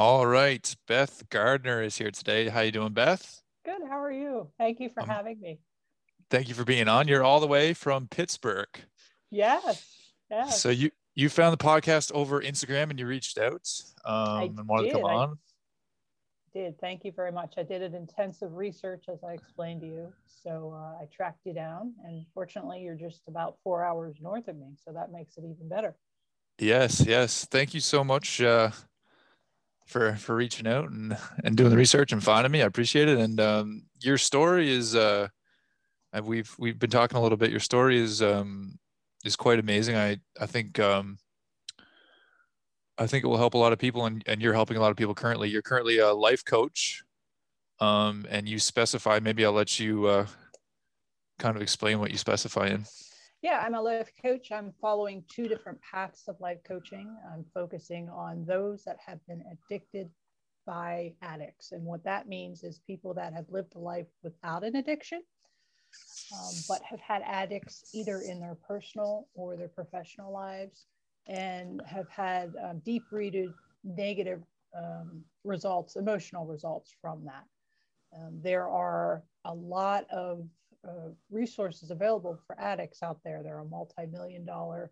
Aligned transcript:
All 0.00 0.26
right, 0.26 0.74
Beth 0.88 1.24
Gardner 1.28 1.82
is 1.82 1.98
here 1.98 2.10
today. 2.10 2.48
How 2.48 2.62
you 2.62 2.72
doing, 2.72 2.94
Beth? 2.94 3.42
Good. 3.66 3.82
How 3.86 4.00
are 4.00 4.10
you? 4.10 4.48
Thank 4.56 4.80
you 4.80 4.88
for 4.88 5.02
um, 5.02 5.08
having 5.10 5.38
me. 5.38 5.58
Thank 6.30 6.48
you 6.48 6.54
for 6.54 6.64
being 6.64 6.88
on. 6.88 7.06
You're 7.06 7.22
all 7.22 7.38
the 7.38 7.46
way 7.46 7.74
from 7.74 8.08
Pittsburgh. 8.08 8.70
Yes. 9.30 9.86
Yes. 10.30 10.58
So 10.58 10.70
you 10.70 10.90
you 11.14 11.28
found 11.28 11.52
the 11.52 11.62
podcast 11.62 12.12
over 12.12 12.40
Instagram 12.40 12.88
and 12.88 12.98
you 12.98 13.06
reached 13.06 13.36
out 13.36 13.68
um, 14.06 14.56
and 14.56 14.66
wanted 14.66 14.84
did. 14.84 14.92
to 14.92 15.00
come 15.00 15.04
on. 15.04 15.38
I 16.54 16.58
did. 16.58 16.80
Thank 16.80 17.04
you 17.04 17.12
very 17.12 17.30
much. 17.30 17.56
I 17.58 17.62
did 17.62 17.82
an 17.82 17.94
intensive 17.94 18.54
research 18.54 19.04
as 19.12 19.22
I 19.22 19.34
explained 19.34 19.82
to 19.82 19.86
you. 19.86 20.14
So 20.42 20.74
uh, 20.74 21.02
I 21.02 21.08
tracked 21.14 21.40
you 21.44 21.52
down, 21.52 21.92
and 22.06 22.24
fortunately, 22.32 22.80
you're 22.80 22.94
just 22.94 23.20
about 23.28 23.56
four 23.62 23.84
hours 23.84 24.16
north 24.22 24.48
of 24.48 24.56
me, 24.56 24.68
so 24.82 24.92
that 24.94 25.12
makes 25.12 25.36
it 25.36 25.40
even 25.40 25.68
better. 25.68 25.94
Yes. 26.58 27.04
Yes. 27.06 27.44
Thank 27.50 27.74
you 27.74 27.80
so 27.80 28.02
much. 28.02 28.40
Uh, 28.40 28.70
for 29.90 30.14
for 30.14 30.36
reaching 30.36 30.66
out 30.66 30.90
and 30.90 31.16
and 31.44 31.56
doing 31.56 31.70
the 31.70 31.76
research 31.76 32.12
and 32.12 32.22
finding 32.22 32.52
me. 32.52 32.62
I 32.62 32.66
appreciate 32.66 33.08
it. 33.08 33.18
And 33.18 33.40
um, 33.40 33.82
your 34.00 34.16
story 34.16 34.70
is 34.70 34.94
uh, 34.94 35.28
we've 36.22 36.54
we've 36.58 36.78
been 36.78 36.90
talking 36.90 37.18
a 37.18 37.22
little 37.22 37.36
bit. 37.36 37.50
Your 37.50 37.60
story 37.60 37.98
is 37.98 38.22
um, 38.22 38.78
is 39.24 39.36
quite 39.36 39.58
amazing. 39.58 39.96
I 39.96 40.18
I 40.40 40.46
think 40.46 40.78
um, 40.78 41.18
I 42.96 43.06
think 43.06 43.24
it 43.24 43.26
will 43.26 43.36
help 43.36 43.54
a 43.54 43.58
lot 43.58 43.72
of 43.72 43.78
people, 43.78 44.06
and 44.06 44.22
and 44.26 44.40
you're 44.40 44.54
helping 44.54 44.76
a 44.76 44.80
lot 44.80 44.90
of 44.90 44.96
people 44.96 45.14
currently. 45.14 45.48
You're 45.48 45.62
currently 45.62 45.98
a 45.98 46.12
life 46.12 46.44
coach, 46.44 47.02
um, 47.80 48.26
and 48.30 48.48
you 48.48 48.58
specify. 48.58 49.18
Maybe 49.20 49.44
I'll 49.44 49.52
let 49.52 49.80
you 49.80 50.06
uh, 50.06 50.26
kind 51.38 51.56
of 51.56 51.62
explain 51.62 51.98
what 51.98 52.12
you 52.12 52.16
specify 52.16 52.68
in. 52.68 52.84
Yeah, 53.42 53.62
I'm 53.64 53.74
a 53.74 53.80
life 53.80 54.12
coach. 54.22 54.52
I'm 54.52 54.72
following 54.82 55.24
two 55.28 55.48
different 55.48 55.80
paths 55.80 56.28
of 56.28 56.36
life 56.40 56.58
coaching. 56.66 57.16
I'm 57.32 57.44
focusing 57.54 58.08
on 58.10 58.44
those 58.44 58.84
that 58.84 58.98
have 59.04 59.18
been 59.26 59.42
addicted 59.50 60.10
by 60.66 61.14
addicts. 61.22 61.72
And 61.72 61.84
what 61.84 62.04
that 62.04 62.28
means 62.28 62.64
is 62.64 62.80
people 62.86 63.14
that 63.14 63.32
have 63.32 63.46
lived 63.48 63.74
a 63.76 63.78
life 63.78 64.06
without 64.22 64.62
an 64.62 64.76
addiction, 64.76 65.22
um, 66.34 66.54
but 66.68 66.82
have 66.82 67.00
had 67.00 67.22
addicts 67.24 67.90
either 67.94 68.20
in 68.20 68.40
their 68.40 68.56
personal 68.68 69.26
or 69.34 69.56
their 69.56 69.68
professional 69.68 70.32
lives 70.32 70.86
and 71.26 71.80
have 71.86 72.10
had 72.10 72.52
um, 72.62 72.80
deep 72.84 73.04
rooted 73.10 73.54
negative 73.84 74.42
um, 74.76 75.22
results, 75.44 75.96
emotional 75.96 76.44
results 76.44 76.94
from 77.00 77.24
that. 77.24 77.44
Um, 78.14 78.40
there 78.42 78.68
are 78.68 79.22
a 79.46 79.54
lot 79.54 80.04
of 80.10 80.46
uh, 80.86 81.10
resources 81.30 81.90
available 81.90 82.38
for 82.46 82.58
addicts 82.58 83.02
out 83.02 83.18
there. 83.24 83.42
There 83.42 83.58
are 83.58 83.64
multi-million 83.64 84.44
dollar 84.44 84.90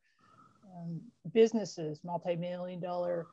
um, 0.76 1.00
businesses, 1.32 2.00
multi-million 2.04 2.80
dollar 2.80 3.26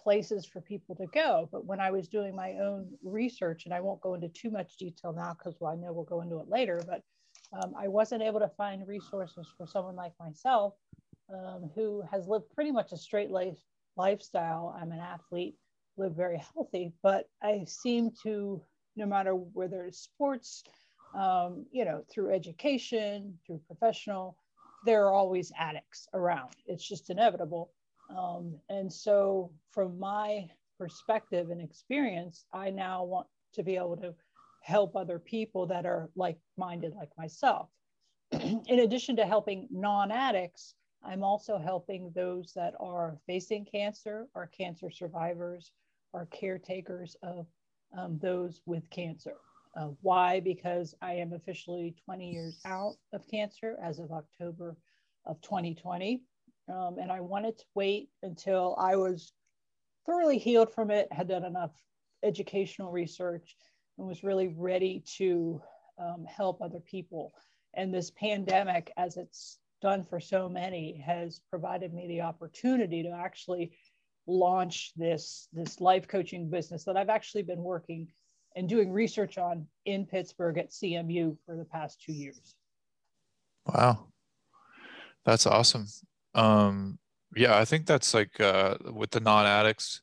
places 0.00 0.44
for 0.44 0.60
people 0.60 0.94
to 0.96 1.06
go. 1.06 1.48
But 1.50 1.64
when 1.64 1.80
I 1.80 1.90
was 1.90 2.08
doing 2.08 2.34
my 2.34 2.52
own 2.54 2.88
research, 3.02 3.64
and 3.64 3.72
I 3.72 3.80
won't 3.80 4.00
go 4.00 4.14
into 4.14 4.28
too 4.28 4.50
much 4.50 4.76
detail 4.76 5.12
now 5.12 5.34
because 5.34 5.56
well, 5.60 5.72
I 5.72 5.76
know 5.76 5.92
we'll 5.92 6.04
go 6.04 6.20
into 6.20 6.38
it 6.40 6.48
later, 6.48 6.82
but 6.86 7.02
um, 7.52 7.74
I 7.76 7.88
wasn't 7.88 8.22
able 8.22 8.40
to 8.40 8.50
find 8.56 8.86
resources 8.86 9.46
for 9.56 9.66
someone 9.66 9.96
like 9.96 10.12
myself 10.20 10.74
um, 11.32 11.70
who 11.74 12.02
has 12.10 12.26
lived 12.28 12.50
pretty 12.54 12.72
much 12.72 12.92
a 12.92 12.96
straight 12.96 13.30
life 13.30 13.58
lifestyle. 13.96 14.76
I'm 14.78 14.92
an 14.92 15.00
athlete, 15.00 15.56
live 15.96 16.14
very 16.14 16.42
healthy, 16.54 16.92
but 17.02 17.28
I 17.42 17.64
seem 17.66 18.10
to, 18.24 18.60
no 18.96 19.06
matter 19.06 19.34
whether 19.34 19.84
it's 19.86 19.98
sports, 20.00 20.64
um, 21.14 21.66
you 21.70 21.84
know, 21.84 22.04
through 22.10 22.32
education, 22.32 23.38
through 23.46 23.60
professional, 23.66 24.36
there 24.84 25.06
are 25.06 25.14
always 25.14 25.52
addicts 25.58 26.08
around. 26.12 26.54
It's 26.66 26.86
just 26.86 27.10
inevitable. 27.10 27.70
Um, 28.14 28.56
and 28.68 28.92
so, 28.92 29.50
from 29.70 29.98
my 29.98 30.48
perspective 30.78 31.50
and 31.50 31.60
experience, 31.60 32.44
I 32.52 32.70
now 32.70 33.04
want 33.04 33.26
to 33.54 33.62
be 33.62 33.76
able 33.76 33.96
to 33.98 34.14
help 34.62 34.96
other 34.96 35.18
people 35.18 35.66
that 35.66 35.86
are 35.86 36.10
like 36.16 36.38
minded, 36.56 36.94
like 36.94 37.10
myself. 37.16 37.68
In 38.32 38.80
addition 38.80 39.16
to 39.16 39.26
helping 39.26 39.68
non 39.70 40.10
addicts, 40.10 40.74
I'm 41.04 41.22
also 41.22 41.58
helping 41.58 42.10
those 42.14 42.52
that 42.54 42.74
are 42.80 43.18
facing 43.26 43.66
cancer, 43.66 44.26
are 44.34 44.46
cancer 44.46 44.90
survivors, 44.90 45.72
are 46.12 46.26
caretakers 46.26 47.16
of 47.22 47.46
um, 47.96 48.18
those 48.20 48.60
with 48.66 48.88
cancer. 48.90 49.34
Uh, 49.76 49.88
why? 50.02 50.40
Because 50.40 50.94
I 51.02 51.14
am 51.14 51.32
officially 51.32 51.96
20 52.04 52.30
years 52.30 52.60
out 52.64 52.94
of 53.12 53.28
cancer 53.28 53.76
as 53.82 53.98
of 53.98 54.12
October 54.12 54.76
of 55.26 55.40
2020. 55.40 56.22
Um, 56.72 56.96
and 57.00 57.10
I 57.10 57.20
wanted 57.20 57.58
to 57.58 57.64
wait 57.74 58.08
until 58.22 58.76
I 58.78 58.96
was 58.96 59.32
thoroughly 60.06 60.38
healed 60.38 60.72
from 60.72 60.90
it, 60.90 61.08
had 61.12 61.28
done 61.28 61.44
enough 61.44 61.72
educational 62.22 62.90
research, 62.90 63.56
and 63.98 64.06
was 64.06 64.22
really 64.22 64.54
ready 64.56 65.02
to 65.18 65.60
um, 65.98 66.24
help 66.24 66.62
other 66.62 66.80
people. 66.80 67.32
And 67.74 67.92
this 67.92 68.10
pandemic, 68.10 68.92
as 68.96 69.16
it's 69.16 69.58
done 69.82 70.04
for 70.04 70.20
so 70.20 70.48
many, 70.48 71.02
has 71.04 71.40
provided 71.50 71.92
me 71.92 72.06
the 72.06 72.22
opportunity 72.22 73.02
to 73.02 73.10
actually 73.10 73.76
launch 74.26 74.92
this, 74.96 75.48
this 75.52 75.80
life 75.80 76.08
coaching 76.08 76.48
business 76.48 76.84
that 76.84 76.96
I've 76.96 77.10
actually 77.10 77.42
been 77.42 77.62
working 77.62 78.08
and 78.54 78.68
doing 78.68 78.92
research 78.92 79.38
on 79.38 79.66
in 79.84 80.06
Pittsburgh 80.06 80.58
at 80.58 80.70
CMU 80.70 81.36
for 81.44 81.56
the 81.56 81.64
past 81.64 82.00
two 82.00 82.12
years. 82.12 82.54
Wow. 83.66 84.06
That's 85.24 85.46
awesome. 85.46 85.86
Um, 86.34 86.98
yeah, 87.34 87.56
I 87.56 87.64
think 87.64 87.86
that's 87.86 88.14
like 88.14 88.40
uh, 88.40 88.76
with 88.92 89.10
the 89.10 89.20
non 89.20 89.46
addicts 89.46 90.02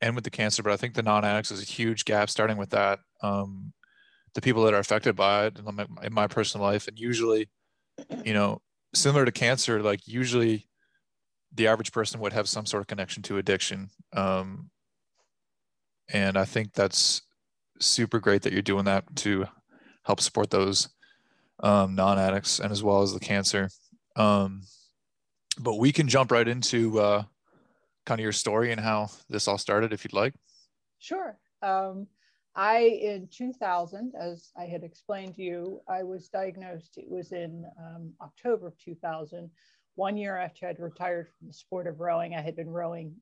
and 0.00 0.14
with 0.14 0.24
the 0.24 0.30
cancer, 0.30 0.62
but 0.62 0.72
I 0.72 0.76
think 0.76 0.94
the 0.94 1.02
non 1.02 1.24
addicts 1.24 1.50
is 1.50 1.62
a 1.62 1.66
huge 1.66 2.04
gap 2.04 2.30
starting 2.30 2.56
with 2.56 2.70
that. 2.70 3.00
Um, 3.22 3.72
the 4.34 4.40
people 4.40 4.64
that 4.64 4.74
are 4.74 4.78
affected 4.78 5.14
by 5.14 5.46
it 5.46 5.58
in 5.58 5.74
my, 5.74 5.86
in 6.02 6.12
my 6.12 6.26
personal 6.26 6.66
life. 6.66 6.88
And 6.88 6.98
usually, 6.98 7.50
you 8.24 8.32
know, 8.32 8.60
similar 8.94 9.24
to 9.24 9.32
cancer, 9.32 9.82
like 9.82 10.08
usually 10.08 10.68
the 11.54 11.66
average 11.66 11.92
person 11.92 12.20
would 12.20 12.32
have 12.32 12.48
some 12.48 12.66
sort 12.66 12.80
of 12.80 12.86
connection 12.86 13.22
to 13.24 13.36
addiction. 13.36 13.90
Um, 14.14 14.70
and 16.08 16.36
I 16.36 16.44
think 16.44 16.72
that's 16.72 17.22
super 17.82 18.18
great 18.18 18.42
that 18.42 18.52
you're 18.52 18.62
doing 18.62 18.84
that 18.84 19.04
to 19.16 19.46
help 20.04 20.20
support 20.20 20.50
those 20.50 20.88
um, 21.62 21.94
non-addicts 21.94 22.58
and 22.58 22.72
as 22.72 22.82
well 22.82 23.02
as 23.02 23.12
the 23.12 23.20
cancer. 23.20 23.68
Um, 24.16 24.62
but 25.58 25.76
we 25.76 25.92
can 25.92 26.08
jump 26.08 26.30
right 26.30 26.46
into 26.46 26.98
uh, 26.98 27.22
kind 28.06 28.20
of 28.20 28.22
your 28.22 28.32
story 28.32 28.72
and 28.72 28.80
how 28.80 29.10
this 29.28 29.48
all 29.48 29.58
started, 29.58 29.92
if 29.92 30.04
you'd 30.04 30.12
like. 30.12 30.34
Sure. 30.98 31.38
Um, 31.62 32.06
I, 32.54 32.80
in 32.80 33.28
2000, 33.30 34.12
as 34.18 34.50
I 34.56 34.64
had 34.64 34.82
explained 34.82 35.36
to 35.36 35.42
you, 35.42 35.80
I 35.88 36.02
was 36.02 36.28
diagnosed, 36.28 36.98
it 36.98 37.08
was 37.08 37.32
in 37.32 37.64
um, 37.78 38.12
October 38.20 38.66
of 38.66 38.78
2000, 38.78 39.50
one 39.94 40.16
year 40.16 40.36
after 40.36 40.66
I'd 40.66 40.80
retired 40.80 41.28
from 41.38 41.48
the 41.48 41.54
sport 41.54 41.86
of 41.86 42.00
rowing. 42.00 42.34
I 42.34 42.40
had 42.40 42.56
been 42.56 42.70
rowing 42.70 43.14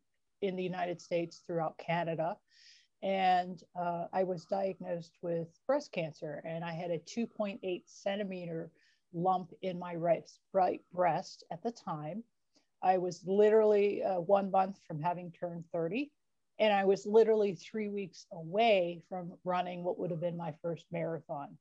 in 0.42 0.56
the 0.56 0.62
United 0.62 1.00
States 1.00 1.42
throughout 1.46 1.78
Canada 1.78 2.36
and 3.02 3.62
uh, 3.78 4.06
I 4.12 4.24
was 4.24 4.44
diagnosed 4.44 5.16
with 5.22 5.48
breast 5.66 5.92
cancer, 5.92 6.42
and 6.44 6.64
I 6.64 6.72
had 6.72 6.90
a 6.90 6.98
2.8 6.98 7.82
centimeter 7.86 8.70
lump 9.12 9.52
in 9.62 9.78
my 9.78 9.94
right, 9.94 10.30
right 10.52 10.82
breast 10.92 11.44
at 11.50 11.62
the 11.62 11.72
time. 11.72 12.22
I 12.82 12.98
was 12.98 13.22
literally 13.26 14.02
uh, 14.02 14.20
one 14.20 14.50
month 14.50 14.80
from 14.86 15.00
having 15.00 15.32
turned 15.32 15.64
30, 15.72 16.10
and 16.58 16.72
I 16.72 16.84
was 16.84 17.06
literally 17.06 17.54
three 17.54 17.88
weeks 17.88 18.26
away 18.32 19.02
from 19.08 19.32
running 19.44 19.82
what 19.82 19.98
would 19.98 20.10
have 20.10 20.20
been 20.20 20.36
my 20.36 20.54
first 20.62 20.84
marathon. 20.92 21.56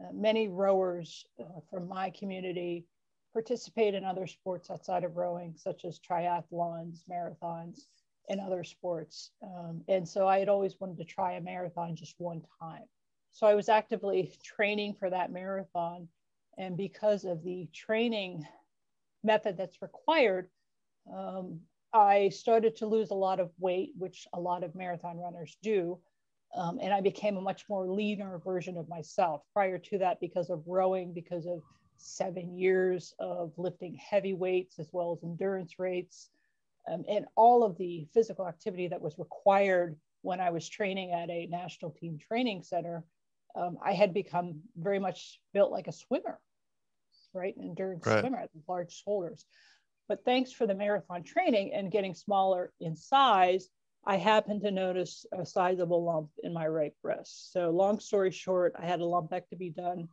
Uh, 0.00 0.12
many 0.12 0.48
rowers 0.48 1.24
uh, 1.40 1.60
from 1.70 1.88
my 1.88 2.10
community 2.10 2.84
participate 3.32 3.94
in 3.94 4.04
other 4.04 4.28
sports 4.28 4.70
outside 4.70 5.02
of 5.02 5.16
rowing, 5.16 5.54
such 5.56 5.84
as 5.84 5.98
triathlons, 5.98 7.00
marathons 7.10 7.86
in 8.28 8.40
other 8.40 8.64
sports. 8.64 9.30
Um, 9.42 9.82
and 9.88 10.08
so 10.08 10.26
I 10.26 10.38
had 10.38 10.48
always 10.48 10.78
wanted 10.80 10.98
to 10.98 11.04
try 11.04 11.34
a 11.34 11.40
marathon 11.40 11.96
just 11.96 12.14
one 12.18 12.42
time. 12.60 12.84
So 13.32 13.46
I 13.46 13.54
was 13.54 13.68
actively 13.68 14.32
training 14.42 14.94
for 14.94 15.10
that 15.10 15.32
marathon. 15.32 16.08
And 16.56 16.76
because 16.76 17.24
of 17.24 17.42
the 17.42 17.68
training 17.72 18.46
method 19.22 19.56
that's 19.56 19.82
required, 19.82 20.48
um, 21.12 21.60
I 21.92 22.28
started 22.30 22.76
to 22.76 22.86
lose 22.86 23.10
a 23.10 23.14
lot 23.14 23.40
of 23.40 23.50
weight, 23.58 23.92
which 23.98 24.26
a 24.32 24.40
lot 24.40 24.64
of 24.64 24.74
marathon 24.74 25.18
runners 25.18 25.56
do. 25.62 25.98
Um, 26.54 26.78
and 26.80 26.94
I 26.94 27.00
became 27.00 27.36
a 27.36 27.42
much 27.42 27.64
more 27.68 27.88
leaner 27.88 28.38
version 28.38 28.76
of 28.76 28.88
myself. 28.88 29.42
Prior 29.52 29.78
to 29.78 29.98
that, 29.98 30.20
because 30.20 30.50
of 30.50 30.62
rowing, 30.66 31.12
because 31.12 31.46
of 31.46 31.62
seven 31.96 32.56
years 32.56 33.14
of 33.18 33.52
lifting 33.56 33.94
heavy 33.94 34.34
weights 34.34 34.78
as 34.78 34.88
well 34.92 35.12
as 35.12 35.24
endurance 35.24 35.78
rates, 35.78 36.30
um, 36.90 37.04
and 37.08 37.26
all 37.36 37.64
of 37.64 37.76
the 37.78 38.06
physical 38.12 38.46
activity 38.46 38.88
that 38.88 39.00
was 39.00 39.18
required 39.18 39.96
when 40.22 40.40
I 40.40 40.50
was 40.50 40.68
training 40.68 41.12
at 41.12 41.30
a 41.30 41.46
national 41.46 41.92
team 41.92 42.18
training 42.18 42.62
center, 42.62 43.04
um, 43.54 43.78
I 43.84 43.92
had 43.92 44.14
become 44.14 44.60
very 44.76 44.98
much 44.98 45.40
built 45.52 45.70
like 45.70 45.86
a 45.86 45.92
swimmer, 45.92 46.40
right? 47.32 47.56
An 47.56 47.64
endurance 47.64 48.06
right. 48.06 48.20
swimmer, 48.20 48.46
large 48.66 48.92
shoulders. 49.04 49.44
But 50.08 50.24
thanks 50.24 50.52
for 50.52 50.66
the 50.66 50.74
marathon 50.74 51.22
training 51.22 51.72
and 51.72 51.90
getting 51.90 52.14
smaller 52.14 52.72
in 52.80 52.96
size, 52.96 53.68
I 54.06 54.16
happened 54.16 54.62
to 54.62 54.70
notice 54.70 55.24
a 55.32 55.46
sizable 55.46 56.04
lump 56.04 56.30
in 56.42 56.52
my 56.52 56.66
right 56.66 56.92
breast. 57.02 57.52
So, 57.52 57.70
long 57.70 58.00
story 58.00 58.30
short, 58.30 58.74
I 58.78 58.84
had 58.84 59.00
a 59.00 59.04
lumpectomy 59.04 59.74
done 59.74 60.08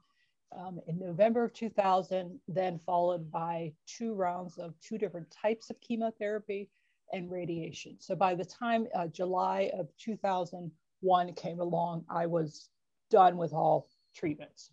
um, 0.58 0.80
in 0.88 1.00
November 1.00 1.44
of 1.44 1.54
2000, 1.54 2.40
then 2.48 2.80
followed 2.80 3.32
by 3.32 3.74
two 3.86 4.14
rounds 4.14 4.58
of 4.58 4.74
two 4.80 4.98
different 4.98 5.32
types 5.32 5.70
of 5.70 5.80
chemotherapy 5.82 6.70
and 7.14 7.32
radiation. 7.32 7.96
So, 8.00 8.16
by 8.16 8.36
the 8.36 8.46
time 8.46 8.88
uh, 8.94 9.08
July 9.08 9.72
of 9.74 9.88
2001 9.98 11.34
came 11.34 11.60
along, 11.60 12.06
I 12.10 12.26
was 12.26 12.70
done 13.10 13.38
with 13.38 13.54
all 13.54 13.88
treatments. 14.16 14.72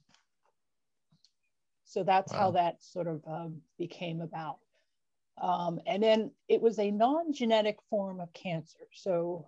So, 1.84 2.02
that's 2.02 2.32
wow. 2.32 2.38
how 2.38 2.50
that 2.52 2.82
sort 2.82 3.06
of 3.06 3.22
um, 3.26 3.60
became 3.78 4.20
about. 4.20 4.58
Um, 5.40 5.80
and 5.86 6.02
then 6.02 6.30
it 6.48 6.60
was 6.60 6.78
a 6.78 6.90
non 6.90 7.32
genetic 7.32 7.78
form 7.90 8.20
of 8.20 8.32
cancer. 8.32 8.86
So 8.92 9.46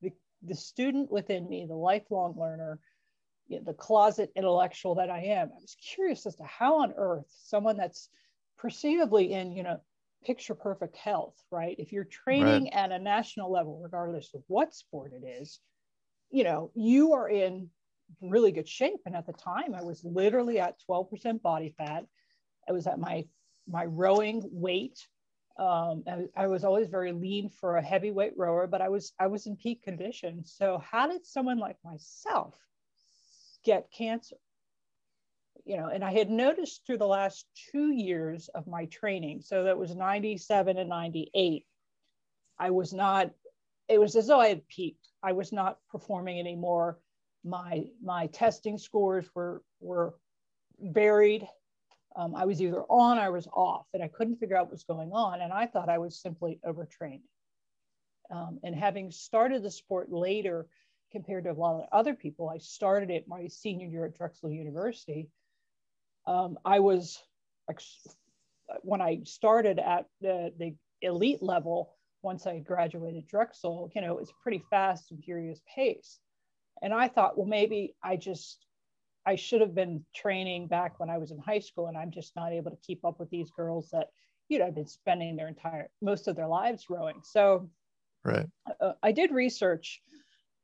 the, 0.00 0.12
the 0.42 0.54
student 0.54 1.10
within 1.10 1.48
me, 1.48 1.66
the 1.66 1.74
lifelong 1.74 2.34
learner, 2.38 2.80
you 3.48 3.58
know, 3.58 3.64
the 3.64 3.74
closet 3.74 4.30
intellectual 4.36 4.94
that 4.96 5.10
I 5.10 5.20
am, 5.20 5.48
I 5.48 5.60
was 5.60 5.76
curious 5.94 6.26
as 6.26 6.36
to 6.36 6.44
how 6.44 6.80
on 6.82 6.92
earth 6.96 7.26
someone 7.44 7.76
that's 7.76 8.08
perceivably 8.58 9.32
in, 9.32 9.52
you 9.52 9.62
know, 9.62 9.80
picture 10.24 10.54
perfect 10.54 10.96
health, 10.96 11.34
right? 11.50 11.76
If 11.78 11.92
you're 11.92 12.04
training 12.04 12.64
right. 12.64 12.72
at 12.72 12.92
a 12.92 12.98
national 12.98 13.50
level, 13.50 13.80
regardless 13.82 14.34
of 14.34 14.42
what 14.48 14.74
sport 14.74 15.12
it 15.12 15.26
is, 15.26 15.60
you 16.30 16.44
know, 16.44 16.70
you 16.74 17.12
are 17.14 17.28
in 17.28 17.68
really 18.20 18.52
good 18.52 18.68
shape. 18.68 19.00
And 19.06 19.16
at 19.16 19.26
the 19.26 19.32
time, 19.32 19.74
I 19.74 19.82
was 19.82 20.04
literally 20.04 20.58
at 20.58 20.76
12% 20.88 21.40
body 21.40 21.74
fat. 21.76 22.04
I 22.68 22.72
was 22.72 22.86
at 22.86 22.98
my 22.98 23.24
my 23.70 23.84
rowing 23.84 24.42
weight 24.50 24.98
um, 25.58 26.04
I, 26.06 26.44
I, 26.44 26.46
was 26.46 26.62
always 26.62 26.88
very 26.88 27.10
lean 27.10 27.48
for 27.48 27.76
a 27.76 27.82
heavyweight 27.82 28.34
rower, 28.36 28.68
but 28.68 28.80
I 28.80 28.88
was 28.88 29.12
I 29.18 29.26
was 29.26 29.46
in 29.46 29.56
peak 29.56 29.82
condition. 29.82 30.44
So 30.44 30.78
how 30.78 31.08
did 31.08 31.26
someone 31.26 31.58
like 31.58 31.76
myself 31.84 32.54
get 33.68 33.90
cancer? 33.90 34.36
You 35.64 35.76
know, 35.76 35.88
and 35.88 36.02
I 36.02 36.12
had 36.12 36.30
noticed 36.30 36.86
through 36.86 36.98
the 36.98 37.06
last 37.06 37.46
two 37.70 37.92
years 37.92 38.48
of 38.54 38.66
my 38.66 38.86
training, 38.86 39.42
so 39.42 39.64
that 39.64 39.78
was 39.78 39.94
97 39.94 40.78
and 40.78 40.88
98, 40.88 41.66
I 42.58 42.70
was 42.70 42.92
not, 42.92 43.30
it 43.88 44.00
was 44.00 44.16
as 44.16 44.26
though 44.26 44.40
I 44.40 44.48
had 44.48 44.66
peaked. 44.68 45.08
I 45.22 45.32
was 45.32 45.52
not 45.52 45.78
performing 45.90 46.38
anymore. 46.38 46.98
My 47.44 47.84
my 48.02 48.26
testing 48.28 48.78
scores 48.78 49.26
were 49.34 49.62
were 49.80 50.14
varied 50.80 51.46
um, 52.18 52.34
I 52.34 52.46
was 52.46 52.60
either 52.60 52.82
on 52.88 53.16
I 53.16 53.28
was 53.28 53.46
off, 53.52 53.86
and 53.94 54.02
I 54.02 54.08
couldn't 54.08 54.36
figure 54.36 54.56
out 54.56 54.66
what 54.66 54.72
was 54.72 54.82
going 54.82 55.12
on. 55.12 55.40
And 55.40 55.52
I 55.52 55.66
thought 55.66 55.88
I 55.88 55.98
was 55.98 56.20
simply 56.20 56.58
overtrained. 56.64 57.22
Um, 58.30 58.58
and 58.64 58.74
having 58.74 59.10
started 59.12 59.62
the 59.62 59.70
sport 59.70 60.10
later 60.10 60.66
compared 61.10 61.44
to 61.44 61.50
a 61.50 61.54
lot 61.54 61.80
of 61.80 61.88
other 61.92 62.14
people, 62.14 62.48
I 62.48 62.58
started 62.58 63.10
it 63.10 63.28
my 63.28 63.46
senior 63.48 63.86
year 63.86 64.06
at 64.06 64.16
Drexel 64.16 64.50
University. 64.50 65.28
Um, 66.26 66.58
I 66.64 66.80
was, 66.80 67.18
when 68.82 69.00
I 69.00 69.20
started 69.24 69.78
at 69.78 70.06
the, 70.20 70.52
the 70.58 70.74
elite 71.02 71.42
level, 71.42 71.94
once 72.22 72.46
I 72.46 72.58
graduated 72.58 73.26
Drexel, 73.28 73.90
you 73.94 74.02
know, 74.02 74.14
it 74.14 74.20
was 74.20 74.30
a 74.30 74.42
pretty 74.42 74.62
fast 74.70 75.10
and 75.10 75.22
furious 75.22 75.60
pace. 75.74 76.18
And 76.82 76.92
I 76.92 77.08
thought, 77.08 77.36
well, 77.36 77.46
maybe 77.46 77.94
I 78.02 78.16
just 78.16 78.66
I 79.28 79.36
should 79.36 79.60
have 79.60 79.74
been 79.74 80.04
training 80.14 80.68
back 80.68 80.98
when 80.98 81.10
I 81.10 81.18
was 81.18 81.32
in 81.32 81.38
high 81.38 81.58
school, 81.58 81.88
and 81.88 81.98
I'm 81.98 82.10
just 82.10 82.34
not 82.34 82.52
able 82.52 82.70
to 82.70 82.78
keep 82.78 83.04
up 83.04 83.20
with 83.20 83.28
these 83.28 83.50
girls 83.50 83.90
that 83.90 84.08
you 84.48 84.58
know 84.58 84.64
have 84.64 84.74
been 84.74 84.86
spending 84.86 85.36
their 85.36 85.48
entire 85.48 85.90
most 86.00 86.28
of 86.28 86.36
their 86.36 86.46
lives 86.46 86.86
rowing. 86.88 87.20
So, 87.22 87.68
right, 88.24 88.46
uh, 88.80 88.92
I 89.02 89.12
did 89.12 89.30
research 89.30 90.00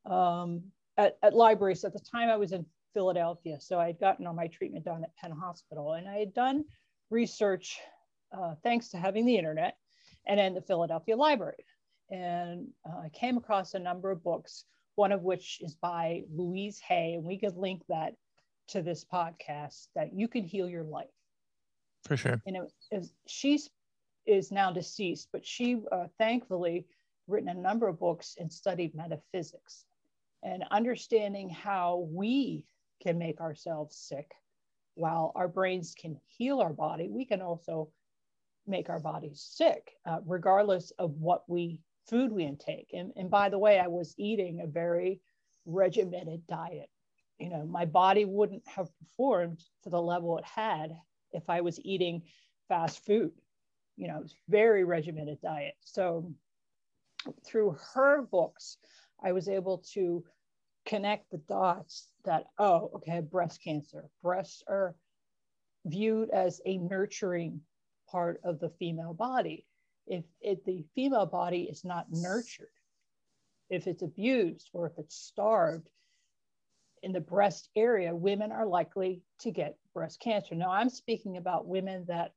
um, 0.05 0.63
at, 0.97 1.17
at 1.23 1.33
libraries 1.33 1.83
at 1.83 1.93
the 1.93 1.99
time. 1.99 2.29
I 2.29 2.37
was 2.37 2.51
in 2.51 2.65
Philadelphia, 2.93 3.59
so 3.59 3.79
I 3.79 3.87
had 3.87 3.99
gotten 3.99 4.25
all 4.27 4.33
my 4.33 4.47
treatment 4.47 4.85
done 4.85 5.03
at 5.03 5.15
Penn 5.17 5.31
Hospital, 5.31 5.93
and 5.93 6.07
I 6.07 6.17
had 6.17 6.33
done 6.33 6.65
research 7.09 7.77
uh, 8.35 8.55
thanks 8.63 8.89
to 8.89 8.97
having 8.97 9.25
the 9.25 9.37
internet, 9.37 9.77
and 10.25 10.39
in 10.39 10.53
the 10.53 10.61
Philadelphia 10.61 11.15
Library, 11.15 11.65
and 12.09 12.67
uh, 12.87 12.99
I 12.99 13.09
came 13.09 13.37
across 13.37 13.73
a 13.73 13.79
number 13.79 14.11
of 14.11 14.23
books. 14.23 14.65
One 14.95 15.11
of 15.11 15.23
which 15.23 15.59
is 15.61 15.75
by 15.75 16.23
Louise 16.33 16.79
Hay, 16.87 17.15
and 17.15 17.25
we 17.25 17.37
could 17.37 17.57
link 17.57 17.83
that 17.89 18.13
to 18.69 18.81
this 18.81 19.03
podcast 19.03 19.87
that 19.93 20.13
you 20.13 20.29
can 20.29 20.45
heal 20.45 20.69
your 20.69 20.85
life. 20.85 21.09
For 22.05 22.15
sure. 22.15 22.41
And 22.45 22.55
it 22.55 22.71
is, 22.91 23.13
she's 23.27 23.69
is 24.25 24.51
now 24.51 24.71
deceased, 24.71 25.29
but 25.31 25.45
she 25.45 25.81
uh, 25.91 26.07
thankfully 26.17 26.85
written 27.27 27.49
a 27.49 27.53
number 27.53 27.87
of 27.87 27.99
books 27.99 28.37
and 28.39 28.51
studied 28.51 28.95
metaphysics 28.95 29.85
and 30.45 30.63
understanding 30.71 31.49
how 31.49 32.07
we 32.09 32.65
can 33.03 33.17
make 33.17 33.41
ourselves 33.41 33.97
sick 33.97 34.31
while 34.93 35.33
our 35.35 35.49
brains 35.49 35.93
can 35.99 36.17
heal 36.27 36.61
our 36.61 36.73
body 36.73 37.09
we 37.09 37.25
can 37.25 37.41
also 37.41 37.89
make 38.65 38.89
our 38.89 38.99
bodies 38.99 39.45
sick 39.45 39.91
uh, 40.05 40.19
regardless 40.25 40.91
of 40.99 41.11
what 41.17 41.43
we 41.49 41.81
food 42.07 42.31
we 42.31 42.45
intake 42.45 42.91
and, 42.93 43.11
and 43.17 43.29
by 43.29 43.49
the 43.49 43.59
way 43.59 43.79
i 43.79 43.87
was 43.87 44.15
eating 44.17 44.61
a 44.61 44.67
very 44.67 45.19
regimented 45.65 46.45
diet 46.47 46.89
you 47.39 47.49
know, 47.49 47.65
my 47.65 47.85
body 47.85 48.25
wouldn't 48.25 48.67
have 48.67 48.89
performed 48.99 49.63
to 49.83 49.89
the 49.89 50.01
level 50.01 50.37
it 50.37 50.45
had 50.45 50.95
if 51.31 51.49
I 51.49 51.61
was 51.61 51.79
eating 51.83 52.23
fast 52.67 53.05
food. 53.05 53.31
You 53.97 54.07
know, 54.07 54.21
it's 54.23 54.35
very 54.47 54.83
regimented 54.83 55.41
diet. 55.41 55.75
So 55.81 56.33
through 57.45 57.77
her 57.93 58.21
books, 58.21 58.77
I 59.23 59.31
was 59.31 59.49
able 59.49 59.79
to 59.93 60.23
connect 60.85 61.31
the 61.31 61.37
dots 61.37 62.07
that, 62.25 62.45
oh, 62.57 62.91
okay, 62.95 63.21
breast 63.21 63.61
cancer. 63.63 64.05
Breasts 64.21 64.63
are 64.67 64.95
viewed 65.85 66.29
as 66.29 66.61
a 66.65 66.77
nurturing 66.77 67.61
part 68.09 68.39
of 68.43 68.59
the 68.59 68.69
female 68.69 69.13
body. 69.13 69.65
If, 70.07 70.23
if 70.41 70.63
the 70.65 70.85
female 70.95 71.25
body 71.25 71.63
is 71.63 71.83
not 71.83 72.07
nurtured, 72.11 72.67
if 73.69 73.87
it's 73.87 74.03
abused 74.03 74.69
or 74.73 74.85
if 74.87 74.93
it's 74.97 75.15
starved, 75.15 75.89
in 77.05 77.11
the 77.11 77.21
breast 77.21 77.69
area, 77.75 78.15
women 78.15 78.51
are 78.51 78.65
likely 78.65 79.21
to 79.39 79.51
get 79.51 79.77
breast 79.93 80.19
cancer. 80.19 80.55
Now, 80.55 80.71
I'm 80.71 80.89
speaking 80.89 81.37
about 81.37 81.67
women 81.67 82.05
that 82.07 82.33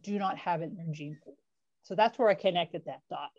do 0.00 0.18
not 0.18 0.36
have 0.36 0.62
it 0.62 0.70
in 0.70 0.76
their 0.76 0.92
gene 0.92 1.16
pool. 1.22 1.36
So 1.84 1.94
that's 1.94 2.18
where 2.18 2.28
I 2.28 2.34
connected 2.34 2.82
that 2.86 3.02
dot. 3.08 3.30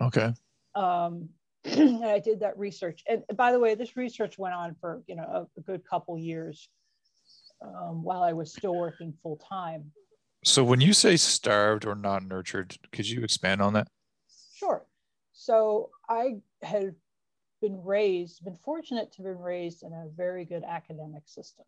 Okay. 0.00 0.32
Um, 0.76 1.28
I 1.66 2.20
did 2.24 2.40
that 2.40 2.58
research. 2.58 3.02
And 3.08 3.22
by 3.34 3.52
the 3.52 3.60
way, 3.60 3.74
this 3.74 3.96
research 3.96 4.38
went 4.38 4.54
on 4.54 4.74
for, 4.80 5.02
you 5.06 5.16
know, 5.16 5.22
a, 5.22 5.60
a 5.60 5.62
good 5.62 5.82
couple 5.88 6.18
years 6.18 6.68
um, 7.64 8.02
while 8.02 8.22
I 8.22 8.32
was 8.32 8.52
still 8.52 8.74
working 8.74 9.14
full 9.22 9.36
time. 9.48 9.92
So 10.44 10.64
when 10.64 10.80
you 10.80 10.92
say 10.92 11.16
starved 11.16 11.86
or 11.86 11.94
not 11.94 12.24
nurtured, 12.24 12.76
could 12.90 13.08
you 13.08 13.22
expand 13.22 13.62
on 13.62 13.74
that? 13.74 13.86
Sure. 14.56 14.84
So 15.32 15.90
I 16.08 16.40
had 16.62 16.94
been 17.60 17.80
raised, 17.84 18.44
been 18.44 18.56
fortunate 18.56 19.12
to 19.12 19.22
have 19.22 19.36
been 19.36 19.42
raised 19.42 19.84
in 19.84 19.92
a 19.92 20.08
very 20.16 20.44
good 20.44 20.64
academic 20.64 21.22
system. 21.26 21.64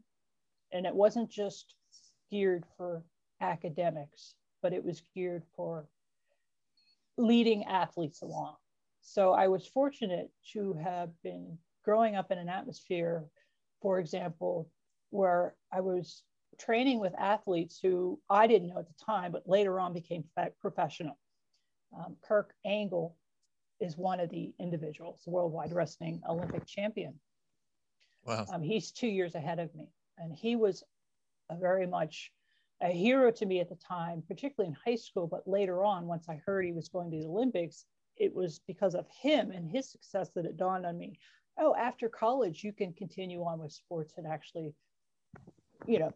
And 0.73 0.87
it 0.87 0.95
wasn't 0.95 1.31
just 1.31 1.75
geared 2.33 2.65
for 2.77 3.05
academics, 3.41 4.35
but 4.61 4.73
it 4.73 4.85
was 4.85 5.03
geared 5.15 5.45
for 5.55 5.87
leading 7.17 7.65
athletes 7.65 8.23
along. 8.23 8.57
So 9.05 9.33
I 9.33 9.49
was 9.49 9.67
fortunate 9.67 10.31
to 10.55 10.73
have 10.83 11.11
been 11.23 11.59
growing 11.85 12.17
up 12.17 12.33
in 12.33 12.39
an 12.39 12.49
atmosphere, 12.49 13.27
for 13.83 14.01
example, 14.01 14.71
where 15.11 15.55
I 15.71 15.83
was 15.83 16.23
training 16.59 17.01
with 17.01 17.13
athletes 17.19 17.79
who 17.81 18.19
I 18.31 18.47
didn't 18.47 18.69
know 18.69 18.79
at 18.79 18.89
the 18.89 19.05
time, 19.05 19.31
but 19.31 19.47
later 19.47 19.79
on 19.79 19.93
became 19.93 20.25
professional. 20.59 21.19
Um, 21.97 22.17
Kurt 22.27 22.53
Angle 22.65 23.15
is 23.79 23.97
one 23.97 24.21
of 24.21 24.31
the 24.31 24.55
individuals, 24.59 25.21
worldwide 25.27 25.73
wrestling 25.73 26.23
Olympic 26.27 26.67
champion. 26.67 27.15
Wow. 28.25 28.47
Um, 28.53 28.63
he's 28.63 28.91
two 28.91 29.07
years 29.07 29.35
ahead 29.35 29.59
of 29.59 29.73
me. 29.75 29.87
And 30.17 30.33
he 30.33 30.57
was 30.57 30.83
a 31.51 31.57
very 31.57 31.87
much 31.87 32.33
a 32.81 32.89
hero 32.89 33.31
to 33.33 33.47
me 33.47 33.61
at 33.61 33.69
the 33.69 33.77
time, 33.77 34.23
particularly 34.27 34.75
in 34.75 34.93
high 34.93 34.97
school. 34.97 35.27
But 35.27 35.47
later 35.47 35.85
on, 35.85 36.07
once 36.07 36.27
I 36.29 36.41
heard 36.47 36.65
he 36.65 36.73
was 36.73 36.89
going 36.89 37.11
to 37.11 37.19
the 37.19 37.27
Olympics, 37.27 37.85
it 38.17 38.35
was 38.35 38.61
because 38.67 38.95
of 38.95 39.07
him 39.09 39.51
and 39.51 39.71
his 39.71 39.91
success 39.91 40.31
that 40.35 40.45
it 40.45 40.57
dawned 40.57 40.87
on 40.87 40.97
me 40.99 41.19
oh, 41.59 41.75
after 41.75 42.09
college, 42.09 42.65
you 42.65 42.73
can 42.73 42.93
continue 42.93 43.43
on 43.45 43.59
with 43.59 43.73
sports 43.73 44.15
and 44.17 44.27
actually, 44.27 44.75
you 45.87 45.99
know, 45.99 46.13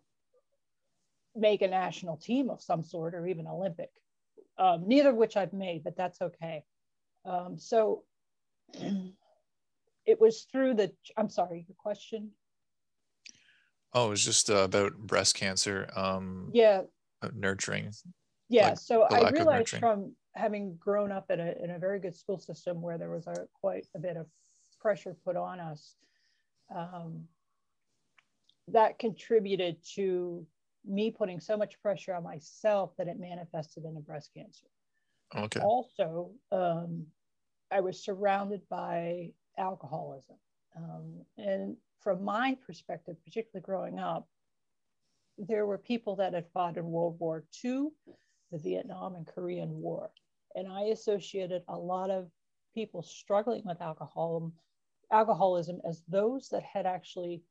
make 1.34 1.62
a 1.62 1.68
national 1.68 2.16
team 2.16 2.50
of 2.50 2.60
some 2.60 2.82
sort 2.82 3.14
or 3.14 3.26
even 3.26 3.46
Olympic. 3.46 3.90
Um, 4.58 4.88
neither 4.88 5.10
of 5.10 5.16
which 5.16 5.36
I've 5.36 5.52
made, 5.52 5.84
but 5.84 5.96
that's 5.96 6.20
okay. 6.20 6.64
Um, 7.24 7.56
so 7.58 8.02
it 8.74 10.20
was 10.20 10.46
through 10.50 10.74
the, 10.74 10.92
I'm 11.16 11.30
sorry, 11.30 11.64
your 11.68 11.76
question? 11.78 12.30
Oh, 13.94 14.08
it 14.08 14.10
was 14.10 14.24
just 14.24 14.50
uh, 14.50 14.64
about 14.64 14.96
breast 14.98 15.36
cancer. 15.36 15.88
Um, 15.94 16.50
yeah. 16.52 16.82
Nurturing. 17.32 17.92
Yeah. 18.48 18.70
Like 18.70 18.78
so 18.78 19.02
I 19.02 19.30
realized 19.30 19.70
from 19.70 20.14
having 20.38 20.76
grown 20.76 21.12
up 21.12 21.30
in 21.30 21.40
a, 21.40 21.54
in 21.62 21.70
a 21.70 21.78
very 21.78 21.98
good 21.98 22.16
school 22.16 22.38
system 22.38 22.80
where 22.80 22.96
there 22.96 23.10
was 23.10 23.26
a, 23.26 23.46
quite 23.52 23.86
a 23.94 23.98
bit 23.98 24.16
of 24.16 24.26
pressure 24.80 25.16
put 25.24 25.36
on 25.36 25.60
us, 25.60 25.96
um, 26.74 27.24
that 28.68 28.98
contributed 28.98 29.76
to 29.94 30.46
me 30.86 31.10
putting 31.10 31.40
so 31.40 31.56
much 31.56 31.80
pressure 31.82 32.14
on 32.14 32.22
myself 32.22 32.92
that 32.96 33.08
it 33.08 33.18
manifested 33.18 33.84
in 33.84 33.96
a 33.96 34.00
breast 34.00 34.30
cancer. 34.34 34.66
Okay. 35.36 35.60
Also, 35.60 36.30
um, 36.52 37.04
I 37.70 37.80
was 37.80 38.02
surrounded 38.02 38.62
by 38.70 39.32
alcoholism. 39.58 40.36
Um, 40.76 41.24
and 41.36 41.76
from 42.00 42.24
my 42.24 42.56
perspective, 42.66 43.16
particularly 43.24 43.62
growing 43.62 43.98
up, 43.98 44.28
there 45.36 45.66
were 45.66 45.78
people 45.78 46.16
that 46.16 46.34
had 46.34 46.46
fought 46.52 46.76
in 46.76 46.86
World 46.86 47.16
War 47.18 47.44
II, 47.64 47.88
the 48.50 48.58
Vietnam 48.58 49.14
and 49.14 49.26
Korean 49.26 49.70
War. 49.70 50.10
And 50.58 50.66
I 50.66 50.86
associated 50.86 51.62
a 51.68 51.78
lot 51.78 52.10
of 52.10 52.26
people 52.74 53.00
struggling 53.02 53.62
with 53.64 53.80
alcohol, 53.80 54.52
alcoholism 55.12 55.80
as 55.88 56.02
those 56.08 56.48
that 56.48 56.64
had 56.64 56.84
actually 56.84 57.42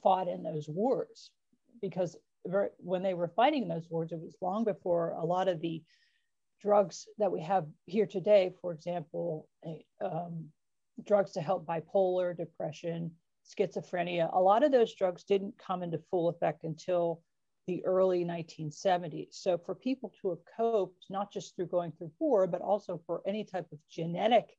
fought 0.00 0.28
in 0.28 0.44
those 0.44 0.68
wars. 0.68 1.30
Because 1.82 2.16
when 2.78 3.02
they 3.02 3.14
were 3.14 3.32
fighting 3.34 3.66
those 3.66 3.90
wars, 3.90 4.12
it 4.12 4.20
was 4.20 4.36
long 4.40 4.62
before 4.62 5.10
a 5.10 5.24
lot 5.24 5.48
of 5.48 5.60
the 5.60 5.82
drugs 6.62 7.08
that 7.18 7.32
we 7.32 7.42
have 7.42 7.66
here 7.86 8.06
today, 8.06 8.54
for 8.60 8.72
example, 8.72 9.48
um, 10.00 10.50
drugs 11.04 11.32
to 11.32 11.40
help 11.40 11.66
bipolar, 11.66 12.36
depression, 12.36 13.10
schizophrenia, 13.44 14.30
a 14.32 14.40
lot 14.40 14.62
of 14.62 14.70
those 14.70 14.94
drugs 14.94 15.24
didn't 15.24 15.58
come 15.58 15.82
into 15.82 15.98
full 16.10 16.28
effect 16.28 16.62
until 16.62 17.22
the 17.70 17.84
early 17.84 18.24
1970s. 18.24 19.28
So 19.30 19.56
for 19.56 19.76
people 19.76 20.12
to 20.20 20.30
have 20.30 20.40
coped, 20.56 21.06
not 21.08 21.32
just 21.32 21.54
through 21.54 21.66
going 21.66 21.92
through 21.92 22.10
war, 22.18 22.48
but 22.48 22.60
also 22.60 23.00
for 23.06 23.22
any 23.24 23.44
type 23.44 23.68
of 23.70 23.78
genetic 23.88 24.58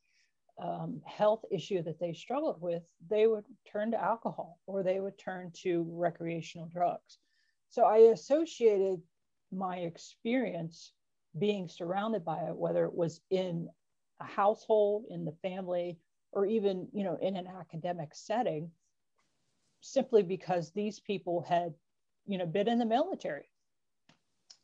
um, 0.63 1.01
health 1.05 1.43
issue 1.51 1.83
that 1.83 1.99
they 1.99 2.13
struggled 2.13 2.61
with, 2.61 2.83
they 3.09 3.27
would 3.27 3.43
turn 3.69 3.91
to 3.91 4.01
alcohol 4.01 4.59
or 4.65 4.81
they 4.81 5.01
would 5.01 5.17
turn 5.17 5.51
to 5.63 5.85
recreational 5.89 6.69
drugs. 6.71 7.17
So 7.67 7.83
I 7.83 7.97
associated 8.13 9.01
my 9.51 9.79
experience 9.79 10.93
being 11.37 11.67
surrounded 11.67 12.23
by 12.23 12.39
it, 12.47 12.55
whether 12.55 12.85
it 12.85 12.93
was 12.93 13.19
in 13.29 13.67
a 14.21 14.25
household, 14.25 15.03
in 15.09 15.25
the 15.25 15.35
family, 15.41 15.97
or 16.31 16.45
even 16.45 16.87
you 16.93 17.03
know 17.03 17.17
in 17.21 17.35
an 17.35 17.47
academic 17.47 18.11
setting, 18.13 18.71
simply 19.81 20.23
because 20.23 20.71
these 20.71 21.01
people 21.01 21.41
had 21.41 21.73
you 22.27 22.37
know 22.37 22.45
been 22.45 22.67
in 22.67 22.79
the 22.79 22.85
military, 22.85 23.49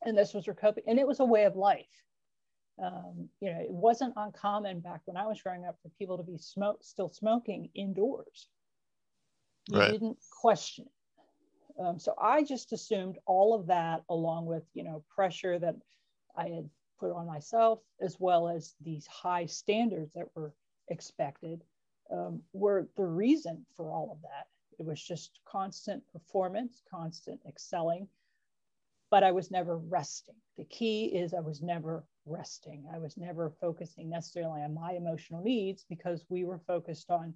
and 0.05 0.17
this 0.17 0.33
was 0.33 0.45
their 0.45 0.53
coping, 0.53 0.83
and 0.87 0.99
it 0.99 1.07
was 1.07 1.19
a 1.19 1.25
way 1.25 1.45
of 1.45 1.55
life. 1.55 1.85
Um, 2.81 3.29
you 3.39 3.51
know, 3.51 3.59
it 3.59 3.71
wasn't 3.71 4.13
uncommon 4.15 4.81
back 4.81 5.01
when 5.05 5.17
I 5.17 5.25
was 5.25 5.41
growing 5.41 5.65
up 5.65 5.77
for 5.81 5.89
people 5.97 6.17
to 6.17 6.23
be 6.23 6.37
smoke 6.37 6.83
still 6.83 7.09
smoking 7.09 7.69
indoors. 7.73 8.47
You 9.69 9.79
right. 9.79 9.91
didn't 9.91 10.17
question 10.41 10.85
it. 10.85 10.91
Um, 11.79 11.99
so 11.99 12.13
I 12.19 12.43
just 12.43 12.73
assumed 12.73 13.17
all 13.25 13.53
of 13.53 13.67
that, 13.67 14.03
along 14.09 14.45
with 14.45 14.63
you 14.73 14.83
know 14.83 15.03
pressure 15.13 15.59
that 15.59 15.75
I 16.35 16.49
had 16.49 16.69
put 16.99 17.11
on 17.11 17.27
myself, 17.27 17.79
as 18.01 18.19
well 18.19 18.47
as 18.47 18.75
these 18.83 19.05
high 19.07 19.45
standards 19.45 20.11
that 20.13 20.27
were 20.35 20.53
expected, 20.89 21.63
um, 22.11 22.41
were 22.53 22.87
the 22.95 23.05
reason 23.05 23.65
for 23.75 23.91
all 23.91 24.11
of 24.11 24.21
that. 24.21 24.47
It 24.79 24.85
was 24.85 25.01
just 25.01 25.39
constant 25.45 26.03
performance, 26.11 26.81
constant 26.89 27.39
excelling, 27.47 28.07
but 29.09 29.23
I 29.23 29.31
was 29.31 29.51
never 29.51 29.77
resting. 29.77 30.35
The 30.57 30.65
key 30.65 31.05
is 31.05 31.33
I 31.33 31.39
was 31.39 31.61
never 31.61 32.05
resting. 32.25 32.85
I 32.93 32.99
was 32.99 33.17
never 33.17 33.49
focusing 33.61 34.09
necessarily 34.09 34.61
on 34.61 34.73
my 34.73 34.93
emotional 34.93 35.41
needs 35.41 35.85
because 35.89 36.25
we 36.29 36.43
were 36.43 36.59
focused 36.59 37.09
on 37.09 37.33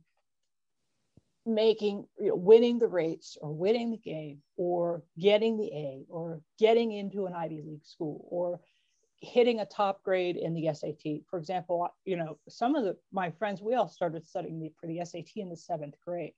making 1.46 2.06
you 2.20 2.30
know, 2.30 2.36
winning 2.36 2.78
the 2.78 2.88
race 2.88 3.38
or 3.42 3.52
winning 3.52 3.90
the 3.90 3.98
game 3.98 4.42
or 4.58 5.04
getting 5.18 5.58
the 5.58 5.72
A 5.74 6.06
or 6.10 6.42
getting 6.60 6.92
into 6.92 7.26
an 7.26 7.34
Ivy 7.34 7.62
League 7.66 7.86
school 7.86 8.26
or 8.30 8.60
hitting 9.22 9.60
a 9.60 9.66
top 9.66 10.04
grade 10.04 10.36
in 10.36 10.54
the 10.54 10.74
SAT. 10.74 11.22
For 11.30 11.38
example, 11.38 11.88
you 12.06 12.18
know, 12.18 12.38
some 12.50 12.76
of 12.76 12.84
the, 12.84 12.98
my 13.12 13.32
friends, 13.32 13.62
we 13.62 13.76
all 13.76 13.88
started 13.88 14.26
studying 14.26 14.60
the, 14.60 14.72
for 14.80 14.88
the 14.88 15.04
SAT 15.04 15.30
in 15.36 15.50
the 15.50 15.56
seventh 15.56 15.96
grade. 16.06 16.34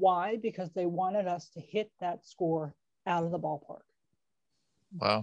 Why? 0.00 0.36
Because 0.36 0.70
they 0.72 0.86
wanted 0.86 1.26
us 1.26 1.48
to 1.50 1.60
hit 1.60 1.90
that 2.00 2.26
score 2.26 2.74
out 3.06 3.24
of 3.24 3.30
the 3.30 3.38
ballpark. 3.38 3.82
Wow. 4.96 5.22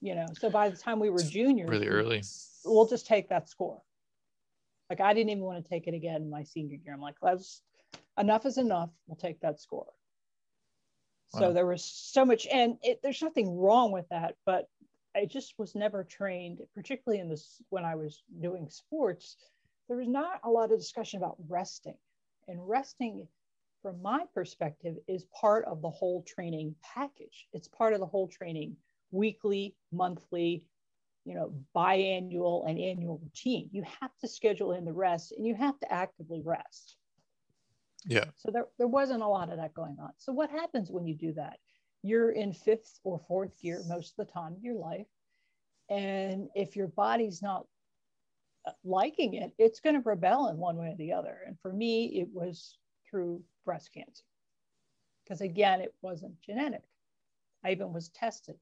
You 0.00 0.14
know, 0.14 0.26
so 0.38 0.50
by 0.50 0.68
the 0.68 0.76
time 0.76 1.00
we 1.00 1.08
were 1.08 1.22
juniors, 1.22 1.70
really 1.70 1.88
early, 1.88 2.22
we'll 2.64 2.86
just 2.86 3.06
take 3.06 3.30
that 3.30 3.48
score. 3.48 3.80
Like 4.90 5.00
I 5.00 5.14
didn't 5.14 5.30
even 5.30 5.44
want 5.44 5.64
to 5.64 5.68
take 5.68 5.86
it 5.86 5.94
again 5.94 6.22
in 6.22 6.30
my 6.30 6.42
senior 6.42 6.76
year. 6.84 6.92
I'm 6.92 7.00
like, 7.00 7.16
let's 7.22 7.62
enough 8.18 8.44
is 8.44 8.58
enough. 8.58 8.90
We'll 9.06 9.16
take 9.16 9.40
that 9.40 9.60
score. 9.60 9.86
Wow. 11.32 11.40
So 11.40 11.52
there 11.52 11.66
was 11.66 11.84
so 11.84 12.24
much, 12.24 12.46
and 12.52 12.76
it, 12.82 13.00
there's 13.02 13.22
nothing 13.22 13.56
wrong 13.56 13.90
with 13.90 14.08
that, 14.10 14.36
but 14.44 14.68
I 15.16 15.24
just 15.24 15.54
was 15.58 15.74
never 15.74 16.04
trained, 16.04 16.60
particularly 16.74 17.20
in 17.20 17.28
this 17.28 17.62
when 17.70 17.84
I 17.84 17.94
was 17.94 18.22
doing 18.40 18.68
sports. 18.68 19.36
There 19.88 19.96
was 19.96 20.08
not 20.08 20.40
a 20.44 20.50
lot 20.50 20.72
of 20.72 20.78
discussion 20.78 21.18
about 21.18 21.36
resting, 21.48 21.96
and 22.48 22.68
resting, 22.68 23.26
from 23.82 24.02
my 24.02 24.24
perspective, 24.34 24.96
is 25.06 25.24
part 25.38 25.64
of 25.66 25.82
the 25.82 25.90
whole 25.90 26.22
training 26.22 26.74
package. 26.82 27.46
It's 27.52 27.68
part 27.68 27.92
of 27.92 28.00
the 28.00 28.06
whole 28.06 28.28
training, 28.28 28.76
weekly, 29.10 29.74
monthly, 29.92 30.64
you 31.24 31.34
know, 31.34 31.52
biannual 31.74 32.68
and 32.68 32.78
annual 32.78 33.20
routine. 33.22 33.68
You 33.72 33.84
have 34.00 34.16
to 34.20 34.28
schedule 34.28 34.72
in 34.72 34.84
the 34.84 34.92
rest, 34.92 35.32
and 35.32 35.46
you 35.46 35.54
have 35.54 35.78
to 35.80 35.92
actively 35.92 36.40
rest. 36.44 36.96
Yeah. 38.06 38.26
So 38.36 38.50
there, 38.52 38.66
there 38.78 38.86
wasn't 38.86 39.22
a 39.22 39.26
lot 39.26 39.50
of 39.50 39.58
that 39.58 39.74
going 39.74 39.96
on. 40.00 40.10
So 40.18 40.32
what 40.32 40.50
happens 40.50 40.90
when 40.90 41.06
you 41.06 41.14
do 41.14 41.32
that? 41.34 41.58
You're 42.02 42.30
in 42.30 42.52
fifth 42.52 43.00
or 43.02 43.20
fourth 43.26 43.60
gear 43.60 43.82
most 43.88 44.14
of 44.16 44.26
the 44.26 44.32
time 44.32 44.52
of 44.52 44.62
your 44.62 44.76
life. 44.76 45.06
And 45.90 46.48
if 46.54 46.76
your 46.76 46.88
body's 46.88 47.42
not 47.42 47.66
uh, 48.66 48.72
liking 48.84 49.34
it, 49.34 49.52
it's 49.58 49.80
going 49.80 49.96
to 49.96 50.08
rebel 50.08 50.48
in 50.48 50.56
one 50.56 50.76
way 50.76 50.88
or 50.88 50.96
the 50.96 51.12
other. 51.12 51.38
And 51.46 51.58
for 51.60 51.72
me, 51.72 52.20
it 52.20 52.28
was 52.32 52.78
through 53.10 53.42
breast 53.66 53.90
cancer. 53.92 54.24
Because 55.22 55.42
again, 55.42 55.82
it 55.82 55.94
wasn't 56.00 56.40
genetic. 56.40 56.84
I 57.62 57.72
even 57.72 57.92
was 57.92 58.08
tested. 58.08 58.56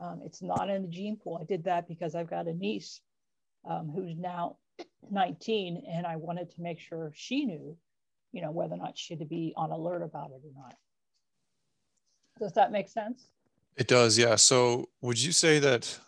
Um, 0.00 0.20
it's 0.24 0.42
not 0.42 0.70
in 0.70 0.82
the 0.82 0.88
gene 0.88 1.16
pool. 1.16 1.38
I 1.40 1.44
did 1.44 1.64
that 1.64 1.88
because 1.88 2.14
I've 2.14 2.30
got 2.30 2.46
a 2.46 2.54
niece 2.54 3.00
um, 3.68 3.90
who's 3.92 4.16
now 4.16 4.58
19, 5.10 5.82
and 5.90 6.06
I 6.06 6.14
wanted 6.14 6.50
to 6.50 6.62
make 6.62 6.78
sure 6.78 7.10
she 7.12 7.44
knew 7.44 7.76
you 8.32 8.42
know, 8.42 8.50
whether 8.50 8.74
or 8.74 8.78
not 8.78 8.96
she 8.96 9.16
should 9.16 9.28
be 9.28 9.52
on 9.56 9.70
alert 9.70 10.02
about 10.02 10.30
it 10.30 10.42
or 10.44 10.62
not. 10.62 10.74
Does 12.38 12.52
that 12.52 12.70
make 12.72 12.88
sense? 12.88 13.28
It 13.76 13.88
does, 13.88 14.18
yeah. 14.18 14.36
So 14.36 14.88
would 15.00 15.22
you 15.22 15.32
say 15.32 15.58
that 15.60 15.98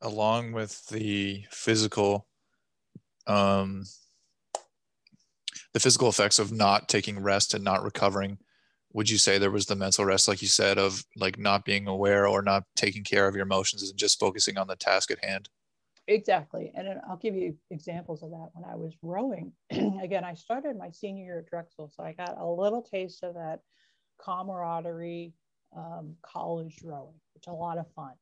along 0.00 0.52
with 0.52 0.86
the 0.88 1.44
physical 1.50 2.26
um 3.26 3.84
the 5.74 5.80
physical 5.80 6.08
effects 6.08 6.38
of 6.38 6.52
not 6.52 6.88
taking 6.88 7.22
rest 7.22 7.52
and 7.52 7.62
not 7.62 7.82
recovering 7.82 8.38
would 8.92 9.10
you 9.10 9.18
say 9.18 9.38
there 9.38 9.50
was 9.50 9.66
the 9.66 9.76
mental 9.76 10.04
rest 10.04 10.28
like 10.28 10.40
you 10.40 10.48
said 10.48 10.78
of 10.78 11.04
like 11.16 11.38
not 11.38 11.64
being 11.64 11.86
aware 11.86 12.26
or 12.26 12.40
not 12.40 12.64
taking 12.76 13.04
care 13.04 13.28
of 13.28 13.34
your 13.34 13.44
emotions 13.44 13.88
and 13.88 13.98
just 13.98 14.18
focusing 14.18 14.56
on 14.56 14.66
the 14.66 14.76
task 14.76 15.10
at 15.10 15.22
hand 15.22 15.48
Exactly. 16.06 16.70
And 16.74 17.00
I'll 17.08 17.16
give 17.16 17.34
you 17.34 17.56
examples 17.70 18.22
of 18.22 18.30
that 18.30 18.50
when 18.52 18.64
I 18.70 18.76
was 18.76 18.94
rowing. 19.02 19.52
Again, 19.70 20.24
I 20.24 20.34
started 20.34 20.76
my 20.76 20.90
senior 20.90 21.24
year 21.24 21.38
at 21.38 21.46
Drexel, 21.46 21.90
so 21.94 22.02
I 22.02 22.12
got 22.12 22.38
a 22.38 22.46
little 22.46 22.82
taste 22.82 23.24
of 23.24 23.34
that 23.34 23.60
camaraderie 24.22 25.32
um, 25.74 26.16
college 26.22 26.76
rowing, 26.84 27.14
which 27.34 27.46
a 27.46 27.52
lot 27.52 27.78
of 27.78 27.86
fun. 27.94 28.12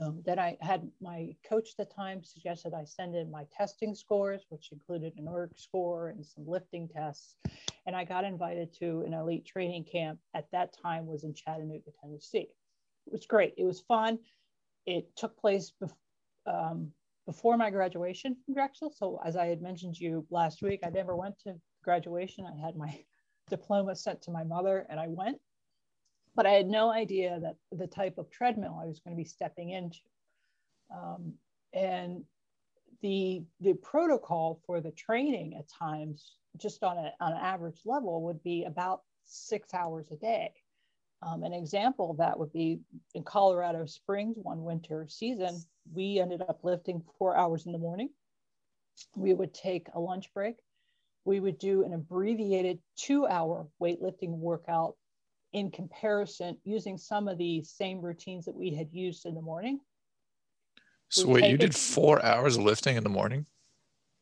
Um, 0.00 0.22
then 0.24 0.38
I 0.38 0.56
had 0.60 0.90
my 1.00 1.36
coach 1.46 1.70
at 1.78 1.88
the 1.88 1.94
time 1.94 2.24
suggested 2.24 2.72
I 2.72 2.84
send 2.84 3.14
in 3.14 3.30
my 3.30 3.44
testing 3.54 3.94
scores, 3.94 4.46
which 4.48 4.72
included 4.72 5.12
an 5.18 5.28
ERG 5.28 5.52
score 5.56 6.08
and 6.08 6.24
some 6.24 6.46
lifting 6.46 6.88
tests. 6.88 7.36
And 7.86 7.94
I 7.94 8.04
got 8.04 8.24
invited 8.24 8.72
to 8.78 9.02
an 9.06 9.12
elite 9.12 9.44
training 9.44 9.84
camp 9.84 10.18
at 10.34 10.50
that 10.52 10.74
time 10.82 11.06
was 11.06 11.24
in 11.24 11.34
Chattanooga, 11.34 11.90
Tennessee. 12.00 12.48
It 13.06 13.12
was 13.12 13.26
great. 13.26 13.54
It 13.58 13.64
was 13.64 13.80
fun. 13.80 14.18
It 14.86 15.14
took 15.14 15.38
place 15.38 15.72
um, 16.46 16.90
before 17.26 17.56
my 17.56 17.70
graduation 17.70 18.36
from 18.44 18.54
Drexel. 18.54 18.92
So 18.96 19.20
as 19.24 19.36
I 19.36 19.46
had 19.46 19.60
mentioned 19.60 19.96
to 19.96 20.04
you 20.04 20.26
last 20.30 20.62
week, 20.62 20.80
I 20.84 20.90
never 20.90 21.16
went 21.16 21.38
to 21.40 21.54
graduation. 21.84 22.46
I 22.46 22.58
had 22.64 22.76
my 22.76 22.98
diploma 23.50 23.94
sent 23.94 24.22
to 24.22 24.30
my 24.30 24.44
mother 24.44 24.86
and 24.88 24.98
I 24.98 25.08
went, 25.08 25.38
but 26.34 26.46
I 26.46 26.50
had 26.50 26.66
no 26.68 26.90
idea 26.90 27.38
that 27.40 27.56
the 27.70 27.86
type 27.86 28.18
of 28.18 28.30
treadmill 28.30 28.78
I 28.82 28.86
was 28.86 29.00
going 29.00 29.16
to 29.16 29.22
be 29.22 29.28
stepping 29.28 29.70
into. 29.70 29.98
Um, 30.94 31.34
and 31.72 32.24
the, 33.02 33.42
the 33.60 33.74
protocol 33.74 34.60
for 34.66 34.80
the 34.80 34.92
training 34.92 35.56
at 35.58 35.68
times, 35.68 36.36
just 36.56 36.82
on, 36.82 36.98
a, 36.98 37.12
on 37.20 37.32
an 37.32 37.38
average 37.38 37.80
level, 37.84 38.22
would 38.22 38.42
be 38.42 38.64
about 38.64 39.02
six 39.24 39.74
hours 39.74 40.06
a 40.10 40.16
day. 40.16 40.52
Um, 41.22 41.44
an 41.44 41.52
example 41.52 42.10
of 42.10 42.16
that 42.18 42.38
would 42.38 42.52
be 42.52 42.80
in 43.14 43.22
Colorado 43.22 43.86
Springs 43.86 44.36
one 44.42 44.64
winter 44.64 45.06
season, 45.08 45.62
we 45.90 46.18
ended 46.20 46.42
up 46.42 46.60
lifting 46.62 47.02
four 47.18 47.36
hours 47.36 47.66
in 47.66 47.72
the 47.72 47.78
morning. 47.78 48.10
We 49.16 49.34
would 49.34 49.54
take 49.54 49.88
a 49.94 50.00
lunch 50.00 50.32
break. 50.34 50.56
We 51.24 51.40
would 51.40 51.58
do 51.58 51.84
an 51.84 51.92
abbreviated 51.92 52.80
two 52.96 53.26
hour 53.26 53.68
weightlifting 53.80 54.30
workout 54.30 54.96
in 55.52 55.70
comparison 55.70 56.56
using 56.64 56.96
some 56.96 57.28
of 57.28 57.38
the 57.38 57.62
same 57.62 58.00
routines 58.00 58.44
that 58.46 58.54
we 58.54 58.74
had 58.74 58.88
used 58.92 59.26
in 59.26 59.34
the 59.34 59.42
morning. 59.42 59.80
So 61.08 61.28
wait, 61.28 61.44
you 61.44 61.58
did 61.58 61.74
four 61.74 62.24
hours 62.24 62.56
of 62.56 62.64
lifting 62.64 62.96
in 62.96 63.04
the 63.04 63.10
morning? 63.10 63.46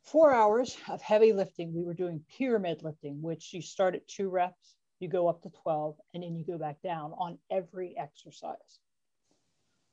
Four 0.03 0.35
hours 0.35 0.77
of 0.89 1.01
heavy 1.01 1.33
lifting. 1.33 1.73
We 1.73 1.85
were 1.85 1.95
doing 1.95 2.21
pyramid 2.37 2.83
lifting, 2.83 3.23
which 3.23 3.53
you 3.53 3.63
start 3.63 3.95
at 3.95 4.09
two 4.09 4.29
reps, 4.29 4.75
you 4.99 5.09
go 5.09 5.29
up 5.29 5.43
to 5.43 5.51
12, 5.63 5.97
and 6.15 6.23
then 6.23 6.35
you 6.35 6.45
go 6.45 6.59
back 6.59 6.83
down 6.83 7.13
on 7.13 7.39
every 7.49 7.97
exercise. 7.97 8.81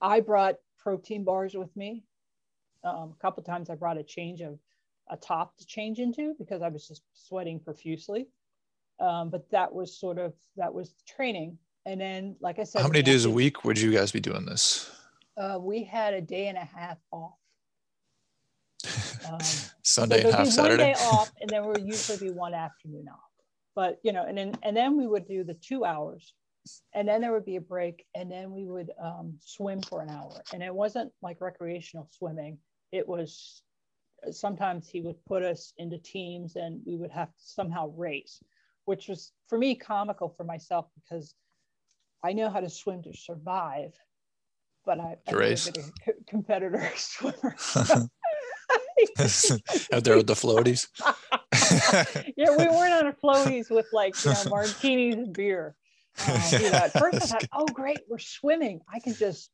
I 0.02 0.22
brought 0.22 0.56
protein 0.80 1.24
bars 1.24 1.54
with 1.54 1.76
me. 1.76 2.04
Um, 2.84 3.14
a 3.16 3.22
couple 3.22 3.44
times 3.44 3.70
I 3.70 3.76
brought 3.76 3.98
a 3.98 4.04
change 4.04 4.42
of 4.42 4.58
a 5.10 5.18
top 5.18 5.56
to 5.58 5.66
change 5.66 6.00
into 6.00 6.34
because 6.40 6.62
I 6.62 6.70
was 6.70 6.88
just 6.88 7.04
sweating 7.14 7.60
profusely. 7.60 8.28
Um, 9.00 9.30
but 9.30 9.50
that 9.52 9.74
was 9.74 9.98
sort 9.98 10.18
of 10.18 10.34
that 10.56 10.74
was 10.74 10.94
training. 11.08 11.58
And 11.86 12.02
then, 12.02 12.36
like 12.42 12.60
I 12.60 12.64
said, 12.64 12.82
how 12.82 12.88
many 12.88 13.02
days 13.02 13.26
a 13.26 13.30
week 13.30 13.64
would 13.64 13.80
you 13.80 13.92
guys 13.92 14.12
be 14.12 14.20
doing 14.20 14.46
this? 14.46 14.92
Uh, 15.38 15.58
we 15.60 15.84
had 15.84 16.14
a 16.14 16.22
day 16.22 16.48
and 16.48 16.58
a 16.58 16.66
half 16.66 16.98
off. 17.12 17.36
Um, 19.30 19.40
Sunday 19.84 20.22
so 20.22 20.28
and 20.30 20.38
half 20.38 20.48
Saturday. 20.48 20.94
One 20.94 20.94
day 20.94 21.00
off, 21.06 21.32
and 21.40 21.50
then 21.50 21.62
we 21.64 21.70
would 21.70 21.86
usually 21.86 22.18
be 22.18 22.34
one 22.34 22.54
afternoon 22.54 23.08
off. 23.10 23.20
But 23.76 24.00
you 24.04 24.12
know, 24.12 24.26
and 24.26 24.38
then 24.38 24.54
and 24.64 24.76
then 24.76 24.98
we 24.98 25.08
would 25.08 25.28
do 25.28 25.44
the 25.44 25.54
two 25.54 25.86
hours, 25.86 26.34
and 26.94 27.08
then 27.08 27.22
there 27.22 27.32
would 27.32 27.46
be 27.46 27.58
a 27.58 27.62
break, 27.62 28.06
and 28.16 28.30
then 28.32 28.52
we 28.52 28.66
would 28.66 28.90
um, 29.02 29.38
swim 29.40 29.82
for 29.82 30.02
an 30.02 30.10
hour. 30.10 30.42
And 30.52 30.64
it 30.64 30.74
wasn't 30.74 31.12
like 31.22 31.40
recreational 31.40 32.10
swimming; 32.12 32.58
it 32.92 33.08
was 33.08 33.62
sometimes 34.32 34.90
he 34.90 35.02
would 35.02 35.24
put 35.26 35.44
us 35.44 35.74
into 35.78 35.98
teams, 36.00 36.56
and 36.56 36.82
we 36.86 36.96
would 36.96 37.12
have 37.12 37.30
to 37.30 37.44
somehow 37.44 37.90
race, 37.96 38.42
which 38.88 39.10
was 39.10 39.34
for 39.50 39.58
me 39.58 39.76
comical 39.76 40.30
for 40.30 40.46
myself 40.46 40.88
because 40.96 41.36
I 42.24 42.32
know 42.32 42.50
how 42.50 42.62
to 42.62 42.70
swim 42.70 43.04
to 43.04 43.14
survive, 43.14 43.92
but 44.86 44.98
I, 44.98 45.18
I 45.28 45.32
race. 45.34 45.68
a 45.68 46.14
competitor 46.28 46.90
swimmer. 46.96 47.56
Out 49.92 50.04
there 50.04 50.16
with 50.16 50.28
the 50.28 50.34
floaties. 50.34 50.88
yeah, 52.38 52.56
we 52.58 52.66
weren't 52.66 52.94
on 52.94 53.08
a 53.08 53.14
floaties 53.14 53.70
with 53.70 53.88
like 53.92 54.16
you 54.24 54.32
know 54.32 54.44
martinis 54.50 55.16
and 55.16 55.34
beer. 55.34 55.76
Um, 56.26 56.42
you 56.54 56.72
know, 56.72 56.78
at 56.78 56.94
first 56.98 57.16
I 57.16 57.26
thought, 57.26 57.46
oh 57.52 57.66
great, 57.66 58.00
we're 58.10 58.20
swimming. 58.20 58.80
I 58.92 59.00
can 59.00 59.14
just 59.14 59.52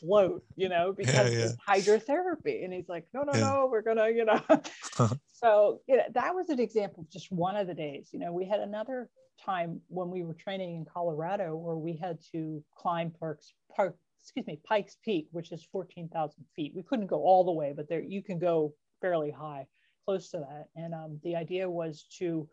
float, 0.00 0.42
you 0.56 0.68
know, 0.68 0.92
because 0.96 1.32
yeah, 1.32 1.38
yeah. 1.38 1.44
it's 1.46 1.56
hydrotherapy. 1.56 2.64
And 2.64 2.72
he's 2.72 2.88
like, 2.88 3.06
no, 3.14 3.22
no, 3.22 3.32
yeah. 3.34 3.40
no, 3.40 3.68
we're 3.70 3.82
gonna, 3.82 4.08
you 4.08 4.24
know. 4.24 4.40
so 5.32 5.80
you 5.86 5.96
know, 5.96 6.04
that 6.14 6.34
was 6.34 6.48
an 6.48 6.60
example 6.60 7.02
of 7.02 7.10
just 7.10 7.30
one 7.30 7.56
of 7.56 7.66
the 7.66 7.74
days. 7.74 8.08
You 8.12 8.18
know, 8.18 8.32
we 8.32 8.44
had 8.44 8.60
another 8.60 9.08
time 9.44 9.80
when 9.88 10.10
we 10.10 10.22
were 10.22 10.34
training 10.34 10.76
in 10.76 10.84
Colorado 10.84 11.56
where 11.56 11.76
we 11.76 11.96
had 11.96 12.18
to 12.32 12.62
climb 12.76 13.10
Parks 13.10 13.54
Park, 13.74 13.96
excuse 14.20 14.46
me, 14.46 14.60
Pikes 14.66 14.96
Peak, 15.04 15.28
which 15.32 15.52
is 15.52 15.66
14,000 15.72 16.44
feet. 16.54 16.72
We 16.74 16.82
couldn't 16.82 17.06
go 17.06 17.22
all 17.22 17.44
the 17.44 17.52
way, 17.52 17.72
but 17.74 17.88
there 17.88 18.02
you 18.02 18.22
can 18.22 18.38
go 18.38 18.74
fairly 19.00 19.30
high, 19.30 19.66
close 20.04 20.30
to 20.30 20.38
that. 20.38 20.66
And 20.76 20.94
um, 20.94 21.20
the 21.22 21.36
idea 21.36 21.70
was 21.70 22.04
to 22.18 22.48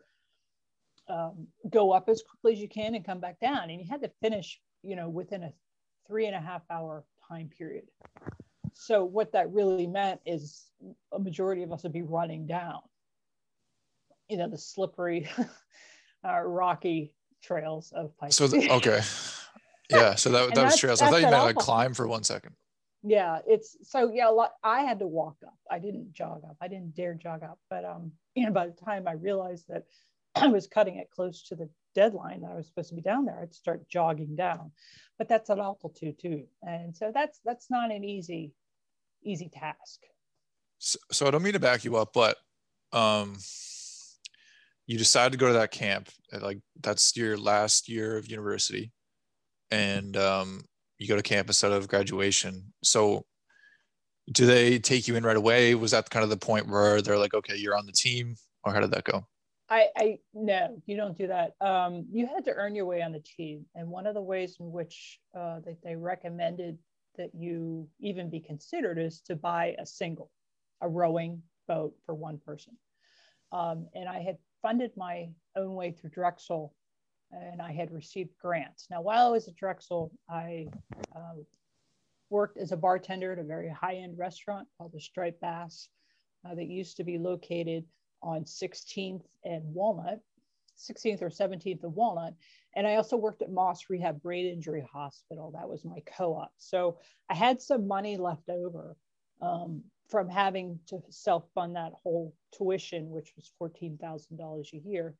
um, 1.08 1.46
go 1.68 1.92
up 1.92 2.08
as 2.08 2.22
quickly 2.22 2.52
as 2.52 2.60
you 2.60 2.68
can 2.68 2.94
and 2.94 3.04
come 3.04 3.20
back 3.20 3.40
down. 3.40 3.70
And 3.70 3.80
you 3.80 3.86
had 3.88 4.02
to 4.02 4.10
finish, 4.22 4.60
you 4.82 4.96
know, 4.96 5.08
within 5.08 5.42
a 5.42 5.52
three 6.06 6.26
and 6.26 6.34
a 6.34 6.40
half 6.40 6.62
hour 6.70 7.04
time 7.28 7.50
period. 7.56 7.84
So 8.74 9.04
what 9.04 9.32
that 9.32 9.52
really 9.52 9.86
meant 9.86 10.20
is 10.24 10.70
a 11.12 11.18
majority 11.18 11.62
of 11.62 11.72
us 11.72 11.82
would 11.82 11.92
be 11.92 12.02
running 12.02 12.46
down, 12.46 12.80
you 14.28 14.36
know, 14.36 14.48
the 14.48 14.58
slippery, 14.58 15.28
uh, 16.24 16.40
rocky 16.40 17.12
trails 17.42 17.92
of 17.94 18.16
Pikes. 18.18 18.36
So 18.36 18.46
the, 18.46 18.70
okay, 18.70 19.00
yeah. 19.90 20.14
So 20.14 20.30
that, 20.30 20.54
that 20.54 20.64
was 20.64 20.78
trails. 20.78 21.02
I 21.02 21.10
thought 21.10 21.20
you 21.20 21.30
meant 21.30 21.44
like 21.44 21.56
climb 21.56 21.94
for 21.94 22.06
one 22.06 22.22
second. 22.22 22.54
Yeah, 23.02 23.38
it's 23.46 23.76
so 23.82 24.10
yeah. 24.12 24.28
Lot, 24.28 24.52
I 24.64 24.82
had 24.82 24.98
to 25.00 25.06
walk 25.06 25.36
up. 25.46 25.58
I 25.70 25.78
didn't 25.78 26.12
jog 26.12 26.42
up. 26.44 26.56
I 26.60 26.68
didn't 26.68 26.94
dare 26.94 27.14
jog 27.14 27.42
up. 27.42 27.58
But 27.70 27.84
um, 27.84 28.12
you 28.34 28.44
know, 28.46 28.52
by 28.52 28.66
the 28.66 28.72
time 28.72 29.06
I 29.06 29.12
realized 29.12 29.66
that 29.68 29.84
I 30.42 30.46
was 30.58 30.66
cutting 30.66 30.96
it 30.96 31.10
close 31.10 31.42
to 31.44 31.56
the 31.56 31.68
deadline 31.94 32.42
that 32.42 32.52
I 32.52 32.54
was 32.54 32.66
supposed 32.66 32.90
to 32.90 32.94
be 32.94 33.02
down 33.02 33.24
there, 33.24 33.38
I'd 33.40 33.54
start 33.54 33.88
jogging 33.88 34.36
down. 34.36 34.72
But 35.18 35.28
that's 35.28 35.50
at 35.50 35.58
altitude 35.58 36.18
too, 36.20 36.44
and 36.62 36.96
so 36.96 37.10
that's 37.12 37.40
that's 37.44 37.70
not 37.70 37.90
an 37.90 38.04
easy 38.04 38.52
easy 39.24 39.50
task. 39.52 40.00
So, 40.78 40.98
so 41.10 41.26
I 41.26 41.30
don't 41.32 41.42
mean 41.42 41.54
to 41.54 41.58
back 41.58 41.84
you 41.84 41.96
up, 41.96 42.12
but 42.14 42.36
um, 42.92 43.36
you 44.86 44.96
decided 44.96 45.32
to 45.32 45.38
go 45.38 45.48
to 45.48 45.54
that 45.54 45.72
camp. 45.72 46.08
Like 46.32 46.60
that's 46.80 47.16
your 47.16 47.36
last 47.36 47.88
year 47.88 48.16
of 48.16 48.30
university, 48.30 48.92
and 49.72 50.16
um, 50.16 50.64
you 50.98 51.08
go 51.08 51.16
to 51.16 51.22
camp 51.22 51.48
instead 51.48 51.72
of 51.72 51.88
graduation. 51.88 52.72
So 52.84 53.24
do 54.30 54.46
they 54.46 54.78
take 54.78 55.08
you 55.08 55.16
in 55.16 55.24
right 55.24 55.36
away? 55.36 55.74
Was 55.74 55.92
that 55.92 56.10
kind 56.10 56.22
of 56.22 56.30
the 56.30 56.36
point 56.36 56.68
where 56.68 57.00
they're 57.02 57.18
like, 57.18 57.34
okay, 57.34 57.56
you're 57.56 57.76
on 57.76 57.86
the 57.86 57.92
team, 57.92 58.36
or 58.64 58.72
how 58.72 58.80
did 58.80 58.92
that 58.92 59.04
go? 59.04 59.26
I, 59.70 59.88
I 59.96 60.18
no, 60.32 60.80
you 60.86 60.96
don't 60.96 61.16
do 61.16 61.26
that. 61.26 61.52
Um, 61.60 62.06
you 62.10 62.26
had 62.26 62.44
to 62.46 62.52
earn 62.52 62.74
your 62.74 62.86
way 62.86 63.02
on 63.02 63.12
the 63.12 63.20
team, 63.20 63.66
and 63.74 63.88
one 63.88 64.06
of 64.06 64.14
the 64.14 64.22
ways 64.22 64.56
in 64.60 64.72
which 64.72 65.20
uh, 65.36 65.60
that 65.60 65.82
they 65.82 65.94
recommended 65.94 66.78
that 67.16 67.34
you 67.34 67.88
even 68.00 68.30
be 68.30 68.40
considered 68.40 68.98
is 68.98 69.20
to 69.22 69.36
buy 69.36 69.74
a 69.78 69.84
single, 69.84 70.30
a 70.80 70.88
rowing 70.88 71.42
boat 71.66 71.94
for 72.06 72.14
one 72.14 72.38
person. 72.38 72.76
Um, 73.52 73.88
and 73.94 74.08
I 74.08 74.20
had 74.20 74.38
funded 74.62 74.92
my 74.96 75.28
own 75.56 75.74
way 75.74 75.92
through 75.92 76.10
Drexel, 76.10 76.74
and 77.32 77.60
I 77.60 77.72
had 77.72 77.90
received 77.90 78.30
grants. 78.40 78.86
Now, 78.90 79.02
while 79.02 79.26
I 79.26 79.30
was 79.30 79.48
at 79.48 79.56
Drexel, 79.56 80.12
I 80.30 80.68
uh, 81.14 81.42
worked 82.30 82.56
as 82.58 82.72
a 82.72 82.76
bartender 82.76 83.32
at 83.32 83.38
a 83.38 83.44
very 83.44 83.68
high-end 83.68 84.16
restaurant 84.16 84.68
called 84.76 84.92
the 84.92 85.00
Striped 85.00 85.40
Bass 85.40 85.88
uh, 86.44 86.54
that 86.54 86.68
used 86.68 86.96
to 86.96 87.04
be 87.04 87.18
located 87.18 87.84
on 88.22 88.44
16th 88.44 89.24
and 89.44 89.62
Walnut, 89.64 90.20
16th 90.78 91.22
or 91.22 91.30
17th 91.30 91.84
of 91.84 91.94
Walnut. 91.94 92.34
And 92.76 92.86
I 92.86 92.96
also 92.96 93.16
worked 93.16 93.42
at 93.42 93.50
Moss 93.50 93.90
Rehab 93.90 94.22
Brain 94.22 94.46
Injury 94.46 94.86
Hospital. 94.92 95.52
That 95.52 95.68
was 95.68 95.84
my 95.84 96.00
co 96.16 96.34
op. 96.34 96.52
So 96.58 96.98
I 97.28 97.34
had 97.34 97.60
some 97.60 97.88
money 97.88 98.16
left 98.16 98.48
over 98.48 98.96
um, 99.42 99.82
from 100.08 100.28
having 100.28 100.78
to 100.88 101.02
self 101.10 101.44
fund 101.54 101.76
that 101.76 101.92
whole 101.92 102.34
tuition, 102.56 103.10
which 103.10 103.32
was 103.36 103.50
$14,000 103.60 104.72
a 104.72 104.88
year. 104.88 105.14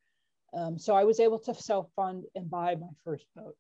Um, 0.54 0.78
so 0.78 0.94
I 0.94 1.04
was 1.04 1.20
able 1.20 1.38
to 1.40 1.54
self 1.54 1.88
fund 1.94 2.24
and 2.34 2.50
buy 2.50 2.74
my 2.74 2.88
first 3.04 3.26
boat. 3.37 3.56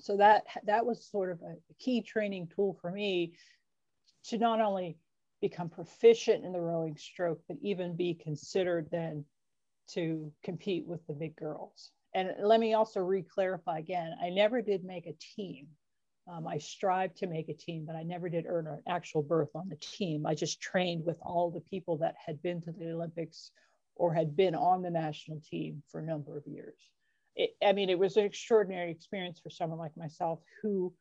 So 0.00 0.16
that 0.16 0.44
that 0.64 0.84
was 0.84 1.06
sort 1.06 1.30
of 1.30 1.40
a 1.42 1.56
key 1.78 2.02
training 2.02 2.50
tool 2.54 2.76
for 2.80 2.90
me 2.90 3.34
to 4.24 4.38
not 4.38 4.60
only 4.60 4.98
become 5.40 5.68
proficient 5.68 6.44
in 6.44 6.52
the 6.52 6.60
rowing 6.60 6.96
stroke, 6.96 7.40
but 7.48 7.56
even 7.62 7.96
be 7.96 8.14
considered 8.14 8.88
then 8.90 9.24
to 9.88 10.32
compete 10.42 10.86
with 10.86 11.06
the 11.06 11.14
big 11.14 11.36
girls. 11.36 11.90
And 12.14 12.30
let 12.42 12.60
me 12.60 12.74
also 12.74 13.00
re-clarify 13.00 13.78
again, 13.78 14.14
I 14.22 14.30
never 14.30 14.62
did 14.62 14.84
make 14.84 15.06
a 15.06 15.16
team. 15.36 15.68
Um, 16.30 16.46
I 16.46 16.58
strived 16.58 17.16
to 17.18 17.26
make 17.26 17.48
a 17.48 17.54
team, 17.54 17.84
but 17.86 17.96
I 17.96 18.02
never 18.02 18.28
did 18.28 18.44
earn 18.46 18.66
an 18.66 18.82
actual 18.86 19.22
berth 19.22 19.50
on 19.54 19.68
the 19.68 19.76
team. 19.76 20.26
I 20.26 20.34
just 20.34 20.60
trained 20.60 21.04
with 21.06 21.18
all 21.22 21.50
the 21.50 21.60
people 21.60 21.96
that 21.98 22.16
had 22.24 22.42
been 22.42 22.60
to 22.62 22.72
the 22.72 22.90
Olympics 22.90 23.50
or 23.96 24.12
had 24.12 24.36
been 24.36 24.54
on 24.54 24.82
the 24.82 24.90
national 24.90 25.40
team 25.50 25.82
for 25.90 26.00
a 26.00 26.06
number 26.06 26.36
of 26.36 26.46
years. 26.46 26.78
It, 27.34 27.50
I 27.64 27.72
mean, 27.72 27.88
it 27.88 27.98
was 27.98 28.16
an 28.16 28.24
extraordinary 28.24 28.90
experience 28.90 29.40
for 29.40 29.50
someone 29.50 29.78
like 29.78 29.96
myself 29.96 30.40
who, 30.62 30.92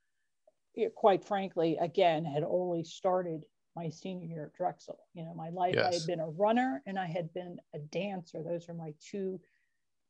quite 0.95 1.26
frankly, 1.26 1.78
again, 1.80 2.23
had 2.23 2.43
only 2.43 2.84
started 2.84 3.41
my 3.78 3.90
senior 3.90 4.26
year 4.26 4.46
at 4.46 4.54
Drexel. 4.54 4.98
You 5.13 5.24
know, 5.24 5.34
my 5.36 5.50
life, 5.50 5.76
yes. 5.76 5.86
I 5.86 5.94
had 5.94 6.08
been 6.08 6.20
a 6.20 6.30
runner 6.30 6.82
and 6.86 6.98
I 6.98 7.06
had 7.06 7.34
been 7.34 7.58
a 7.76 7.80
dancer. 7.80 8.42
Those 8.44 8.68
are 8.70 8.74
my 8.74 8.94
two 9.00 9.40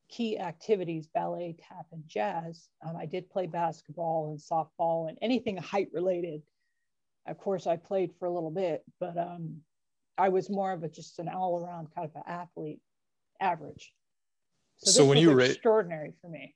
key 0.09 0.39
activities 0.39 1.07
ballet, 1.13 1.55
tap, 1.67 1.85
and 1.91 2.03
jazz. 2.07 2.69
Um, 2.85 2.95
I 2.95 3.05
did 3.05 3.29
play 3.29 3.45
basketball 3.45 4.29
and 4.29 4.39
softball 4.39 5.09
and 5.09 5.17
anything 5.21 5.57
height 5.57 5.89
related. 5.91 6.41
Of 7.27 7.37
course, 7.37 7.67
I 7.67 7.75
played 7.75 8.11
for 8.17 8.25
a 8.25 8.33
little 8.33 8.51
bit, 8.51 8.83
but 9.01 9.17
um, 9.17 9.57
I 10.17 10.29
was 10.29 10.49
more 10.49 10.71
of 10.71 10.83
a 10.83 10.87
just 10.87 11.19
an 11.19 11.27
all 11.27 11.59
around 11.59 11.89
kind 11.93 12.09
of 12.09 12.15
an 12.15 12.23
athlete, 12.25 12.79
average. 13.41 13.91
So, 14.77 14.91
so 14.91 15.05
when 15.05 15.17
you 15.17 15.31
were 15.31 15.41
extraordinary 15.41 16.13
for 16.21 16.29
me. 16.29 16.55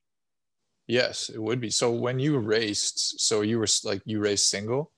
Yes, 0.87 1.29
it 1.29 1.41
would 1.41 1.59
be. 1.59 1.69
So 1.69 1.91
when 1.91 2.19
you 2.19 2.37
raced, 2.37 3.19
so 3.19 3.41
you 3.41 3.59
were 3.59 3.67
like 3.83 4.01
you 4.05 4.19
raced 4.19 4.49
single. 4.49 4.91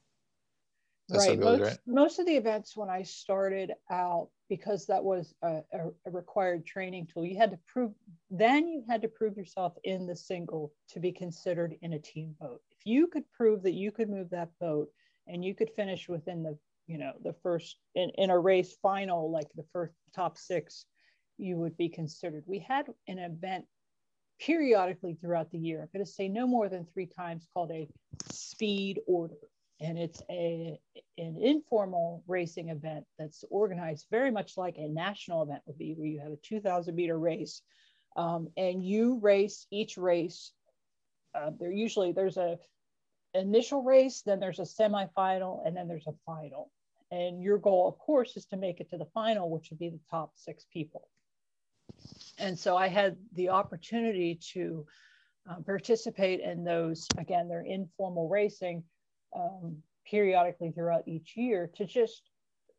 That's 1.10 1.28
right. 1.28 1.40
Goes, 1.40 1.60
most, 1.60 1.70
right. 1.70 1.78
most 1.86 2.20
of 2.20 2.26
the 2.26 2.36
events 2.36 2.78
when 2.78 2.90
I 2.90 3.04
started 3.04 3.72
out, 3.92 4.30
because 4.50 4.86
that 4.88 5.04
was 5.04 5.34
a, 5.44 5.62
a, 5.74 5.80
a, 6.06 6.12
required 6.12 6.66
training 6.66 7.08
tool, 7.12 7.26
you 7.26 7.38
had 7.38 7.52
to 7.52 7.60
prove, 7.68 7.92
then 8.32 8.68
you 8.68 8.84
had 8.88 9.02
to 9.02 9.10
prove 9.10 9.36
yourself 9.36 9.74
in 9.84 10.08
the 10.08 10.16
single 10.16 10.72
to 10.90 11.00
be 11.00 11.12
considered 11.12 11.76
in 11.82 11.94
a 11.94 12.00
team 12.00 12.36
boat. 12.40 12.62
If 12.72 12.86
you 12.86 13.08
could 13.08 13.30
prove 13.32 13.64
that 13.64 13.74
you 13.74 13.92
could 13.92 14.10
move 14.10 14.30
that 14.30 14.50
boat, 14.60 14.90
and 15.28 15.44
you 15.44 15.56
could 15.56 15.70
finish 15.76 16.08
within 16.10 16.44
the 16.44 16.58
you 16.88 16.98
know 16.98 17.14
the 17.24 17.34
first 17.42 17.78
in, 17.96 18.10
in 18.16 18.30
a 18.30 18.38
race 18.38 18.76
final 18.82 19.32
like 19.32 19.48
the 19.56 19.66
first 19.72 19.94
top 20.14 20.38
six 20.38 20.86
you 21.38 21.58
would 21.58 21.76
be 21.78 21.90
considered 21.90 22.44
we 22.46 22.60
had 22.60 22.88
an 23.08 23.20
event 23.20 23.66
periodically 24.40 25.18
throughout 25.20 25.50
the 25.52 25.58
year 25.58 25.82
i'm 25.82 25.90
going 25.94 26.06
to 26.06 26.12
say 26.12 26.28
no 26.28 26.46
more 26.46 26.68
than 26.68 26.86
three 26.94 27.06
times 27.06 27.48
called 27.54 27.72
a 27.72 27.88
speed 28.32 29.00
order 29.08 29.36
and 29.84 30.00
it's 30.00 30.22
a 30.30 30.80
an 31.18 31.38
informal 31.40 32.24
racing 32.26 32.70
event 32.70 33.06
that's 33.20 33.44
organized 33.52 34.08
very 34.10 34.32
much 34.32 34.58
like 34.58 34.78
a 34.78 34.88
national 34.88 35.44
event 35.44 35.62
would 35.66 35.78
be 35.78 35.94
where 35.94 36.08
you 36.08 36.20
have 36.22 36.32
a 36.32 36.38
2000 36.38 36.96
meter 36.96 37.20
race. 37.20 37.62
Um, 38.16 38.48
and 38.58 38.84
you 38.84 39.20
race 39.22 39.68
each 39.72 39.98
race 39.98 40.52
uh, 41.36 41.52
there 41.60 41.72
usually 41.72 42.12
there's 42.12 42.38
a 42.38 42.58
initial 43.34 43.84
race 43.84 44.22
then 44.22 44.40
there's 44.40 44.60
a 44.60 44.64
semifinal 44.64 45.66
and 45.66 45.76
then 45.76 45.88
there's 45.88 46.08
a 46.08 46.14
final. 46.26 46.72
And 47.12 47.44
your 47.44 47.58
goal 47.58 47.88
of 47.88 47.98
course 47.98 48.38
is 48.38 48.46
to 48.48 48.58
make 48.58 48.80
it 48.80 48.90
to 48.92 48.98
the 48.98 49.08
final 49.14 49.50
which 49.50 49.70
would 49.70 49.80
be 49.80 49.90
the 49.90 50.00
top 50.10 50.32
six 50.36 50.66
people. 50.72 51.10
And 52.38 52.58
so 52.58 52.78
i 52.78 52.88
had 52.88 53.18
the 53.34 53.50
opportunity 53.50 54.40
to 54.54 54.86
uh, 55.50 55.56
participate 55.66 56.40
in 56.40 56.64
those. 56.64 57.08
Again 57.18 57.50
they're 57.50 57.66
informal 57.66 58.30
racing 58.30 58.84
um, 59.36 59.78
periodically 60.06 60.72
throughout 60.72 61.08
each 61.08 61.36
year 61.36 61.70
to 61.76 61.86
just 61.86 62.22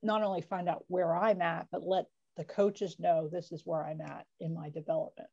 not 0.03 0.23
only 0.23 0.43
find 0.43 0.69
out 0.69 0.85
where 0.89 1.17
I'm 1.17 1.41
at, 1.41 1.67
but 1.73 1.83
let 1.83 2.07
the 2.37 2.45
coaches 2.45 2.97
know 2.99 3.29
this 3.29 3.53
is 3.53 3.63
where 3.65 3.85
I'm 3.85 4.01
at 4.01 4.27
in 4.41 4.55
my 4.55 4.69
development. 4.71 5.29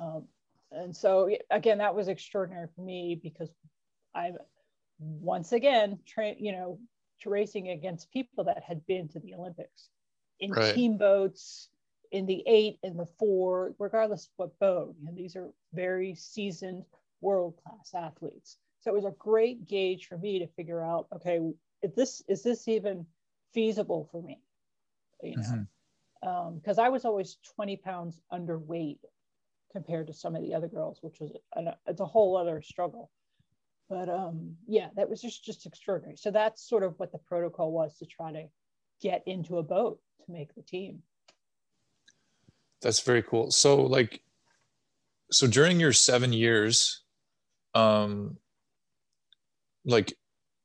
Um, 0.00 0.24
and 0.72 0.94
so, 0.94 1.30
again, 1.50 1.78
that 1.78 1.94
was 1.94 2.08
extraordinary 2.08 2.68
for 2.74 2.82
me 2.82 3.18
because 3.22 3.50
I'm 4.14 4.36
once 4.98 5.52
again, 5.52 5.98
tra- 6.06 6.34
you 6.38 6.52
know, 6.52 6.78
to 7.20 7.30
racing 7.30 7.68
against 7.68 8.10
people 8.12 8.44
that 8.44 8.62
had 8.66 8.84
been 8.86 9.08
to 9.08 9.20
the 9.20 9.34
Olympics 9.34 9.88
in 10.40 10.50
right. 10.50 10.74
team 10.74 10.98
boats, 10.98 11.68
in 12.12 12.26
the 12.26 12.42
eight, 12.46 12.78
in 12.82 12.96
the 12.96 13.06
four, 13.18 13.74
regardless 13.78 14.24
of 14.24 14.30
what 14.36 14.58
boat. 14.58 14.94
Know, 15.02 15.12
these 15.14 15.36
are 15.36 15.50
very 15.72 16.14
seasoned 16.14 16.84
world 17.20 17.54
class 17.64 17.92
athletes. 17.94 18.58
So 18.86 18.92
it 18.92 19.02
was 19.02 19.04
a 19.04 19.16
great 19.18 19.66
gauge 19.66 20.06
for 20.06 20.16
me 20.16 20.38
to 20.38 20.46
figure 20.46 20.80
out, 20.80 21.08
okay, 21.12 21.40
if 21.82 21.96
this 21.96 22.22
is 22.28 22.44
this 22.44 22.68
even 22.68 23.04
feasible 23.52 24.08
for 24.12 24.22
me? 24.22 24.38
You 25.24 25.34
know, 25.34 25.42
because 26.22 26.76
mm-hmm. 26.76 26.78
um, 26.78 26.86
I 26.86 26.88
was 26.88 27.04
always 27.04 27.38
20 27.56 27.78
pounds 27.78 28.20
underweight 28.32 29.00
compared 29.72 30.06
to 30.06 30.12
some 30.12 30.36
of 30.36 30.42
the 30.42 30.54
other 30.54 30.68
girls, 30.68 31.00
which 31.02 31.18
was 31.18 31.32
an, 31.56 31.70
it's 31.88 32.00
a 32.00 32.06
whole 32.06 32.36
other 32.36 32.62
struggle. 32.62 33.10
But 33.90 34.08
um, 34.08 34.54
yeah, 34.68 34.90
that 34.94 35.10
was 35.10 35.20
just 35.20 35.44
just 35.44 35.66
extraordinary. 35.66 36.16
So 36.16 36.30
that's 36.30 36.62
sort 36.62 36.84
of 36.84 36.96
what 37.00 37.10
the 37.10 37.18
protocol 37.18 37.72
was 37.72 37.98
to 37.98 38.06
try 38.06 38.30
to 38.30 38.44
get 39.02 39.24
into 39.26 39.58
a 39.58 39.64
boat 39.64 39.98
to 40.26 40.32
make 40.32 40.54
the 40.54 40.62
team. 40.62 41.02
That's 42.82 43.00
very 43.00 43.24
cool. 43.24 43.50
So 43.50 43.82
like, 43.82 44.22
so 45.32 45.48
during 45.48 45.80
your 45.80 45.92
seven 45.92 46.32
years, 46.32 47.02
um, 47.74 48.38
like 49.86 50.12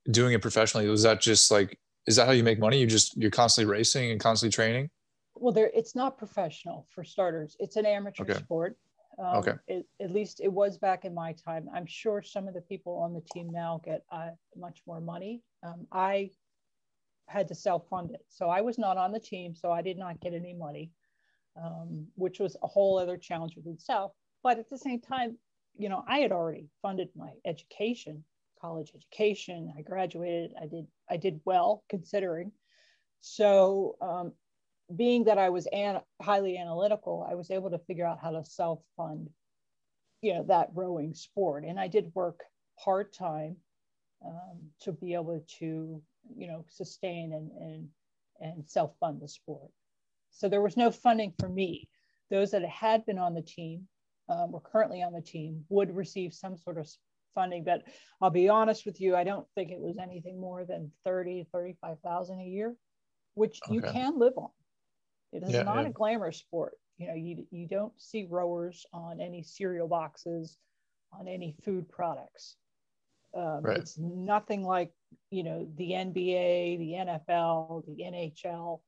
doing 0.10 0.34
it 0.34 0.42
professionally 0.42 0.88
was 0.90 1.04
that 1.04 1.22
just 1.22 1.52
like 1.52 1.78
is 2.08 2.16
that 2.16 2.26
how 2.26 2.32
you 2.32 2.44
make 2.44 2.60
money? 2.60 2.80
You 2.80 2.88
just 2.88 3.16
you're 3.16 3.32
constantly 3.32 3.72
racing 3.72 4.12
and 4.12 4.20
constantly 4.20 4.52
training? 4.52 4.90
Well 5.36 5.54
there 5.54 5.72
it's 5.74 5.96
not 5.96 6.18
professional 6.18 6.88
for 6.90 7.04
starters. 7.04 7.56
It's 7.60 7.76
an 7.76 7.86
amateur 7.86 8.24
okay. 8.24 8.34
sport. 8.34 8.76
Um, 9.20 9.38
okay. 9.38 9.54
it, 9.68 9.86
at 10.02 10.12
least 10.12 10.40
it 10.42 10.52
was 10.52 10.78
back 10.78 11.06
in 11.06 11.14
my 11.14 11.34
time. 11.34 11.68
I'm 11.76 11.86
sure 11.86 12.22
some 12.24 12.48
of 12.48 12.54
the 12.54 12.62
people 12.62 12.98
on 12.98 13.14
the 13.14 13.22
team 13.34 13.50
now 13.52 13.82
get 13.84 14.04
uh, 14.12 14.30
much 14.56 14.82
more 14.88 15.00
money. 15.00 15.42
Um, 15.64 15.86
i 15.92 16.32
had 17.28 17.48
to 17.48 17.56
self-fund 17.56 18.12
it. 18.12 18.26
So 18.30 18.50
i 18.50 18.62
was 18.62 18.78
not 18.78 18.98
on 18.98 19.12
the 19.12 19.20
team 19.20 19.56
so 19.56 19.72
i 19.72 19.82
did 19.82 19.98
not 19.98 20.20
get 20.20 20.34
any 20.34 20.54
money 20.54 20.92
um, 21.62 22.08
which 22.16 22.40
was 22.40 22.58
a 22.64 22.68
whole 22.68 22.98
other 22.98 23.18
challenge 23.18 23.56
within 23.56 23.74
itself. 23.74 24.14
But 24.42 24.58
at 24.58 24.70
the 24.70 24.78
same 24.78 25.00
time 25.00 25.38
you 25.78 25.90
know 25.90 26.04
i 26.08 26.20
had 26.20 26.32
already 26.32 26.68
funded 26.82 27.10
my 27.16 27.30
education 27.46 28.24
college 28.62 28.92
education. 28.96 29.74
I 29.78 29.82
graduated. 29.82 30.54
I 30.62 30.68
did 30.68 30.88
I 31.10 31.18
did 31.18 31.42
well 31.46 31.84
considering. 31.90 32.52
So 33.22 33.98
um, 34.02 34.34
being 34.96 35.26
that 35.26 35.38
I 35.38 35.50
was 35.50 35.68
an, 35.68 36.00
highly 36.22 36.58
analytical, 36.58 37.28
I 37.30 37.36
was 37.36 37.52
able 37.52 37.70
to 37.72 37.80
figure 37.80 38.06
out 38.06 38.20
how 38.22 38.32
to 38.32 38.46
self 38.46 38.80
fund, 38.96 39.30
you 40.22 40.34
know, 40.34 40.44
that 40.48 40.70
rowing 40.74 41.14
sport. 41.14 41.64
And 41.66 41.80
I 41.80 41.88
did 41.88 42.12
work 42.14 42.42
part 42.84 43.14
time 43.14 43.58
um, 44.26 44.60
to 44.82 44.92
be 44.92 45.14
able 45.14 45.44
to, 45.60 46.02
you 46.36 46.48
know, 46.48 46.66
sustain 46.70 47.34
and 47.34 47.52
and 47.52 47.88
and 48.40 48.70
self 48.70 48.94
fund 49.00 49.22
the 49.22 49.28
sport. 49.28 49.72
So 50.32 50.50
there 50.50 50.62
was 50.62 50.78
no 50.78 50.92
funding 50.92 51.34
for 51.40 51.50
me. 51.50 51.90
Those 52.30 52.52
that 52.52 52.66
had 52.66 53.06
been 53.06 53.18
on 53.18 53.34
the 53.34 53.42
team, 53.42 53.88
um, 54.30 54.52
were 54.52 54.62
currently 54.62 55.04
on 55.04 55.12
the 55.12 55.22
team, 55.22 55.66
would 55.70 55.96
receive 55.96 56.34
some 56.34 56.58
sort 56.58 56.78
of 56.78 56.90
funding, 57.34 57.64
but 57.64 57.84
I'll 58.22 58.30
be 58.30 58.50
honest 58.50 58.86
with 58.86 59.00
you, 59.02 59.16
I 59.16 59.24
don't 59.24 59.48
think 59.56 59.72
it 59.72 59.80
was 59.80 59.98
anything 59.98 60.40
more 60.40 60.66
than 60.66 60.92
30, 61.06 61.48
35,000 61.52 62.40
a 62.40 62.44
year, 62.44 62.76
which 63.36 63.60
okay. 63.66 63.76
you 63.76 63.82
can 63.82 64.20
live 64.20 64.34
on. 64.38 64.50
It 65.34 65.44
is 65.44 65.52
yeah, 65.52 65.64
not 65.64 65.84
yeah. 65.84 65.90
a 65.90 65.92
glamour 65.92 66.32
sport. 66.32 66.74
You 66.98 67.08
know, 67.08 67.16
you, 67.16 67.48
you 67.52 67.68
don't 67.68 67.94
see 67.98 68.28
rowers 68.30 68.86
on 68.94 69.22
any 69.22 69.44
cereal 69.44 69.88
boxes, 69.88 70.58
on 71.18 71.28
any 71.28 71.56
food 71.64 71.90
products. 71.90 72.56
Um, 73.36 73.62
right. 73.62 73.78
It's 73.78 73.98
nothing 73.98 74.64
like, 74.64 74.92
you 75.30 75.44
know, 75.44 75.68
the 75.78 75.92
NBA, 75.92 76.78
the 76.80 76.94
NFL, 77.00 77.86
the 77.86 78.04
NHL, 78.04 78.82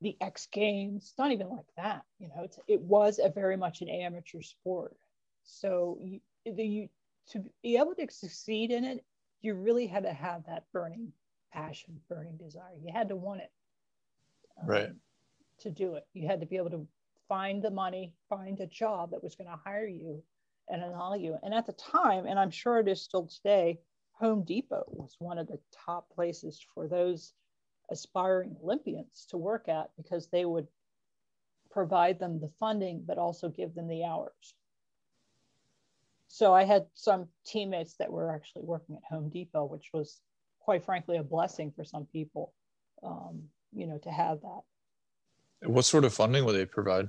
the 0.00 0.16
X 0.20 0.48
Games. 0.52 1.14
Not 1.18 1.30
even 1.30 1.48
like 1.48 1.66
that. 1.76 2.02
You 2.18 2.28
know, 2.28 2.42
it's, 2.42 2.58
it 2.66 2.80
was 2.80 3.20
a 3.22 3.30
very 3.30 3.56
much 3.56 3.80
an 3.80 3.88
amateur 3.88 4.42
sport. 4.42 4.96
So 5.44 5.98
you, 6.02 6.20
the, 6.44 6.64
you, 6.64 6.88
to 7.30 7.44
be 7.62 7.76
able 7.76 7.94
to 7.94 8.06
succeed 8.10 8.70
in 8.70 8.84
it, 8.84 9.04
you 9.40 9.54
really 9.54 9.86
had 9.86 10.02
to 10.04 10.12
have 10.12 10.44
that 10.46 10.64
burning 10.72 11.12
passion, 11.52 12.00
burning 12.08 12.36
desire. 12.36 12.74
You 12.82 12.92
had 12.92 13.08
to 13.08 13.16
want 13.16 13.40
it. 13.40 13.50
Um, 14.60 14.68
right. 14.68 14.88
To 15.60 15.70
do 15.70 15.94
it. 15.94 16.06
You 16.14 16.26
had 16.26 16.40
to 16.40 16.46
be 16.46 16.56
able 16.56 16.70
to 16.70 16.86
find 17.28 17.62
the 17.62 17.70
money, 17.70 18.14
find 18.28 18.58
a 18.60 18.66
job 18.66 19.10
that 19.10 19.22
was 19.22 19.34
going 19.34 19.50
to 19.50 19.60
hire 19.64 19.86
you 19.86 20.22
and 20.68 20.82
allow 20.82 21.14
you. 21.14 21.36
And 21.42 21.54
at 21.54 21.66
the 21.66 21.72
time, 21.72 22.26
and 22.26 22.38
I'm 22.38 22.50
sure 22.50 22.78
it 22.78 22.88
is 22.88 23.02
still 23.02 23.26
today, 23.26 23.78
Home 24.12 24.44
Depot 24.44 24.84
was 24.88 25.16
one 25.18 25.38
of 25.38 25.46
the 25.46 25.60
top 25.72 26.10
places 26.10 26.64
for 26.74 26.88
those 26.88 27.32
aspiring 27.90 28.56
Olympians 28.62 29.26
to 29.30 29.36
work 29.36 29.68
at 29.68 29.90
because 29.96 30.28
they 30.28 30.44
would 30.44 30.66
provide 31.70 32.18
them 32.18 32.40
the 32.40 32.50
funding, 32.58 33.04
but 33.06 33.18
also 33.18 33.48
give 33.48 33.74
them 33.74 33.88
the 33.88 34.04
hours 34.04 34.54
so 36.28 36.54
I 36.54 36.64
had 36.64 36.86
some 36.94 37.26
teammates 37.46 37.94
that 37.98 38.10
were 38.12 38.30
actually 38.30 38.62
working 38.64 38.96
at 38.96 39.02
Home 39.14 39.30
Depot, 39.30 39.64
which 39.64 39.90
was 39.92 40.20
quite 40.60 40.84
frankly 40.84 41.16
a 41.16 41.22
blessing 41.22 41.72
for 41.74 41.84
some 41.84 42.04
people, 42.04 42.52
um, 43.02 43.42
you 43.72 43.86
know, 43.86 43.98
to 43.98 44.10
have 44.10 44.40
that. 44.42 44.60
What 45.68 45.86
sort 45.86 46.04
of 46.04 46.12
funding 46.12 46.44
would 46.44 46.52
they 46.52 46.66
provide? 46.66 47.08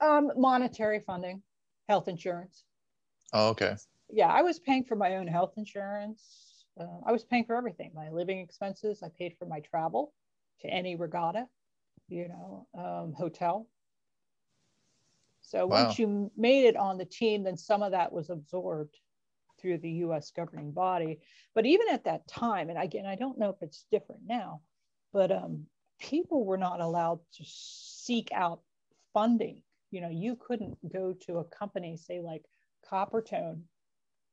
Um, 0.00 0.30
monetary 0.36 1.00
funding, 1.00 1.42
health 1.88 2.08
insurance. 2.08 2.64
Oh, 3.32 3.48
okay. 3.50 3.76
Yeah, 4.10 4.28
I 4.28 4.42
was 4.42 4.60
paying 4.60 4.84
for 4.84 4.94
my 4.96 5.16
own 5.16 5.26
health 5.26 5.54
insurance. 5.56 6.64
Uh, 6.80 7.00
I 7.06 7.12
was 7.12 7.24
paying 7.24 7.44
for 7.44 7.56
everything, 7.56 7.90
my 7.94 8.10
living 8.10 8.38
expenses. 8.38 9.02
I 9.02 9.08
paid 9.18 9.34
for 9.38 9.46
my 9.46 9.60
travel 9.60 10.12
to 10.60 10.68
any 10.68 10.94
regatta, 10.94 11.46
you 12.08 12.28
know, 12.28 12.66
um, 12.78 13.12
hotel. 13.12 13.66
So 15.44 15.66
wow. 15.66 15.84
once 15.84 15.98
you 15.98 16.30
made 16.36 16.64
it 16.64 16.76
on 16.76 16.98
the 16.98 17.04
team, 17.04 17.44
then 17.44 17.56
some 17.56 17.82
of 17.82 17.92
that 17.92 18.12
was 18.12 18.30
absorbed 18.30 18.96
through 19.60 19.78
the 19.78 19.90
US 19.90 20.30
governing 20.30 20.72
body. 20.72 21.20
But 21.54 21.66
even 21.66 21.88
at 21.88 22.04
that 22.04 22.26
time, 22.26 22.70
and 22.70 22.78
again, 22.78 23.06
I 23.06 23.14
don't 23.14 23.38
know 23.38 23.50
if 23.50 23.62
it's 23.62 23.86
different 23.90 24.22
now, 24.26 24.62
but 25.12 25.30
um, 25.30 25.66
people 26.00 26.44
were 26.44 26.58
not 26.58 26.80
allowed 26.80 27.20
to 27.34 27.44
seek 27.46 28.30
out 28.32 28.60
funding. 29.12 29.62
You 29.90 30.00
know, 30.00 30.10
you 30.10 30.36
couldn't 30.36 30.76
go 30.92 31.14
to 31.26 31.38
a 31.38 31.44
company, 31.44 31.96
say 31.96 32.20
like 32.20 32.44
Coppertone, 32.90 33.60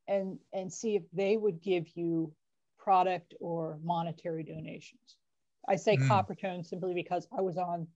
and 0.08 0.40
and 0.54 0.72
see 0.72 0.96
if 0.96 1.04
they 1.14 1.38
would 1.38 1.62
give 1.62 1.88
you 1.96 2.34
product 2.80 3.36
or 3.40 3.80
monetary 3.84 4.44
donations. 4.44 5.18
I 5.68 5.76
say 5.76 5.98
mm. 5.98 6.08
Coppertone 6.08 6.66
simply 6.66 6.94
because 6.94 7.28
I 7.38 7.42
was 7.42 7.58
on 7.58 7.88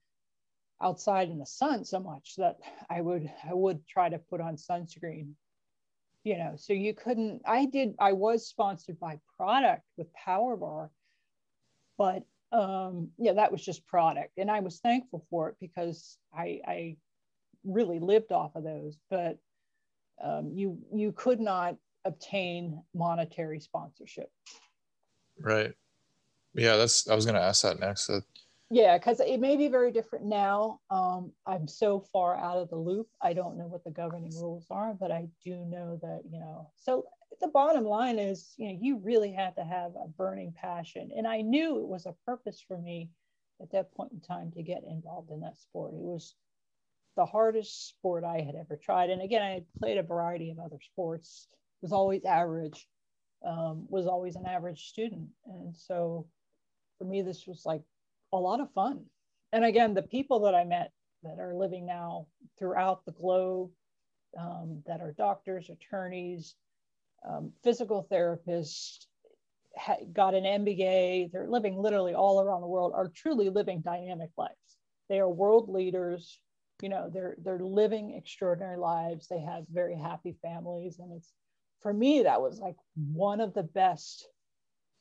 outside 0.82 1.30
in 1.30 1.40
the 1.40 1.46
sun 1.46 1.86
so 1.86 2.00
much 2.00 2.36
that 2.38 2.58
I 2.90 3.02
would 3.02 3.32
I 3.48 3.54
would 3.54 3.86
try 3.88 4.10
to 4.10 4.20
put 4.20 4.42
on 4.42 4.56
sunscreen. 4.56 5.32
You 6.24 6.38
know, 6.40 6.54
so 6.58 6.74
you 6.74 6.96
couldn't. 6.96 7.44
I 7.46 7.66
did. 7.66 7.96
I 8.00 8.14
was 8.14 8.48
sponsored 8.48 9.00
by 9.00 9.20
product 9.38 9.84
with 9.96 10.12
Power 10.14 10.58
Bar, 10.58 10.90
but 12.00 12.24
um, 12.52 13.10
yeah, 13.18 13.34
that 13.34 13.52
was 13.52 13.64
just 13.64 13.86
product, 13.86 14.32
and 14.38 14.50
I 14.50 14.62
was 14.62 14.80
thankful 14.80 15.26
for 15.30 15.50
it 15.50 15.56
because 15.60 16.18
I, 16.34 16.62
I 16.66 16.98
really 17.64 18.00
lived 18.00 18.32
off 18.32 18.56
of 18.56 18.64
those. 18.64 18.98
But 19.10 19.38
um, 20.24 20.52
you 20.56 20.80
you 20.92 21.12
could 21.12 21.40
not 21.40 21.76
obtain 22.06 22.82
monetary 22.96 23.60
sponsorship. 23.60 24.30
Right. 25.40 25.74
Yeah, 26.56 26.78
that's. 26.78 27.08
I 27.08 27.14
was 27.16 27.26
going 27.26 27.36
to 27.36 27.42
ask 27.42 27.64
that 27.64 27.80
next. 27.80 28.10
Yeah, 28.72 28.98
because 28.98 29.20
it 29.20 29.40
may 29.40 29.56
be 29.56 29.68
very 29.68 29.92
different 29.92 30.26
now. 30.26 30.80
Um, 30.90 31.32
I'm 31.46 31.68
so 31.68 32.00
far 32.00 32.36
out 32.36 32.58
of 32.58 32.70
the 32.70 32.76
loop. 32.76 33.08
I 33.22 33.34
don't 33.34 33.58
know 33.58 33.68
what 33.68 33.84
the 33.84 33.92
governing 33.92 34.34
rules 34.40 34.66
are, 34.72 34.96
but 35.00 35.12
I 35.12 35.28
do 35.44 35.66
know 35.66 36.00
that 36.02 36.22
you 36.30 36.40
know. 36.40 36.72
So 36.76 37.06
the 37.40 37.48
bottom 37.50 37.84
line 37.84 38.18
is, 38.18 38.54
you 38.58 38.70
know, 38.70 38.78
you 38.82 38.98
really 39.04 39.32
had 39.32 39.56
to 39.58 39.64
have 39.64 39.92
a 39.96 40.08
burning 40.08 40.54
passion, 40.60 41.12
and 41.16 41.28
I 41.28 41.42
knew 41.42 41.80
it 41.80 41.88
was 41.88 42.08
a 42.08 42.16
purpose 42.26 42.64
for 42.68 42.78
me 42.78 43.12
at 43.62 43.72
that 43.72 43.94
point 43.94 44.12
in 44.14 44.20
time 44.20 44.52
to 44.52 44.64
get 44.64 44.84
involved 44.90 45.30
in 45.30 45.42
that 45.42 45.58
sport. 45.58 45.94
It 45.94 46.02
was 46.02 46.34
the 47.16 47.26
hardest 47.26 47.88
sport 47.90 48.24
I 48.24 48.42
had 48.42 48.56
ever 48.56 48.78
tried, 48.82 49.12
and 49.12 49.22
again, 49.22 49.44
I 49.44 49.52
had 49.52 49.66
played 49.80 50.00
a 50.00 50.04
variety 50.04 50.50
of 50.50 50.60
other 50.60 50.80
sports. 50.82 51.48
Was 51.82 51.92
always 51.92 52.26
average. 52.26 52.88
Um, 53.46 53.86
was 53.90 54.08
always 54.08 54.36
an 54.38 54.48
average 54.48 54.88
student, 54.88 55.28
and 55.46 55.76
so 55.76 56.26
for 56.98 57.04
me, 57.04 57.22
this 57.22 57.46
was 57.46 57.62
like 57.64 57.84
a 58.38 58.42
lot 58.42 58.60
of 58.60 58.72
fun. 58.74 59.06
And 59.52 59.64
again, 59.64 59.94
the 59.94 60.02
people 60.02 60.42
that 60.42 60.56
I 60.56 60.64
met 60.64 60.92
that 61.24 61.40
are 61.40 61.56
living 61.56 61.86
now 61.86 62.28
throughout 62.60 63.06
the 63.06 63.12
globe, 63.12 63.72
um, 64.40 64.84
that 64.86 65.02
are 65.02 65.14
doctors, 65.14 65.70
attorneys, 65.70 66.56
um, 67.28 67.52
physical 67.64 68.08
therapists, 68.12 69.06
ha- 69.78 70.04
got 70.12 70.34
an 70.36 70.44
MBA, 70.44 71.32
they're 71.32 71.50
living 71.50 71.78
literally 71.78 72.14
all 72.14 72.42
around 72.42 72.62
the 72.62 72.68
world, 72.68 72.94
are 72.96 73.10
truly 73.10 73.50
living 73.50 73.82
dynamic 73.82 74.32
lives. 74.38 74.54
They 75.10 75.20
are 75.20 75.30
world 75.30 75.70
leaders. 75.70 76.40
You 76.82 76.90
know, 76.90 77.10
they're 77.12 77.38
they're 77.42 77.60
living 77.60 78.16
extraordinary 78.16 78.78
lives. 78.78 79.28
They 79.28 79.40
have 79.40 79.64
very 79.72 79.96
happy 79.96 80.36
families, 80.42 81.00
and 81.00 81.14
it's 81.14 81.32
for 81.82 81.94
me 81.94 82.24
that 82.24 82.42
was 82.42 82.60
like 82.60 82.76
one 82.96 83.40
of 83.40 83.54
the 83.54 83.64
best 83.64 84.28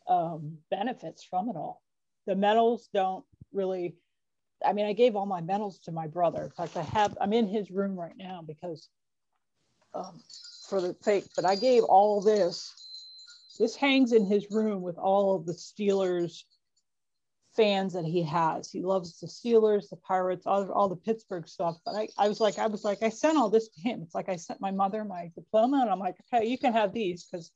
um, 0.09 0.59
benefits 0.71 1.25
from 1.25 1.49
it 1.49 1.57
all 1.57 1.83
the 2.27 2.35
medals 2.35 2.89
don't 2.93 3.25
really 3.53 3.95
i 4.65 4.73
mean 4.73 4.87
i 4.87 4.93
gave 4.93 5.17
all 5.17 5.27
my 5.27 5.41
medals 5.41 5.79
to 5.81 5.93
my 5.93 6.07
brother. 6.07 6.45
In 6.45 6.51
fact 6.51 6.77
i 6.77 6.83
have 6.83 7.17
i'm 7.21 7.33
in 7.33 7.49
his 7.49 7.71
room 7.71 7.99
right 7.99 8.17
now 8.17 8.43
because 8.47 8.89
um, 9.95 10.21
for 10.69 10.81
the 10.81 10.95
fake 11.05 11.27
but 11.37 11.45
i 11.45 11.55
gave 11.55 11.85
all 11.85 12.21
this 12.21 12.73
this 13.59 13.77
hangs 13.77 14.13
in 14.13 14.27
his 14.27 14.51
room 14.51 14.83
with 14.83 14.99
all 14.99 15.37
of 15.37 15.47
the 15.47 15.53
steelers 15.53 16.43
fans 17.57 17.93
that 17.93 18.05
he 18.05 18.23
has. 18.23 18.71
He 18.71 18.83
loves 18.83 19.21
the 19.21 19.27
steelers 19.27 19.89
the 19.89 19.97
pirates 19.97 20.47
all, 20.47 20.71
all 20.73 20.89
the 20.89 20.97
pittsburgh 20.97 21.47
stuff. 21.47 21.77
But 21.85 21.95
I, 21.95 22.09
I 22.19 22.29
was 22.29 22.41
like 22.41 22.59
i 22.59 22.67
was 22.67 22.85
like 22.85 23.03
i 23.03 23.09
sent 23.09 23.39
all 23.39 23.49
this 23.49 23.69
to 23.69 23.81
him. 23.81 24.01
It's 24.03 24.15
like 24.15 24.29
i 24.29 24.37
sent 24.37 24.61
my 24.61 24.71
mother 24.71 25.05
my 25.05 25.31
diploma 25.35 25.81
and 25.83 25.91
i'm 25.91 25.99
like 25.99 26.17
okay 26.33 26.47
you 26.47 26.59
can 26.59 26.73
have 26.73 26.93
these 26.93 27.25
because 27.25 27.51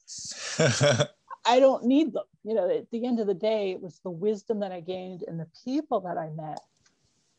I 1.48 1.60
don't 1.60 1.84
need 1.84 2.12
them. 2.12 2.24
You 2.44 2.54
know, 2.54 2.70
at 2.70 2.90
the 2.90 3.06
end 3.06 3.20
of 3.20 3.26
the 3.26 3.34
day, 3.34 3.72
it 3.72 3.80
was 3.80 4.00
the 4.04 4.10
wisdom 4.10 4.60
that 4.60 4.72
I 4.72 4.80
gained 4.80 5.24
and 5.26 5.40
the 5.40 5.48
people 5.64 6.00
that 6.00 6.18
I 6.18 6.28
met. 6.30 6.60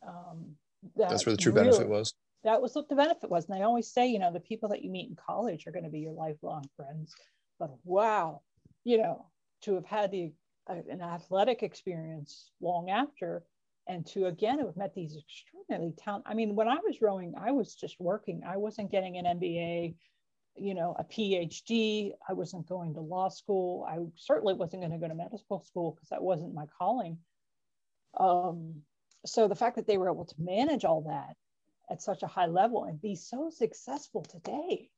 Um, 0.07 0.55
that 0.95 1.09
That's 1.09 1.25
where 1.25 1.35
the 1.35 1.41
true 1.41 1.51
really, 1.51 1.69
benefit 1.69 1.87
was. 1.87 2.13
That 2.43 2.61
was 2.61 2.73
what 2.73 2.89
the 2.89 2.95
benefit 2.95 3.29
was. 3.29 3.47
And 3.47 3.57
I 3.59 3.63
always 3.63 3.91
say, 3.91 4.07
you 4.07 4.19
know, 4.19 4.33
the 4.33 4.39
people 4.39 4.69
that 4.69 4.81
you 4.81 4.89
meet 4.89 5.09
in 5.09 5.15
college 5.15 5.67
are 5.67 5.71
going 5.71 5.83
to 5.83 5.89
be 5.89 5.99
your 5.99 6.13
lifelong 6.13 6.65
friends. 6.75 7.13
But 7.59 7.71
wow, 7.83 8.41
you 8.83 8.97
know, 8.97 9.25
to 9.63 9.75
have 9.75 9.85
had 9.85 10.11
the 10.11 10.31
uh, 10.69 10.75
an 10.89 11.01
athletic 11.01 11.63
experience 11.63 12.51
long 12.61 12.89
after 12.89 13.43
and 13.87 14.05
to 14.05 14.27
again 14.27 14.59
have 14.59 14.77
met 14.77 14.93
these 14.93 15.17
extraordinarily 15.17 15.93
talented 15.97 16.31
i 16.31 16.35
mean 16.35 16.55
when 16.55 16.67
i 16.67 16.75
was 16.75 17.01
rowing 17.01 17.33
i 17.41 17.51
was 17.51 17.73
just 17.73 17.99
working 17.99 18.43
i 18.47 18.55
wasn't 18.55 18.91
getting 18.91 19.17
an 19.17 19.25
mba 19.39 19.95
you 20.55 20.73
know, 20.73 20.95
a 20.97 21.03
PhD. 21.03 22.11
I 22.27 22.33
wasn't 22.33 22.67
going 22.67 22.93
to 22.93 23.01
law 23.01 23.29
school. 23.29 23.85
I 23.89 23.97
certainly 24.15 24.53
wasn't 24.53 24.81
going 24.81 24.91
to 24.91 24.97
go 24.97 25.07
to 25.07 25.15
medical 25.15 25.63
school 25.63 25.91
because 25.91 26.09
that 26.09 26.21
wasn't 26.21 26.53
my 26.53 26.65
calling. 26.77 27.17
Um, 28.17 28.81
so 29.25 29.47
the 29.47 29.55
fact 29.55 29.75
that 29.75 29.87
they 29.87 29.97
were 29.97 30.09
able 30.09 30.25
to 30.25 30.35
manage 30.37 30.85
all 30.85 31.01
that 31.01 31.35
at 31.91 32.01
such 32.01 32.23
a 32.23 32.27
high 32.27 32.45
level 32.45 32.85
and 32.85 33.01
be 33.01 33.15
so 33.15 33.49
successful 33.49 34.23
today, 34.23 34.89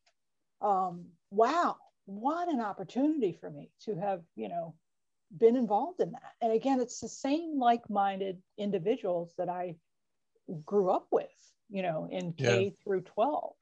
um, 0.62 1.06
wow, 1.30 1.78
what 2.06 2.50
an 2.50 2.62
opportunity 2.62 3.38
for 3.40 3.50
me 3.50 3.72
to 3.86 3.96
have, 3.96 4.22
you 4.36 4.50
know, 4.50 4.76
been 5.38 5.56
involved 5.56 6.02
in 6.02 6.12
that. 6.12 6.34
And 6.42 6.52
again, 6.52 6.80
it's 6.80 7.00
the 7.00 7.08
same 7.08 7.58
like-minded 7.58 8.42
individuals 8.58 9.34
that 9.38 9.50
I 9.50 9.76
grew 10.66 10.90
up 10.90 11.08
with, 11.12 11.30
you 11.70 11.82
know, 11.82 12.08
in 12.12 12.34
K 12.34 12.64
yeah. 12.64 12.70
through 12.84 13.02
12 13.02 13.54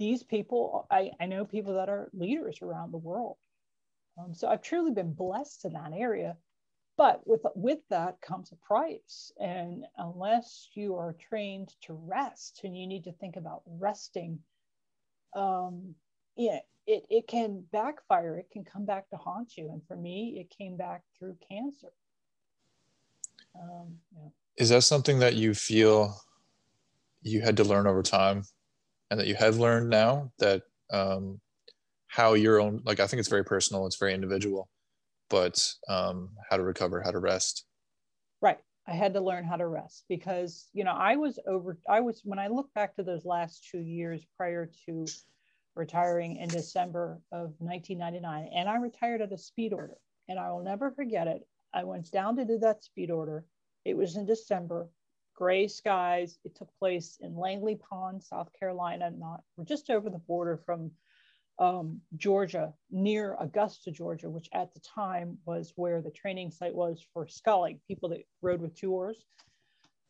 these 0.00 0.22
people, 0.22 0.86
I, 0.90 1.10
I 1.20 1.26
know 1.26 1.44
people 1.44 1.74
that 1.74 1.90
are 1.90 2.08
leaders 2.14 2.60
around 2.62 2.90
the 2.90 2.98
world. 2.98 3.36
Um, 4.18 4.34
so 4.34 4.48
I've 4.48 4.62
truly 4.62 4.92
been 4.92 5.12
blessed 5.12 5.66
in 5.66 5.74
that 5.74 5.92
area. 5.94 6.36
But 6.96 7.26
with, 7.26 7.42
with 7.54 7.80
that 7.90 8.20
comes 8.22 8.50
a 8.50 8.56
price. 8.56 9.30
And 9.38 9.84
unless 9.98 10.70
you 10.74 10.96
are 10.96 11.14
trained 11.28 11.74
to 11.82 11.92
rest 11.92 12.62
and 12.64 12.76
you 12.76 12.86
need 12.86 13.04
to 13.04 13.12
think 13.12 13.36
about 13.36 13.62
resting, 13.66 14.38
um, 15.36 15.94
yeah, 16.34 16.60
it, 16.86 17.04
it 17.10 17.28
can 17.28 17.62
backfire. 17.70 18.38
It 18.38 18.50
can 18.50 18.64
come 18.64 18.86
back 18.86 19.08
to 19.10 19.16
haunt 19.16 19.58
you. 19.58 19.68
And 19.70 19.82
for 19.86 19.96
me, 19.96 20.38
it 20.40 20.54
came 20.56 20.78
back 20.78 21.02
through 21.18 21.36
cancer. 21.46 21.92
Um, 23.54 23.98
yeah. 24.16 24.28
Is 24.56 24.70
that 24.70 24.82
something 24.82 25.18
that 25.18 25.34
you 25.34 25.52
feel 25.52 26.16
you 27.22 27.42
had 27.42 27.58
to 27.58 27.64
learn 27.64 27.86
over 27.86 28.02
time? 28.02 28.44
And 29.10 29.18
that 29.18 29.26
you 29.26 29.34
have 29.34 29.58
learned 29.58 29.90
now 29.90 30.30
that 30.38 30.62
um, 30.92 31.40
how 32.08 32.34
your 32.34 32.60
own 32.60 32.82
like 32.84 33.00
i 33.00 33.06
think 33.06 33.20
it's 33.20 33.28
very 33.28 33.44
personal 33.44 33.86
it's 33.86 33.96
very 33.96 34.14
individual 34.14 34.68
but 35.30 35.72
um, 35.88 36.30
how 36.50 36.56
to 36.56 36.62
recover 36.64 37.00
how 37.00 37.12
to 37.12 37.20
rest. 37.20 37.64
Right. 38.42 38.58
I 38.86 38.92
had 38.92 39.14
to 39.14 39.20
learn 39.20 39.44
how 39.44 39.56
to 39.56 39.68
rest 39.68 40.04
because 40.08 40.68
you 40.72 40.82
know 40.82 40.92
i 40.92 41.14
was 41.14 41.38
over 41.46 41.78
i 41.88 42.00
was 42.00 42.22
when 42.24 42.40
i 42.40 42.48
look 42.48 42.72
back 42.74 42.96
to 42.96 43.04
those 43.04 43.24
last 43.24 43.68
two 43.70 43.78
years 43.78 44.26
prior 44.36 44.68
to 44.86 45.06
retiring 45.76 46.36
in 46.36 46.48
december 46.48 47.20
of 47.30 47.54
1999 47.58 48.50
and 48.52 48.68
i 48.68 48.76
retired 48.76 49.20
at 49.20 49.32
a 49.32 49.38
speed 49.38 49.72
order 49.72 49.96
and 50.28 50.40
i 50.40 50.50
will 50.50 50.64
never 50.64 50.90
forget 50.90 51.28
it. 51.28 51.46
I 51.72 51.84
went 51.84 52.10
down 52.10 52.34
to 52.36 52.44
do 52.44 52.58
that 52.58 52.82
speed 52.82 53.12
order. 53.12 53.44
It 53.84 53.96
was 53.96 54.16
in 54.16 54.26
december 54.26 54.88
gray 55.40 55.66
skies. 55.66 56.38
It 56.44 56.54
took 56.54 56.68
place 56.78 57.18
in 57.22 57.34
Langley 57.34 57.76
Pond, 57.76 58.22
South 58.22 58.50
Carolina, 58.58 59.10
not 59.10 59.42
just 59.64 59.88
over 59.88 60.10
the 60.10 60.18
border 60.18 60.58
from 60.58 60.90
um, 61.58 62.00
Georgia, 62.16 62.74
near 62.90 63.36
Augusta, 63.40 63.90
Georgia, 63.90 64.28
which 64.28 64.48
at 64.52 64.72
the 64.74 64.80
time 64.80 65.38
was 65.46 65.72
where 65.76 66.02
the 66.02 66.10
training 66.10 66.50
site 66.50 66.74
was 66.74 67.04
for 67.14 67.26
sculling, 67.26 67.80
people 67.88 68.10
that 68.10 68.26
rowed 68.42 68.60
with 68.60 68.74
two 68.74 68.92
oars. 68.92 69.24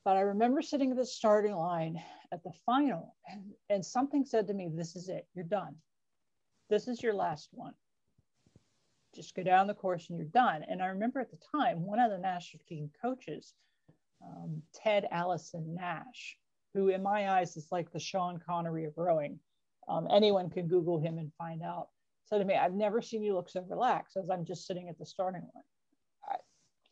But 0.04 0.16
I 0.16 0.20
remember 0.20 0.62
sitting 0.62 0.90
at 0.90 0.96
the 0.96 1.06
starting 1.06 1.54
line 1.54 2.02
at 2.32 2.42
the 2.42 2.52
final, 2.66 3.14
and, 3.28 3.52
and 3.68 3.84
something 3.84 4.24
said 4.24 4.48
to 4.48 4.54
me, 4.54 4.68
This 4.72 4.96
is 4.96 5.08
it, 5.08 5.28
you're 5.34 5.44
done. 5.44 5.76
This 6.70 6.88
is 6.88 7.02
your 7.02 7.14
last 7.14 7.50
one. 7.52 7.74
Just 9.14 9.34
go 9.34 9.42
down 9.42 9.66
the 9.66 9.74
course 9.74 10.08
and 10.08 10.18
you're 10.18 10.28
done. 10.28 10.64
And 10.68 10.82
I 10.82 10.86
remember 10.86 11.20
at 11.20 11.30
the 11.30 11.38
time, 11.52 11.84
one 11.84 12.00
of 12.00 12.10
the 12.10 12.18
national 12.18 12.62
team 12.68 12.90
coaches 13.02 13.54
um, 14.24 14.62
Ted 14.74 15.06
Allison 15.10 15.74
Nash, 15.74 16.36
who 16.74 16.88
in 16.88 17.02
my 17.02 17.30
eyes 17.30 17.56
is 17.56 17.68
like 17.70 17.90
the 17.90 18.00
Sean 18.00 18.38
Connery 18.44 18.84
of 18.84 18.96
rowing. 18.96 19.38
Um, 19.88 20.06
anyone 20.10 20.50
can 20.50 20.68
Google 20.68 20.98
him 20.98 21.18
and 21.18 21.32
find 21.36 21.62
out. 21.62 21.88
Said 22.26 22.38
to 22.38 22.44
me, 22.44 22.54
I've 22.54 22.74
never 22.74 23.02
seen 23.02 23.22
you 23.22 23.34
look 23.34 23.48
so 23.48 23.64
relaxed 23.68 24.16
as 24.16 24.30
I'm 24.30 24.44
just 24.44 24.66
sitting 24.66 24.88
at 24.88 24.98
the 24.98 25.06
starting 25.06 25.42
line. 25.42 25.64
I, 26.28 26.36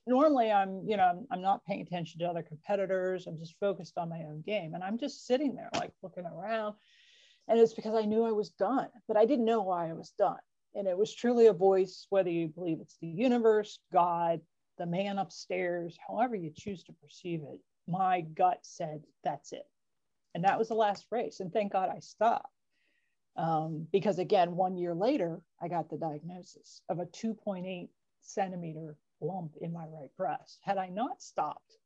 normally, 0.06 0.50
I'm 0.50 0.82
you 0.86 0.96
know 0.96 1.04
I'm, 1.04 1.26
I'm 1.30 1.42
not 1.42 1.64
paying 1.64 1.82
attention 1.82 2.18
to 2.20 2.26
other 2.26 2.42
competitors. 2.42 3.26
I'm 3.26 3.38
just 3.38 3.54
focused 3.60 3.98
on 3.98 4.08
my 4.08 4.20
own 4.20 4.42
game, 4.44 4.74
and 4.74 4.82
I'm 4.82 4.98
just 4.98 5.26
sitting 5.26 5.54
there 5.54 5.70
like 5.74 5.92
looking 6.02 6.26
around. 6.26 6.74
And 7.46 7.58
it's 7.58 7.72
because 7.72 7.94
I 7.94 8.02
knew 8.02 8.24
I 8.24 8.32
was 8.32 8.50
done, 8.50 8.88
but 9.06 9.16
I 9.16 9.24
didn't 9.24 9.46
know 9.46 9.62
why 9.62 9.88
I 9.88 9.94
was 9.94 10.12
done. 10.18 10.36
And 10.74 10.86
it 10.86 10.98
was 10.98 11.14
truly 11.14 11.46
a 11.46 11.52
voice, 11.54 12.06
whether 12.10 12.30
you 12.30 12.48
believe 12.48 12.78
it's 12.80 12.98
the 13.00 13.08
universe, 13.08 13.78
God, 13.90 14.40
the 14.78 14.86
man 14.86 15.18
upstairs, 15.18 15.98
however 16.06 16.36
you 16.36 16.50
choose 16.54 16.82
to 16.84 16.92
perceive 16.92 17.42
it, 17.42 17.60
my 17.86 18.20
gut 18.20 18.60
said, 18.62 19.02
that's 19.24 19.52
it. 19.52 19.66
And 20.34 20.44
that 20.44 20.58
was 20.58 20.68
the 20.68 20.74
last 20.74 21.06
race. 21.10 21.40
And 21.40 21.52
thank 21.52 21.72
God 21.72 21.90
I 21.94 22.00
stopped. 22.00 22.52
Um, 23.36 23.86
because 23.92 24.18
again, 24.18 24.56
one 24.56 24.76
year 24.76 24.94
later, 24.94 25.40
I 25.60 25.68
got 25.68 25.88
the 25.88 25.96
diagnosis 25.96 26.82
of 26.88 26.98
a 26.98 27.06
2.8 27.06 27.88
centimeter 28.20 28.96
lump 29.20 29.52
in 29.60 29.72
my 29.72 29.84
right 29.86 30.10
breast. 30.16 30.58
Had 30.62 30.76
I 30.76 30.88
not 30.88 31.22
stopped, 31.22 31.78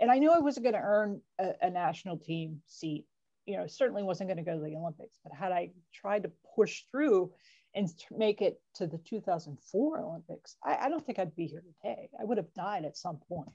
and 0.00 0.10
I 0.10 0.18
knew 0.18 0.32
I 0.32 0.40
wasn't 0.40 0.64
going 0.64 0.74
to 0.74 0.80
earn 0.80 1.20
a, 1.38 1.52
a 1.62 1.70
national 1.70 2.18
team 2.18 2.60
seat, 2.66 3.06
you 3.46 3.56
know, 3.56 3.66
certainly 3.66 4.02
wasn't 4.02 4.28
going 4.28 4.44
to 4.44 4.50
go 4.50 4.58
to 4.58 4.64
the 4.64 4.76
Olympics, 4.76 5.18
but 5.22 5.32
had 5.32 5.52
I 5.52 5.70
tried 5.94 6.24
to 6.24 6.32
push 6.54 6.82
through 6.90 7.32
and 7.76 7.88
make 8.10 8.40
it 8.40 8.58
to 8.74 8.86
the 8.86 8.98
2004 8.98 10.00
Olympics, 10.00 10.56
I, 10.64 10.76
I, 10.82 10.88
don't 10.88 11.04
think 11.04 11.18
I'd 11.18 11.36
be 11.36 11.46
here 11.46 11.62
today. 11.62 12.08
I 12.18 12.24
would 12.24 12.38
have 12.38 12.52
died 12.54 12.86
at 12.86 12.96
some 12.96 13.18
point, 13.28 13.52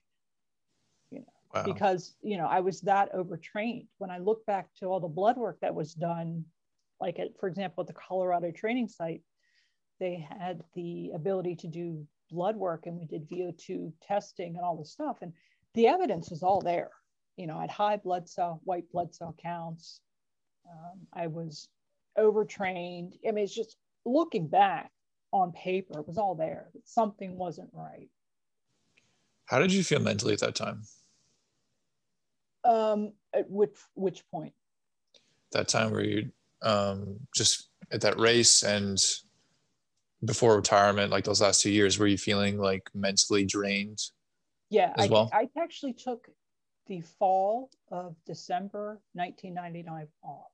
you 1.10 1.19
know, 1.19 1.34
wow. 1.55 1.63
because, 1.63 2.15
you 2.21 2.38
know, 2.38 2.45
I 2.45 2.60
was 2.60 2.81
that 2.81 3.10
overtrained. 3.15 3.88
When 3.97 4.12
I 4.12 4.19
look 4.19 4.45
back 4.45 4.67
to 4.79 4.86
all 4.86 4.99
the 4.99 5.07
blood 5.07 5.38
work 5.38 5.57
that 5.62 5.73
was 5.73 5.95
done, 5.95 6.45
like 6.99 7.17
at, 7.17 7.29
for 7.39 7.49
example, 7.49 7.81
at 7.81 7.88
the 7.88 7.93
Colorado 7.93 8.51
training 8.51 8.88
site, 8.88 9.23
they 9.99 10.25
had 10.39 10.62
the 10.75 11.12
ability 11.15 11.55
to 11.55 11.67
do 11.67 12.05
blood 12.29 12.55
work 12.55 12.86
and 12.86 12.97
we 12.97 13.05
did 13.05 13.27
VO2 13.27 13.91
testing 14.03 14.55
and 14.55 14.63
all 14.63 14.77
this 14.77 14.91
stuff. 14.91 15.17
And 15.23 15.34
the 15.73 15.88
evidence 15.88 16.29
was 16.29 16.43
all 16.43 16.62
there. 16.62 16.91
You 17.38 17.47
know, 17.47 17.57
I 17.57 17.62
had 17.62 17.71
high 17.71 17.97
blood 17.97 18.29
cell, 18.29 18.62
white 18.65 18.86
blood 18.91 19.15
cell 19.15 19.36
counts. 19.41 19.99
Um, 20.69 20.99
I 21.12 21.25
was 21.25 21.69
overtrained. 22.17 23.15
I 23.27 23.31
mean, 23.31 23.43
it's 23.43 23.55
just 23.55 23.77
looking 24.05 24.47
back 24.47 24.91
on 25.31 25.51
paper, 25.51 25.99
it 25.99 26.07
was 26.07 26.17
all 26.17 26.35
there. 26.35 26.69
Something 26.85 27.37
wasn't 27.37 27.69
right. 27.73 28.09
How 29.45 29.59
did 29.59 29.73
you 29.73 29.83
feel 29.83 29.99
mentally 29.99 30.33
at 30.33 30.39
that 30.39 30.55
time? 30.55 30.83
Um, 32.63 33.13
at 33.33 33.49
which 33.49 33.75
which 33.95 34.23
point? 34.29 34.53
That 35.51 35.67
time 35.67 35.91
where 35.91 36.03
you 36.03 36.31
um, 36.61 37.19
just 37.35 37.69
at 37.91 38.01
that 38.01 38.19
race 38.19 38.63
and 38.63 38.97
before 40.23 40.55
retirement, 40.55 41.11
like 41.11 41.23
those 41.23 41.41
last 41.41 41.61
two 41.61 41.71
years, 41.71 41.97
were 41.97 42.07
you 42.07 42.17
feeling 42.17 42.57
like 42.57 42.89
mentally 42.93 43.45
drained? 43.45 43.99
Yeah, 44.69 44.93
I, 44.97 45.07
well? 45.07 45.29
I 45.33 45.49
actually 45.57 45.93
took 45.93 46.27
the 46.87 47.01
fall 47.01 47.69
of 47.91 48.15
December 48.25 49.01
1999 49.13 50.07
off. 50.23 50.51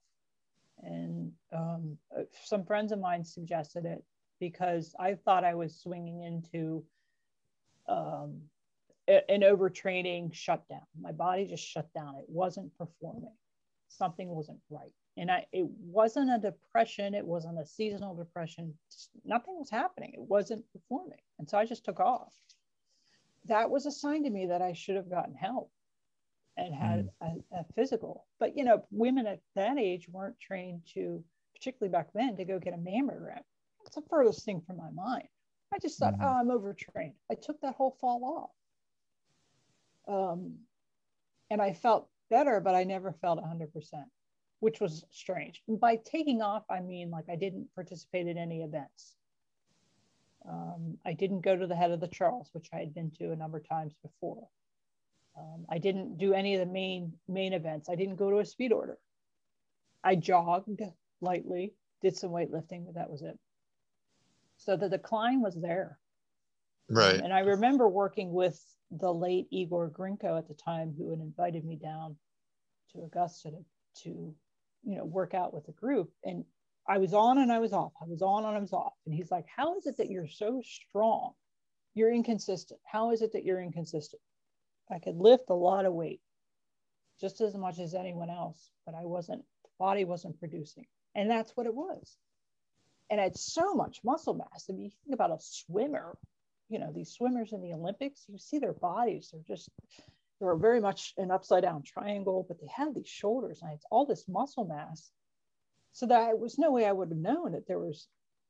And 0.84 1.32
um, 1.52 1.98
uh, 2.16 2.24
some 2.44 2.66
friends 2.66 2.92
of 2.92 3.00
mine 3.00 3.24
suggested 3.24 3.86
it 3.86 4.04
because 4.40 4.94
I 5.00 5.16
thought 5.16 5.44
I 5.44 5.56
was 5.56 5.76
swinging 5.76 6.24
into 6.24 6.84
um, 7.88 8.42
an 9.08 9.42
overtraining 9.42 10.34
shutdown. 10.34 10.86
My 11.00 11.12
body 11.12 11.46
just 11.46 11.66
shut 11.66 11.92
down. 11.94 12.16
It 12.18 12.26
wasn't 12.28 12.78
performing. 12.78 13.34
Something 13.88 14.30
wasn't 14.30 14.60
right. 14.70 14.92
And 15.18 15.32
I, 15.32 15.46
it 15.52 15.66
wasn't 15.80 16.30
a 16.30 16.38
depression. 16.38 17.16
It 17.16 17.26
wasn't 17.26 17.60
a 17.60 17.66
seasonal 17.66 18.16
depression. 18.16 18.74
Nothing 19.26 19.58
was 19.58 19.70
happening. 19.70 20.12
It 20.14 20.22
wasn't 20.22 20.64
performing. 20.72 21.20
And 21.40 21.50
so 21.50 21.58
I 21.58 21.66
just 21.66 21.86
took 21.86 22.00
off. 22.00 22.34
That 23.46 23.70
was 23.70 23.86
a 23.86 23.92
sign 23.92 24.24
to 24.24 24.30
me 24.30 24.48
that 24.48 24.62
I 24.62 24.74
should 24.74 24.98
have 24.98 25.10
gotten 25.10 25.34
help 25.34 25.72
and 26.58 26.74
had 26.74 27.10
mm. 27.24 27.42
a, 27.52 27.60
a, 27.60 27.66
physical. 27.76 28.26
But, 28.40 28.58
you 28.58 28.64
know, 28.64 28.84
women 28.92 29.28
at 29.28 29.40
that 29.56 29.78
age 29.78 30.08
weren't 30.10 30.40
trained 30.40 30.82
to, 30.94 31.24
particularly 31.56 31.92
back 31.92 32.10
then, 32.14 32.36
to 32.38 32.46
go 32.46 32.60
get 32.60 32.74
a 32.74 32.78
mammogram. 32.78 33.42
It's 33.86 33.96
the 33.96 34.02
furthest 34.10 34.44
thing 34.44 34.62
from 34.66 34.78
my 34.78 34.90
mind. 34.92 35.28
I 35.74 35.80
just 35.80 36.00
thought, 36.00 36.18
mm. 36.18 36.24
oh, 36.24 36.40
I'm 36.40 36.52
overtrained. 36.52 37.14
I 37.32 37.36
took 37.36 37.62
that 37.62 37.76
whole 37.76 37.98
fall 38.02 38.52
off. 40.08 40.34
Um, 40.34 40.56
and 41.50 41.62
I 41.62 41.74
felt 41.74 42.10
better, 42.30 42.60
but 42.60 42.76
I 42.76 42.84
never 42.84 43.14
felt 43.22 43.40
100%, 43.40 43.70
which 44.60 44.80
was 44.80 45.06
strange. 45.12 45.62
By 45.68 45.98
taking 45.98 46.42
off, 46.42 46.64
I 46.70 46.80
mean 46.80 47.10
like 47.12 47.26
I 47.30 47.36
didn't 47.36 47.74
participate 47.76 48.28
in 48.28 48.38
any 48.38 48.64
events. 48.64 49.16
Um, 50.48 50.98
I 51.06 51.14
didn't 51.14 51.42
go 51.42 51.56
to 51.56 51.68
the 51.68 51.76
head 51.76 51.92
of 51.92 52.00
the 52.00 52.08
Charles, 52.08 52.50
which 52.54 52.70
I 52.74 52.78
had 52.78 52.94
been 52.94 53.12
to 53.20 53.32
a 53.32 53.36
number 53.36 53.58
of 53.58 53.68
times 53.68 53.94
before. 54.02 54.48
Um, 55.38 55.66
I 55.70 55.78
didn't 55.78 56.18
do 56.18 56.34
any 56.34 56.56
of 56.56 56.60
the 56.60 56.72
main 56.72 57.14
main 57.28 57.54
events. 57.54 57.90
I 57.90 57.96
didn't 57.96 58.16
go 58.16 58.32
to 58.32 58.40
a 58.40 58.46
speed 58.46 58.72
order. 58.72 58.98
I 60.04 60.16
jogged 60.16 60.82
lightly, 61.22 61.74
did 62.02 62.16
some 62.16 62.32
weightlifting, 62.32 62.86
but 62.86 62.96
that 62.96 63.10
was 63.10 63.22
it. 63.22 63.38
So 64.58 64.76
the 64.76 64.90
decline 64.90 65.42
was 65.42 65.56
there. 65.56 66.00
Right. 66.90 67.16
Um, 67.16 67.26
and 67.26 67.34
I 67.34 67.40
remember 67.40 67.88
working 67.88 68.32
with 68.32 68.60
the 68.92 69.14
late 69.14 69.48
Igor 69.52 69.90
Grinko 69.90 70.38
at 70.38 70.48
the 70.48 70.54
time, 70.54 70.94
who 70.98 71.10
had 71.10 71.20
invited 71.20 71.66
me 71.66 71.76
down 71.76 72.16
to 72.94 73.04
Augusta 73.04 73.52
to, 73.52 74.04
to, 74.04 74.10
you 74.84 74.98
know, 74.98 75.06
work 75.06 75.34
out 75.34 75.54
with 75.54 75.66
the 75.66 75.74
group. 75.74 76.10
And 76.24 76.46
I 76.88 76.98
was 76.98 77.14
on 77.14 77.40
and 77.40 77.52
I 77.52 77.60
was 77.60 77.74
off. 77.74 77.92
I 78.02 78.06
was 78.06 78.22
on 78.22 78.46
and 78.46 78.56
I 78.56 78.60
was 78.60 78.74
off. 78.74 78.94
And 79.06 79.14
he's 79.14 79.30
like, 79.30 79.46
How 79.54 79.78
is 79.78 79.86
it 79.86 79.98
that 79.98 80.10
you're 80.10 80.28
so 80.28 80.62
strong? 80.64 81.34
You're 81.94 82.14
inconsistent. 82.14 82.80
How 82.86 83.12
is 83.12 83.22
it 83.22 83.34
that 83.34 83.44
you're 83.44 83.62
inconsistent? 83.62 84.22
I 84.90 85.00
could 85.00 85.18
lift 85.18 85.50
a 85.50 85.54
lot 85.54 85.86
of 85.86 85.94
weight 85.94 86.22
just 87.20 87.42
as 87.42 87.56
much 87.56 87.80
as 87.80 87.94
anyone 87.94 88.30
else, 88.30 88.70
but 88.86 88.96
I 88.96 89.06
wasn't, 89.06 89.44
the 89.64 89.70
body 89.80 90.06
wasn't 90.06 90.40
producing. 90.40 90.86
And 91.16 91.30
that's 91.30 91.52
what 91.56 91.66
it 91.66 91.74
was. 91.74 92.18
And 93.10 93.20
I 93.20 93.26
had 93.26 93.38
so 93.38 93.74
much 93.74 94.02
muscle 94.04 94.34
mass. 94.34 94.66
I 94.70 94.74
mean, 94.74 94.84
you 94.84 94.92
think 95.04 95.14
about 95.14 95.32
a 95.32 95.38
swimmer 95.40 96.18
you 96.70 96.80
know 96.80 96.92
these 96.94 97.12
swimmers 97.12 97.54
in 97.54 97.62
the 97.62 97.74
olympics 97.74 98.26
you 98.28 98.38
see 98.38 98.60
their 98.60 98.74
bodies 98.74 99.30
they're 99.32 99.56
just 99.56 99.70
they're 100.40 100.56
very 100.56 100.82
much 100.82 101.14
an 101.18 101.32
upside 101.32 101.64
down 101.64 101.82
triangle 101.84 102.46
but 102.48 102.60
they 102.60 102.68
have 102.68 102.94
these 102.94 103.08
shoulders 103.08 103.60
and 103.62 103.72
it's 103.74 103.86
all 103.90 104.06
this 104.06 104.26
muscle 104.28 104.66
mass 104.66 105.12
so 105.94 106.06
that 106.06 106.30
it 106.30 106.40
was 106.40 106.58
no 106.58 106.72
way 106.72 106.86
i 106.86 106.92
would 106.92 107.10
have 107.10 107.18
known 107.18 107.52
that 107.52 107.68
there 107.68 107.80
was 107.80 108.08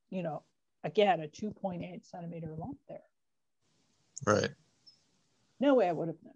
you 0.10 0.24
know 0.24 0.44
again 0.84 1.22
a 1.22 1.28
2.8 1.28 2.04
centimeter 2.06 2.54
lump 2.58 2.78
there 2.88 3.00
right 4.26 4.52
no 5.60 5.76
way 5.76 5.88
i 5.88 5.92
would 5.92 6.08
have 6.08 6.18
known. 6.24 6.34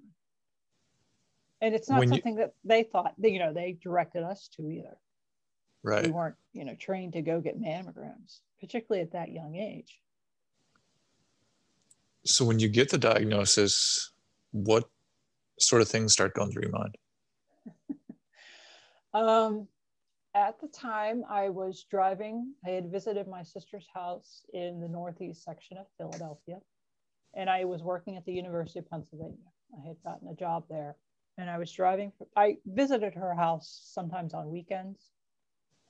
And 1.63 1.75
it's 1.75 1.89
not 1.89 1.99
when 1.99 2.09
something 2.09 2.33
you... 2.33 2.39
that 2.39 2.53
they 2.63 2.83
thought 2.83 3.13
you 3.19 3.39
know 3.39 3.53
they 3.53 3.77
directed 3.81 4.23
us 4.23 4.49
to 4.57 4.69
either. 4.69 4.97
Right. 5.83 6.05
we 6.05 6.11
weren't 6.11 6.35
you 6.53 6.65
know 6.65 6.75
trained 6.75 7.13
to 7.13 7.21
go 7.21 7.41
get 7.41 7.59
mammograms 7.59 8.39
particularly 8.59 9.01
at 9.01 9.13
that 9.13 9.31
young 9.31 9.55
age. 9.55 9.99
So 12.25 12.45
when 12.45 12.59
you 12.59 12.69
get 12.69 12.89
the 12.89 12.97
diagnosis 12.97 14.11
what 14.51 14.89
sort 15.59 15.81
of 15.81 15.87
things 15.87 16.13
start 16.13 16.33
going 16.33 16.51
through 16.51 16.63
your 16.63 16.71
mind? 16.71 16.97
Um, 19.13 19.67
at 20.33 20.59
the 20.61 20.67
time 20.67 21.23
i 21.29 21.49
was 21.49 21.85
driving 21.89 22.53
i 22.65 22.69
had 22.69 22.91
visited 22.91 23.27
my 23.27 23.43
sister's 23.43 23.85
house 23.93 24.45
in 24.53 24.79
the 24.79 24.87
northeast 24.87 25.43
section 25.43 25.77
of 25.77 25.85
philadelphia 25.97 26.57
and 27.33 27.49
i 27.49 27.65
was 27.65 27.81
working 27.81 28.15
at 28.17 28.25
the 28.25 28.31
university 28.31 28.79
of 28.79 28.89
pennsylvania 28.89 29.37
i 29.81 29.87
had 29.87 29.97
gotten 30.03 30.27
a 30.27 30.35
job 30.35 30.63
there 30.69 30.95
and 31.37 31.49
i 31.49 31.57
was 31.57 31.71
driving 31.71 32.11
i 32.35 32.57
visited 32.65 33.13
her 33.13 33.33
house 33.33 33.81
sometimes 33.93 34.33
on 34.33 34.49
weekends 34.49 35.09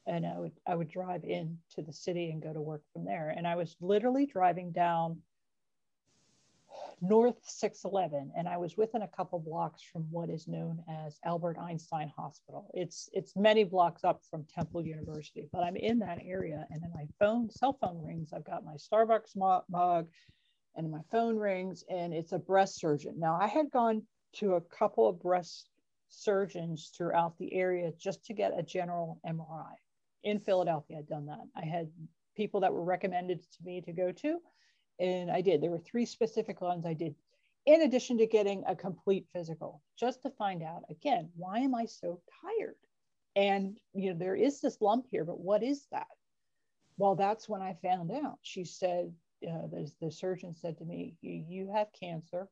and 0.07 0.25
i 0.25 0.37
would 0.37 0.53
i 0.67 0.75
would 0.75 0.89
drive 0.89 1.23
in 1.23 1.57
to 1.73 1.81
the 1.81 1.93
city 1.93 2.31
and 2.31 2.41
go 2.41 2.53
to 2.53 2.61
work 2.61 2.83
from 2.93 3.05
there 3.05 3.33
and 3.35 3.47
i 3.47 3.55
was 3.55 3.75
literally 3.81 4.25
driving 4.25 4.71
down 4.71 5.17
North 7.01 7.39
611, 7.43 8.31
and 8.37 8.47
I 8.47 8.57
was 8.57 8.77
within 8.77 9.01
a 9.01 9.07
couple 9.07 9.39
blocks 9.39 9.81
from 9.81 10.03
what 10.11 10.29
is 10.29 10.47
known 10.47 10.83
as 10.87 11.19
Albert 11.25 11.57
Einstein 11.59 12.11
Hospital. 12.15 12.69
It's 12.75 13.09
it's 13.11 13.35
many 13.35 13.63
blocks 13.63 14.03
up 14.03 14.21
from 14.29 14.45
Temple 14.45 14.85
University, 14.85 15.49
but 15.51 15.63
I'm 15.63 15.75
in 15.75 15.97
that 15.99 16.19
area, 16.23 16.67
and 16.69 16.81
then 16.81 16.91
my 16.93 17.07
phone, 17.19 17.49
cell 17.49 17.73
phone 17.73 18.03
rings. 18.05 18.33
I've 18.33 18.45
got 18.45 18.63
my 18.63 18.75
Starbucks 18.75 19.35
mug, 19.35 20.07
and 20.75 20.91
my 20.91 21.01
phone 21.11 21.37
rings, 21.37 21.83
and 21.89 22.13
it's 22.13 22.31
a 22.31 22.39
breast 22.39 22.79
surgeon. 22.79 23.15
Now 23.17 23.37
I 23.39 23.47
had 23.47 23.71
gone 23.71 24.03
to 24.37 24.55
a 24.55 24.61
couple 24.61 25.07
of 25.07 25.21
breast 25.21 25.69
surgeons 26.07 26.91
throughout 26.95 27.37
the 27.37 27.53
area 27.53 27.91
just 27.97 28.25
to 28.25 28.33
get 28.33 28.57
a 28.57 28.63
general 28.63 29.19
MRI. 29.27 29.73
In 30.23 30.39
Philadelphia, 30.39 30.99
I'd 30.99 31.07
done 31.07 31.25
that. 31.27 31.43
I 31.55 31.65
had 31.65 31.89
people 32.35 32.61
that 32.61 32.73
were 32.73 32.83
recommended 32.83 33.41
to 33.41 33.63
me 33.63 33.81
to 33.81 33.91
go 33.91 34.11
to 34.11 34.39
and 35.01 35.31
I 35.31 35.41
did. 35.41 35.61
There 35.61 35.71
were 35.71 35.79
three 35.79 36.05
specific 36.05 36.61
ones 36.61 36.85
I 36.85 36.93
did, 36.93 37.15
in 37.65 37.81
addition 37.81 38.17
to 38.19 38.27
getting 38.27 38.63
a 38.67 38.75
complete 38.75 39.25
physical, 39.33 39.81
just 39.99 40.21
to 40.21 40.29
find 40.29 40.63
out 40.63 40.83
again, 40.89 41.29
why 41.35 41.59
am 41.59 41.75
I 41.75 41.85
so 41.85 42.21
tired? 42.41 42.75
And 43.35 43.77
you 43.93 44.13
know, 44.13 44.19
there 44.19 44.35
is 44.35 44.61
this 44.61 44.81
lump 44.81 45.07
here, 45.09 45.25
but 45.25 45.39
what 45.39 45.63
is 45.63 45.87
that? 45.91 46.07
Well, 46.97 47.15
that's 47.15 47.49
when 47.49 47.61
I 47.61 47.77
found 47.81 48.11
out. 48.11 48.37
She 48.43 48.63
said, 48.63 49.11
uh, 49.47 49.67
the, 49.67 49.91
the 50.01 50.11
surgeon 50.11 50.55
said 50.55 50.77
to 50.77 50.85
me, 50.85 51.15
You 51.21 51.71
have 51.73 51.87
cancer, 51.99 52.47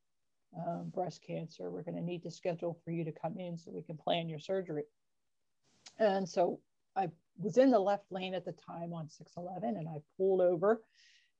um, 0.56 0.92
breast 0.94 1.22
cancer. 1.26 1.70
We're 1.70 1.84
going 1.84 1.96
to 1.96 2.02
need 2.02 2.24
to 2.24 2.32
schedule 2.32 2.80
for 2.84 2.92
you 2.92 3.04
to 3.06 3.12
come 3.12 3.38
in 3.38 3.58
so 3.58 3.72
we 3.72 3.84
can 3.84 3.98
plan 3.98 4.30
your 4.30 4.40
surgery. 4.40 4.84
And 5.98 6.28
so 6.28 6.60
I 6.96 7.10
was 7.38 7.58
in 7.58 7.72
the 7.72 7.80
left 7.80 8.12
lane 8.12 8.34
at 8.34 8.46
the 8.46 8.54
time 8.54 8.94
on 8.94 9.10
611 9.10 9.78
and 9.78 9.88
I 9.88 10.00
pulled 10.18 10.42
over 10.42 10.82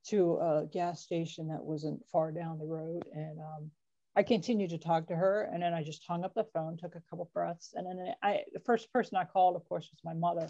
to 0.08 0.36
a 0.36 0.66
gas 0.72 1.02
station 1.02 1.48
that 1.48 1.62
wasn't 1.62 2.06
far 2.10 2.32
down 2.32 2.58
the 2.58 2.66
road. 2.66 3.04
And 3.12 3.38
um, 3.38 3.70
I 4.16 4.22
continued 4.22 4.70
to 4.70 4.78
talk 4.78 5.06
to 5.08 5.16
her. 5.16 5.50
And 5.52 5.62
then 5.62 5.74
I 5.74 5.82
just 5.82 6.04
hung 6.06 6.24
up 6.24 6.34
the 6.34 6.46
phone, 6.54 6.76
took 6.76 6.94
a 6.94 7.02
couple 7.10 7.30
breaths. 7.34 7.74
And 7.74 7.86
then 7.86 8.14
I, 8.22 8.40
the 8.52 8.60
first 8.60 8.92
person 8.92 9.16
I 9.16 9.24
called, 9.24 9.56
of 9.56 9.68
course, 9.68 9.88
was 9.90 10.00
my 10.04 10.14
mother 10.14 10.48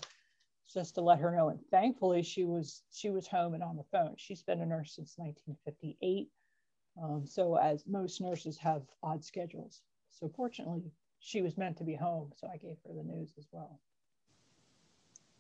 just 0.73 0.95
to 0.95 1.01
let 1.01 1.19
her 1.19 1.35
know. 1.35 1.49
And 1.49 1.61
thankfully 1.71 2.23
she 2.23 2.45
was, 2.45 2.83
she 2.93 3.11
was 3.11 3.27
home 3.27 3.55
and 3.55 3.63
on 3.63 3.77
the 3.77 3.85
phone. 3.91 4.15
She's 4.17 4.43
been 4.43 4.61
a 4.61 4.67
nurse 4.67 4.95
since 4.95 5.15
1958. 5.17 6.29
Um, 7.03 7.27
so 7.27 7.57
as 7.57 7.85
most 7.87 8.21
nurses 8.21 8.59
have 8.59 8.83
odd 9.03 9.25
schedules. 9.25 9.83
So 10.11 10.31
fortunately 10.35 10.83
she 11.21 11.43
was 11.43 11.57
meant 11.57 11.77
to 11.79 11.85
be 11.85 11.95
home. 11.95 12.33
So 12.37 12.49
I 12.53 12.57
gave 12.57 12.77
her 12.87 12.95
the 12.95 13.03
news 13.03 13.33
as 13.39 13.47
well. 13.53 13.81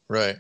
Right. 0.08 0.36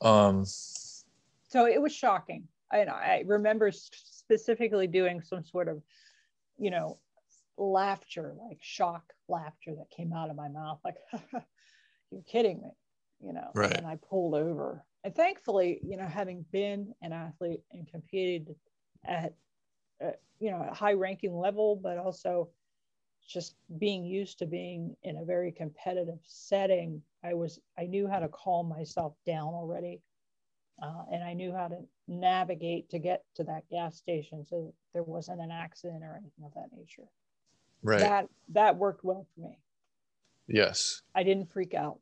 Um, 0.00 0.44
so 0.44 1.66
it 1.66 1.80
was 1.80 1.92
shocking 1.92 2.46
and 2.72 2.90
I 2.90 3.24
remember 3.26 3.70
specifically 3.72 4.86
doing 4.86 5.22
some 5.22 5.44
sort 5.44 5.68
of, 5.68 5.82
you 6.58 6.70
know, 6.70 6.98
laughter, 7.56 8.34
like 8.48 8.58
shock 8.60 9.12
laughter 9.28 9.74
that 9.76 9.90
came 9.90 10.12
out 10.12 10.30
of 10.30 10.36
my 10.36 10.48
mouth, 10.48 10.78
like, 10.84 10.96
you're 12.10 12.22
kidding 12.22 12.60
me, 12.60 12.70
you 13.24 13.32
know. 13.32 13.50
Right. 13.54 13.76
And 13.76 13.86
I 13.86 13.96
pulled 13.96 14.34
over. 14.34 14.84
And 15.04 15.14
thankfully, 15.14 15.80
you 15.82 15.96
know, 15.96 16.06
having 16.06 16.44
been 16.52 16.94
an 17.02 17.12
athlete 17.12 17.60
and 17.72 17.86
competed 17.88 18.54
at 19.04 19.34
uh, 20.04 20.10
you 20.38 20.50
know, 20.50 20.66
a 20.70 20.74
high 20.74 20.92
ranking 20.92 21.36
level, 21.36 21.76
but 21.76 21.98
also 21.98 22.48
just 23.26 23.56
being 23.78 24.04
used 24.04 24.38
to 24.38 24.46
being 24.46 24.96
in 25.02 25.18
a 25.18 25.24
very 25.24 25.52
competitive 25.52 26.18
setting. 26.22 27.02
I 27.24 27.34
was, 27.34 27.60
I 27.78 27.86
knew 27.86 28.08
how 28.08 28.20
to 28.20 28.28
calm 28.28 28.68
myself 28.68 29.14
down 29.26 29.54
already. 29.54 30.00
Uh, 30.80 31.02
and 31.12 31.24
I 31.24 31.34
knew 31.34 31.52
how 31.52 31.66
to 31.68 31.78
navigate 32.06 32.88
to 32.90 33.00
get 33.00 33.24
to 33.34 33.44
that 33.44 33.68
gas 33.68 33.96
station 33.96 34.44
so 34.46 34.72
there 34.94 35.02
wasn't 35.02 35.40
an 35.40 35.50
accident 35.50 36.04
or 36.04 36.12
anything 36.12 36.44
of 36.44 36.54
that 36.54 36.76
nature. 36.76 37.08
Right. 37.82 37.98
That 37.98 38.28
that 38.50 38.76
worked 38.76 39.04
well 39.04 39.26
for 39.34 39.40
me. 39.40 39.58
Yes. 40.46 41.02
I 41.14 41.24
didn't 41.24 41.52
freak 41.52 41.74
out. 41.74 41.98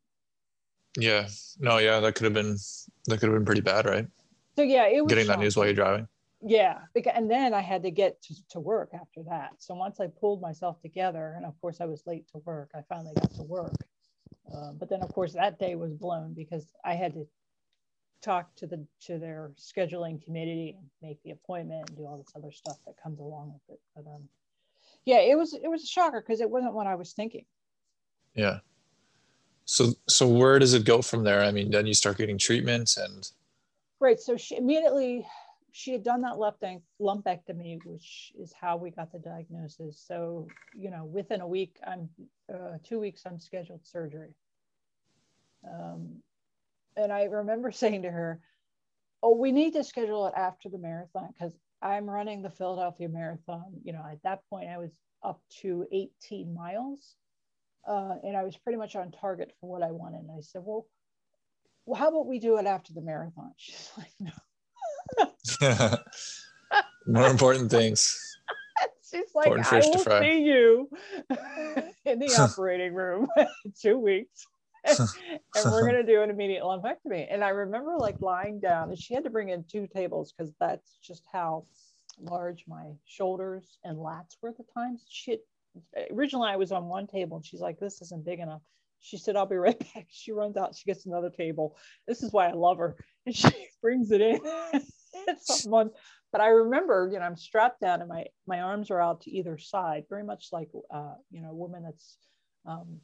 Yeah. 0.97 1.27
No, 1.59 1.77
yeah, 1.77 1.99
that 1.99 2.15
could 2.15 2.25
have 2.25 2.33
been 2.33 2.57
that 3.05 3.19
could 3.19 3.29
have 3.29 3.33
been 3.33 3.45
pretty 3.45 3.61
bad, 3.61 3.85
right? 3.85 4.07
So 4.55 4.63
yeah, 4.63 4.87
it 4.87 5.03
was 5.03 5.09
Getting 5.09 5.27
that 5.27 5.39
news 5.39 5.55
while 5.55 5.67
you're 5.67 5.75
driving. 5.75 6.07
Yeah, 6.41 6.79
because, 6.93 7.13
and 7.15 7.29
then 7.29 7.53
I 7.53 7.61
had 7.61 7.83
to 7.83 7.91
get 7.91 8.21
to, 8.23 8.35
to 8.49 8.59
work 8.59 8.89
after 8.93 9.23
that. 9.29 9.53
So 9.59 9.73
once 9.75 9.99
I 9.99 10.07
pulled 10.07 10.41
myself 10.41 10.81
together, 10.81 11.33
and 11.35 11.45
of 11.45 11.59
course 11.61 11.81
I 11.81 11.85
was 11.85 12.03
late 12.05 12.27
to 12.31 12.39
work, 12.45 12.71
I 12.75 12.81
finally 12.89 13.13
got 13.15 13.31
to 13.35 13.43
work. 13.43 13.73
Uh, 14.53 14.71
but 14.73 14.89
then 14.89 15.01
of 15.01 15.09
course 15.13 15.33
that 15.33 15.59
day 15.59 15.75
was 15.75 15.93
blown 15.93 16.33
because 16.33 16.65
I 16.83 16.93
had 16.95 17.13
to 17.13 17.27
talk 18.21 18.55
to 18.55 18.65
the 18.65 18.83
to 19.01 19.19
their 19.19 19.51
scheduling 19.57 20.23
committee 20.23 20.75
and 20.77 20.87
make 21.01 21.21
the 21.23 21.31
appointment 21.31 21.89
and 21.89 21.97
do 21.97 22.05
all 22.05 22.17
this 22.17 22.33
other 22.35 22.51
stuff 22.51 22.77
that 22.87 22.95
comes 23.01 23.19
along 23.19 23.53
with 23.53 23.75
it. 23.75 23.81
But 23.95 24.09
um, 24.09 24.27
yeah, 25.05 25.19
it 25.19 25.37
was 25.37 25.53
it 25.53 25.67
was 25.67 25.83
a 25.83 25.87
shocker 25.87 26.21
because 26.21 26.41
it 26.41 26.49
wasn't 26.49 26.73
what 26.73 26.87
I 26.87 26.95
was 26.95 27.13
thinking. 27.13 27.45
Yeah. 28.33 28.59
So 29.67 29.93
so 30.07 30.27
where 30.27 30.57
does 30.59 30.73
it 30.73 30.85
go 30.85 31.01
from 31.01 31.23
there? 31.23 31.43
I 31.43 31.51
mean, 31.51 31.69
then 31.69 31.85
you 31.85 31.93
start 31.93 32.17
getting 32.17 32.37
treatment 32.37 32.97
and 32.97 33.29
Right. 33.99 34.19
So 34.19 34.37
she 34.37 34.55
immediately 34.55 35.27
she 35.71 35.91
had 35.91 36.03
done 36.03 36.21
that 36.21 36.39
left 36.39 36.63
an- 36.63 36.81
lumpectomy, 36.99 37.79
which 37.85 38.31
is 38.39 38.53
how 38.59 38.77
we 38.77 38.89
got 38.91 39.11
the 39.11 39.19
diagnosis. 39.19 40.01
So 40.07 40.47
you 40.75 40.89
know, 40.89 41.03
within 41.05 41.41
a 41.41 41.47
week, 41.47 41.77
I'm 41.85 42.09
uh, 42.51 42.77
two 42.83 42.99
weeks, 42.99 43.23
I'm 43.25 43.39
scheduled 43.39 43.85
surgery. 43.85 44.33
Um, 45.69 46.23
and 46.95 47.11
I 47.11 47.25
remember 47.25 47.71
saying 47.83 48.03
to 48.03 48.11
her, 48.11 48.39
"Oh, 49.21 49.35
we 49.35 49.51
need 49.51 49.73
to 49.73 49.83
schedule 49.83 50.27
it 50.27 50.33
after 50.37 50.69
the 50.69 50.77
marathon 50.77 51.33
because 51.33 51.53
I'm 51.81 52.09
running 52.09 52.41
the 52.41 52.49
Philadelphia 52.49 53.09
Marathon. 53.09 53.81
You 53.83 53.93
know, 53.93 54.05
at 54.09 54.23
that 54.23 54.41
point, 54.49 54.69
I 54.69 54.77
was 54.77 54.97
up 55.23 55.41
to 55.61 55.85
18 55.91 56.53
miles, 56.53 57.15
uh, 57.87 58.15
and 58.23 58.35
I 58.37 58.43
was 58.43 58.57
pretty 58.57 58.77
much 58.77 58.95
on 58.95 59.11
target 59.11 59.53
for 59.59 59.69
what 59.69 59.81
I 59.83 59.91
wanted. 59.91 60.21
And 60.21 60.31
I 60.31 60.41
said, 60.41 60.61
well." 60.65 60.87
Well, 61.85 61.97
how 61.97 62.09
about 62.09 62.27
we 62.27 62.37
do 62.37 62.57
it 62.57 62.65
after 62.65 62.91
the 62.91 62.99
marathon? 62.99 63.53
She's 63.57 63.89
like, 63.97 64.11
no. 64.19 65.97
more 67.07 67.29
important 67.29 67.71
things. 67.71 68.19
She's 69.09 69.33
like, 69.33 69.47
Important 69.47 69.71
I 69.71 69.79
will 69.79 69.97
fry." 69.99 70.19
see 70.19 70.41
you 70.43 70.89
in 72.05 72.19
the 72.19 72.35
operating 72.37 72.93
room 72.93 73.27
in 73.37 73.47
two 73.81 73.97
weeks. 73.97 74.45
and 74.85 75.07
we're 75.65 75.89
going 75.89 76.05
to 76.05 76.11
do 76.11 76.21
an 76.21 76.29
immediate 76.29 76.63
lumpectomy. 76.63 77.27
And 77.29 77.41
I 77.43 77.49
remember 77.49 77.95
like 77.97 78.19
lying 78.19 78.59
down, 78.59 78.89
and 78.89 78.99
she 78.99 79.13
had 79.13 79.23
to 79.23 79.29
bring 79.29 79.49
in 79.49 79.63
two 79.63 79.87
tables 79.87 80.33
because 80.33 80.53
that's 80.59 80.97
just 81.01 81.23
how 81.31 81.65
large 82.19 82.65
my 82.67 82.85
shoulders 83.05 83.77
and 83.83 83.97
lats 83.97 84.35
were 84.41 84.49
at 84.49 84.57
the 84.57 84.65
time. 84.73 84.97
She 85.07 85.31
had, 85.31 85.39
originally 86.11 86.49
I 86.49 86.55
was 86.55 86.71
on 86.71 86.85
one 86.87 87.07
table, 87.07 87.37
and 87.37 87.45
she's 87.45 87.61
like, 87.61 87.79
"This 87.79 88.01
isn't 88.01 88.25
big 88.25 88.39
enough." 88.39 88.61
She 88.99 89.17
said, 89.17 89.35
"I'll 89.35 89.45
be 89.45 89.55
right 89.55 89.79
back." 89.93 90.07
She 90.09 90.31
runs 90.31 90.57
out. 90.57 90.75
She 90.75 90.85
gets 90.85 91.05
another 91.05 91.29
table. 91.29 91.77
This 92.07 92.23
is 92.23 92.31
why 92.31 92.47
I 92.47 92.53
love 92.53 92.77
her, 92.77 92.95
and 93.25 93.35
she 93.35 93.49
brings 93.81 94.11
it 94.11 94.21
in. 94.21 94.39
someone 95.39 95.89
but 96.31 96.41
I 96.41 96.47
remember, 96.47 97.09
you 97.11 97.19
know, 97.19 97.25
I'm 97.25 97.35
strapped 97.35 97.81
down 97.81 98.01
and 98.01 98.09
my 98.09 98.25
my 98.45 98.61
arms 98.61 98.91
are 98.91 99.01
out 99.01 99.21
to 99.21 99.31
either 99.31 99.57
side, 99.57 100.05
very 100.09 100.23
much 100.23 100.49
like 100.51 100.69
uh, 100.91 101.15
you 101.31 101.41
know, 101.41 101.51
a 101.51 101.55
woman 101.55 101.83
that's 101.83 102.17
um, 102.65 102.99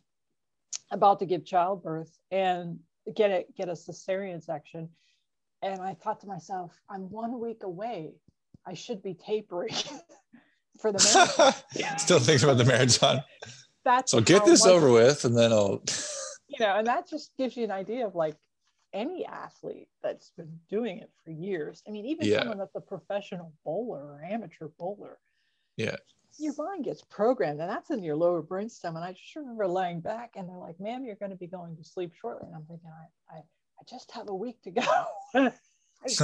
about 0.91 1.19
to 1.19 1.25
give 1.25 1.45
childbirth 1.45 2.17
and 2.31 2.79
get 3.15 3.31
it 3.31 3.55
get 3.55 3.69
a 3.69 3.73
cesarean 3.73 4.43
section. 4.43 4.89
And 5.61 5.81
I 5.81 5.93
thought 5.93 6.19
to 6.21 6.27
myself, 6.27 6.73
I'm 6.89 7.09
one 7.09 7.39
week 7.39 7.63
away. 7.63 8.11
I 8.67 8.73
should 8.73 9.01
be 9.01 9.13
tapering 9.13 9.73
for 10.83 10.91
the 10.91 10.99
marathon. 11.15 11.97
Still 11.97 12.19
thinking 12.19 12.43
about 12.49 12.57
the 12.57 12.65
marathon. 12.65 13.23
That's 13.85 14.11
So 14.11 14.19
get 14.21 14.45
this 14.45 14.65
over 14.65 14.91
with 14.91 15.23
and 15.25 15.35
then 15.37 15.51
I'll 15.53 15.81
you 16.49 16.57
know, 16.59 16.75
and 16.75 16.85
that 16.87 17.09
just 17.09 17.31
gives 17.37 17.55
you 17.57 17.63
an 17.63 17.71
idea 17.71 18.05
of 18.05 18.15
like 18.15 18.35
any 18.93 19.25
athlete 19.25 19.87
that's 20.03 20.31
been 20.37 20.59
doing 20.69 20.97
it 20.99 21.09
for 21.23 21.31
years. 21.31 21.81
I 21.87 21.91
mean, 21.91 22.05
even 22.05 22.27
Yeah. 22.27 22.39
someone 22.39 22.57
that's 22.57 22.75
a 22.75 22.81
professional 22.81 23.53
bowler 23.65 24.01
or 24.03 24.23
amateur 24.29 24.67
bowler, 24.77 25.19
Yeah. 25.77 25.95
your 26.37 26.53
mind 26.57 26.83
gets 26.83 27.01
programmed, 27.09 27.59
and 27.61 27.69
that's 27.69 27.89
in 27.89 28.03
your 28.03 28.15
lower 28.17 28.43
brainstem. 28.43 28.89
And 28.95 28.99
I 28.99 29.13
just 29.13 29.35
remember 29.35 29.67
laying 29.67 30.01
back, 30.01 30.33
and 30.35 30.47
they're 30.47 30.57
like, 30.57 30.79
"Ma'am, 30.79 31.03
you're 31.05 31.15
going 31.15 31.31
to 31.31 31.37
be 31.37 31.47
going 31.47 31.75
to 31.77 31.83
sleep 31.83 32.13
shortly." 32.13 32.45
And 32.47 32.55
I'm 32.55 32.65
thinking, 32.65 32.89
I, 33.31 33.35
I, 33.35 33.39
I 33.39 33.83
just 33.89 34.11
have 34.11 34.29
a 34.29 34.35
week 34.35 34.61
to 34.63 34.71
go. 34.71 35.05
I 35.33 35.51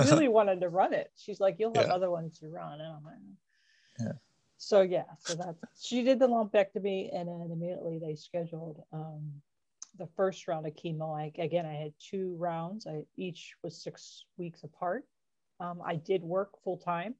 really 0.06 0.28
wanted 0.28 0.60
to 0.62 0.70
run 0.70 0.94
it. 0.94 1.12
She's 1.18 1.40
like, 1.40 1.56
"You'll 1.58 1.74
have 1.74 1.88
Yeah. 1.88 1.94
other 1.94 2.12
ones 2.12 2.38
to 2.40 2.50
run," 2.50 2.80
and 2.82 2.94
I'm 2.98 3.04
like, 3.04 3.16
Yeah. 4.00 4.12
So 4.62 4.82
yeah, 4.82 5.06
so 5.20 5.36
that's 5.36 5.58
she 5.82 6.04
did 6.04 6.20
the 6.20 6.28
lumpectomy, 6.28 7.16
and 7.16 7.30
then 7.30 7.50
immediately 7.50 7.98
they 7.98 8.16
scheduled 8.16 8.84
um, 8.92 9.42
the 9.98 10.08
first 10.18 10.50
round 10.50 10.68
of 10.68 10.74
chemo. 10.74 11.18
I, 11.18 11.32
again, 11.42 11.66
I 11.66 11.76
had 11.76 11.94
two 11.98 12.36
rounds. 12.38 12.86
I 12.86 13.04
each 13.16 13.54
was 13.64 13.82
six 13.82 14.26
weeks 14.38 14.64
apart. 14.64 15.06
Um, 15.62 15.82
I 15.84 15.96
did 15.96 16.24
work 16.24 16.62
full 16.62 16.76
time 16.78 17.16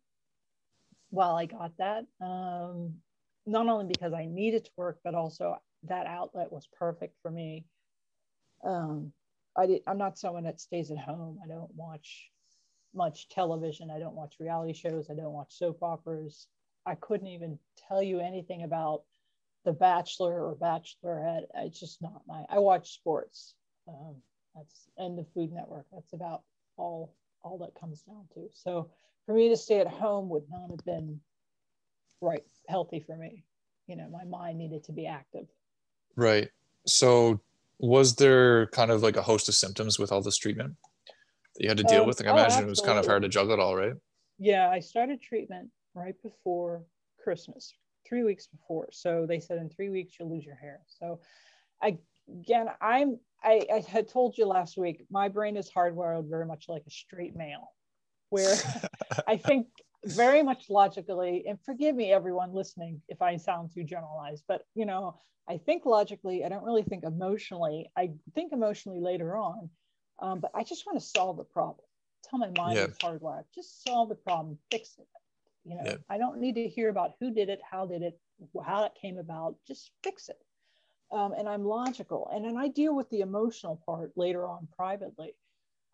while 1.12 1.38
I 1.38 1.46
got 1.46 1.72
that. 1.78 2.04
Um, 2.22 2.96
not 3.46 3.70
only 3.70 3.86
because 3.88 4.12
I 4.12 4.26
needed 4.26 4.66
to 4.66 4.72
work, 4.76 5.00
but 5.06 5.16
also 5.16 5.56
that 5.84 6.08
outlet 6.08 6.52
was 6.52 6.68
perfect 6.78 7.16
for 7.22 7.32
me. 7.32 7.64
Um, 8.66 9.14
I 9.58 9.66
did, 9.66 9.82
I'm 9.88 9.98
not 9.98 10.20
someone 10.20 10.44
that 10.44 10.60
stays 10.60 10.92
at 10.92 10.98
home. 10.98 11.40
I 11.42 11.48
don't 11.48 11.74
watch 11.74 12.32
much 12.94 13.30
television. 13.30 13.90
I 13.90 14.00
don't 14.00 14.16
watch 14.16 14.36
reality 14.42 14.74
shows. 14.74 15.10
I 15.10 15.14
don't 15.14 15.32
watch 15.32 15.58
soap 15.58 15.82
operas. 15.82 16.48
I 16.86 16.96
couldn't 16.96 17.28
even 17.28 17.60
tell 17.88 18.02
you 18.02 18.20
anything 18.20 18.64
about 18.64 19.04
The 19.66 19.74
Bachelor 19.74 20.44
or 20.44 20.56
Bachelorette. 20.56 21.46
It's 21.56 21.80
just 21.80 22.02
not 22.02 22.22
my. 22.28 22.46
I 22.50 22.60
watch 22.60 22.94
sports. 22.94 23.56
Um, 23.88 24.16
that's 24.56 24.88
and 24.98 25.18
the 25.18 25.26
Food 25.34 25.52
Network. 25.52 25.86
That's 25.92 26.14
about 26.14 26.44
all 26.78 27.14
all 27.44 27.58
that 27.60 27.80
comes 27.80 28.02
down 28.02 28.26
to. 28.34 28.50
So 28.54 28.90
for 29.26 29.34
me 29.34 29.50
to 29.50 29.58
stay 29.58 29.80
at 29.80 29.88
home 29.88 30.30
would 30.30 30.50
not 30.50 30.70
have 30.72 30.86
been 30.86 31.20
right 32.22 32.44
healthy 32.68 33.00
for 33.00 33.16
me. 33.16 33.44
You 33.88 33.96
know, 33.96 34.10
my 34.10 34.24
mind 34.24 34.58
needed 34.58 34.84
to 34.86 34.92
be 34.92 35.08
active. 35.08 35.48
Right. 36.16 36.50
So 36.86 37.40
was 37.80 38.16
there 38.16 38.68
kind 38.68 38.92
of 38.92 39.02
like 39.02 39.16
a 39.16 39.22
host 39.22 39.48
of 39.48 39.56
symptoms 39.56 39.98
with 39.98 40.12
all 40.12 40.22
this 40.22 40.38
treatment 40.38 40.76
that 41.56 41.64
you 41.64 41.70
had 41.70 41.78
to 41.78 41.84
deal 41.84 42.02
Um, 42.02 42.08
with? 42.08 42.20
Like 42.20 42.28
I 42.28 42.32
oh, 42.32 42.38
imagine 42.38 42.66
it 42.66 42.70
was 42.70 42.82
kind 42.82 43.00
of 43.00 43.06
hard 43.06 43.24
to 43.24 43.30
juggle 43.30 43.54
it 43.54 43.60
all, 43.60 43.76
right? 43.76 43.94
Yeah, 44.38 44.70
I 44.70 44.80
started 44.80 45.22
treatment 45.22 45.70
right 46.00 46.16
before 46.24 46.84
Christmas, 47.22 47.74
three 48.08 48.24
weeks 48.24 48.48
before. 48.48 48.88
So 48.92 49.26
they 49.28 49.40
said 49.40 49.58
in 49.58 49.70
three 49.70 49.90
weeks 49.90 50.16
you'll 50.20 50.32
lose 50.34 50.46
your 50.46 50.56
hair. 50.56 50.82
So 50.88 51.20
I 51.82 51.98
again 52.30 52.68
I'm 52.82 53.20
I, 53.44 53.66
I 53.74 53.80
had 53.80 54.10
told 54.10 54.38
you 54.38 54.46
last 54.46 54.78
week, 54.78 55.06
my 55.10 55.30
brain 55.30 55.56
is 55.56 55.72
hardwired 55.72 56.30
very 56.30 56.46
much 56.46 56.66
like 56.68 56.84
a 56.86 56.92
straight 56.92 57.36
male, 57.36 57.74
where 58.30 58.54
I 59.28 59.38
think 59.38 59.68
very 60.06 60.44
much 60.44 60.70
logically, 60.70 61.46
and 61.48 61.58
forgive 61.66 61.96
me 61.96 62.12
everyone 62.12 62.54
listening 62.54 63.02
if 63.08 63.22
I 63.22 63.38
sound 63.38 63.72
too 63.74 63.84
generalized, 63.84 64.44
but 64.48 64.64
you 64.76 64.86
know, 64.86 65.20
I 65.50 65.58
think 65.58 65.86
logically, 65.86 66.44
I 66.46 66.50
don't 66.50 66.64
really 66.64 66.84
think 66.84 67.04
emotionally. 67.04 67.90
I 67.98 68.12
think 68.36 68.54
emotionally 68.54 69.00
later 69.00 69.38
on, 69.38 69.70
um, 70.22 70.40
but 70.40 70.52
I 70.54 70.64
just 70.64 70.86
want 70.86 71.00
to 71.00 71.06
solve 71.06 71.38
the 71.38 71.44
problem. 71.44 71.86
Tell 72.24 72.40
my 72.40 72.52
mind 72.58 72.78
Yeah. 72.78 72.88
is 72.88 72.98
hardwired. 72.98 73.46
Just 73.56 73.84
solve 73.84 74.10
the 74.10 74.16
problem, 74.16 74.58
fix 74.70 74.98
it. 75.00 75.08
You 75.70 75.76
know, 75.76 75.84
Yeah. 75.86 75.98
I 76.10 76.18
don't 76.18 76.40
need 76.40 76.56
to 76.56 76.68
hear 76.68 76.90
about 76.90 77.16
who 77.20 77.32
did 77.32 77.48
it, 77.50 77.62
how 77.62 77.86
did 77.86 78.02
it, 78.02 78.20
how 78.66 78.86
it 78.86 78.96
came 78.96 79.20
about. 79.20 79.56
Just 79.68 79.92
fix 80.04 80.28
it. 80.30 80.44
Um, 81.12 81.34
and 81.34 81.48
I'm 81.48 81.64
logical, 81.64 82.28
and 82.32 82.46
then 82.46 82.58
I 82.58 82.68
deal 82.68 82.96
with 82.96 83.10
the 83.10 83.22
emotional 83.22 83.82
part 83.86 84.12
later 84.16 84.48
on 84.48 84.68
privately. 84.76 85.36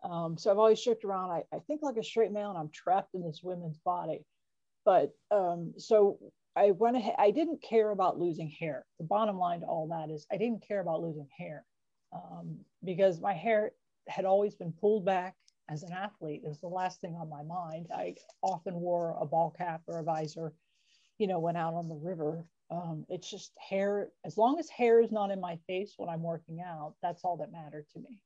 Um, 0.02 0.36
so 0.36 0.50
I've 0.50 0.58
always 0.58 0.80
joked 0.80 1.04
around. 1.04 1.30
I, 1.30 1.42
I 1.54 1.58
think 1.60 1.82
like 1.82 1.96
a 1.96 2.02
straight 2.02 2.32
male, 2.32 2.50
and 2.50 2.58
I'm 2.58 2.70
trapped 2.70 3.14
in 3.14 3.22
this 3.22 3.42
woman's 3.42 3.78
body. 3.78 4.24
But 4.84 5.12
um, 5.30 5.74
so 5.78 6.18
I 6.54 6.70
went 6.72 6.96
ahead. 6.96 7.16
I 7.18 7.30
didn't 7.30 7.62
care 7.62 7.90
about 7.90 8.18
losing 8.18 8.50
hair. 8.50 8.86
The 8.98 9.06
bottom 9.06 9.38
line 9.38 9.60
to 9.60 9.66
all 9.66 9.88
that 9.88 10.10
is 10.10 10.26
I 10.30 10.36
didn't 10.36 10.66
care 10.66 10.80
about 10.80 11.02
losing 11.02 11.28
hair 11.36 11.64
um, 12.12 12.58
because 12.84 13.20
my 13.20 13.34
hair 13.34 13.72
had 14.08 14.24
always 14.24 14.54
been 14.54 14.72
pulled 14.72 15.04
back 15.04 15.34
as 15.68 15.82
an 15.82 15.92
athlete. 15.92 16.42
It 16.44 16.48
was 16.48 16.60
the 16.60 16.68
last 16.68 17.00
thing 17.00 17.16
on 17.16 17.28
my 17.28 17.42
mind. 17.42 17.88
I 17.94 18.14
often 18.42 18.74
wore 18.74 19.16
a 19.20 19.26
ball 19.26 19.54
cap 19.56 19.82
or 19.86 19.98
a 19.98 20.04
visor, 20.04 20.52
you 21.18 21.26
know, 21.26 21.38
went 21.38 21.56
out 21.56 21.74
on 21.74 21.88
the 21.88 21.94
river. 21.96 22.44
Um, 22.70 23.04
it's 23.08 23.30
just 23.30 23.52
hair. 23.58 24.10
As 24.24 24.36
long 24.36 24.58
as 24.58 24.68
hair 24.68 25.00
is 25.00 25.12
not 25.12 25.30
in 25.30 25.40
my 25.40 25.58
face 25.66 25.94
when 25.96 26.08
I'm 26.08 26.22
working 26.22 26.60
out, 26.60 26.94
that's 27.02 27.24
all 27.24 27.36
that 27.38 27.52
mattered 27.52 27.86
to 27.92 27.98
me. 27.98 28.20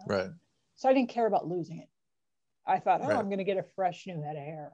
Um, 0.00 0.06
Right. 0.08 0.30
So 0.76 0.88
I 0.88 0.94
didn't 0.94 1.10
care 1.10 1.26
about 1.26 1.46
losing 1.46 1.78
it. 1.78 1.88
I 2.66 2.78
thought, 2.78 3.00
oh, 3.02 3.08
Right. 3.08 3.18
I'm 3.18 3.26
going 3.26 3.38
to 3.38 3.44
get 3.44 3.58
a 3.58 3.66
fresh 3.74 4.06
new 4.06 4.20
head 4.22 4.36
of 4.36 4.42
hair. 4.42 4.72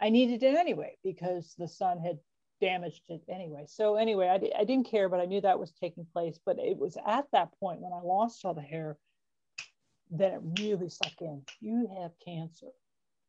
I 0.00 0.10
needed 0.10 0.42
it 0.42 0.56
anyway 0.56 0.96
because 1.02 1.54
the 1.58 1.68
sun 1.68 2.00
had 2.00 2.18
damaged 2.60 3.02
it 3.08 3.22
anyway. 3.28 3.64
So 3.66 3.96
anyway, 3.96 4.28
I, 4.28 4.60
I 4.60 4.64
didn't 4.64 4.90
care, 4.90 5.08
but 5.08 5.20
I 5.20 5.26
knew 5.26 5.40
that 5.40 5.58
was 5.58 5.72
taking 5.72 6.06
place. 6.12 6.38
But 6.44 6.58
it 6.58 6.78
was 6.78 6.96
at 7.06 7.26
that 7.32 7.58
point 7.58 7.80
when 7.80 7.92
I 7.92 8.00
lost 8.02 8.44
all 8.44 8.54
the 8.54 8.62
hair 8.62 8.96
that 10.18 10.32
it 10.32 10.40
really 10.60 10.88
sunk 10.88 11.14
in. 11.20 11.42
You 11.60 11.88
have 12.00 12.12
cancer. 12.24 12.68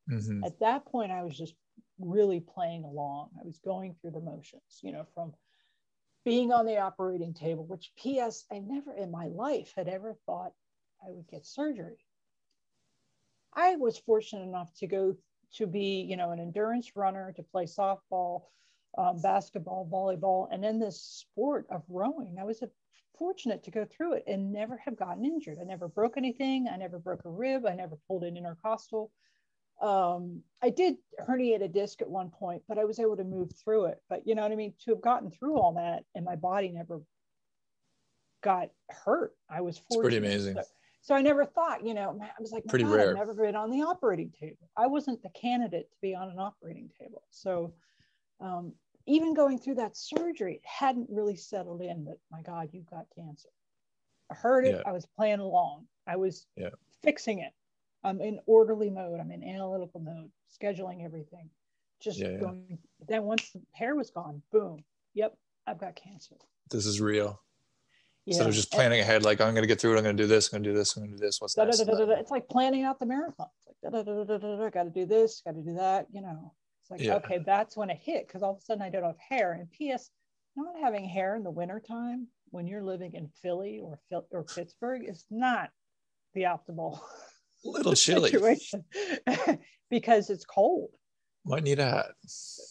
Mm-hmm. 0.10 0.44
At 0.44 0.60
that 0.60 0.86
point, 0.86 1.12
I 1.12 1.24
was 1.24 1.38
just 1.38 1.56
really 2.00 2.40
playing 2.40 2.84
along. 2.84 3.30
I 3.40 3.46
was 3.46 3.60
going 3.60 3.96
through 4.02 4.12
the 4.12 4.22
motions, 4.22 4.80
you 4.82 4.92
know, 4.92 5.06
from 5.14 5.34
being 6.24 6.52
on 6.52 6.66
the 6.66 6.78
operating 6.78 7.34
table, 7.34 7.66
which 7.66 7.92
P.S. 7.98 8.46
I 8.52 8.60
never 8.60 8.94
in 8.94 9.12
my 9.12 9.28
life 9.28 9.74
had 9.76 9.88
ever 9.88 10.16
thought 10.26 10.54
I 11.02 11.12
would 11.12 11.28
get 11.28 11.46
surgery. 11.46 11.98
I 13.54 13.76
was 13.76 13.98
fortunate 13.98 14.44
enough 14.44 14.74
to 14.80 14.88
go 14.88 15.16
to 15.54 15.68
be, 15.68 16.06
you 16.08 16.18
know, 16.18 16.32
an 16.32 16.40
endurance 16.40 16.96
runner, 16.96 17.32
to 17.36 17.44
play 17.44 17.66
softball, 17.66 18.44
um, 18.98 19.22
basketball, 19.22 19.88
volleyball, 19.92 20.48
and 20.52 20.64
then 20.64 20.80
this 20.80 21.02
sport 21.02 21.68
of 21.70 21.84
rowing. 21.88 22.38
I 22.40 22.44
was 22.44 22.62
a, 22.62 22.70
fortunate 23.18 23.64
to 23.64 23.72
go 23.72 23.86
through 23.86 24.14
it 24.14 24.24
and 24.28 24.52
never 24.52 24.78
have 24.78 24.98
gotten 24.98 25.26
injured. 25.26 25.58
I 25.62 25.64
never 25.64 25.88
broke 25.88 26.18
anything. 26.18 26.68
I 26.72 26.78
never 26.78 27.00
broke 27.00 27.26
a 27.26 27.30
rib. 27.30 27.66
I 27.66 27.74
never 27.74 27.98
pulled 28.08 28.24
an 28.24 28.38
intercostal. 28.38 29.12
Um, 29.82 30.42
I 30.62 30.70
did 30.70 30.96
herniate 31.28 31.64
a 31.64 31.68
disc 31.68 32.02
at 32.02 32.10
one 32.10 32.30
point, 32.30 32.62
but 32.68 32.78
I 32.78 32.86
was 32.86 33.00
able 33.00 33.18
to 33.18 33.24
move 33.24 33.52
through 33.62 33.86
it. 33.86 34.02
But 34.10 34.26
you 34.26 34.36
know 34.36 34.42
what 34.44 34.52
I 34.52 34.56
mean? 34.56 34.74
To 34.86 34.92
have 34.92 35.02
gotten 35.02 35.32
through 35.32 35.58
all 35.58 35.74
that 35.74 36.04
and 36.16 36.24
my 36.24 36.36
body 36.36 36.70
never 36.70 37.02
got 38.42 38.70
hurt, 38.90 39.34
I 39.50 39.62
was 39.62 39.82
pretty 39.92 40.18
amazing. 40.18 40.56
So, 40.56 40.64
so 41.02 41.16
I 41.16 41.22
never 41.22 41.46
thought, 41.46 41.86
you 41.86 41.94
know, 41.94 42.18
I 42.22 42.42
was 42.42 42.52
like, 42.52 42.66
pretty 42.66 42.86
God, 42.86 42.96
rare. 42.96 43.10
I've 43.10 43.16
never 43.16 43.34
been 43.34 43.56
on 43.56 43.70
the 43.70 43.82
operating 43.82 44.32
table. 44.40 44.70
I 44.78 44.88
wasn't 44.88 45.22
the 45.22 45.30
candidate 45.30 45.92
to 45.92 45.98
be 46.02 46.16
on 46.16 46.30
an 46.30 46.40
operating 46.40 46.90
table. 47.00 47.24
So 47.30 47.74
um, 48.40 48.74
even 49.08 49.34
going 49.34 49.60
through 49.60 49.76
that 49.76 49.96
surgery, 49.96 50.56
it 50.56 50.66
hadn't 50.66 51.08
really 51.10 51.36
settled 51.36 51.82
in 51.82 52.06
that, 52.06 52.18
my 52.32 52.42
God, 52.42 52.70
you've 52.72 52.90
got 52.90 53.06
cancer. 53.16 53.50
I 54.32 54.36
heard 54.36 54.66
it. 54.66 54.76
Yeah. 54.76 54.90
I 54.90 54.92
was 54.92 55.06
playing 55.06 55.40
along. 55.40 55.86
I 56.08 56.16
was 56.16 56.48
yeah. 56.56 56.70
fixing 57.04 57.40
it. 57.40 57.54
I'm 58.04 58.22
in 58.22 58.40
orderly 58.46 58.90
mode. 58.90 59.20
I'm 59.20 59.32
in 59.32 59.44
analytical 59.44 60.00
mode, 60.00 60.30
scheduling 60.62 61.04
everything. 61.04 61.50
Just 62.02 62.20
yeah, 62.20 62.38
going. 62.38 62.78
Then 63.08 63.24
once 63.24 63.52
the 63.52 63.62
hair 63.72 63.96
was 63.96 64.10
gone, 64.12 64.42
boom. 64.52 64.84
Yep, 65.14 65.36
I've 65.68 65.80
got 65.80 65.96
cancer. 65.96 66.36
This 66.70 66.86
is 66.86 67.00
real 67.00 67.40
instead 68.28 68.48
of 68.48 68.54
just 68.54 68.72
planning 68.72 69.00
ahead 69.00 69.24
like 69.24 69.40
i'm 69.40 69.54
going 69.54 69.64
to 69.64 69.68
get 69.68 69.80
through 69.80 69.94
it 69.94 69.98
i'm 69.98 70.04
going 70.04 70.16
to 70.16 70.24
do 70.24 70.28
this 70.28 70.52
i'm 70.52 70.58
going 70.58 70.64
to 70.64 70.70
do 70.72 70.76
this 70.76 70.96
i'm 70.96 71.04
going 71.04 71.12
to 71.12 71.18
do 71.18 71.24
this 71.26 71.40
what's 71.40 71.56
next? 71.58 71.80
it's 71.80 72.32
like 72.32 72.48
planning 72.48 72.84
out 72.84 73.00
the 73.00 73.06
marathon 73.06 73.48
it's 73.58 73.68
like 73.84 73.94
got 74.74 74.84
to 74.84 74.90
do 74.90 75.06
this 75.06 75.42
got 75.46 75.54
to 75.54 75.62
do 75.62 75.76
that 75.76 76.08
you 76.12 76.22
know 76.22 76.52
it's 76.86 76.92
like 76.92 77.02
yeah. 77.02 77.16
okay 77.16 77.40
that's 77.46 77.76
when 77.76 77.90
it 77.90 78.00
hit 78.02 78.28
because 78.28 78.44
all 78.44 78.52
of 78.52 78.58
a 78.58 78.62
sudden 78.62 78.84
i 78.84 78.90
don't 78.90 79.04
have 79.04 79.18
hair 79.18 79.54
and 79.54 79.70
ps 79.72 80.10
not 80.56 80.76
having 80.80 81.06
hair 81.06 81.36
in 81.36 81.44
the 81.44 81.52
wintertime 81.52 82.28
when 82.52 82.68
you're 82.68 82.84
living 82.84 83.14
in 83.14 83.28
philly 83.42 83.82
or 83.84 84.00
or 84.32 84.44
pittsburgh 84.44 85.04
is 85.08 85.26
not 85.32 85.70
the 86.34 86.44
optimal 86.44 87.00
little 87.64 87.94
chilly 87.96 88.30
situation 88.30 88.84
because 89.90 90.30
it's 90.30 90.46
cold 90.46 90.92
might 91.48 91.64
need 91.64 91.78
a 91.78 91.86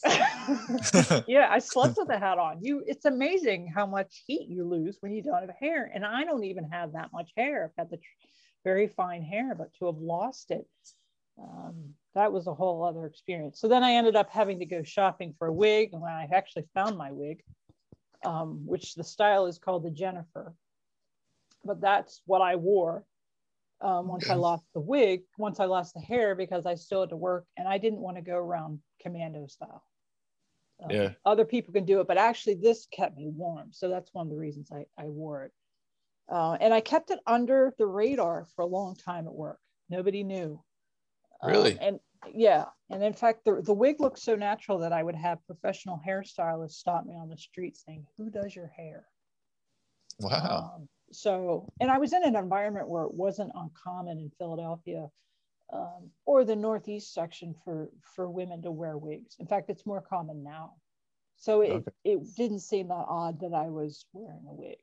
hat. 0.05 1.25
yeah, 1.29 1.47
I 1.49 1.61
slept 1.61 1.97
with 1.97 2.09
a 2.11 2.19
hat 2.19 2.39
on. 2.39 2.59
You, 2.61 2.83
it's 2.85 3.05
amazing 3.05 3.71
how 3.73 3.87
much 3.87 4.25
heat 4.27 4.49
you 4.49 4.65
lose 4.65 4.97
when 4.99 5.13
you 5.13 5.23
don't 5.23 5.43
have 5.43 5.55
hair. 5.61 5.89
And 5.95 6.05
I 6.05 6.25
don't 6.25 6.43
even 6.43 6.65
have 6.65 6.95
that 6.95 7.13
much 7.13 7.31
hair. 7.37 7.65
I've 7.65 7.77
got 7.77 7.91
the 7.91 8.01
very 8.65 8.89
fine 8.89 9.23
hair, 9.23 9.55
but 9.55 9.73
to 9.79 9.87
have 9.87 9.99
lost 9.99 10.51
it, 10.51 10.67
um, 11.39 11.95
that 12.15 12.33
was 12.33 12.47
a 12.47 12.55
whole 12.55 12.85
other 12.85 13.07
experience. 13.07 13.61
So 13.61 13.69
then 13.69 13.83
I 13.83 13.93
ended 13.93 14.17
up 14.17 14.31
having 14.31 14.59
to 14.61 14.67
go 14.67 14.83
shopping 14.83 15.35
for 15.39 15.49
a 15.49 15.53
wig, 15.53 15.91
and 15.93 16.03
when 16.03 16.13
I 16.13 16.29
actually 16.33 16.65
found 16.75 16.97
my 16.97 17.11
wig, 17.11 17.43
um, 18.25 18.63
which 18.67 18.95
the 18.95 19.05
style 19.05 19.47
is 19.47 19.59
called 19.59 19.85
the 19.85 19.91
Jennifer, 19.91 20.55
but 21.65 21.81
that's 21.81 22.23
what 22.27 22.43
I 22.43 22.57
wore 22.57 23.05
um, 23.81 24.09
once 24.09 24.31
I 24.31 24.35
lost 24.35 24.65
the 24.73 24.81
wig, 24.81 25.23
once 25.37 25.61
I 25.61 25.67
lost 25.67 25.95
the 25.95 26.01
hair 26.01 26.35
because 26.35 26.65
I 26.65 26.75
still 26.75 27.01
had 27.01 27.11
to 27.11 27.17
work 27.17 27.45
and 27.57 27.69
I 27.69 27.79
didn't 27.79 28.01
want 28.01 28.17
to 28.17 28.23
go 28.23 28.37
around 28.37 28.81
commando 29.01 29.47
style. 29.47 29.85
Um, 30.83 30.91
yeah. 30.91 31.11
Other 31.25 31.45
people 31.45 31.73
can 31.73 31.85
do 31.85 32.01
it, 32.01 32.09
but 32.09 32.17
actually 32.17 32.55
this 32.55 32.87
kept 32.91 33.17
me 33.17 33.29
warm. 33.29 33.69
So 33.73 33.89
that's 33.89 34.13
one 34.15 34.27
of 34.27 34.31
the 34.31 34.39
reasons 34.39 34.71
I, 34.73 34.87
I 35.01 35.07
wore 35.07 35.45
it. 35.45 35.53
Uh, 36.33 36.57
and 36.61 36.73
I 36.73 36.81
kept 36.81 37.11
it 37.11 37.19
under 37.27 37.75
the 37.79 37.87
radar 37.87 38.47
for 38.57 38.63
a 38.63 38.67
long 38.67 38.97
time 38.97 39.27
at 39.27 39.35
work. 39.35 39.59
Nobody 39.91 40.25
knew. 40.25 40.63
Really? 41.47 41.73
Um, 41.73 41.79
and 41.81 42.01
yeah. 42.33 42.65
And 42.91 43.03
in 43.03 43.13
fact, 43.13 43.45
the, 43.45 43.61
the 43.63 43.73
wig 43.73 44.01
looked 44.01 44.19
so 44.19 44.37
natural 44.37 44.79
that 44.79 44.93
I 44.93 45.03
would 45.03 45.15
have 45.15 45.45
professional 45.47 46.01
hairstylists 46.07 46.73
stop 46.73 47.07
me 47.07 47.15
on 47.15 47.29
the 47.29 47.37
street 47.37 47.77
saying, 47.77 48.07
Who 48.17 48.31
does 48.31 48.55
your 48.55 48.69
hair? 48.69 49.07
Wow. 50.21 50.73
Um, 50.77 50.89
so, 51.11 51.73
and 51.81 51.91
I 51.91 51.99
was 51.99 52.13
in 52.13 52.25
an 52.25 52.37
environment 52.37 52.89
where 52.89 53.05
it 53.05 53.15
wasn't 53.15 53.53
uncommon 53.55 54.19
in 54.19 54.31
Philadelphia 54.39 55.09
um, 55.73 56.11
or 56.27 56.45
the 56.45 56.57
Northeast 56.57 57.13
section 57.13 57.55
for 57.65 57.89
for 58.15 58.31
women 58.31 58.63
to 58.63 58.71
wear 58.71 58.97
wigs. 58.99 59.37
In 59.39 59.47
fact, 59.47 59.71
it's 59.71 59.87
more 59.87 60.01
common 60.01 60.43
now. 60.43 60.75
So 61.37 61.63
it, 61.63 61.71
okay. 61.71 61.91
it 62.05 62.21
didn't 62.37 62.61
seem 62.61 62.89
that 62.89 63.07
odd 63.09 63.41
that 63.41 63.53
I 63.55 63.69
was 63.69 64.07
wearing 64.13 64.45
a 64.49 64.55
wig. 64.55 64.79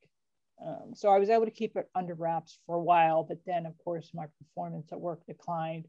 Um, 0.66 0.94
so 0.94 1.10
I 1.10 1.18
was 1.18 1.30
able 1.30 1.46
to 1.46 1.52
keep 1.52 1.76
it 1.76 1.90
under 1.96 2.14
wraps 2.14 2.60
for 2.66 2.76
a 2.76 2.82
while, 2.82 3.24
but 3.24 3.40
then 3.46 3.66
of 3.66 3.78
course 3.84 4.12
my 4.14 4.26
performance 4.38 4.92
at 4.92 5.00
work 5.00 5.26
declined. 5.26 5.88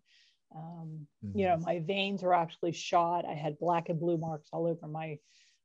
Um, 0.54 1.06
mm-hmm. 1.24 1.38
You 1.38 1.46
know, 1.46 1.54
mm-hmm. 1.54 1.64
my 1.64 1.78
veins 1.80 2.22
were 2.22 2.34
actually 2.34 2.72
shot. 2.72 3.24
I 3.24 3.34
had 3.34 3.58
black 3.58 3.88
and 3.88 3.98
blue 3.98 4.18
marks 4.18 4.48
all 4.52 4.66
over 4.66 4.86
my 4.86 5.18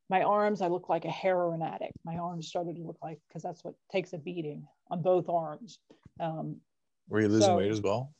my 0.09 0.23
arms, 0.23 0.61
I 0.61 0.67
looked 0.67 0.89
like 0.89 1.05
a 1.05 1.11
heroin 1.11 1.61
addict. 1.61 1.93
My 2.05 2.17
arms 2.17 2.47
started 2.47 2.77
to 2.77 2.81
look 2.81 2.97
like, 3.01 3.19
because 3.27 3.43
that's 3.43 3.63
what 3.63 3.75
takes 3.91 4.13
a 4.13 4.17
beating 4.17 4.65
on 4.89 5.01
both 5.01 5.27
arms. 5.27 5.79
Um, 6.19 6.57
Were 7.09 7.21
you 7.21 7.27
losing 7.27 7.47
so 7.47 7.57
weight 7.57 7.71
as 7.71 7.81
well? 7.81 8.13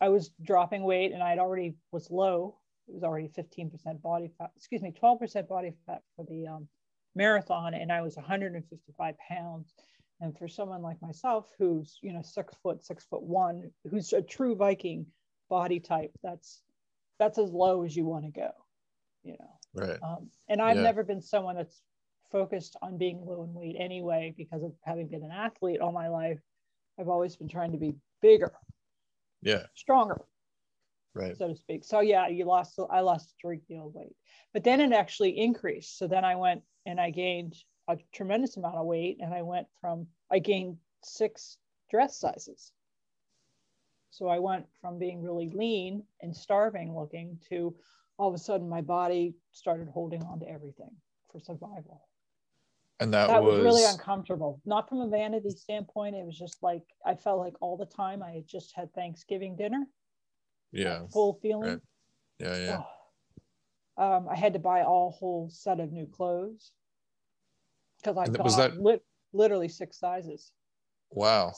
I 0.00 0.08
was 0.08 0.30
dropping 0.42 0.82
weight 0.82 1.12
and 1.12 1.22
I'd 1.22 1.38
already 1.38 1.74
was 1.92 2.10
low. 2.10 2.58
It 2.88 2.94
was 2.94 3.02
already 3.02 3.28
15% 3.28 4.00
body 4.00 4.30
fat, 4.38 4.50
excuse 4.56 4.82
me, 4.82 4.92
12% 5.02 5.48
body 5.48 5.72
fat 5.86 6.02
for 6.14 6.24
the 6.24 6.46
um, 6.46 6.68
marathon. 7.14 7.74
And 7.74 7.92
I 7.92 8.00
was 8.00 8.16
155 8.16 9.14
pounds. 9.28 9.74
And 10.20 10.36
for 10.38 10.48
someone 10.48 10.80
like 10.80 11.02
myself, 11.02 11.50
who's, 11.58 11.98
you 12.00 12.12
know, 12.12 12.22
six 12.22 12.54
foot, 12.62 12.84
six 12.84 13.04
foot 13.04 13.22
one, 13.22 13.70
who's 13.90 14.14
a 14.14 14.22
true 14.22 14.54
Viking 14.54 15.06
body 15.48 15.80
type, 15.80 16.12
that's, 16.22 16.62
that's 17.18 17.38
as 17.38 17.50
low 17.50 17.82
as 17.84 17.96
you 17.96 18.04
want 18.04 18.24
to 18.24 18.30
go, 18.30 18.50
you 19.22 19.32
know? 19.32 19.50
Right. 19.74 19.98
Um, 20.02 20.30
and 20.48 20.62
I've 20.62 20.76
yeah. 20.76 20.82
never 20.82 21.04
been 21.04 21.20
someone 21.20 21.56
that's 21.56 21.82
focused 22.32 22.76
on 22.82 22.98
being 22.98 23.24
low 23.24 23.44
in 23.44 23.54
weight 23.54 23.76
anyway, 23.78 24.34
because 24.36 24.62
of 24.62 24.72
having 24.82 25.08
been 25.08 25.22
an 25.22 25.30
athlete 25.30 25.80
all 25.80 25.92
my 25.92 26.08
life. 26.08 26.40
I've 26.98 27.08
always 27.08 27.36
been 27.36 27.48
trying 27.48 27.72
to 27.72 27.78
be 27.78 27.94
bigger. 28.22 28.52
Yeah. 29.42 29.64
Stronger. 29.74 30.22
Right. 31.14 31.36
So 31.36 31.48
to 31.48 31.56
speak. 31.56 31.84
So 31.84 32.00
yeah, 32.00 32.28
you 32.28 32.44
lost, 32.44 32.78
I 32.90 33.00
lost 33.00 33.30
a 33.30 33.46
great 33.46 33.66
deal 33.68 33.86
of 33.86 33.94
weight, 33.94 34.16
but 34.52 34.64
then 34.64 34.80
it 34.80 34.92
actually 34.92 35.38
increased. 35.38 35.98
So 35.98 36.06
then 36.06 36.24
I 36.24 36.36
went 36.36 36.62
and 36.84 37.00
I 37.00 37.10
gained 37.10 37.54
a 37.88 37.96
tremendous 38.12 38.56
amount 38.56 38.76
of 38.76 38.86
weight 38.86 39.18
and 39.20 39.32
I 39.32 39.42
went 39.42 39.66
from, 39.80 40.06
I 40.30 40.40
gained 40.40 40.76
six 41.04 41.58
dress 41.90 42.18
sizes. 42.18 42.72
So 44.16 44.28
I 44.28 44.38
went 44.38 44.64
from 44.80 44.98
being 44.98 45.22
really 45.22 45.50
lean 45.50 46.02
and 46.22 46.34
starving 46.34 46.96
looking 46.96 47.38
to 47.50 47.76
all 48.16 48.28
of 48.30 48.34
a 48.34 48.38
sudden 48.38 48.66
my 48.66 48.80
body 48.80 49.34
started 49.52 49.88
holding 49.88 50.22
on 50.22 50.40
to 50.40 50.48
everything 50.48 50.88
for 51.30 51.38
survival. 51.38 52.08
And 52.98 53.12
that, 53.12 53.28
that 53.28 53.44
was... 53.44 53.56
was... 53.56 53.64
really 53.64 53.84
uncomfortable. 53.84 54.62
Not 54.64 54.88
from 54.88 55.02
a 55.02 55.08
vanity 55.08 55.50
standpoint. 55.50 56.16
It 56.16 56.24
was 56.24 56.38
just 56.38 56.62
like 56.62 56.82
I 57.04 57.14
felt 57.14 57.40
like 57.40 57.52
all 57.60 57.76
the 57.76 57.84
time 57.84 58.22
I 58.22 58.30
had 58.30 58.48
just 58.48 58.72
had 58.74 58.90
Thanksgiving 58.94 59.54
dinner. 59.54 59.84
Yeah. 60.72 61.02
Full 61.12 61.38
feeling. 61.42 61.68
Right. 61.68 61.80
Yeah, 62.38 62.56
yeah. 62.56 62.82
Oh. 63.98 64.16
Um, 64.16 64.28
I 64.30 64.34
had 64.34 64.54
to 64.54 64.58
buy 64.58 64.82
all 64.82 65.10
whole 65.10 65.50
set 65.50 65.78
of 65.78 65.92
new 65.92 66.06
clothes 66.06 66.72
because 67.98 68.16
I 68.16 68.42
was 68.42 68.56
that... 68.56 68.82
Li- 68.82 69.00
literally 69.34 69.68
six 69.68 69.98
sizes. 69.98 70.52
Wow. 71.10 71.52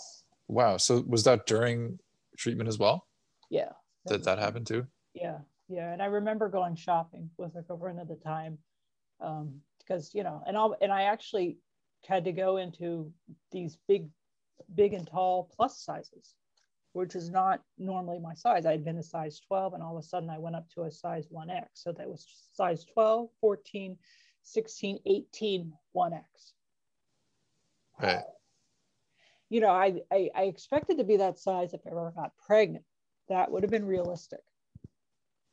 Wow. 0.49 0.77
So 0.77 1.05
was 1.07 1.23
that 1.23 1.47
during 1.47 2.01
treatment 2.39 2.69
as 2.69 2.79
well? 2.79 3.07
Yeah. 3.51 3.73
Did 4.07 4.25
that 4.25 4.39
happen 4.39 4.65
too? 4.65 4.87
Yeah. 5.15 5.39
Yeah. 5.69 5.93
And 5.93 6.01
i 6.01 6.07
remember 6.07 6.49
going 6.49 6.77
shopping 6.77 7.29
with 7.37 7.55
a 7.57 7.63
girlfriend 7.63 8.01
at 8.01 8.09
the 8.09 8.17
time 8.17 8.59
um, 9.21 9.61
because 9.79 10.15
you 10.15 10.23
know 10.23 10.43
and 10.47 10.57
i 10.57 10.67
and 10.81 10.93
i 10.93 11.03
actually 11.03 11.59
had 12.07 12.25
to 12.25 12.33
go 12.33 12.57
into 12.59 13.13
these 13.53 13.79
big 13.89 14.09
big 14.75 14.95
and 14.95 15.07
tall 15.07 15.51
plus 15.55 15.81
sizes 15.81 16.35
which 16.93 17.15
is 17.15 17.31
not 17.31 17.63
normally 17.79 18.19
my 18.19 18.35
size. 18.35 18.67
I 18.67 18.73
had 18.73 18.85
been 18.85 18.99
a 18.99 19.03
size 19.03 19.41
12 19.47 19.75
and 19.75 19.83
all 19.83 19.97
of 19.97 20.03
a 20.03 20.07
sudden 20.07 20.31
i 20.31 20.39
went 20.39 20.57
up 20.57 20.69
to 20.71 20.83
a 20.83 20.91
size 20.91 21.27
1x 21.29 21.67
so 21.75 21.93
that 21.93 22.09
was 22.09 22.27
size 22.53 22.85
12 22.93 23.29
14 23.41 23.97
16 24.43 24.99
18 25.07 25.73
1x 25.95 26.23
right 28.01 28.23
you 29.51 29.61
know 29.61 29.71
I, 29.71 30.01
I 30.13 30.31
i 30.35 30.43
expected 30.45 30.99
to 30.99 31.05
be 31.05 31.17
that 31.19 31.39
size 31.39 31.75
if 31.75 31.81
i 31.87 31.91
ever 31.91 32.13
got 32.15 32.33
pregnant 32.47 32.85
that 33.29 33.51
would 33.51 33.63
have 33.63 33.71
been 33.71 33.87
realistic 33.87 34.41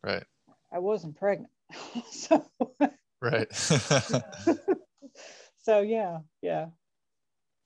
Right. 0.03 0.23
I 0.71 0.79
wasn't 0.79 1.17
pregnant. 1.17 1.51
so 2.11 2.45
right. 3.21 3.51
so 5.57 5.81
yeah, 5.81 6.19
yeah. 6.41 6.67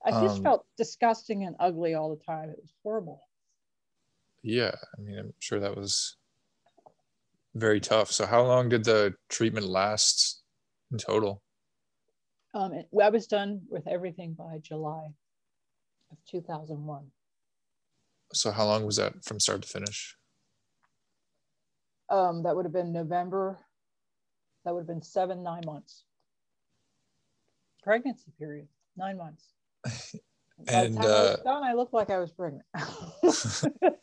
I 0.06 0.12
just 0.12 0.38
Um, 0.38 0.44
felt 0.44 0.66
disgusting 0.78 1.44
and 1.44 1.56
ugly 1.60 1.96
all 1.96 2.16
the 2.16 2.24
time. 2.24 2.50
It 2.50 2.60
was 2.62 2.74
horrible. 2.84 3.22
yeah, 4.42 4.76
I 4.98 5.02
mean, 5.02 5.20
I'm 5.20 5.34
sure 5.40 5.60
that 5.60 5.76
was 5.76 6.16
very 7.56 7.82
tough. 7.82 8.12
So, 8.12 8.26
how 8.26 8.44
long 8.44 8.70
did 8.70 8.86
the 8.86 9.16
treatment 9.28 9.68
last 9.68 10.42
in 10.92 10.98
total? 10.98 11.42
Um, 12.54 12.74
I 13.02 13.10
was 13.10 13.28
done 13.28 13.62
with 13.70 13.86
everything 13.88 14.34
by 14.34 14.60
July 14.60 15.10
of 16.12 16.18
2001. 16.30 17.06
So, 18.34 18.52
how 18.52 18.66
long 18.66 18.86
was 18.86 18.98
that 18.98 19.24
from 19.26 19.40
start 19.40 19.62
to 19.64 19.68
finish? 19.68 20.16
Um, 22.10 22.44
that 22.44 22.56
would 22.56 22.66
have 22.66 22.74
been 22.74 22.92
November. 22.92 23.60
That 24.66 24.74
would 24.74 24.82
have 24.82 24.88
been 24.88 25.02
seven, 25.02 25.44
nine 25.44 25.64
months. 25.66 26.04
Pregnancy 27.84 28.32
period, 28.38 28.68
nine 28.98 29.18
months. 29.18 29.46
By 30.68 30.74
And, 30.74 30.96
the 30.96 31.00
time 31.00 31.08
I 31.08 31.12
was 31.12 31.30
uh, 31.30 31.44
done, 31.44 31.64
I 31.64 31.74
looked 31.74 31.94
like 31.94 32.10
I 32.10 32.20
was 32.20 32.32
pregnant. 32.32 32.66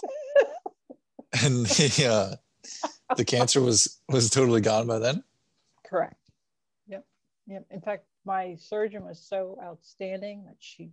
And 1.44 1.66
the 1.66 2.06
uh, 2.06 3.14
the 3.16 3.24
cancer 3.24 3.60
was 3.60 4.00
was 4.08 4.30
totally 4.30 4.60
gone 4.60 4.86
by 4.86 4.98
then. 4.98 5.22
Correct. 5.84 6.16
Yep. 6.88 7.04
Yep. 7.46 7.66
In 7.70 7.80
fact, 7.80 8.06
my 8.24 8.56
surgeon 8.58 9.04
was 9.04 9.20
so 9.20 9.58
outstanding 9.62 10.44
that 10.46 10.56
she, 10.58 10.90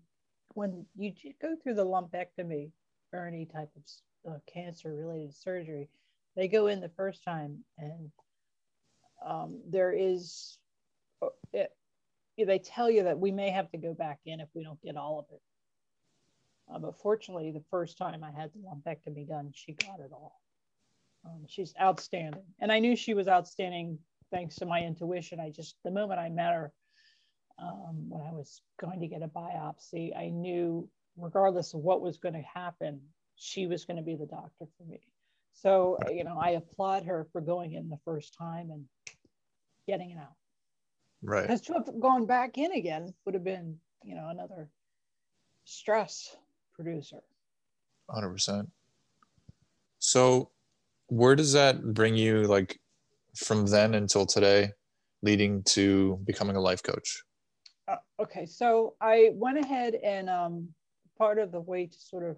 when 0.54 0.86
you 0.96 1.14
go 1.42 1.56
through 1.62 1.76
the 1.76 1.86
lumpectomy 1.86 2.72
or 3.12 3.28
any 3.28 3.46
type 3.46 3.70
of 3.76 4.34
uh, 4.34 4.38
cancer 4.52 4.94
related 4.94 5.34
surgery, 5.34 5.90
they 6.36 6.48
go 6.48 6.68
in 6.68 6.80
the 6.80 6.90
first 6.90 7.24
time 7.24 7.64
and 7.78 8.12
um, 9.26 9.60
there 9.70 9.92
is, 9.92 10.58
uh, 11.22 11.28
it, 11.54 11.72
they 12.38 12.60
tell 12.60 12.90
you 12.90 13.04
that 13.04 13.20
we 13.20 13.32
may 13.32 13.50
have 13.50 13.70
to 13.72 13.78
go 13.78 13.94
back 13.94 14.20
in 14.26 14.40
if 14.40 14.50
we 14.54 14.64
don't 14.64 14.82
get 14.82 14.98
all 14.98 15.20
of 15.20 15.26
it. 15.34 15.42
Uh, 16.74 16.80
but 16.80 16.98
fortunately, 16.98 17.52
the 17.52 17.64
first 17.70 17.98
time 17.98 18.24
I 18.24 18.32
had 18.32 18.52
the 18.54 18.60
lumpectomy 18.60 19.28
done, 19.28 19.52
she 19.54 19.74
got 19.74 20.00
it 20.00 20.12
all. 20.12 20.42
Um, 21.26 21.46
she's 21.48 21.74
outstanding. 21.80 22.44
And 22.60 22.72
I 22.72 22.80
knew 22.80 22.96
she 22.96 23.14
was 23.14 23.28
outstanding 23.28 24.00
thanks 24.32 24.56
to 24.56 24.66
my 24.66 24.82
intuition. 24.82 25.40
I 25.40 25.52
just, 25.52 25.76
the 25.84 25.92
moment 25.92 26.20
I 26.20 26.30
met 26.30 26.54
her, 26.54 26.74
um, 27.60 28.10
when 28.10 28.22
I 28.22 28.32
was 28.32 28.62
going 28.80 29.00
to 29.00 29.08
get 29.08 29.22
a 29.22 29.28
biopsy, 29.28 30.16
I 30.18 30.30
knew, 30.30 30.90
regardless 31.18 31.74
of 31.74 31.82
what 31.82 32.02
was 32.02 32.18
going 32.18 32.34
to 32.34 32.42
happen, 32.42 33.02
she 33.36 33.68
was 33.68 33.86
going 33.86 33.98
to 33.98 34.04
be 34.04 34.16
the 34.16 34.26
doctor 34.26 34.66
for 34.78 34.84
me. 34.90 35.00
So, 35.54 35.98
you 36.12 36.24
know, 36.24 36.38
I 36.40 36.52
applaud 36.52 37.06
her 37.06 37.28
for 37.32 37.42
going 37.42 37.74
in 37.74 37.90
the 37.90 38.00
first 38.04 38.36
time 38.38 38.72
and 38.72 38.86
getting 39.88 40.12
it 40.12 40.18
out. 40.18 40.34
Right. 41.22 41.44
Because 41.44 41.62
to 41.62 41.74
have 41.74 42.00
gone 42.00 42.26
back 42.26 42.58
in 42.58 42.72
again 42.74 43.14
would 43.26 43.36
have 43.36 43.44
been, 43.44 43.78
you 44.04 44.16
know, 44.16 44.30
another 44.30 44.70
stress 45.64 46.36
producer. 46.74 47.20
100%. 48.10 48.68
So, 50.00 50.50
where 51.08 51.36
does 51.36 51.54
that 51.54 51.94
bring 51.94 52.16
you 52.16 52.44
like 52.44 52.80
from 53.36 53.66
then 53.66 53.94
until 53.94 54.26
today, 54.26 54.72
leading 55.22 55.64
to 55.64 56.20
becoming 56.26 56.56
a 56.56 56.62
life 56.62 56.84
coach? 56.84 57.24
Uh, 57.88 57.98
okay, 58.22 58.46
so 58.46 58.96
I 59.02 59.32
went 59.34 59.58
ahead 59.58 59.96
and 59.96 60.30
um, 60.30 60.70
part 61.18 61.40
of 61.40 61.52
the 61.52 61.60
way 61.60 61.88
to 61.88 62.00
sort 62.00 62.24
of 62.24 62.38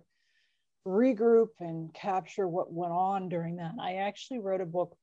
regroup 0.88 1.50
and 1.60 1.94
capture 1.94 2.48
what 2.48 2.72
went 2.72 2.94
on 2.94 3.30
during 3.30 3.58
that, 3.58 3.74
I 3.80 3.96
actually 3.96 4.40
wrote 4.40 4.62
a 4.62 4.66
book 4.66 4.96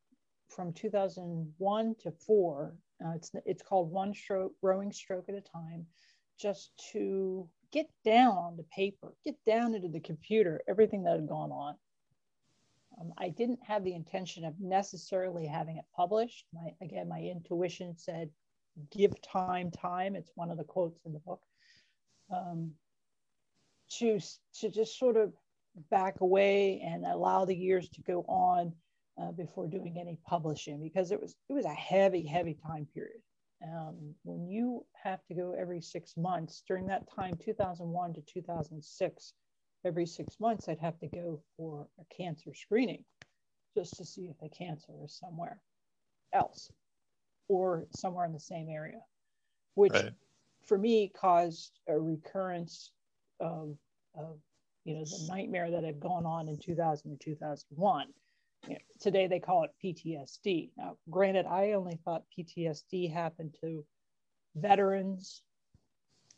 from 0.48 0.72
2001 0.72 1.94
to 2.00 2.12
four. 2.12 2.74
Uh, 3.04 3.12
it's 3.16 3.32
it's 3.44 3.62
called 3.62 3.90
One 3.90 4.14
Stroke 4.14 4.52
Rowing 4.62 4.92
Stroke 4.92 5.28
at 5.28 5.34
a 5.34 5.40
Time, 5.40 5.86
just 6.38 6.72
to 6.92 7.48
get 7.72 7.86
down 8.04 8.36
on 8.36 8.56
the 8.56 8.64
paper, 8.64 9.14
get 9.24 9.36
down 9.44 9.74
into 9.74 9.88
the 9.88 10.00
computer, 10.00 10.60
everything 10.68 11.02
that 11.04 11.16
had 11.16 11.28
gone 11.28 11.50
on. 11.50 11.74
Um, 13.00 13.12
I 13.16 13.30
didn't 13.30 13.60
have 13.66 13.82
the 13.82 13.94
intention 13.94 14.44
of 14.44 14.54
necessarily 14.60 15.46
having 15.46 15.78
it 15.78 15.84
published. 15.96 16.46
My 16.52 16.70
again, 16.80 17.08
my 17.08 17.20
intuition 17.20 17.96
said 17.96 18.30
give 18.90 19.12
time 19.22 19.70
time 19.70 20.16
it's 20.16 20.30
one 20.34 20.50
of 20.50 20.58
the 20.58 20.64
quotes 20.64 21.00
in 21.04 21.12
the 21.12 21.18
book 21.20 21.40
um, 22.32 22.72
to 23.90 24.18
to 24.58 24.70
just 24.70 24.98
sort 24.98 25.16
of 25.16 25.32
back 25.90 26.20
away 26.20 26.80
and 26.84 27.04
allow 27.04 27.44
the 27.44 27.54
years 27.54 27.88
to 27.88 28.02
go 28.02 28.22
on 28.28 28.72
uh, 29.20 29.32
before 29.32 29.66
doing 29.66 29.96
any 29.98 30.18
publishing 30.26 30.80
because 30.80 31.10
it 31.10 31.20
was 31.20 31.36
it 31.48 31.52
was 31.52 31.64
a 31.64 31.74
heavy 31.74 32.26
heavy 32.26 32.56
time 32.66 32.86
period. 32.94 33.20
Um, 33.64 34.14
when 34.24 34.48
you 34.48 34.84
have 35.04 35.24
to 35.26 35.34
go 35.34 35.54
every 35.58 35.80
six 35.80 36.16
months 36.16 36.64
during 36.66 36.86
that 36.86 37.08
time 37.14 37.38
2001 37.44 38.14
to 38.14 38.20
2006 38.22 39.32
every 39.84 40.04
six 40.04 40.40
months 40.40 40.68
i'd 40.68 40.80
have 40.80 40.98
to 40.98 41.06
go 41.06 41.40
for 41.56 41.86
a 42.00 42.14
cancer 42.14 42.52
screening 42.54 43.04
just 43.76 43.96
to 43.96 44.04
see 44.04 44.22
if 44.22 44.36
the 44.40 44.48
cancer 44.48 44.92
is 45.04 45.16
somewhere 45.16 45.60
else 46.32 46.72
or 47.48 47.86
somewhere 47.90 48.24
in 48.24 48.32
the 48.32 48.40
same 48.40 48.68
area, 48.68 49.00
which 49.74 49.92
Right. 49.92 50.12
for 50.64 50.78
me 50.78 51.08
caused 51.08 51.78
a 51.88 51.98
recurrence 51.98 52.92
of, 53.40 53.76
of 54.14 54.38
you 54.84 54.94
know 54.94 55.04
the 55.04 55.26
nightmare 55.28 55.70
that 55.70 55.84
had 55.84 56.00
gone 56.00 56.26
on 56.26 56.48
in 56.48 56.58
2000 56.58 57.10
and 57.10 57.20
2001. 57.20 58.08
You 58.68 58.74
know, 58.74 58.78
today 59.00 59.26
they 59.26 59.40
call 59.40 59.64
it 59.64 59.70
PTSD. 59.82 60.70
Now, 60.76 60.96
granted, 61.10 61.46
I 61.46 61.72
only 61.72 61.98
thought 62.04 62.24
PTSD 62.36 63.12
happened 63.12 63.54
to 63.60 63.84
veterans 64.54 65.42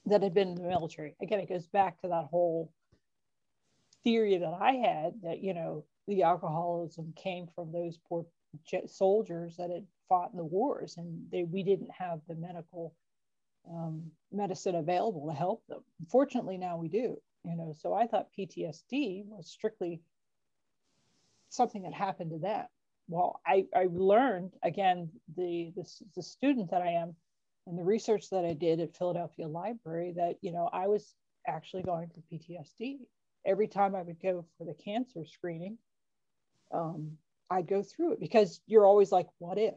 that 0.06 0.22
had 0.22 0.34
been 0.34 0.48
in 0.48 0.54
the 0.56 0.68
military. 0.68 1.16
Again, 1.22 1.40
it 1.40 1.48
goes 1.48 1.66
back 1.66 2.00
to 2.00 2.08
that 2.08 2.26
whole 2.30 2.72
theory 4.04 4.36
that 4.36 4.54
I 4.60 4.72
had 4.72 5.14
that 5.22 5.42
you 5.42 5.54
know 5.54 5.84
the 6.06 6.22
alcoholism 6.22 7.12
came 7.16 7.46
from 7.54 7.72
those 7.72 7.98
poor 8.08 8.26
soldiers 8.86 9.56
that 9.56 9.70
had 9.70 9.86
fought 10.08 10.30
in 10.32 10.36
the 10.36 10.44
wars 10.44 10.96
and 10.96 11.26
they 11.30 11.44
we 11.44 11.62
didn't 11.62 11.90
have 11.90 12.20
the 12.28 12.34
medical 12.34 12.94
um, 13.70 14.10
medicine 14.30 14.74
available 14.74 15.26
to 15.28 15.32
help 15.32 15.62
them. 15.68 15.80
Fortunately 16.10 16.58
now 16.58 16.76
we 16.76 16.88
do 16.88 17.16
you 17.44 17.56
know 17.56 17.74
so 17.78 17.92
i 17.92 18.06
thought 18.06 18.28
ptsd 18.38 19.24
was 19.26 19.50
strictly 19.50 20.00
something 21.50 21.82
that 21.82 21.92
happened 21.92 22.30
to 22.30 22.38
them. 22.38 22.66
Well 23.08 23.40
i, 23.46 23.66
I 23.74 23.88
learned 23.90 24.52
again 24.62 25.10
the, 25.36 25.72
the 25.76 25.84
the 26.16 26.22
student 26.22 26.70
that 26.70 26.82
i 26.82 26.92
am 26.92 27.14
and 27.66 27.78
the 27.78 27.84
research 27.84 28.30
that 28.30 28.44
i 28.44 28.54
did 28.54 28.80
at 28.80 28.96
philadelphia 28.96 29.46
library 29.46 30.14
that 30.16 30.36
you 30.40 30.52
know 30.52 30.68
i 30.72 30.86
was 30.86 31.14
actually 31.46 31.82
going 31.82 32.08
through 32.08 32.38
ptsd 32.38 32.98
every 33.44 33.68
time 33.68 33.94
i 33.94 34.02
would 34.02 34.20
go 34.22 34.46
for 34.56 34.64
the 34.64 34.74
cancer 34.74 35.24
screening 35.26 35.76
um, 36.72 37.12
I'd 37.50 37.68
go 37.68 37.82
through 37.82 38.14
it 38.14 38.20
because 38.20 38.60
you're 38.66 38.86
always 38.86 39.12
like, 39.12 39.28
what 39.38 39.58
if? 39.58 39.74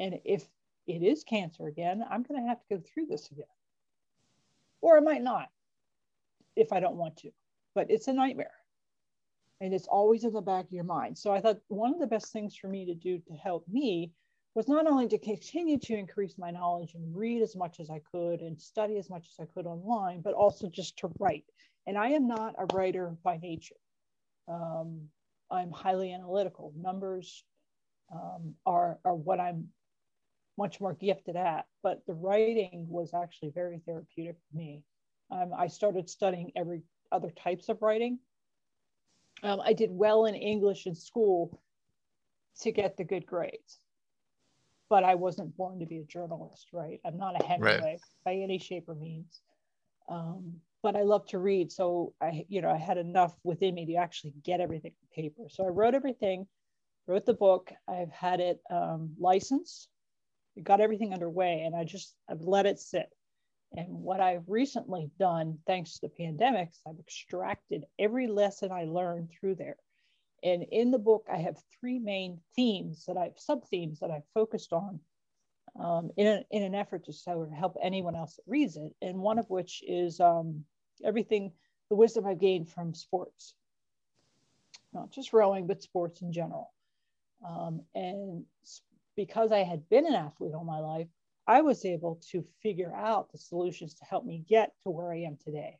And 0.00 0.18
if 0.24 0.48
it 0.86 1.02
is 1.02 1.22
cancer 1.22 1.66
again, 1.66 2.02
I'm 2.10 2.22
going 2.22 2.40
to 2.40 2.48
have 2.48 2.58
to 2.60 2.76
go 2.76 2.80
through 2.80 3.06
this 3.06 3.30
again. 3.30 3.44
Or 4.80 4.96
I 4.96 5.00
might 5.00 5.22
not 5.22 5.50
if 6.56 6.72
I 6.72 6.80
don't 6.80 6.96
want 6.96 7.18
to, 7.18 7.30
but 7.74 7.90
it's 7.90 8.08
a 8.08 8.12
nightmare. 8.12 8.54
And 9.60 9.74
it's 9.74 9.86
always 9.86 10.24
in 10.24 10.32
the 10.32 10.40
back 10.40 10.64
of 10.64 10.72
your 10.72 10.84
mind. 10.84 11.18
So 11.18 11.32
I 11.32 11.40
thought 11.40 11.60
one 11.68 11.92
of 11.92 12.00
the 12.00 12.06
best 12.06 12.32
things 12.32 12.56
for 12.56 12.68
me 12.68 12.86
to 12.86 12.94
do 12.94 13.18
to 13.18 13.34
help 13.34 13.68
me 13.68 14.10
was 14.54 14.68
not 14.68 14.86
only 14.86 15.06
to 15.08 15.18
continue 15.18 15.78
to 15.78 15.94
increase 15.94 16.38
my 16.38 16.50
knowledge 16.50 16.94
and 16.94 17.14
read 17.14 17.42
as 17.42 17.54
much 17.54 17.78
as 17.78 17.90
I 17.90 18.00
could 18.10 18.40
and 18.40 18.58
study 18.58 18.96
as 18.96 19.10
much 19.10 19.28
as 19.28 19.38
I 19.38 19.44
could 19.54 19.66
online, 19.66 20.22
but 20.22 20.32
also 20.32 20.68
just 20.68 20.96
to 20.98 21.10
write. 21.18 21.44
And 21.86 21.98
I 21.98 22.08
am 22.08 22.26
not 22.26 22.54
a 22.58 22.74
writer 22.74 23.14
by 23.22 23.36
nature. 23.36 23.76
Um, 24.48 25.02
I'm 25.50 25.70
highly 25.70 26.12
analytical. 26.12 26.72
Numbers 26.74 27.44
um, 28.12 28.54
are, 28.64 28.98
are 29.04 29.14
what 29.14 29.40
I'm 29.40 29.68
much 30.58 30.80
more 30.80 30.94
gifted 30.94 31.36
at, 31.36 31.66
but 31.82 32.02
the 32.06 32.14
writing 32.14 32.86
was 32.88 33.14
actually 33.14 33.50
very 33.50 33.80
therapeutic 33.86 34.36
for 34.50 34.56
me. 34.56 34.82
Um, 35.30 35.52
I 35.56 35.68
started 35.68 36.10
studying 36.10 36.52
every 36.56 36.82
other 37.12 37.30
types 37.30 37.68
of 37.68 37.80
writing. 37.82 38.18
Um, 39.42 39.60
I 39.64 39.72
did 39.72 39.90
well 39.90 40.26
in 40.26 40.34
English 40.34 40.86
in 40.86 40.94
school 40.94 41.62
to 42.60 42.72
get 42.72 42.96
the 42.96 43.04
good 43.04 43.26
grades, 43.26 43.80
but 44.90 45.04
I 45.04 45.14
wasn't 45.14 45.56
born 45.56 45.78
to 45.80 45.86
be 45.86 45.98
a 45.98 46.04
journalist, 46.04 46.68
right? 46.72 47.00
I'm 47.06 47.16
not 47.16 47.40
a 47.40 47.44
Hemingway 47.44 47.80
Right. 47.80 48.00
by 48.24 48.34
any 48.34 48.58
shape 48.58 48.88
or 48.88 48.94
means. 48.94 49.40
Um, 50.08 50.60
but 50.82 50.96
I 50.96 51.02
love 51.02 51.26
to 51.28 51.38
read. 51.38 51.70
So 51.70 52.14
I, 52.20 52.44
you 52.48 52.60
know, 52.62 52.70
I 52.70 52.78
had 52.78 52.98
enough 52.98 53.34
within 53.44 53.74
me 53.74 53.86
to 53.86 53.94
actually 53.96 54.34
get 54.44 54.60
everything 54.60 54.92
on 55.00 55.22
paper. 55.22 55.42
So 55.48 55.64
I 55.64 55.68
wrote 55.68 55.94
everything, 55.94 56.46
wrote 57.06 57.26
the 57.26 57.34
book. 57.34 57.70
I've 57.88 58.10
had 58.10 58.40
it 58.40 58.60
um, 58.70 59.14
licensed, 59.18 59.88
got 60.62 60.80
everything 60.80 61.12
underway, 61.12 61.62
and 61.64 61.74
I 61.74 61.84
just 61.84 62.14
I've 62.28 62.42
let 62.42 62.66
it 62.66 62.78
sit. 62.78 63.08
And 63.72 63.88
what 63.88 64.20
I've 64.20 64.48
recently 64.48 65.10
done, 65.18 65.58
thanks 65.66 65.94
to 65.94 66.00
the 66.08 66.24
pandemics, 66.24 66.78
I've 66.86 66.98
extracted 66.98 67.84
every 67.98 68.26
lesson 68.26 68.72
I 68.72 68.84
learned 68.84 69.30
through 69.30 69.54
there. 69.56 69.76
And 70.42 70.64
in 70.72 70.90
the 70.90 70.98
book, 70.98 71.26
I 71.32 71.36
have 71.36 71.62
three 71.78 71.98
main 71.98 72.40
themes 72.56 73.04
that 73.06 73.16
I've 73.16 73.38
sub 73.38 73.64
themes 73.68 74.00
that 74.00 74.10
I've 74.10 74.26
focused 74.34 74.72
on 74.72 75.00
um, 75.78 76.10
in, 76.16 76.26
a, 76.26 76.44
in 76.50 76.62
an 76.62 76.74
effort 76.74 77.04
to 77.04 77.12
sort 77.12 77.46
of 77.46 77.52
help 77.52 77.76
anyone 77.82 78.16
else 78.16 78.36
that 78.36 78.50
reads 78.50 78.76
it. 78.76 78.92
And 79.02 79.18
one 79.18 79.38
of 79.38 79.48
which 79.50 79.84
is 79.86 80.18
um, 80.18 80.64
everything, 81.04 81.52
the 81.90 81.96
wisdom 81.96 82.26
I've 82.26 82.40
gained 82.40 82.70
from 82.70 82.94
sports, 82.94 83.54
not 84.92 85.10
just 85.12 85.32
rowing, 85.32 85.66
but 85.66 85.82
sports 85.82 86.22
in 86.22 86.32
general. 86.32 86.72
Um, 87.48 87.82
and 87.94 88.44
because 89.24 89.52
I 89.52 89.58
had 89.58 89.86
been 89.90 90.06
an 90.06 90.14
athlete 90.14 90.54
all 90.54 90.64
my 90.64 90.78
life, 90.78 91.06
I 91.46 91.60
was 91.60 91.84
able 91.84 92.18
to 92.30 92.42
figure 92.62 92.94
out 92.94 93.30
the 93.30 93.36
solutions 93.36 93.92
to 93.94 94.04
help 94.06 94.24
me 94.24 94.42
get 94.48 94.72
to 94.82 94.90
where 94.90 95.12
I 95.12 95.18
am 95.18 95.36
today, 95.44 95.78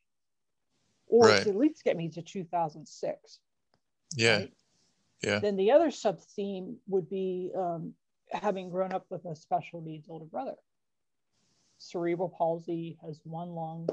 or 1.06 1.28
right. 1.28 1.42
to 1.42 1.48
at 1.48 1.56
least 1.56 1.82
get 1.82 1.96
me 1.96 2.10
to 2.10 2.20
2006. 2.20 3.38
Yeah. 4.14 4.36
Right? 4.36 4.52
Yeah. 5.22 5.38
Then 5.38 5.56
the 5.56 5.70
other 5.70 5.90
sub 5.90 6.20
theme 6.20 6.76
would 6.86 7.08
be 7.08 7.50
um, 7.56 7.94
having 8.30 8.68
grown 8.68 8.92
up 8.92 9.06
with 9.08 9.24
a 9.24 9.34
special 9.34 9.80
needs 9.80 10.06
older 10.10 10.26
brother. 10.26 10.56
Cerebral 11.78 12.34
palsy 12.36 12.98
has 13.02 13.22
one 13.24 13.48
lung. 13.48 13.88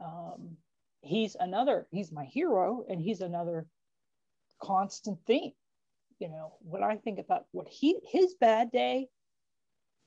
Um, 0.00 0.56
he's 1.00 1.36
another, 1.40 1.88
he's 1.90 2.12
my 2.12 2.26
hero, 2.26 2.84
and 2.88 3.02
he's 3.02 3.22
another 3.22 3.66
constant 4.62 5.18
theme. 5.26 5.50
You 6.18 6.28
know, 6.28 6.54
when 6.60 6.82
I 6.82 6.96
think 6.96 7.18
about 7.18 7.46
what 7.52 7.68
he, 7.68 7.98
his 8.04 8.34
bad 8.34 8.70
day 8.72 9.08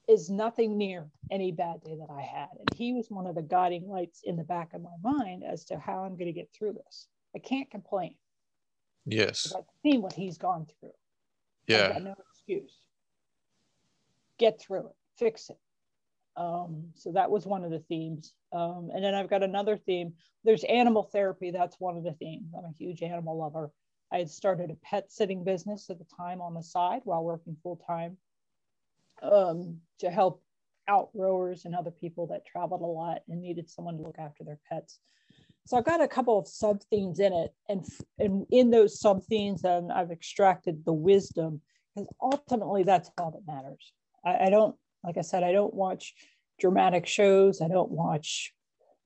is 0.10 0.30
nothing 0.30 0.78
near 0.78 1.10
any 1.30 1.52
bad 1.52 1.82
day 1.84 1.96
that 1.96 2.12
I 2.12 2.22
had. 2.22 2.50
And 2.60 2.68
he 2.76 2.94
was 2.94 3.08
one 3.10 3.28
of 3.28 3.36
the 3.36 3.42
guiding 3.42 3.88
lights 3.88 4.22
in 4.24 4.36
the 4.36 4.44
back 4.44 4.74
of 4.74 4.82
my 4.82 4.96
mind 5.02 5.44
as 5.44 5.64
to 5.66 5.80
how 5.80 6.04
I'm 6.04 6.18
going 6.18 6.26
to 6.26 6.34
get 6.34 6.50
through 6.54 6.74
this. 6.74 7.08
I 7.36 7.40
can't 7.40 7.70
complain. 7.72 8.16
Yes. 9.06 9.54
I've 9.56 9.64
seen 9.84 10.02
what 10.02 10.14
he's 10.14 10.38
gone 10.38 10.66
through. 10.80 10.92
Yeah. 11.68 11.98
No 12.02 12.16
excuse. 12.30 12.78
Get 14.38 14.60
through 14.60 14.88
it, 14.88 14.96
fix 15.18 15.50
it. 15.50 15.60
Um, 16.36 16.88
so 16.96 17.12
that 17.14 17.30
was 17.30 17.46
one 17.46 17.64
of 17.64 17.72
the 17.72 17.80
themes. 17.80 18.34
Um, 18.52 18.90
and 18.94 19.04
then 19.04 19.14
I've 19.14 19.30
got 19.30 19.44
another 19.44 19.78
theme. 19.78 20.14
There's 20.44 20.64
animal 20.64 21.04
therapy. 21.04 21.52
That's 21.52 21.80
one 21.80 21.98
of 21.98 22.04
the 22.04 22.14
themes. 22.14 22.52
I'm 22.58 22.66
a 22.66 22.74
huge 22.78 23.02
animal 23.04 23.38
lover. 23.38 23.72
I 24.12 24.20
had 24.20 24.30
started 24.30 24.70
a 24.70 24.76
pet 24.76 25.12
sitting 25.12 25.44
business 25.44 25.90
at 25.90 26.00
the 26.00 26.06
time 26.16 26.42
on 26.42 26.54
the 26.54 26.64
side 26.64 27.02
while 27.06 27.24
working 27.24 27.56
full 27.64 27.78
time 27.88 28.18
um, 29.22 29.78
to 30.00 30.10
help 30.10 30.44
out 30.88 31.10
rowers 31.14 31.66
and 31.66 31.76
other 31.76 31.92
people 31.92 32.28
that 32.28 32.46
traveled 32.46 32.82
a 32.82 32.86
lot 32.86 33.22
and 33.30 33.42
needed 33.42 33.70
someone 33.70 33.98
to 33.98 34.04
look 34.04 34.20
after 34.20 34.44
their 34.44 34.60
pets. 34.68 35.00
So 35.66 35.78
I've 35.78 35.86
got 35.86 36.02
a 36.02 36.08
couple 36.08 36.40
of 36.40 36.48
sub 36.48 36.82
themes 36.90 37.20
in 37.20 37.34
it, 37.34 37.54
and 37.70 37.86
and 38.18 38.46
in 38.50 38.72
those 38.72 39.00
sub 39.00 39.24
themes, 39.24 39.64
and 39.64 39.92
I've 39.92 40.12
extracted 40.12 40.84
the 40.84 40.94
wisdom 40.94 41.62
because 41.96 42.10
ultimately 42.22 42.84
that's 42.84 43.12
all 43.18 43.32
that 43.32 43.54
matters. 43.54 43.94
I, 44.26 44.48
I 44.48 44.50
don't, 44.50 44.76
like 45.04 45.18
I 45.18 45.22
said, 45.22 45.44
I 45.44 45.52
don't 45.52 45.74
watch 45.74 46.14
dramatic 46.60 47.06
shows. 47.06 47.62
I 47.62 47.68
don't 47.68 47.92
watch 47.92 48.54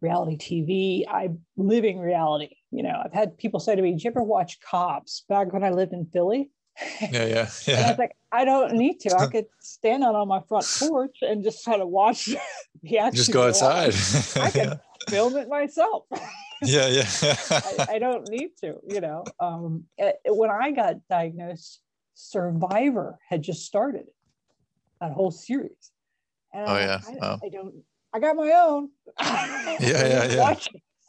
reality 0.05 0.37
TV. 0.37 1.03
I'm 1.11 1.39
living 1.57 1.99
reality. 1.99 2.55
You 2.71 2.83
know, 2.83 3.01
I've 3.03 3.13
had 3.13 3.37
people 3.37 3.59
say 3.59 3.75
to 3.75 3.81
me, 3.81 3.91
"Did 3.91 4.03
you 4.03 4.11
ever 4.11 4.23
watch 4.23 4.59
Cops?" 4.61 5.23
Back 5.27 5.53
when 5.53 5.63
I 5.63 5.71
lived 5.71 5.93
in 5.93 6.05
Philly. 6.05 6.51
Yeah, 7.01 7.25
yeah, 7.25 7.49
yeah. 7.67 7.75
And 7.77 7.85
I 7.85 7.89
was 7.89 7.97
like, 7.97 8.15
I 8.31 8.45
don't 8.45 8.73
need 8.73 8.99
to. 9.01 9.15
I 9.15 9.27
could 9.33 9.47
stand 9.59 10.03
out 10.03 10.15
on 10.15 10.27
my 10.27 10.41
front 10.47 10.65
porch 10.79 11.17
and 11.21 11.43
just 11.43 11.63
kind 11.65 11.81
of 11.81 11.89
watch 11.89 12.25
the 12.83 12.97
action. 12.99 13.15
Just 13.15 13.31
go 13.31 13.47
outside. 13.47 13.93
I 14.41 14.51
can 14.51 14.69
yeah. 14.69 14.75
film 15.09 15.35
it 15.37 15.47
myself. 15.47 16.03
yeah, 16.61 16.87
yeah. 16.87 17.07
I, 17.49 17.87
I, 17.95 17.99
don't 17.99 18.27
need 18.29 18.51
to, 18.61 18.75
you 18.87 19.01
know. 19.01 19.23
Um, 19.39 19.85
it, 19.97 20.17
when 20.27 20.49
I 20.49 20.71
got 20.71 20.95
diagnosed, 21.09 21.81
Survivor 22.13 23.19
had 23.29 23.41
just 23.41 23.65
started 23.65 24.05
that 25.01 25.11
whole 25.11 25.31
series. 25.31 25.91
And 26.53 26.65
oh, 26.67 26.77
yeah. 26.77 26.99
I, 27.07 27.11
wow. 27.13 27.39
I 27.43 27.49
don't, 27.49 27.75
I 28.15 28.19
got 28.19 28.37
my 28.37 28.49
own. 28.49 28.89
yeah, 29.19 29.77
yeah, 29.81 30.23
yeah. 30.29 30.55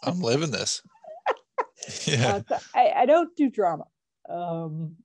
I'm 0.03 0.21
living 0.21 0.51
this. 0.51 0.83
yeah. 2.05 2.41
Uh, 2.51 2.59
I, 2.75 2.91
I 2.97 3.07
don't 3.07 3.35
do 3.37 3.49
drama. 3.49 3.85
Um, 4.29 4.97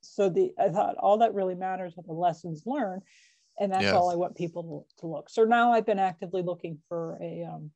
so 0.00 0.28
the 0.28 0.50
I 0.58 0.68
thought 0.70 0.96
all 0.96 1.18
that 1.18 1.34
really 1.34 1.54
matters 1.54 1.94
are 1.96 2.02
the 2.02 2.12
lessons 2.12 2.64
learned, 2.66 3.02
and 3.60 3.72
that's 3.72 3.92
all 3.92 4.10
I 4.10 4.16
want 4.16 4.36
people 4.36 4.86
to, 4.98 5.00
to, 5.00 5.06
look. 5.06 5.30
So 5.30 5.44
now 5.44 5.72
I've 5.72 5.86
been 5.86 6.00
actively 6.00 6.42
looking 6.42 6.78
for 6.88 7.16
a 7.22 7.44
um, 7.44 7.70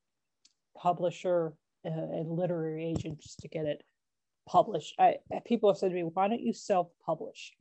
publisher 0.77 1.53
uh, 1.87 1.91
and 1.91 2.33
literary 2.33 2.85
agent 2.85 3.21
just 3.21 3.39
to 3.41 3.49
get 3.49 3.67
it 3.67 3.85
published. 4.45 4.93
I 4.99 5.19
people 5.47 5.71
have 5.71 5.79
said 5.79 5.91
to 5.91 5.95
me, 5.95 6.03
"Why 6.03 6.27
don't 6.27 6.43
you 6.43 6.53
self-publish?" 6.53 7.53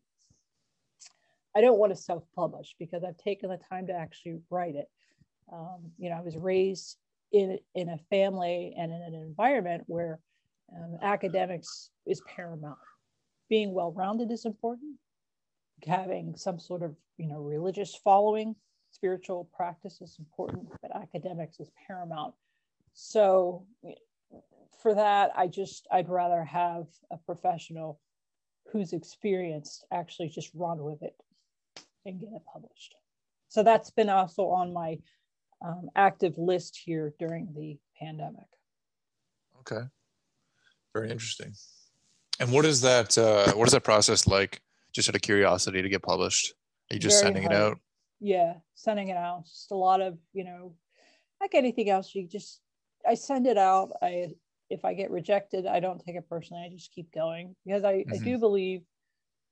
I 1.56 1.62
don't 1.62 1.78
want 1.78 1.95
to 1.95 2.02
self-publish 2.02 2.76
because 2.80 3.04
I've 3.04 3.18
taken 3.18 3.52
the 3.52 3.60
time 3.70 3.86
to 3.86 3.93
actually 3.93 4.39
write 4.49 4.76
it. 4.76 4.89
Um, 5.52 5.91
you 5.97 6.10
know, 6.10 6.16
I 6.16 6.22
was 6.22 6.38
raised 6.38 6.97
in 7.32 7.60
in 7.76 7.89
a 7.89 7.97
family 8.10 8.74
and 8.78 8.91
in 8.91 9.02
an 9.02 9.14
environment 9.14 9.84
where 9.88 10.20
um, 10.76 10.97
academics 11.02 11.89
is 12.06 12.22
paramount. 12.22 12.78
Being 13.49 13.74
well-rounded 13.74 14.32
is 14.32 14.45
important. 14.45 14.95
Having 15.86 16.36
some 16.36 16.60
sort 16.60 16.84
of 16.84 16.95
you 17.18 17.28
know 17.28 17.39
religious 17.39 17.95
following 17.95 18.56
spiritual 18.91 19.49
practice 19.56 20.02
is 20.02 20.18
important 20.20 20.68
but 20.82 20.95
academics 20.95 21.60
is 21.60 21.72
paramount. 21.88 22.34
So 22.93 23.66
for 24.82 24.95
that 24.95 25.30
i 25.36 25.45
just 25.45 25.86
i'd 25.91 26.10
rather 26.10 26.43
have 26.43 26.88
a 27.12 27.18
professional 27.18 27.99
who's 28.72 28.93
experienced 28.93 29.86
actually 29.91 30.30
just 30.30 30.49
run 30.54 30.84
with 30.84 31.02
it 31.02 31.16
and 32.06 32.20
get 32.20 32.30
it 32.34 32.41
published. 32.52 32.95
So 33.49 33.64
that's 33.64 33.91
been 33.91 34.10
also 34.10 34.47
on 34.47 34.74
my 34.74 34.97
um, 35.64 35.89
active 35.95 36.38
list 36.38 36.80
here 36.84 37.14
during 37.20 37.47
the 37.55 37.78
pandemic 37.99 38.47
okay 39.59 39.86
very 40.93 41.09
interesting 41.09 41.53
and 42.41 42.51
what 42.51 42.66
is 42.66 42.82
that? 42.82 43.16
Uh, 43.18 43.53
what 43.53 43.68
is 43.68 43.74
that 43.74 43.84
process 43.84 44.26
like? 44.26 44.62
Just 44.93 45.07
out 45.07 45.16
of 45.16 45.22
curiosity 45.22 45.82
to 45.82 45.88
get 45.88 46.01
published? 46.01 46.55
Are 46.89 46.95
you 46.95 46.99
just 46.99 47.22
Very 47.22 47.34
sending 47.34 47.43
hard. 47.43 47.55
it 47.55 47.62
out? 47.62 47.80
Yeah, 48.20 48.53
sending 48.74 49.09
it 49.09 49.18
out. 49.18 49.45
Just 49.45 49.72
a 49.72 49.76
lot 49.76 50.01
of 50.01 50.18
you 50.34 50.43
know, 50.43 50.74
like 51.39 51.53
anything 51.53 51.91
else. 51.91 52.16
You 52.16 52.28
just 52.28 52.62
I 53.07 53.14
send 53.14 53.45
it 53.45 53.59
out. 53.59 53.91
I 54.01 54.30
if 54.72 54.84
I 54.84 54.95
get 54.95 55.12
rejected, 55.12 55.68
I 55.68 55.80
don't 55.80 56.03
take 56.03 56.16
it 56.16 56.28
personally. 56.28 56.64
I 56.66 56.74
just 56.74 56.91
keep 56.91 57.12
going 57.14 57.55
because 57.64 57.84
I, 57.84 57.93
mm-hmm. 57.93 58.14
I 58.14 58.18
do 58.18 58.39
believe 58.39 58.82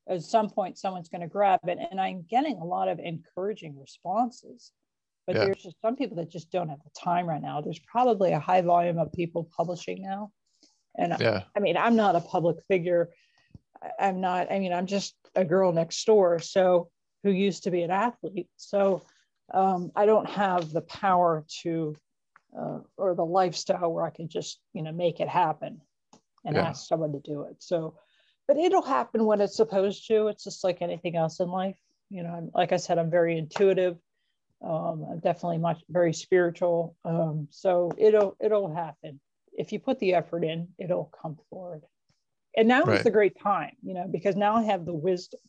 at 0.08 0.24
some 0.24 0.50
point 0.50 0.80
someone's 0.80 1.10
going 1.10 1.22
to 1.22 1.28
grab 1.28 1.60
it, 1.68 1.78
and 1.92 2.02
I'm 2.02 2.26
getting 2.28 2.58
a 2.58 2.66
lot 2.66 2.88
of 2.88 2.98
encouraging 2.98 3.80
responses. 3.80 4.72
But 5.28 5.36
yeah. 5.36 5.46
there's 5.46 5.64
just 5.64 5.82
some 5.82 5.96
people 5.96 6.18
that 6.18 6.30
just 6.30 6.52
don't 6.52 6.70
have 6.70 6.84
the 6.84 6.90
time 7.00 7.28
right 7.28 7.42
now. 7.42 7.62
There's 7.62 7.80
probably 7.80 8.32
a 8.32 8.40
high 8.40 8.62
volume 8.62 8.98
of 8.98 9.12
people 9.14 9.50
publishing 9.56 10.02
now 10.02 10.32
and 11.00 11.16
yeah. 11.20 11.44
I 11.56 11.60
mean, 11.60 11.78
I'm 11.78 11.96
not 11.96 12.16
a 12.16 12.22
public 12.22 12.58
figure. 12.68 13.10
I'm 14.00 14.20
not, 14.22 14.52
I 14.52 14.60
mean, 14.60 14.74
I'm 14.74 14.86
just 14.86 15.16
a 15.36 15.46
girl 15.46 15.72
next 15.72 16.04
door. 16.06 16.40
So 16.40 16.90
who 17.24 17.32
used 17.32 17.64
to 17.64 17.72
be 17.72 17.82
an 17.84 17.92
athlete. 17.92 18.50
So 18.58 19.04
um, 19.54 19.92
I 19.96 20.06
don't 20.06 20.30
have 20.30 20.72
the 20.72 20.82
power 20.82 21.46
to, 21.64 21.96
uh, 22.58 22.80
or 22.98 23.16
the 23.16 23.26
lifestyle 23.26 23.94
where 23.94 24.06
I 24.06 24.10
can 24.10 24.28
just, 24.28 24.60
you 24.74 24.84
know, 24.84 24.92
make 24.92 25.20
it 25.20 25.30
happen 25.30 25.82
and 26.46 26.56
yeah. 26.56 26.64
ask 26.64 26.88
someone 26.88 27.14
to 27.14 27.20
do 27.20 27.44
it. 27.44 27.58
So, 27.60 27.96
but 28.48 28.58
it'll 28.58 28.82
happen 28.82 29.26
when 29.26 29.42
it's 29.42 29.56
supposed 29.56 30.08
to. 30.08 30.28
It's 30.28 30.44
just 30.44 30.64
like 30.64 30.82
anything 30.82 31.16
else 31.16 31.40
in 31.40 31.50
life. 31.50 31.78
You 32.10 32.24
know, 32.24 32.30
I'm, 32.30 32.52
like 32.54 32.72
I 32.72 32.78
said, 32.78 32.98
I'm 32.98 33.12
very 33.12 33.38
intuitive. 33.38 33.98
Um, 34.62 35.20
definitely 35.24 35.60
much 35.60 35.82
very 35.90 36.14
spiritual. 36.14 36.96
Um, 37.06 37.48
so 37.50 37.92
it'll 37.98 38.36
it'll 38.42 38.74
happen 38.74 39.20
if 39.60 39.74
you 39.74 39.80
put 39.80 40.00
the 40.00 40.14
effort 40.14 40.46
in, 40.46 40.70
it'll 40.80 41.12
come 41.22 41.38
forward. 41.50 41.84
And 42.56 42.68
now 42.68 42.84
right. 42.84 42.98
is 42.98 43.04
the 43.04 43.12
great 43.12 43.38
time, 43.38 43.74
you 43.84 43.94
know, 43.94 44.08
because 44.10 44.38
now 44.38 44.56
I 44.56 44.64
have 44.64 44.86
the 44.86 44.94
wisdom. 44.94 45.42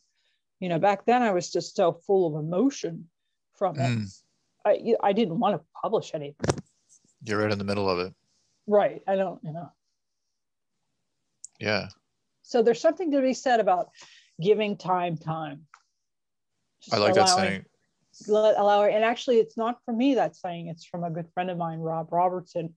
You 0.59 0.67
know, 0.67 0.79
back 0.79 1.05
then 1.05 1.23
I 1.23 1.31
was 1.31 1.49
just 1.49 1.75
so 1.75 1.93
full 1.93 2.27
of 2.27 2.43
emotion 2.43 3.09
from 3.57 3.79
it. 3.79 3.97
Mm. 3.97 4.21
I, 4.65 4.95
I 5.01 5.13
didn't 5.13 5.39
want 5.39 5.59
to 5.59 5.65
publish 5.81 6.11
anything. 6.13 6.59
You're 7.23 7.39
right 7.39 7.51
in 7.51 7.57
the 7.57 7.63
middle 7.63 7.89
of 7.89 7.99
it. 7.99 8.13
Right. 8.67 9.01
I 9.07 9.15
don't, 9.15 9.39
you 9.43 9.53
know. 9.53 9.71
Yeah. 11.59 11.87
So 12.43 12.61
there's 12.61 12.81
something 12.81 13.11
to 13.11 13.21
be 13.21 13.33
said 13.33 13.61
about 13.61 13.89
giving 14.41 14.77
time 14.77 15.17
time. 15.17 15.61
Just 16.83 16.93
I 16.93 16.97
like 16.97 17.13
allowing, 17.13 17.27
that 17.27 17.35
saying. 17.35 17.65
Let, 18.27 18.57
allow 18.57 18.83
and 18.83 19.03
actually 19.03 19.37
it's 19.37 19.57
not 19.57 19.77
from 19.85 19.97
me 19.97 20.15
that 20.15 20.35
saying, 20.35 20.67
it's 20.67 20.85
from 20.85 21.03
a 21.03 21.09
good 21.09 21.29
friend 21.33 21.49
of 21.49 21.57
mine, 21.57 21.79
Rob 21.79 22.11
Robertson, 22.11 22.75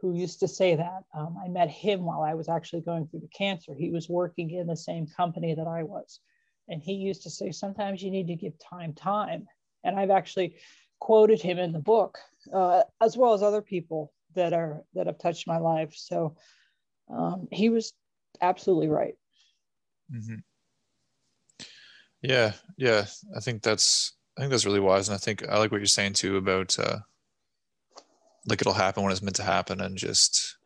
who 0.00 0.14
used 0.14 0.40
to 0.40 0.48
say 0.48 0.74
that. 0.76 1.04
Um, 1.14 1.36
I 1.42 1.48
met 1.48 1.70
him 1.70 2.04
while 2.04 2.22
I 2.22 2.34
was 2.34 2.48
actually 2.48 2.82
going 2.82 3.06
through 3.06 3.20
the 3.20 3.28
cancer. 3.28 3.74
He 3.74 3.90
was 3.90 4.08
working 4.08 4.50
in 4.50 4.66
the 4.66 4.76
same 4.76 5.06
company 5.06 5.54
that 5.54 5.66
I 5.66 5.82
was. 5.82 6.20
And 6.68 6.82
he 6.82 6.94
used 6.94 7.22
to 7.22 7.30
say, 7.30 7.50
sometimes 7.50 8.02
you 8.02 8.10
need 8.10 8.28
to 8.28 8.36
give 8.36 8.54
time 8.58 8.94
time. 8.94 9.46
And 9.84 9.98
I've 9.98 10.10
actually 10.10 10.56
quoted 11.00 11.42
him 11.42 11.58
in 11.58 11.72
the 11.72 11.78
book, 11.80 12.18
uh, 12.52 12.82
as 13.00 13.16
well 13.16 13.32
as 13.32 13.42
other 13.42 13.62
people 13.62 14.12
that 14.34 14.52
are 14.52 14.82
that 14.94 15.06
have 15.06 15.18
touched 15.18 15.46
my 15.46 15.58
life. 15.58 15.92
So 15.94 16.36
um, 17.08 17.48
he 17.50 17.68
was 17.68 17.92
absolutely 18.40 18.88
right. 18.88 19.14
Mm-hmm. 20.12 20.36
Yeah, 22.22 22.52
yeah. 22.76 23.06
I 23.36 23.40
think 23.40 23.62
that's 23.62 24.14
I 24.36 24.40
think 24.40 24.50
that's 24.50 24.66
really 24.66 24.80
wise, 24.80 25.08
and 25.08 25.14
I 25.14 25.18
think 25.18 25.46
I 25.48 25.58
like 25.58 25.70
what 25.70 25.80
you're 25.80 25.86
saying 25.86 26.14
too 26.14 26.36
about 26.36 26.78
uh, 26.78 26.98
like 28.46 28.60
it'll 28.60 28.72
happen 28.72 29.02
when 29.02 29.12
it's 29.12 29.22
meant 29.22 29.36
to 29.36 29.42
happen, 29.42 29.80
and 29.80 29.96
just. 29.96 30.56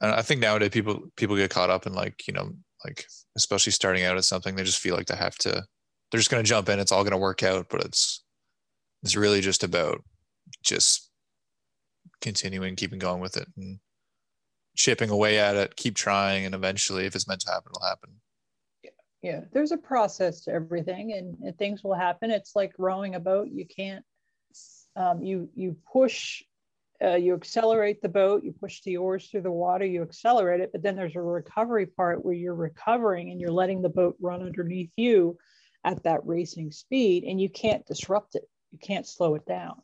And 0.00 0.12
I 0.12 0.22
think 0.22 0.40
nowadays 0.40 0.68
people 0.68 1.10
people 1.16 1.34
get 1.34 1.50
caught 1.50 1.70
up 1.70 1.84
in 1.84 1.92
like 1.92 2.28
you 2.28 2.32
know 2.32 2.52
like 2.84 3.06
especially 3.36 3.72
starting 3.72 4.04
out 4.04 4.16
at 4.16 4.24
something 4.24 4.54
they 4.54 4.64
just 4.64 4.80
feel 4.80 4.96
like 4.96 5.06
they 5.06 5.16
have 5.16 5.36
to 5.36 5.64
they're 6.10 6.18
just 6.18 6.30
going 6.30 6.42
to 6.42 6.48
jump 6.48 6.68
in 6.68 6.78
it's 6.78 6.92
all 6.92 7.02
going 7.02 7.12
to 7.12 7.18
work 7.18 7.42
out 7.42 7.66
but 7.68 7.84
it's 7.84 8.22
it's 9.02 9.16
really 9.16 9.40
just 9.40 9.64
about 9.64 10.02
just 10.62 11.10
continuing 12.20 12.76
keeping 12.76 12.98
going 12.98 13.20
with 13.20 13.36
it 13.36 13.48
and 13.56 13.78
chipping 14.76 15.10
away 15.10 15.38
at 15.38 15.56
it 15.56 15.76
keep 15.76 15.94
trying 15.94 16.44
and 16.44 16.54
eventually 16.54 17.04
if 17.04 17.14
it's 17.14 17.28
meant 17.28 17.40
to 17.40 17.50
happen 17.50 17.70
it'll 17.74 17.86
happen 17.86 18.10
yeah 19.22 19.40
there's 19.52 19.72
a 19.72 19.76
process 19.76 20.42
to 20.42 20.52
everything 20.52 21.12
and, 21.12 21.36
and 21.42 21.56
things 21.58 21.82
will 21.82 21.94
happen. 21.94 22.30
It's 22.30 22.54
like 22.54 22.72
rowing 22.78 23.14
a 23.14 23.20
boat. 23.20 23.48
You 23.50 23.66
can't 23.66 24.04
um, 24.96 25.22
you 25.22 25.48
you 25.54 25.76
push 25.92 26.42
uh, 27.02 27.14
you 27.14 27.34
accelerate 27.34 28.02
the 28.02 28.08
boat 28.08 28.42
you 28.42 28.52
push 28.52 28.80
the 28.82 28.96
oars 28.96 29.28
through 29.28 29.42
the 29.42 29.52
water 29.52 29.84
you 29.84 30.02
accelerate 30.02 30.60
it 30.60 30.72
but 30.72 30.82
then 30.82 30.96
there's 30.96 31.14
a 31.14 31.20
recovery 31.20 31.86
part 31.86 32.24
where 32.24 32.34
you're 32.34 32.56
recovering 32.56 33.30
and 33.30 33.40
you're 33.40 33.52
letting 33.52 33.80
the 33.80 33.88
boat 33.88 34.16
run 34.20 34.42
underneath 34.42 34.90
you 34.96 35.38
at 35.84 36.02
that 36.02 36.26
racing 36.26 36.70
speed 36.70 37.24
and 37.24 37.40
you 37.40 37.48
can't 37.48 37.86
disrupt 37.86 38.34
it. 38.34 38.48
You 38.72 38.78
can't 38.78 39.06
slow 39.06 39.34
it 39.34 39.46
down. 39.46 39.80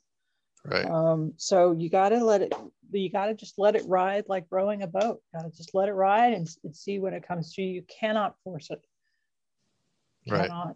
Right. 0.65 0.87
Um, 0.87 1.35
so 1.37 1.73
you 1.73 1.91
got 1.91 2.11
to 2.11 2.25
let 2.25 2.43
it 2.43 2.53
you 2.91 3.11
got 3.11 3.27
to 3.27 3.35
just 3.35 3.59
let 3.59 3.75
it 3.75 3.85
ride 3.87 4.25
like 4.29 4.47
rowing 4.51 4.83
a 4.83 4.87
boat. 4.87 5.21
Got 5.35 5.43
to 5.43 5.51
just 5.51 5.75
let 5.75 5.89
it 5.89 5.93
ride 5.93 6.33
and, 6.33 6.49
and 6.63 6.77
see 6.77 6.99
when 6.99 7.13
it 7.13 7.27
comes 7.27 7.55
to 7.55 7.63
you. 7.63 7.69
You 7.69 7.83
cannot 7.83 8.37
force 8.45 8.71
it 8.71 8.81
right. 10.29 10.75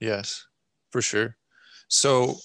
Yes 0.00 0.44
for 0.90 1.02
sure. 1.02 1.36
So 1.88 2.36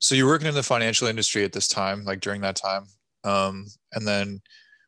so 0.00 0.14
you're 0.14 0.26
working 0.26 0.48
in 0.48 0.54
the 0.54 0.62
financial 0.62 1.08
industry 1.08 1.44
at 1.44 1.52
this 1.52 1.68
time 1.68 2.04
like 2.04 2.20
during 2.20 2.42
that 2.42 2.54
time 2.54 2.84
um 3.24 3.64
and 3.94 4.06
then 4.06 4.40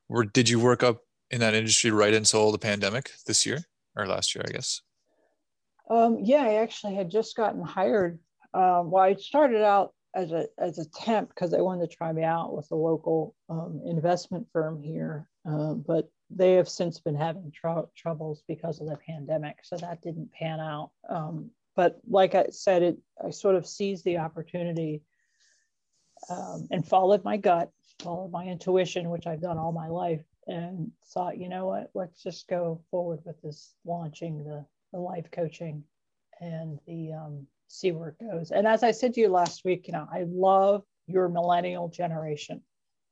were 0.09 0.25
did 0.25 0.49
you 0.49 0.61
work 0.61 0.83
up 0.83 1.01
in 1.31 1.41
that 1.41 1.55
industry 1.55 1.91
right 1.91 2.13
until 2.13 2.53
the 2.53 2.59
pandemic 2.59 3.11
this 3.27 3.47
year 3.47 3.59
or 3.97 4.07
last 4.07 4.35
year 4.35 4.45
i 4.47 4.53
guess? 4.53 4.83
Um 5.89 6.19
yeah 6.23 6.43
i 6.43 6.55
actually 6.57 6.95
had 6.95 7.11
just 7.11 7.37
gotten 7.37 7.63
hired. 7.63 8.19
Um, 8.55 8.91
well 8.91 9.05
i 9.05 9.15
started 9.15 9.63
out 9.63 9.95
as 10.15 10.33
a 10.33 10.47
as 10.59 10.79
a 10.79 10.89
temp 10.91 11.31
because 11.31 11.51
they 11.51 11.61
wanted 11.61 11.89
to 11.89 11.97
try 11.97 12.13
me 12.13 12.23
out 12.23 12.55
with 12.57 12.67
a 12.71 12.77
local 12.77 13.35
um, 13.49 13.81
investment 13.87 14.47
firm 14.53 14.83
here 14.83 15.29
uh, 15.49 15.75
but 15.75 16.11
they 16.31 16.55
have 16.55 16.69
since 16.69 16.99
been 16.99 17.15
having 17.15 17.51
tr- 17.53 17.89
troubles 17.97 18.43
because 18.47 18.81
of 18.81 18.89
the 18.89 18.97
pandemic, 18.97 19.59
so 19.63 19.77
that 19.77 20.03
didn't 20.03 20.33
pan 20.33 20.61
out. 20.61 20.91
Um, 21.09 21.51
but 21.75 22.01
like 22.09 22.35
I 22.35 22.47
said, 22.51 22.83
it 22.83 22.99
I 23.25 23.31
sort 23.31 23.55
of 23.55 23.67
seized 23.67 24.05
the 24.05 24.19
opportunity 24.19 25.03
um, 26.29 26.67
and 26.71 26.87
followed 26.87 27.25
my 27.25 27.37
gut, 27.37 27.71
followed 28.01 28.31
my 28.31 28.47
intuition, 28.47 29.11
which 29.11 29.27
I've 29.27 29.41
done 29.41 29.59
all 29.59 29.73
my 29.73 29.89
life, 29.89 30.25
and 30.47 30.91
thought, 31.13 31.39
you 31.39 31.49
know 31.49 31.67
what, 31.67 31.91
let's 31.95 32.23
just 32.23 32.49
go 32.49 32.81
forward 32.91 33.21
with 33.25 33.41
this 33.43 33.75
launching 33.85 34.45
the, 34.45 34.65
the 34.93 34.99
life 34.99 35.31
coaching 35.31 35.85
and 36.41 36.79
the 36.87 37.13
um, 37.13 37.47
see 37.69 37.93
where 37.93 38.09
it 38.09 38.31
goes. 38.31 38.51
And 38.51 38.67
as 38.67 38.83
I 38.83 38.91
said 38.91 39.15
to 39.15 39.21
you 39.21 39.29
last 39.29 39.65
week, 39.65 39.87
you 39.87 39.93
know, 39.93 40.09
I 40.13 40.25
love 40.27 40.85
your 41.07 41.29
millennial 41.29 41.89
generation. 41.89 42.63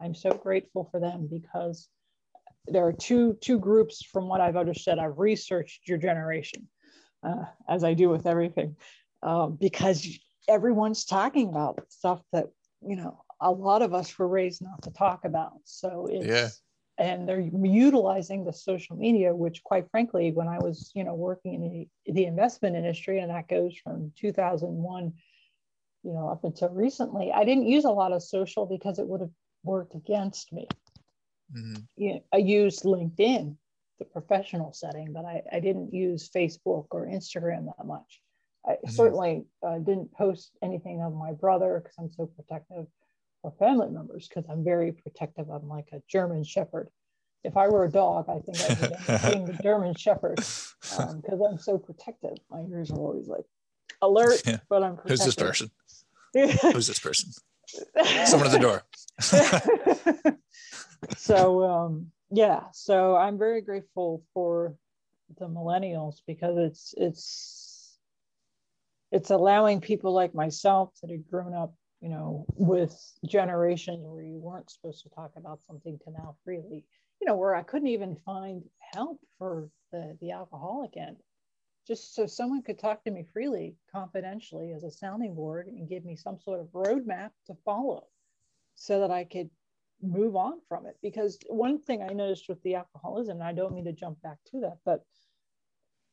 I'm 0.00 0.14
so 0.14 0.30
grateful 0.30 0.88
for 0.90 1.00
them 1.00 1.28
because 1.30 1.88
there 2.68 2.86
are 2.86 2.92
two 2.92 3.34
two 3.40 3.58
groups 3.58 4.02
from 4.02 4.28
what 4.28 4.40
I've 4.40 4.56
understood. 4.56 4.98
I've 4.98 5.18
researched 5.18 5.88
your 5.88 5.98
generation, 5.98 6.68
uh, 7.22 7.44
as 7.68 7.84
I 7.84 7.94
do 7.94 8.08
with 8.08 8.26
everything, 8.26 8.76
um, 9.22 9.56
because 9.60 10.06
everyone's 10.48 11.04
talking 11.04 11.48
about 11.48 11.84
stuff 11.88 12.22
that 12.32 12.46
you 12.86 12.96
know 12.96 13.22
a 13.40 13.50
lot 13.50 13.82
of 13.82 13.94
us 13.94 14.18
were 14.18 14.28
raised 14.28 14.62
not 14.62 14.82
to 14.82 14.90
talk 14.90 15.24
about. 15.24 15.52
So 15.64 16.08
it's 16.10 16.26
yeah. 16.26 16.48
and 16.98 17.28
they're 17.28 17.40
utilizing 17.40 18.44
the 18.44 18.52
social 18.52 18.96
media, 18.96 19.34
which 19.34 19.62
quite 19.62 19.90
frankly, 19.90 20.32
when 20.32 20.48
I 20.48 20.58
was 20.58 20.90
you 20.94 21.04
know 21.04 21.14
working 21.14 21.54
in 21.54 21.88
the, 22.06 22.12
the 22.12 22.24
investment 22.24 22.76
industry, 22.76 23.20
and 23.20 23.30
that 23.30 23.48
goes 23.48 23.76
from 23.82 24.12
2001 24.16 25.12
you 26.02 26.12
know 26.12 26.28
up 26.28 26.44
until 26.44 26.68
recently 26.68 27.32
i 27.32 27.44
didn't 27.44 27.66
use 27.66 27.84
a 27.84 27.90
lot 27.90 28.12
of 28.12 28.22
social 28.22 28.64
because 28.64 29.00
it 29.00 29.06
would 29.08 29.20
have 29.20 29.30
worked 29.64 29.96
against 29.96 30.52
me 30.52 30.68
Mm-hmm. 31.55 31.82
You 31.97 32.14
know, 32.14 32.20
I 32.32 32.38
used 32.38 32.82
LinkedIn, 32.84 33.57
the 33.99 34.05
professional 34.05 34.72
setting, 34.72 35.12
but 35.12 35.24
I, 35.24 35.42
I 35.53 35.61
didn't 35.61 35.92
use 35.92 36.28
Facebook 36.28 36.86
or 36.90 37.07
Instagram 37.07 37.66
that 37.66 37.86
much. 37.86 38.20
I 38.66 38.72
mm-hmm. 38.72 38.90
certainly 38.90 39.44
uh, 39.66 39.78
didn't 39.78 40.12
post 40.12 40.53
anything 40.62 41.03
of 41.03 41.14
my 41.14 41.32
brother 41.32 41.80
because 41.80 41.94
I'm 41.99 42.11
so 42.11 42.26
protective 42.26 42.86
or 43.42 43.53
family 43.59 43.88
members 43.90 44.28
because 44.28 44.49
I'm 44.51 44.64
very 44.64 44.92
protective. 44.92 45.49
I'm 45.51 45.68
like 45.68 45.88
a 45.92 46.03
German 46.09 46.42
Shepherd. 46.44 46.88
If 47.44 47.57
I 47.57 47.68
were 47.68 47.84
a 47.84 47.90
dog, 47.90 48.28
I 48.28 48.40
think 48.40 48.61
I'd 48.61 49.22
be 49.22 49.30
being 49.30 49.44
the 49.44 49.62
German 49.62 49.94
Shepherd 49.94 50.36
because 50.36 50.99
um, 50.99 51.42
I'm 51.49 51.59
so 51.59 51.78
protective. 51.78 52.36
My 52.51 52.62
ears 52.62 52.90
are 52.90 52.99
always 52.99 53.28
like 53.28 53.44
alert, 54.03 54.42
yeah. 54.47 54.59
but 54.68 54.82
I'm 54.82 54.97
protective. 54.97 55.11
Who's 55.11 55.24
this 55.24 55.34
person? 55.36 55.70
Who's 56.72 56.86
this 56.88 56.99
person? 56.99 57.30
Someone 58.24 58.49
at 58.49 58.53
the 58.53 58.59
door. 58.59 58.82
so 61.16 61.64
um, 61.64 62.10
yeah, 62.30 62.64
so 62.72 63.16
I'm 63.16 63.38
very 63.38 63.60
grateful 63.60 64.22
for 64.34 64.74
the 65.38 65.46
millennials 65.48 66.16
because 66.26 66.56
it's 66.58 66.94
it's 66.96 67.98
it's 69.12 69.30
allowing 69.30 69.80
people 69.80 70.12
like 70.12 70.34
myself 70.34 70.92
that 71.00 71.10
had 71.10 71.28
grown 71.30 71.54
up, 71.54 71.72
you 72.00 72.08
know, 72.08 72.44
with 72.54 72.94
generations 73.24 74.00
where 74.02 74.22
you 74.22 74.38
weren't 74.38 74.70
supposed 74.70 75.02
to 75.04 75.08
talk 75.10 75.32
about 75.36 75.64
something 75.64 75.98
to 76.04 76.10
now 76.10 76.36
freely, 76.44 76.84
you 77.20 77.26
know, 77.26 77.36
where 77.36 77.54
I 77.54 77.62
couldn't 77.62 77.88
even 77.88 78.16
find 78.16 78.62
help 78.92 79.20
for 79.38 79.70
the 79.92 80.16
the 80.20 80.32
alcoholic 80.32 80.96
end. 80.96 81.16
Just 81.86 82.16
so 82.16 82.26
someone 82.26 82.62
could 82.62 82.80
talk 82.80 83.04
to 83.04 83.12
me 83.12 83.24
freely, 83.32 83.76
confidentially, 83.92 84.72
as 84.72 84.82
a 84.82 84.90
sounding 84.90 85.36
board 85.36 85.68
and 85.68 85.88
give 85.88 86.04
me 86.04 86.16
some 86.16 86.40
sort 86.40 86.60
of 86.60 86.66
roadmap 86.72 87.30
to 87.46 87.54
follow 87.64 88.08
so 88.77 89.01
that 89.01 89.11
I 89.11 89.24
could 89.24 89.51
move 90.01 90.37
on 90.37 90.61
from 90.68 90.87
it. 90.87 90.97
Because 91.03 91.39
one 91.49 91.81
thing 91.81 92.03
i 92.03 92.12
noticed 92.12 92.49
with 92.49 92.62
the 92.62 92.74
alcoholism 92.74 93.39
and 93.39 93.49
i 93.49 93.53
don't 93.53 93.74
mean 93.74 93.85
to 93.85 93.93
jump 93.93 94.20
back 94.22 94.39
to 94.51 94.61
that 94.61 94.77
but 94.85 95.05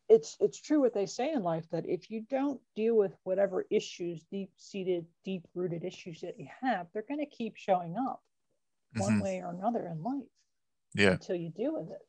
it's 0.09 0.37
it's 0.39 0.59
true 0.59 0.81
what 0.81 0.93
they 0.93 1.05
say 1.05 1.31
in 1.31 1.43
life 1.43 1.65
that 1.71 1.85
if 1.87 2.09
you 2.11 2.23
don't 2.29 2.59
deal 2.75 2.95
with 2.95 3.13
whatever 3.23 3.65
issues 3.69 4.23
deep 4.31 4.49
seated 4.57 5.05
deep 5.23 5.45
rooted 5.53 5.83
issues 5.83 6.21
that 6.21 6.39
you 6.39 6.47
have 6.61 6.87
they're 6.93 7.05
going 7.07 7.19
to 7.19 7.25
keep 7.25 7.55
showing 7.55 7.95
up 7.97 8.21
mm-hmm. 8.95 9.01
one 9.01 9.19
way 9.19 9.41
or 9.43 9.51
another 9.51 9.87
in 9.87 10.01
life 10.03 10.23
yeah. 10.93 11.11
until 11.11 11.35
you 11.35 11.49
deal 11.49 11.73
with 11.73 11.89
it. 11.89 12.01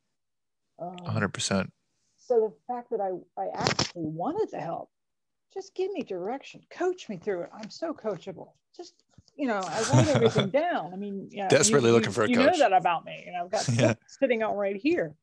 Um, 0.78 0.96
100% 1.06 1.68
so 2.16 2.40
the 2.40 2.72
fact 2.72 2.90
that 2.90 3.00
i 3.00 3.10
i 3.40 3.48
actually 3.54 4.06
wanted 4.06 4.50
to 4.50 4.60
help 4.60 4.90
just 5.52 5.74
give 5.74 5.90
me 5.92 6.02
direction 6.02 6.60
coach 6.70 7.08
me 7.08 7.16
through 7.16 7.42
it. 7.42 7.50
I'm 7.56 7.70
so 7.70 7.94
coachable. 7.94 8.52
Just 8.76 9.03
you 9.36 9.46
know, 9.46 9.60
I 9.64 9.82
write 9.92 10.08
everything 10.14 10.50
down. 10.50 10.92
I 10.92 10.96
mean, 10.96 11.28
yeah, 11.30 11.48
desperately 11.48 11.90
you, 11.90 11.96
looking 11.96 12.12
for 12.12 12.24
a 12.24 12.28
you 12.28 12.36
coach. 12.36 12.44
You 12.44 12.50
know 12.52 12.70
that 12.70 12.72
about 12.76 13.04
me, 13.04 13.24
and 13.26 13.36
I've 13.36 13.50
got 13.50 13.68
yeah. 13.72 13.94
sitting 14.06 14.42
out 14.42 14.56
right 14.56 14.76
here. 14.76 15.14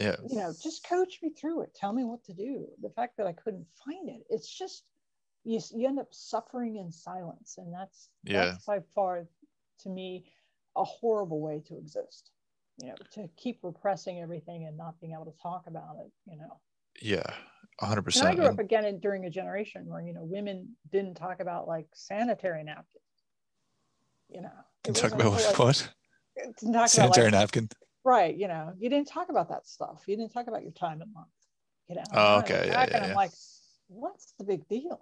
Yeah. 0.00 0.16
You 0.28 0.38
know, 0.38 0.54
just 0.62 0.86
coach 0.88 1.18
me 1.22 1.30
through 1.30 1.62
it. 1.62 1.74
Tell 1.74 1.92
me 1.92 2.04
what 2.04 2.24
to 2.24 2.32
do. 2.32 2.66
The 2.80 2.88
fact 2.90 3.18
that 3.18 3.26
I 3.26 3.32
couldn't 3.32 3.66
find 3.84 4.08
it, 4.08 4.22
it's 4.30 4.48
just 4.48 4.84
you, 5.44 5.60
you 5.74 5.86
end 5.86 5.98
up 5.98 6.08
suffering 6.12 6.76
in 6.76 6.90
silence, 6.90 7.56
and 7.58 7.72
that's 7.72 8.08
yeah 8.24 8.46
that's 8.46 8.64
by 8.64 8.80
far 8.94 9.26
to 9.80 9.88
me 9.88 10.24
a 10.76 10.84
horrible 10.84 11.40
way 11.40 11.62
to 11.66 11.76
exist. 11.76 12.30
You 12.78 12.88
know, 12.88 12.94
to 13.12 13.28
keep 13.36 13.58
repressing 13.62 14.20
everything 14.20 14.64
and 14.64 14.76
not 14.78 14.98
being 14.98 15.12
able 15.12 15.26
to 15.26 15.42
talk 15.42 15.64
about 15.66 15.96
it. 16.00 16.10
You 16.26 16.38
know. 16.38 16.60
Yeah, 17.02 17.26
hundred 17.80 18.02
percent. 18.02 18.28
I 18.28 18.34
grew 18.34 18.46
up 18.46 18.58
again 18.58 18.98
during 19.00 19.26
a 19.26 19.30
generation 19.30 19.84
where 19.86 20.00
you 20.00 20.14
know 20.14 20.24
women 20.24 20.74
didn't 20.90 21.14
talk 21.14 21.40
about 21.40 21.68
like 21.68 21.86
sanitary 21.92 22.64
napkins 22.64 23.02
you 24.34 24.42
know. 24.42 24.50
Can 24.84 24.94
talk 24.94 25.12
about 25.12 25.32
like, 25.32 25.58
what? 25.58 25.92
Talk 26.72 26.88
Sanitary 26.88 27.28
about, 27.28 27.32
like, 27.32 27.32
napkin. 27.32 27.68
Right. 28.04 28.36
You 28.36 28.48
know, 28.48 28.72
you 28.78 28.88
didn't 28.88 29.08
talk 29.08 29.28
about 29.28 29.48
that 29.50 29.66
stuff. 29.66 30.02
You 30.06 30.16
didn't 30.16 30.32
talk 30.32 30.48
about 30.48 30.62
your 30.62 30.72
time 30.72 31.02
in 31.02 31.12
month. 31.12 31.28
You 31.88 31.96
know. 31.96 32.02
Oh, 32.12 32.38
okay. 32.38 32.64
Yeah, 32.66 32.86
yeah, 32.88 32.96
and 32.96 33.06
I'm 33.06 33.14
like, 33.14 33.32
what's 33.88 34.34
the 34.38 34.44
big 34.44 34.66
deal? 34.68 35.00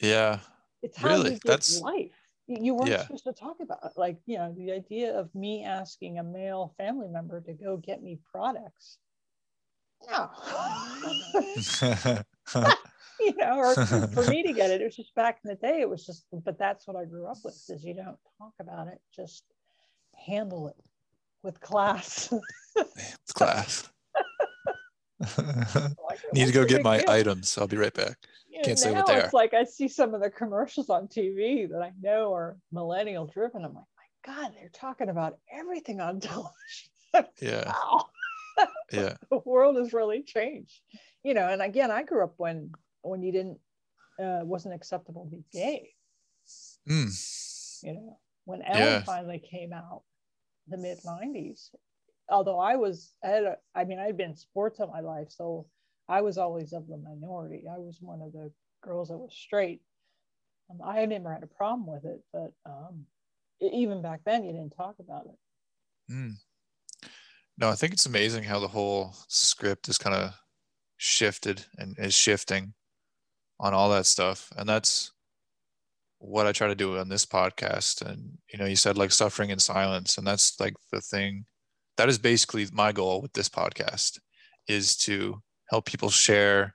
Yeah. 0.00 0.38
It's 0.82 0.96
how 0.96 1.08
really? 1.08 1.34
you 1.34 1.40
That's 1.44 1.80
life. 1.80 2.12
You 2.46 2.74
weren't 2.74 2.90
yeah. 2.90 3.02
supposed 3.02 3.24
to 3.24 3.32
talk 3.32 3.56
about 3.60 3.80
it. 3.84 3.92
like 3.96 4.16
you 4.24 4.38
know 4.38 4.54
the 4.56 4.72
idea 4.72 5.14
of 5.14 5.34
me 5.34 5.64
asking 5.64 6.18
a 6.18 6.22
male 6.22 6.72
family 6.78 7.08
member 7.08 7.42
to 7.42 7.52
go 7.52 7.76
get 7.76 8.02
me 8.02 8.18
products. 8.32 8.96
No. 10.08 10.30
you 13.20 13.34
know, 13.36 13.58
or 13.58 13.74
for 13.74 14.24
me 14.30 14.42
to 14.44 14.52
get 14.52 14.70
it, 14.70 14.80
it 14.80 14.84
was 14.84 14.96
just 14.96 15.14
back 15.14 15.38
in 15.44 15.48
the 15.48 15.54
day. 15.56 15.80
It 15.80 15.88
was 15.88 16.04
just, 16.06 16.24
but 16.44 16.58
that's 16.58 16.86
what 16.86 16.96
I 16.96 17.04
grew 17.04 17.26
up 17.26 17.38
with 17.44 17.54
is 17.68 17.84
you 17.84 17.94
don't 17.94 18.18
talk 18.38 18.52
about 18.60 18.88
it, 18.88 19.00
just 19.14 19.44
handle 20.26 20.68
it 20.68 20.76
with 21.42 21.60
class. 21.60 22.32
with 22.76 23.34
class. 23.34 23.88
Like, 25.36 26.20
Need 26.32 26.46
to 26.46 26.52
go 26.52 26.64
get 26.64 26.82
my 26.84 26.98
deal? 26.98 27.10
items. 27.10 27.58
I'll 27.58 27.66
be 27.66 27.76
right 27.76 27.92
back. 27.92 28.16
Can't 28.64 28.78
say 28.78 28.92
what 28.92 29.06
they 29.06 29.16
it's 29.16 29.26
are. 29.34 29.36
like 29.36 29.52
I 29.54 29.64
see 29.64 29.88
some 29.88 30.14
of 30.14 30.20
the 30.20 30.30
commercials 30.30 30.90
on 30.90 31.06
TV 31.08 31.68
that 31.70 31.80
I 31.82 31.92
know 32.00 32.32
are 32.34 32.56
millennial 32.72 33.26
driven. 33.26 33.64
I'm 33.64 33.74
like, 33.74 33.84
my 33.96 34.32
God, 34.34 34.52
they're 34.54 34.70
talking 34.72 35.08
about 35.08 35.38
everything 35.52 36.00
on 36.00 36.20
television. 36.20 36.52
Yeah. 37.40 37.72
wow, 37.72 38.06
Yeah. 38.92 39.14
the 39.30 39.40
world 39.44 39.76
has 39.76 39.92
really 39.92 40.22
changed. 40.22 40.80
You 41.24 41.34
know, 41.34 41.48
and 41.48 41.62
again, 41.62 41.90
I 41.90 42.02
grew 42.04 42.22
up 42.24 42.34
when 42.36 42.72
when 43.02 43.22
you 43.22 43.32
didn't 43.32 43.58
uh, 44.18 44.40
wasn't 44.42 44.74
acceptable 44.74 45.24
to 45.24 45.30
be 45.30 45.44
gay. 45.52 45.90
Mm. 46.88 47.82
You 47.84 47.94
know, 47.94 48.18
when 48.44 48.62
Ellen 48.62 48.78
Yeah. 48.80 49.02
finally 49.04 49.38
came 49.38 49.72
out, 49.72 50.02
the 50.66 50.76
mid 50.76 50.98
'90s. 51.04 51.70
Although 52.30 52.58
I 52.58 52.76
was, 52.76 53.14
I, 53.24 53.28
had 53.28 53.44
a, 53.44 53.56
I 53.74 53.84
mean, 53.84 53.98
I'd 53.98 54.16
been 54.16 54.36
sports 54.36 54.80
all 54.80 54.88
my 54.88 55.00
life, 55.00 55.30
so 55.30 55.66
I 56.08 56.20
was 56.20 56.36
always 56.36 56.72
of 56.72 56.86
the 56.86 56.98
minority. 56.98 57.64
I 57.70 57.78
was 57.78 57.98
one 58.00 58.20
of 58.20 58.32
the 58.32 58.52
girls 58.82 59.08
that 59.08 59.16
was 59.16 59.34
straight. 59.34 59.80
Um, 60.70 60.80
I 60.84 61.06
never 61.06 61.32
had 61.32 61.42
a 61.42 61.46
problem 61.46 61.86
with 61.86 62.04
it, 62.04 62.22
but 62.32 62.52
um, 62.66 63.06
even 63.60 64.02
back 64.02 64.20
then, 64.24 64.44
you 64.44 64.52
didn't 64.52 64.76
talk 64.76 64.96
about 64.98 65.26
it. 65.26 66.12
Mm. 66.12 66.34
No, 67.56 67.70
I 67.70 67.74
think 67.74 67.92
it's 67.92 68.06
amazing 68.06 68.44
how 68.44 68.58
the 68.58 68.68
whole 68.68 69.14
script 69.28 69.88
is 69.88 69.98
kind 69.98 70.14
of 70.14 70.34
shifted 70.98 71.64
and 71.78 71.98
is 71.98 72.14
shifting 72.14 72.74
on 73.60 73.74
all 73.74 73.90
that 73.90 74.06
stuff. 74.06 74.50
And 74.56 74.68
that's 74.68 75.12
what 76.18 76.46
I 76.46 76.52
try 76.52 76.68
to 76.68 76.74
do 76.74 76.98
on 76.98 77.08
this 77.08 77.26
podcast. 77.26 78.02
And, 78.02 78.38
you 78.52 78.58
know, 78.58 78.66
you 78.66 78.76
said 78.76 78.98
like 78.98 79.12
suffering 79.12 79.50
in 79.50 79.58
silence. 79.58 80.18
And 80.18 80.26
that's 80.26 80.58
like 80.58 80.74
the 80.92 81.00
thing 81.00 81.44
that 81.96 82.08
is 82.08 82.18
basically 82.18 82.66
my 82.72 82.92
goal 82.92 83.20
with 83.20 83.32
this 83.32 83.48
podcast 83.48 84.18
is 84.68 84.96
to 84.96 85.42
help 85.70 85.84
people 85.84 86.10
share 86.10 86.74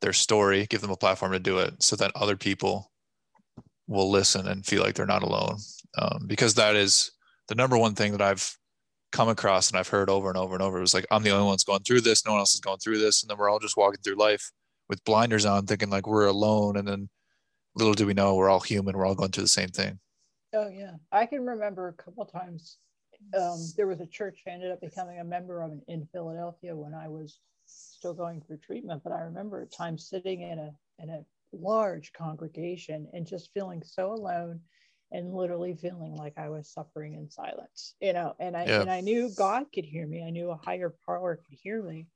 their 0.00 0.12
story, 0.12 0.66
give 0.66 0.80
them 0.80 0.90
a 0.90 0.96
platform 0.96 1.32
to 1.32 1.38
do 1.38 1.58
it 1.58 1.82
so 1.82 1.96
that 1.96 2.12
other 2.14 2.36
people 2.36 2.92
will 3.88 4.10
listen 4.10 4.46
and 4.46 4.66
feel 4.66 4.82
like 4.82 4.94
they're 4.94 5.06
not 5.06 5.22
alone. 5.22 5.56
Um, 5.98 6.24
because 6.26 6.54
that 6.54 6.76
is 6.76 7.12
the 7.48 7.54
number 7.54 7.78
one 7.78 7.94
thing 7.94 8.12
that 8.12 8.22
I've 8.22 8.56
come 9.12 9.28
across 9.28 9.70
and 9.70 9.78
I've 9.78 9.88
heard 9.88 10.10
over 10.10 10.28
and 10.28 10.36
over 10.36 10.54
and 10.54 10.62
over. 10.62 10.78
It 10.78 10.82
was 10.82 10.94
like, 10.94 11.06
I'm 11.10 11.22
the 11.22 11.30
only 11.30 11.44
one 11.44 11.54
that's 11.54 11.64
going 11.64 11.82
through 11.82 12.02
this. 12.02 12.24
No 12.24 12.32
one 12.32 12.40
else 12.40 12.54
is 12.54 12.60
going 12.60 12.78
through 12.78 12.98
this. 12.98 13.22
And 13.22 13.30
then 13.30 13.38
we're 13.38 13.48
all 13.48 13.58
just 13.58 13.76
walking 13.76 14.00
through 14.02 14.16
life 14.16 14.50
with 14.88 15.04
blinders 15.04 15.44
on, 15.44 15.66
thinking 15.66 15.90
like 15.90 16.06
we're 16.06 16.26
alone. 16.26 16.76
And 16.76 16.86
then 16.86 17.08
little 17.74 17.94
do 17.94 18.06
we 18.06 18.14
know, 18.14 18.34
we're 18.34 18.48
all 18.48 18.60
human. 18.60 18.96
We're 18.96 19.06
all 19.06 19.14
going 19.14 19.30
through 19.30 19.44
the 19.44 19.48
same 19.48 19.68
thing. 19.68 19.98
Oh 20.54 20.68
yeah, 20.68 20.92
I 21.12 21.26
can 21.26 21.44
remember 21.44 21.88
a 21.88 21.92
couple 21.92 22.24
times. 22.24 22.78
Um, 23.36 23.58
there 23.76 23.86
was 23.86 24.00
a 24.00 24.06
church 24.06 24.42
I 24.46 24.50
ended 24.50 24.70
up 24.70 24.80
becoming 24.80 25.18
a 25.18 25.24
member 25.24 25.62
of 25.62 25.72
in, 25.88 26.06
Philadelphia 26.12 26.74
when 26.74 26.94
I 26.94 27.08
was 27.08 27.40
still 27.66 28.14
going 28.14 28.40
through 28.40 28.58
treatment. 28.58 29.02
But 29.02 29.12
I 29.12 29.20
remember 29.20 29.62
a 29.62 29.66
time 29.66 29.98
sitting 29.98 30.42
in 30.42 30.58
a 30.58 30.74
in 30.98 31.10
a 31.10 31.24
large 31.52 32.12
congregation 32.12 33.08
and 33.12 33.26
just 33.26 33.52
feeling 33.52 33.82
so 33.82 34.12
alone, 34.12 34.60
and 35.12 35.34
literally 35.34 35.74
feeling 35.74 36.14
like 36.14 36.34
I 36.38 36.48
was 36.48 36.68
suffering 36.68 37.14
in 37.14 37.28
silence. 37.28 37.94
You 38.00 38.12
know, 38.12 38.34
and 38.38 38.56
I 38.56 38.64
Yeah. 38.64 38.80
and 38.82 38.90
I 38.90 39.00
knew 39.00 39.30
God 39.36 39.66
could 39.74 39.84
hear 39.84 40.06
me. 40.06 40.22
I 40.22 40.30
knew 40.30 40.50
a 40.50 40.56
higher 40.56 40.94
power 41.06 41.36
could 41.36 41.58
hear 41.58 41.82
me. 41.82 42.06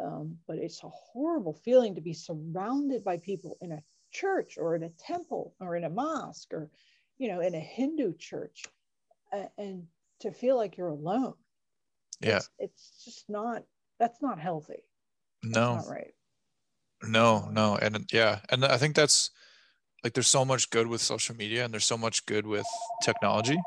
Um, 0.00 0.38
but 0.46 0.58
it's 0.58 0.82
a 0.82 0.88
horrible 0.88 1.52
feeling 1.52 1.94
to 1.94 2.00
be 2.00 2.14
surrounded 2.14 3.04
by 3.04 3.18
people 3.18 3.58
in 3.60 3.72
a 3.72 3.82
church 4.10 4.56
or 4.58 4.74
in 4.74 4.82
a 4.84 4.90
temple 4.90 5.54
or 5.60 5.76
in 5.76 5.84
a 5.84 5.90
mosque 5.90 6.52
or 6.52 6.70
you 7.18 7.28
know 7.28 7.40
in 7.40 7.54
a 7.54 7.60
hindu 7.60 8.14
church 8.14 8.64
and 9.56 9.86
to 10.20 10.30
feel 10.30 10.56
like 10.56 10.76
you're 10.76 10.88
alone 10.88 11.34
Yeah. 12.20 12.36
it's, 12.36 12.50
it's 12.58 13.04
just 13.04 13.30
not 13.30 13.64
that's 13.98 14.20
not 14.20 14.38
healthy 14.38 14.84
No, 15.42 15.76
not 15.76 15.88
right 15.88 16.14
no, 17.02 17.48
no. 17.50 17.76
And 17.76 18.08
yeah. 18.12 18.40
And 18.48 18.64
I 18.64 18.76
think 18.76 18.94
that's 18.94 19.30
like 20.04 20.14
there's 20.14 20.28
so 20.28 20.44
much 20.44 20.70
good 20.70 20.86
with 20.86 21.00
social 21.00 21.34
media 21.36 21.64
and 21.64 21.72
there's 21.72 21.84
so 21.84 21.98
much 21.98 22.26
good 22.26 22.46
with 22.46 22.66
technology. 23.02 23.58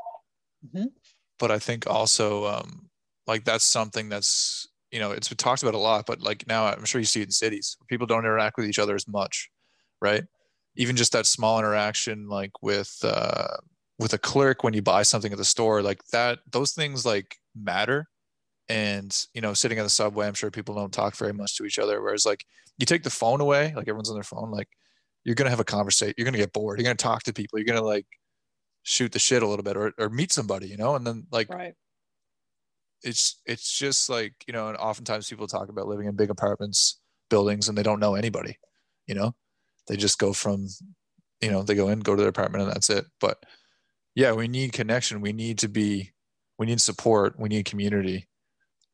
Mhm. 0.65 0.87
But 1.37 1.51
I 1.51 1.59
think 1.59 1.87
also 1.87 2.45
um, 2.45 2.89
like 3.27 3.43
that's 3.43 3.65
something 3.65 4.09
that's, 4.09 4.67
you 4.95 5.01
know, 5.01 5.11
it's 5.11 5.27
been 5.27 5.35
talked 5.35 5.61
about 5.61 5.73
a 5.73 5.77
lot, 5.77 6.05
but 6.05 6.21
like 6.21 6.47
now 6.47 6.67
I'm 6.67 6.85
sure 6.85 7.01
you 7.01 7.05
see 7.05 7.19
it 7.19 7.25
in 7.25 7.31
cities. 7.31 7.75
People 7.89 8.07
don't 8.07 8.23
interact 8.23 8.55
with 8.55 8.65
each 8.65 8.79
other 8.79 8.95
as 8.95 9.09
much, 9.09 9.49
right? 10.01 10.23
Even 10.77 10.95
just 10.95 11.11
that 11.11 11.25
small 11.25 11.59
interaction, 11.59 12.29
like 12.29 12.51
with 12.61 12.97
uh, 13.03 13.57
with 13.99 14.13
a 14.13 14.17
clerk 14.17 14.63
when 14.63 14.73
you 14.73 14.81
buy 14.81 15.03
something 15.03 15.33
at 15.33 15.37
the 15.37 15.43
store, 15.43 15.81
like 15.81 16.01
that, 16.13 16.39
those 16.49 16.71
things 16.71 17.05
like 17.05 17.35
matter. 17.53 18.07
And 18.69 19.13
you 19.33 19.41
know, 19.41 19.53
sitting 19.53 19.77
on 19.79 19.85
the 19.85 19.89
subway, 19.89 20.27
I'm 20.27 20.33
sure 20.33 20.49
people 20.49 20.75
don't 20.75 20.93
talk 20.93 21.17
very 21.17 21.33
much 21.33 21.57
to 21.57 21.65
each 21.65 21.77
other. 21.77 22.01
Whereas 22.01 22.25
like 22.25 22.45
you 22.77 22.85
take 22.85 23.03
the 23.03 23.09
phone 23.09 23.41
away, 23.41 23.73
like 23.75 23.89
everyone's 23.89 24.09
on 24.09 24.15
their 24.15 24.23
phone, 24.23 24.49
like 24.49 24.69
you're 25.25 25.35
gonna 25.35 25.49
have 25.49 25.59
a 25.59 25.65
conversation. 25.65 26.13
You're 26.17 26.25
gonna 26.25 26.37
get 26.37 26.53
bored. 26.53 26.79
You're 26.79 26.85
gonna 26.85 26.95
talk 26.95 27.23
to 27.23 27.33
people. 27.33 27.59
You're 27.59 27.65
gonna 27.65 27.81
like 27.81 28.07
shoot 28.83 29.11
the 29.11 29.19
shit 29.19 29.43
a 29.43 29.47
little 29.47 29.63
bit 29.63 29.75
or, 29.75 29.91
or 29.97 30.09
meet 30.09 30.31
somebody, 30.31 30.67
you 30.67 30.77
know. 30.77 30.95
And 30.95 31.05
then 31.05 31.27
like 31.33 31.49
right 31.49 31.73
it's 33.03 33.41
it's 33.45 33.77
just 33.77 34.09
like 34.09 34.33
you 34.47 34.53
know 34.53 34.67
and 34.69 34.77
oftentimes 34.77 35.29
people 35.29 35.47
talk 35.47 35.69
about 35.69 35.87
living 35.87 36.07
in 36.07 36.15
big 36.15 36.29
apartments 36.29 36.99
buildings 37.29 37.67
and 37.67 37.77
they 37.77 37.83
don't 37.83 37.99
know 37.99 38.15
anybody 38.15 38.57
you 39.07 39.13
know? 39.13 39.35
They 39.87 39.97
just 39.97 40.17
go 40.17 40.33
from 40.33 40.67
you 41.41 41.51
know 41.51 41.61
they 41.61 41.75
go 41.75 41.89
in 41.89 41.99
go 41.99 42.15
to 42.15 42.21
their 42.21 42.29
apartment 42.29 42.63
and 42.63 42.71
that's 42.71 42.89
it. 42.89 43.05
But 43.19 43.37
yeah 44.15 44.31
we 44.31 44.47
need 44.47 44.73
connection. 44.73 45.21
We 45.21 45.33
need 45.33 45.59
to 45.59 45.67
be 45.67 46.11
we 46.57 46.65
need 46.65 46.81
support. 46.81 47.39
We 47.39 47.49
need 47.49 47.65
community. 47.65 48.27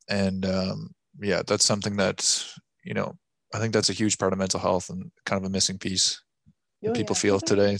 And 0.09 0.45
um, 0.45 0.95
yeah 1.21 1.43
that's 1.45 1.65
something 1.65 1.97
that 1.97 2.45
you 2.83 2.93
know 2.93 3.13
i 3.53 3.59
think 3.59 3.73
that's 3.73 3.89
a 3.89 3.93
huge 3.93 4.17
part 4.17 4.33
of 4.33 4.39
mental 4.39 4.59
health 4.59 4.89
and 4.89 5.11
kind 5.25 5.41
of 5.41 5.45
a 5.45 5.51
missing 5.51 5.77
piece 5.77 6.21
that 6.81 6.91
Oh, 6.91 6.93
people 6.93 7.15
yeah. 7.15 7.19
feel 7.21 7.39
today 7.39 7.77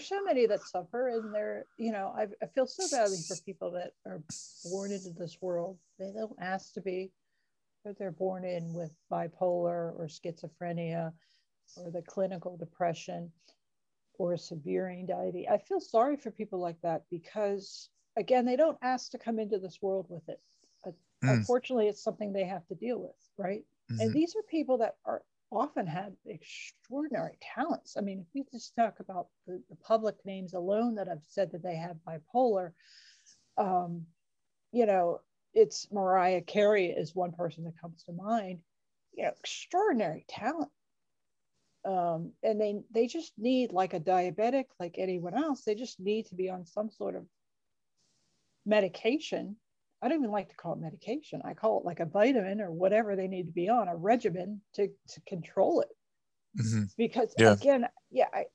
there's 0.00 0.08
so 0.08 0.22
many 0.24 0.46
that 0.46 0.62
suffer 0.62 1.08
and 1.08 1.34
they're 1.34 1.66
you 1.76 1.92
know 1.92 2.14
I, 2.16 2.26
I 2.42 2.46
feel 2.46 2.66
so 2.66 2.88
badly 2.88 3.18
for 3.28 3.36
people 3.44 3.70
that 3.72 3.92
are 4.06 4.22
born 4.64 4.92
into 4.92 5.10
this 5.10 5.38
world 5.42 5.78
they 5.98 6.10
don't 6.14 6.36
ask 6.40 6.72
to 6.74 6.80
be 6.80 7.10
but 7.84 7.98
they're 7.98 8.10
born 8.10 8.44
in 8.44 8.72
with 8.72 8.92
bipolar 9.12 9.92
or 9.98 10.08
schizophrenia 10.08 11.12
or 11.76 11.90
the 11.90 12.02
clinical 12.02 12.56
depression 12.56 13.30
or 14.18 14.36
severe 14.36 14.88
anxiety 14.88 15.46
i 15.48 15.58
feel 15.58 15.80
sorry 15.80 16.16
for 16.16 16.30
people 16.30 16.58
like 16.58 16.80
that 16.82 17.02
because 17.10 17.90
again 18.16 18.46
they 18.46 18.56
don't 18.56 18.78
ask 18.82 19.10
to 19.10 19.18
come 19.18 19.38
into 19.38 19.58
this 19.58 19.78
world 19.82 20.06
with 20.08 20.28
it 20.28 20.40
but 20.84 20.94
Mm. 21.22 21.38
unfortunately 21.38 21.88
it's 21.88 22.02
something 22.02 22.32
they 22.32 22.46
have 22.46 22.66
to 22.68 22.74
deal 22.74 22.98
with 22.98 23.16
right 23.36 23.64
and 23.98 24.10
Mhm. 24.10 24.14
these 24.14 24.34
are 24.34 24.42
people 24.50 24.78
that 24.78 24.96
are 25.04 25.22
often 25.52 25.86
had 25.86 26.16
extraordinary 26.26 27.36
talents. 27.40 27.96
I 27.96 28.00
mean, 28.00 28.20
if 28.20 28.26
we 28.34 28.44
just 28.52 28.74
talk 28.76 29.00
about 29.00 29.28
the, 29.46 29.62
the 29.68 29.76
public 29.76 30.16
names 30.24 30.54
alone 30.54 30.94
that 30.96 31.08
have 31.08 31.22
said 31.28 31.52
that 31.52 31.62
they 31.62 31.76
have 31.76 31.96
bipolar, 32.06 32.72
um, 33.58 34.06
you 34.72 34.86
know, 34.86 35.20
it's 35.52 35.90
Mariah 35.90 36.42
Carey 36.42 36.86
is 36.86 37.14
one 37.14 37.32
person 37.32 37.64
that 37.64 37.80
comes 37.80 38.02
to 38.04 38.12
mind. 38.12 38.60
You 39.12 39.24
know, 39.24 39.32
extraordinary 39.40 40.24
talent. 40.28 40.70
Um, 41.84 42.32
and 42.42 42.60
they 42.60 42.80
they 42.92 43.06
just 43.06 43.32
need 43.38 43.72
like 43.72 43.94
a 43.94 44.00
diabetic, 44.00 44.66
like 44.78 44.96
anyone 44.98 45.34
else, 45.34 45.62
they 45.62 45.74
just 45.74 45.98
need 45.98 46.26
to 46.26 46.34
be 46.34 46.50
on 46.50 46.66
some 46.66 46.90
sort 46.90 47.16
of 47.16 47.24
medication. 48.66 49.56
I 50.02 50.08
don't 50.08 50.18
even 50.20 50.30
like 50.30 50.48
to 50.50 50.56
call 50.56 50.74
it 50.74 50.80
medication. 50.80 51.42
I 51.44 51.54
call 51.54 51.78
it 51.80 51.84
like 51.86 52.00
a 52.00 52.06
vitamin 52.06 52.60
or 52.60 52.72
whatever 52.72 53.16
they 53.16 53.28
need 53.28 53.46
to 53.46 53.52
be 53.52 53.68
on, 53.68 53.88
a 53.88 53.96
regimen 53.96 54.62
to, 54.74 54.88
to 55.08 55.20
control 55.22 55.80
it. 55.80 55.88
Mhm. 56.54 56.90
Because 56.96 57.34
Yeah. 57.36 57.56
again, 57.56 57.86
yeah, 58.10 58.28
I, 58.32 58.46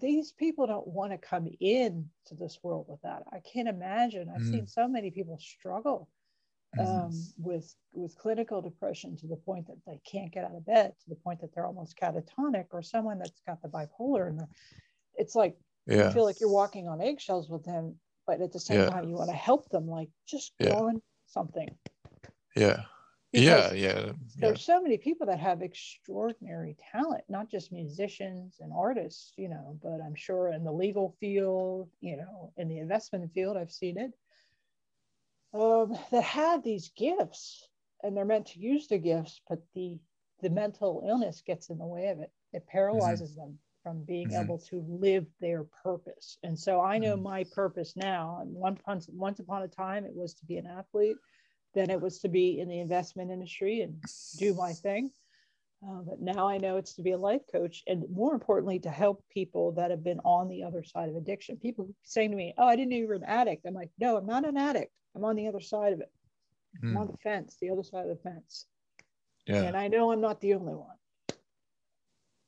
these 0.00 0.32
people 0.32 0.66
don't 0.66 0.86
want 0.86 1.12
to 1.12 1.18
come 1.18 1.48
in 1.60 2.10
to 2.26 2.34
this 2.34 2.58
world 2.62 2.86
with 2.88 3.00
that. 3.02 3.22
I 3.32 3.40
can't 3.40 3.68
imagine. 3.68 4.28
I've 4.28 4.44
Mhm. 4.44 4.44
seen 4.44 4.66
so 4.66 4.86
many 4.88 5.10
people 5.10 5.38
struggle 5.38 6.10
Mhm. 6.74 7.08
um, 7.08 7.32
with 7.38 7.76
with 7.92 8.16
clinical 8.18 8.62
depression 8.62 9.16
to 9.18 9.28
the 9.28 9.36
point 9.36 9.68
that 9.68 9.80
they 9.86 10.00
can't 10.10 10.32
get 10.32 10.44
out 10.44 10.56
of 10.56 10.66
bed, 10.66 10.94
to 11.00 11.10
the 11.10 11.16
point 11.16 11.40
that 11.40 11.54
they're 11.54 11.66
almost 11.66 11.98
catatonic, 11.98 12.68
or 12.72 12.82
someone 12.82 13.18
that's 13.18 13.40
got 13.46 13.62
the 13.62 13.68
bipolar, 13.68 14.28
and 14.28 14.40
it's 15.14 15.34
like 15.34 15.58
you 15.86 16.06
feel 16.06 16.24
like 16.24 16.40
you're 16.40 16.48
walking 16.50 16.88
on 16.88 17.00
eggshells 17.02 17.50
with 17.50 17.64
them, 17.64 18.00
but 18.26 18.40
at 18.40 18.52
the 18.52 18.60
same 18.60 18.84
Yeah. 18.84 18.86
time 18.86 19.08
you 19.08 19.16
want 19.16 19.30
to 19.30 19.36
help 19.36 19.68
them, 19.70 19.86
like 19.88 20.10
just 20.26 20.54
Yeah. 20.60 20.68
go 20.68 20.88
on 20.88 21.02
something. 21.26 21.78
yeah 22.56 22.82
Because 23.32 23.72
yeah 23.72 23.72
yeah 23.72 24.12
yeah 24.36 24.56
There's 24.56 24.62
so 24.62 24.80
many 24.82 24.98
people 24.98 25.26
that 25.26 25.38
have 25.40 25.62
extraordinary 25.62 26.76
talent, 26.92 27.24
not 27.28 27.50
just 27.50 27.72
musicians 27.72 28.60
and 28.60 28.72
artists, 28.72 29.32
you 29.36 29.48
know, 29.48 29.78
but 29.82 30.00
I'm 30.00 30.14
sure 30.14 30.48
in 30.52 30.64
the 30.64 30.72
legal 30.72 31.10
field, 31.20 31.90
you 32.00 32.16
know, 32.16 32.52
in 32.56 32.68
the 32.68 32.78
investment 32.78 33.32
field, 33.32 33.56
I've 33.56 33.72
seen 33.72 33.98
it, 33.98 34.12
um, 35.54 35.96
that 36.10 36.22
have 36.24 36.62
these 36.62 36.90
gifts 36.90 37.68
and 38.02 38.16
they're 38.16 38.24
meant 38.24 38.46
to 38.48 38.60
use 38.60 38.88
the 38.88 38.98
gifts, 38.98 39.40
but 39.48 39.60
the 39.74 39.98
the 40.40 40.50
mental 40.50 41.02
illness 41.06 41.40
gets 41.42 41.70
in 41.70 41.78
the 41.78 41.86
way 41.86 42.08
of 42.08 42.20
it. 42.20 42.32
It 42.52 42.66
paralyzes 42.66 43.34
them 43.36 43.58
from 43.84 44.02
being 44.04 44.30
Mhm. 44.30 44.42
able 44.42 44.58
to 44.58 44.80
live 44.88 45.28
their 45.40 45.64
purpose. 45.64 46.38
And 46.42 46.58
so 46.58 46.80
I 46.80 46.98
know 46.98 47.16
Mhm. 47.16 47.22
my 47.22 47.44
purpose 47.44 47.96
now. 47.96 48.40
And 48.40 48.54
one 48.54 48.80
once 48.88 49.08
once 49.10 49.40
upon 49.40 49.62
a 49.62 49.68
time, 49.68 50.06
it 50.06 50.16
was 50.16 50.34
to 50.36 50.46
be 50.46 50.58
an 50.58 50.66
athlete. 50.66 51.18
then 51.74 51.90
it 51.90 52.00
was 52.00 52.20
to 52.20 52.28
be 52.28 52.60
in 52.60 52.68
the 52.68 52.80
investment 52.80 53.32
industry 53.32 53.82
and 53.82 54.00
do 54.38 54.54
my 54.54 54.72
thing. 54.74 55.12
Uh, 55.86 56.02
but 56.02 56.20
now 56.20 56.48
I 56.48 56.58
know 56.58 56.76
it's 56.78 56.94
to 56.94 57.02
be 57.02 57.12
a 57.12 57.18
life 57.18 57.42
coach 57.52 57.82
and 57.88 58.08
more 58.10 58.32
importantly, 58.32 58.78
to 58.80 58.90
help 58.90 59.24
people 59.28 59.72
that 59.72 59.90
have 59.90 60.04
been 60.04 60.20
on 60.20 60.48
the 60.48 60.62
other 60.62 60.84
side 60.84 61.08
of 61.10 61.16
addiction. 61.16 61.58
People 61.58 61.94
saying 62.04 62.30
to 62.30 62.36
me, 62.36 62.54
Oh, 62.58 62.66
I 62.66 62.76
didn't 62.76 62.90
know 62.90 62.96
you 62.96 63.08
were 63.08 63.14
an 63.14 63.24
addict. 63.24 63.66
I'm 63.66 63.74
like, 63.74 63.90
No, 63.98 64.16
I'm 64.16 64.26
not 64.26 64.46
an 64.46 64.56
addict. 64.56 64.92
I'm 65.14 65.24
on 65.24 65.36
the 65.36 65.48
other 65.48 65.60
side 65.60 65.92
of 65.92 66.00
it. 66.00 66.12
Mm. 66.82 66.90
I'm 66.90 66.96
on 66.96 67.06
hmm. 67.06 67.12
the 67.12 67.18
fence, 67.18 67.56
the 67.60 67.70
other 67.70 67.82
side 67.82 68.08
of 68.08 68.16
the 68.16 68.22
fence. 68.22 68.66
Yeah. 69.46 69.62
And 69.62 69.76
I 69.76 69.88
know 69.88 70.12
I'm 70.12 70.20
not 70.20 70.40
the 70.40 70.54
only 70.54 70.74
one. 70.74 70.96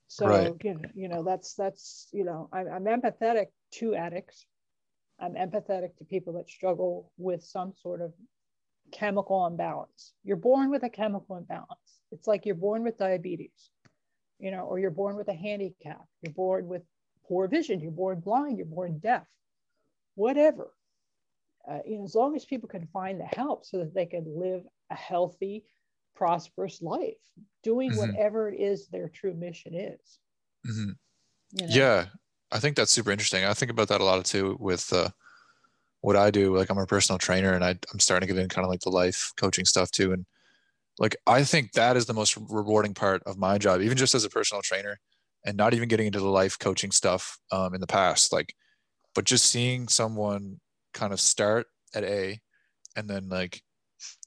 So, 0.09 0.27
right. 0.27 0.53
you 0.95 1.09
know, 1.09 1.25
that's, 1.25 1.55
that's, 1.55 2.09
you 2.13 2.25
know, 2.25 2.49
I'm, 2.53 2.69
I'm 2.69 2.85
empathetic 2.85 3.47
to 3.73 3.95
addicts. 3.95 4.47
I'm 5.19 5.35
empathetic 5.35 5.97
to 5.99 6.05
people 6.05 6.35
that 6.35 6.49
struggle 6.49 7.11
with 7.19 7.43
some 7.43 7.73
sort 7.77 8.01
of 8.01 8.13
chemical 8.93 9.47
imbalance. 9.47 10.13
You're 10.23 10.37
born 10.37 10.71
with 10.71 10.85
a 10.85 10.89
chemical 10.89 11.37
imbalance. 11.37 12.01
It's 12.13 12.27
like 12.27 12.47
you're 12.47 12.55
born 12.55 12.85
with 12.85 12.99
diabetes, 12.99 13.71
you 14.39 14.51
know, 14.51 14.61
or 14.61 14.79
you're 14.79 14.91
born 14.91 15.17
with 15.17 15.29
a 15.29 15.35
handicap. 15.35 16.05
You're 16.23 16.35
born 16.35 16.69
with 16.69 16.83
poor 17.27 17.49
vision. 17.49 17.81
You're 17.81 17.91
born 17.91 18.21
blind. 18.21 18.59
You're 18.59 18.67
born 18.67 18.99
deaf. 18.99 19.27
Whatever. 20.15 20.73
Uh, 21.69 21.81
you 21.85 21.99
know, 21.99 22.05
as 22.05 22.15
long 22.15 22.37
as 22.37 22.45
people 22.45 22.69
can 22.69 22.87
find 22.93 23.21
the 23.21 23.25
help 23.25 23.67
so 23.67 23.79
that 23.79 23.93
they 23.93 24.07
can 24.07 24.25
live 24.39 24.63
a 24.91 24.95
healthy, 24.95 25.65
prosperous 26.17 26.83
life, 26.83 27.15
doing 27.63 27.91
mm-hmm. 27.91 28.01
whatever 28.01 28.49
it 28.49 28.59
is 28.61 28.89
their 28.89 29.09
true 29.09 29.35
mission 29.35 29.75
is. 29.75 30.19
Mm-hmm. 30.67 30.91
You 31.53 31.67
know? 31.67 31.75
Yeah, 31.75 32.05
I 32.51 32.59
think 32.59 32.77
that's 32.77 32.91
super 32.91 33.13
interesting. 33.13 33.45
I 33.45 33.55
think 33.55 33.71
about 33.71 33.89
that 33.89 34.01
a 34.01 34.05
lot 34.05 34.25
too 34.25 34.57
with 34.59 34.93
uh, 34.93 35.11
what 36.01 36.17
I 36.17 36.31
do. 36.31 36.57
Like 36.57 36.71
I'm 36.71 36.79
a 36.79 36.87
personal 36.87 37.19
trainer, 37.19 37.53
and 37.53 37.65
I, 37.65 37.77
I'm 37.93 38.01
starting 38.01 38.27
to 38.27 38.35
get 38.35 38.43
in 38.43 38.49
kind 38.49 38.65
of 38.65 38.71
like 38.71 38.81
the 38.81 38.91
life 38.91 39.33
coaching 39.37 39.65
stuff 39.65 39.91
too. 39.91 40.13
And 40.13 40.27
like 40.99 41.17
I 41.27 41.45
think 41.45 41.73
that 41.73 41.97
is 41.97 42.07
the 42.07 42.15
most 42.15 42.37
rewarding 42.37 42.95
part 42.95 43.23
of 43.25 43.39
my 43.39 43.59
job, 43.59 43.81
even 43.81 43.97
just 43.97 44.15
as 44.15 44.25
a 44.25 44.31
personal 44.31 44.63
trainer, 44.63 44.99
and 45.45 45.57
not 45.57 45.75
even 45.75 45.89
getting 45.89 46.07
into 46.07 46.21
the 46.21 46.27
life 46.27 46.59
coaching 46.59 46.91
stuff 46.91 47.39
um, 47.53 47.75
in 47.75 47.81
the 47.81 47.87
past. 47.87 48.33
Like, 48.33 48.55
but 49.15 49.25
just 49.25 49.47
seeing 49.47 49.89
someone 49.89 50.61
kind 50.95 51.13
of 51.13 51.21
start 51.21 51.67
at 51.95 52.05
A, 52.05 52.41
and 52.97 53.09
then 53.09 53.29
like 53.29 53.63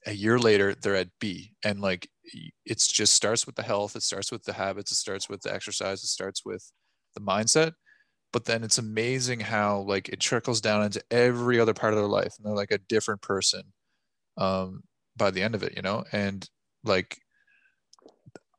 a 0.06 0.14
year 0.14 0.40
later 0.40 0.74
they're 0.74 0.96
at 0.96 1.10
B, 1.20 1.54
and 1.64 1.82
like 1.82 2.10
it's 2.66 2.88
just 2.88 3.14
starts 3.14 3.46
with 3.46 3.56
the 3.56 3.64
health, 3.64 3.96
it 3.96 4.04
starts 4.04 4.32
with 4.32 4.44
the 4.44 4.54
habits, 4.54 4.92
it 4.92 4.96
starts 4.96 5.30
with 5.30 5.42
the 5.42 5.54
exercise, 5.54 6.04
it 6.04 6.08
starts 6.08 6.46
with 6.46 6.72
the 7.16 7.22
mindset. 7.22 7.74
But 8.32 8.46
then 8.46 8.64
it's 8.64 8.78
amazing 8.78 9.40
how 9.40 9.80
like 9.80 10.10
it 10.10 10.20
trickles 10.20 10.62
down 10.62 10.84
into 10.84 11.04
every 11.10 11.60
other 11.60 11.74
part 11.74 11.94
of 11.94 12.00
their 12.00 12.08
life 12.08 12.36
and 12.38 12.46
they're 12.46 12.56
like 12.56 12.72
a 12.72 12.78
different 12.78 13.22
person 13.22 13.64
um, 14.38 14.84
by 15.18 15.32
the 15.32 15.42
end 15.42 15.56
of 15.56 15.64
it 15.64 15.74
you 15.76 15.82
know? 15.82 16.04
And 16.12 16.48
like 16.84 17.18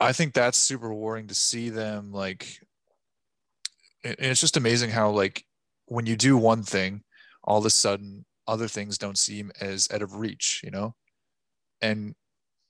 i 0.01 0.13
think 0.13 0.33
that's 0.33 0.59
super 0.59 0.89
rewarding 0.89 1.27
to 1.27 1.35
see 1.35 1.69
them 1.69 2.13
like 2.13 2.59
and 4.05 4.17
it's 4.19 4.41
just 4.41 4.57
amazing 4.57 4.91
how 4.91 5.11
like 5.11 5.45
when 5.87 6.07
you 6.07 6.17
do 6.17 6.37
one 6.37 6.63
thing 6.63 7.03
all 7.45 7.59
of 7.59 7.67
a 7.67 7.71
sudden 7.71 8.25
other 8.47 8.69
things 8.69 8.99
don't 8.99 9.19
seem 9.19 9.51
as 9.61 9.89
out 9.93 10.03
of 10.03 10.17
reach 10.17 10.61
you 10.65 10.71
know 10.71 10.95
and 11.83 12.15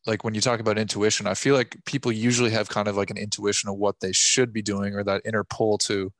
like 0.06 0.24
when 0.24 0.34
you 0.34 0.40
talk 0.40 0.60
about 0.60 0.78
intuition 0.78 1.26
i 1.26 1.34
feel 1.34 1.54
like 1.54 1.76
people 1.84 2.10
usually 2.10 2.50
have 2.50 2.68
kind 2.68 2.88
of 2.88 2.96
like 2.96 3.10
an 3.10 3.16
intuition 3.18 3.68
of 3.68 3.76
what 3.76 4.00
they 4.00 4.12
should 4.12 4.52
be 4.52 4.62
doing 4.62 4.94
or 4.94 5.04
that 5.04 5.22
inner 5.24 5.44
pull 5.44 5.78
to 5.78 6.12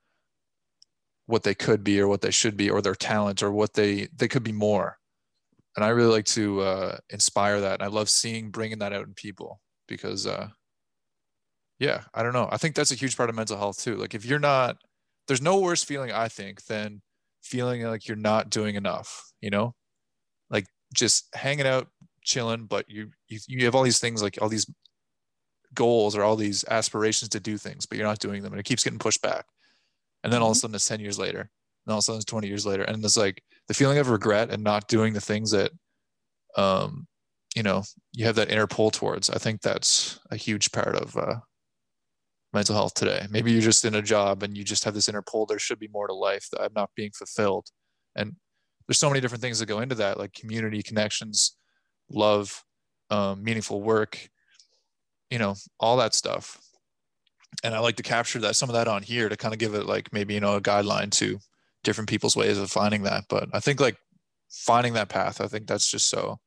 what 1.27 1.45
they 1.45 1.55
could 1.55 1.85
be 1.85 2.01
or 2.01 2.09
what 2.09 2.21
they 2.21 2.31
should 2.31 2.57
be 2.57 2.69
or 2.69 2.83
their 2.83 2.95
talent 2.95 3.43
or 3.43 3.53
what 3.53 3.75
they 3.75 4.09
they 4.15 4.29
could 4.29 4.43
be 4.43 4.53
more. 4.53 4.99
And 5.77 5.85
i 5.85 5.89
really 5.89 6.11
like 6.11 6.25
to 6.27 6.61
uh, 6.61 6.99
inspire 7.11 7.61
that. 7.61 7.75
And 7.75 7.83
i 7.83 7.87
love 7.87 8.11
seeing 8.11 8.51
bringing 8.51 8.81
that 8.81 8.93
out 8.93 9.07
in 9.07 9.15
people 9.15 9.61
because 9.87 10.27
uh, 10.27 10.49
yeah 11.79 12.03
i 12.13 12.23
don't 12.23 12.33
know. 12.33 12.49
I 12.51 12.57
think 12.57 12.75
that's 12.75 12.93
a 12.93 12.97
huge 12.97 13.17
part 13.17 13.31
of 13.31 13.37
mental 13.37 13.57
health 13.57 13.79
too. 13.83 13.97
Like 13.97 14.15
if 14.15 14.25
you're 14.25 14.41
not 14.41 14.77
there's 15.29 15.43
no 15.43 15.61
worse 15.61 15.85
feeling 15.85 16.11
i 16.11 16.27
think 16.29 16.65
than 16.65 17.03
feeling 17.43 17.83
like 17.83 18.09
you're 18.09 18.17
not 18.17 18.51
doing 18.51 18.75
enough 18.75 19.31
you 19.41 19.51
know? 19.51 19.75
Like 20.51 20.67
just 20.95 21.35
hanging 21.35 21.67
out 21.67 21.89
chilling 22.23 22.67
but 22.67 22.89
you 22.89 23.11
you, 23.29 23.39
you 23.47 23.65
have 23.65 23.75
all 23.75 23.83
these 23.83 23.99
things 23.99 24.23
like 24.23 24.39
all 24.41 24.49
these 24.49 24.71
goals 25.75 26.17
or 26.17 26.23
all 26.23 26.37
these 26.37 26.65
aspirations 26.69 27.29
to 27.29 27.41
do 27.41 27.57
things 27.57 27.87
but 27.87 27.97
you're 27.97 28.07
not 28.07 28.19
doing 28.19 28.43
them 28.43 28.53
and 28.53 28.61
it 28.61 28.65
keeps 28.65 28.85
getting 28.85 28.99
pushed 28.99 29.23
back. 29.23 29.47
And 30.23 30.33
then 30.33 30.43
all 30.43 30.49
of 30.49 30.53
a 30.53 30.55
mm-hmm. 30.55 30.61
sudden 30.61 30.75
it's 30.75 30.89
10 30.89 31.01
years 31.01 31.19
later 31.19 31.41
and 31.41 31.93
all 31.93 31.99
of 31.99 32.01
a 32.01 32.03
sudden 32.03 32.19
it's 32.19 32.25
20 32.27 32.49
years 32.49 32.67
later 32.67 32.83
and 32.83 33.05
it's 33.05 33.17
like 33.17 33.43
the 33.69 33.75
feeling 33.75 33.99
of 33.99 34.11
regret 34.11 34.51
and 34.51 34.63
not 34.63 34.89
doing 34.89 35.13
the 35.13 35.21
things 35.21 35.51
that 35.53 35.71
um 36.57 37.07
you 37.57 37.63
know 37.63 37.83
you 38.13 38.25
have 38.25 38.35
that 38.35 38.51
inner 38.51 38.67
pull 38.67 38.91
towards 38.91 39.31
i 39.31 39.39
think 39.39 39.61
that's 39.61 40.19
a 40.31 40.37
huge 40.37 40.73
part 40.73 40.97
of 40.97 41.17
uh 41.17 41.37
mental 42.53 42.75
health 42.75 42.95
today. 42.95 43.27
Maybe 43.31 43.53
you're 43.53 43.61
just 43.61 43.85
in 43.85 43.95
a 43.95 44.03
job 44.03 44.43
and 44.43 44.57
you 44.57 44.65
just 44.65 44.85
have 44.85 44.95
this 44.95 45.09
inner 45.09 45.23
pull 45.23 45.47
there 45.47 45.59
should 45.59 45.79
be 45.79 45.89
more 45.89 46.07
to 46.07 46.15
life 46.15 46.49
that 46.51 46.63
i'm 46.63 46.73
not 46.75 46.91
being 46.97 47.13
fulfilled. 47.13 47.69
And 48.17 48.35
there's 48.87 48.99
so 48.99 49.09
many 49.09 49.21
different 49.21 49.43
things 49.43 49.59
that 49.61 49.67
go 49.67 49.81
into 49.81 49.95
that 49.97 50.19
like 50.19 50.33
community 50.33 50.83
connections 50.83 51.57
love 52.11 52.65
um, 53.11 53.43
meaningful 53.43 53.83
work 53.83 54.29
you 55.31 55.39
know 55.39 55.55
all 55.79 55.97
that 55.97 56.15
stuff 56.15 56.61
and 57.63 57.75
I 57.75 57.79
like 57.81 57.97
to 57.97 58.03
capture 58.03 58.39
that 58.41 58.57
some 58.57 58.69
of 58.69 58.75
that 58.75 58.89
on 58.89 59.03
here 59.03 59.29
to 59.29 59.37
kind 59.37 59.53
of 59.53 59.61
give 59.61 59.75
it 59.75 59.87
like 59.87 60.13
maybe 60.13 60.35
you 60.35 60.41
know 60.41 60.57
a 60.57 60.61
guideline 60.61 61.11
to 61.13 61.39
different 61.83 62.09
people's 62.09 62.37
ways 62.37 62.59
of 62.59 62.71
finding 62.71 63.03
that. 63.05 63.25
But 63.29 63.49
I 63.53 63.61
think 63.61 63.81
like 63.81 63.97
finding 64.51 64.95
that 64.95 65.09
path, 65.09 65.41
I 65.41 65.47
think 65.47 65.67
that's 65.67 65.91
just 65.91 66.09
so 66.09 66.39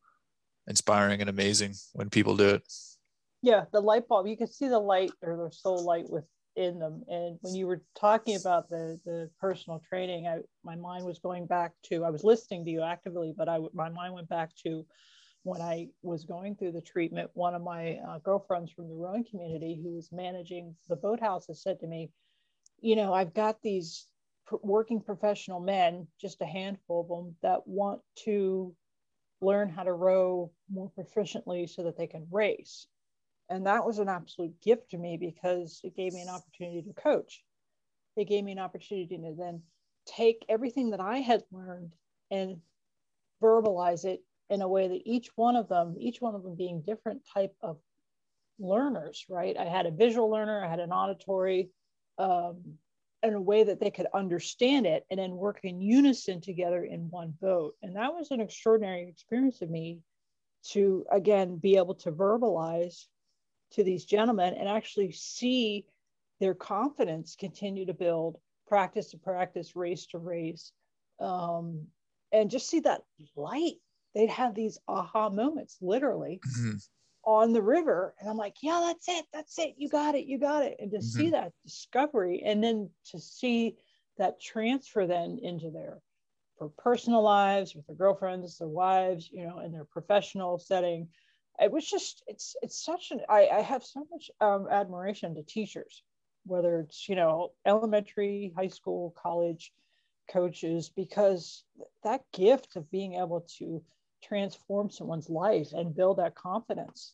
inspiring 0.68 1.22
and 1.22 1.30
amazing 1.30 1.74
when 1.94 2.10
people 2.10 2.38
do 2.38 2.50
it. 2.50 2.64
Yeah, 3.42 3.66
the 3.74 3.82
light 3.82 4.08
bulb, 4.08 4.28
you 4.28 4.38
can 4.38 4.48
see 4.48 4.68
the 4.68 4.80
light 4.80 5.12
or 5.22 5.36
the 5.36 5.52
soul 5.52 5.84
light 5.84 6.06
within 6.10 6.80
them. 6.80 7.04
And 7.10 7.38
when 7.42 7.56
you 7.56 7.68
were 7.68 7.82
talking 8.00 8.38
about 8.38 8.70
the 8.70 9.00
the 9.06 9.30
personal 9.40 9.82
training, 9.88 10.28
I 10.28 10.40
my 10.64 10.76
mind 10.76 11.06
was 11.06 11.20
going 11.20 11.46
back 11.46 11.74
to 11.86 12.04
I 12.04 12.10
was 12.10 12.24
listening 12.24 12.66
to 12.66 12.72
you 12.72 12.82
actively, 12.82 13.34
but 13.38 13.50
I 13.50 13.60
my 13.74 13.90
mind 13.90 14.14
went 14.14 14.30
back 14.30 14.52
to 14.64 14.86
when 15.44 15.62
I 15.62 15.90
was 16.02 16.24
going 16.24 16.56
through 16.56 16.72
the 16.72 16.82
treatment, 16.82 17.30
one 17.34 17.54
of 17.54 17.62
my 17.62 17.98
uh, 18.08 18.20
girlfriends 18.20 18.72
from 18.72 18.88
the 18.88 18.96
rowing 18.96 19.26
community 19.30 19.80
who 19.82 19.94
was 19.96 20.12
managing 20.12 20.76
the 20.88 20.96
boathouses 20.96 21.58
said 21.58 21.80
to 21.82 21.88
me, 21.88 22.12
You 22.82 22.96
know, 22.96 23.14
I've 23.14 23.34
got 23.34 23.62
these 23.62 24.08
working 24.62 25.02
professional 25.02 25.60
men, 25.60 26.08
just 26.20 26.42
a 26.42 26.46
handful 26.46 27.02
of 27.02 27.08
them, 27.08 27.36
that 27.42 27.68
want 27.68 28.02
to 28.24 28.74
learn 29.42 29.70
how 29.70 29.84
to 29.84 29.94
row 29.94 30.52
more 30.72 30.92
proficiently 30.98 31.70
so 31.70 31.84
that 31.84 31.98
they 31.98 32.08
can 32.08 32.26
race. 32.32 32.88
And 33.50 33.66
that 33.68 33.86
was 33.86 34.00
an 34.00 34.08
absolute 34.08 34.54
gift 34.62 34.92
to 34.92 34.98
me 34.98 35.18
because 35.18 35.82
it 35.84 35.96
gave 35.96 36.14
me 36.14 36.22
an 36.22 36.30
opportunity 36.30 36.82
to 36.82 36.94
coach. 36.94 37.44
It 38.16 38.30
gave 38.30 38.46
me 38.46 38.54
an 38.54 38.60
opportunity 38.60 39.18
to 39.18 39.36
then 39.38 39.62
take 40.06 40.46
everything 40.48 40.92
that 40.92 41.02
I 41.02 41.18
had 41.18 41.44
learned 41.52 41.92
and 42.32 42.62
verbalize 43.42 44.06
it 44.06 44.24
in 44.54 44.62
a 44.62 44.68
way 44.68 44.88
that 44.88 45.02
each 45.06 45.30
one 45.36 45.56
of 45.56 45.68
them, 45.68 45.96
each 46.00 46.22
one 46.22 46.36
of 46.36 46.44
them 46.44 46.56
being 46.56 46.82
different 46.82 47.22
type 47.34 47.56
of 47.62 47.78
learners, 48.60 49.26
right? 49.28 49.58
I 49.58 49.66
had 49.66 49.88
a 49.88 49.92
visual 49.92 50.30
learner, 50.30 50.64
I 50.64 50.70
had 50.70 50.80
an 50.80 50.92
auditory, 50.92 51.72
um, 52.20 52.78
in 53.24 53.34
a 53.34 53.42
way 53.42 53.64
that 53.64 53.80
they 53.80 53.90
could 53.90 54.08
understand 54.14 54.86
it 54.86 55.06
and 55.10 55.20
then 55.20 55.32
work 55.32 55.62
in 55.64 55.82
unison 55.82 56.40
together 56.40 56.84
in 56.84 57.10
one 57.10 57.34
boat. 57.42 57.74
And 57.82 57.96
that 57.96 58.14
was 58.14 58.30
an 58.32 58.42
extraordinary 58.42 59.08
experience 59.08 59.62
of 59.62 59.70
me 59.70 60.00
to, 60.72 61.06
again, 61.12 61.58
be 61.58 61.78
able 61.78 61.96
to 61.96 62.12
verbalize 62.12 63.06
to 63.72 63.84
these 63.84 64.06
gentlemen 64.06 64.54
and 64.54 64.70
actually 64.70 65.12
see 65.14 65.86
their 66.40 66.54
confidence 66.54 67.36
continue 67.40 67.86
to 67.86 67.94
build, 67.94 68.38
practice 68.68 69.12
to 69.12 69.18
practice, 69.18 69.76
race 69.76 70.06
to 70.08 70.20
race, 70.20 70.72
um, 71.20 71.88
and 72.32 72.52
just 72.52 72.70
see 72.70 72.82
that 72.82 73.02
light 73.36 73.78
they'd 74.14 74.30
have 74.30 74.56
these 74.56 74.78
aha 74.88 75.30
moments 75.30 75.78
literally 75.82 76.40
mm-hmm. 76.58 76.78
on 77.26 77.54
the 77.54 77.62
river. 77.62 78.14
And 78.20 78.30
i'm 78.30 78.38
like 78.38 78.56
yeah 78.62 78.82
that's 78.88 79.08
it. 79.10 79.26
That's 79.34 79.58
it. 79.60 79.76
You 79.78 79.90
got 79.90 80.16
it. 80.16 80.26
You 80.26 80.40
got 80.40 80.64
it. 80.64 80.76
And 80.80 80.92
to 80.92 80.98
mm-hmm. 80.98 81.20
see 81.20 81.30
that 81.32 81.54
discovery 81.64 82.44
and 82.46 82.64
then 82.64 82.90
to 83.12 83.20
see 83.20 83.76
that 84.18 84.40
transfer 84.42 85.08
then 85.08 85.40
into 85.42 85.72
their 85.72 86.00
for 86.58 86.70
personal 86.78 87.24
lives 87.24 87.76
with 87.76 87.86
their 87.88 87.96
girlfriends 87.96 88.58
their 88.58 88.68
wives 88.68 89.30
you 89.32 89.46
know 89.46 89.60
in 89.60 89.72
their 89.72 89.86
professional 89.86 90.58
setting 90.60 91.08
it 91.60 91.72
was 91.72 91.90
just 91.90 92.24
it's 92.28 92.56
it's 92.62 92.84
such 92.84 93.12
an 93.12 93.22
i, 93.30 93.48
I 93.48 93.62
have 93.62 93.84
so 93.84 94.06
much 94.12 94.30
um, 94.42 94.68
admiration 94.70 95.36
to 95.36 95.44
teachers 95.44 96.04
whether 96.46 96.80
it's 96.80 97.08
you 97.08 97.16
know 97.16 97.52
elementary 97.66 98.54
high 98.56 98.68
school 98.68 99.16
college 99.22 99.72
coaches 100.32 100.90
because 100.96 101.64
that 102.04 102.22
gift 102.34 102.76
of 102.76 102.90
being 102.92 103.16
able 103.16 103.46
to 103.58 103.84
transform 104.28 104.90
someone's 104.90 105.30
life 105.30 105.74
and 105.74 105.96
build 105.96 106.18
that 106.18 106.36
confidence. 106.36 107.14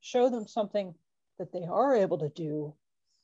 Show 0.00 0.30
them 0.30 0.46
something 0.46 0.94
that 1.38 1.52
they 1.52 1.64
are 1.70 1.94
able 1.94 2.18
to 2.18 2.28
do 2.30 2.74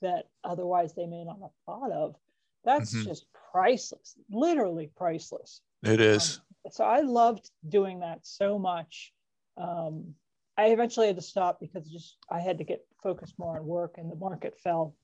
that 0.02 0.28
otherwise 0.44 0.94
they 0.94 1.06
may 1.06 1.24
not 1.24 1.40
have 1.40 1.50
thought 1.64 1.92
of. 1.92 2.16
That's 2.64 2.94
mm-hmm. 2.94 3.08
just 3.08 3.26
priceless, 3.52 4.16
literally 4.30 4.90
priceless. 4.96 5.60
It 5.82 6.00
is. 6.00 6.40
Um, 6.64 6.72
so 6.72 6.84
I 6.84 7.00
loved 7.00 7.50
doing 7.68 8.00
that 8.00 8.26
so 8.26 8.58
much. 8.58 9.12
Um, 9.56 10.14
I 10.56 10.66
eventually 10.68 11.06
had 11.06 11.16
to 11.16 11.22
stop 11.22 11.60
because 11.60 11.88
just 11.88 12.16
I 12.30 12.40
had 12.40 12.58
to 12.58 12.64
get 12.64 12.84
focused 13.02 13.38
more 13.38 13.58
on 13.58 13.66
work 13.66 13.94
and 13.98 14.10
the 14.10 14.16
market 14.16 14.58
fell. 14.58 14.94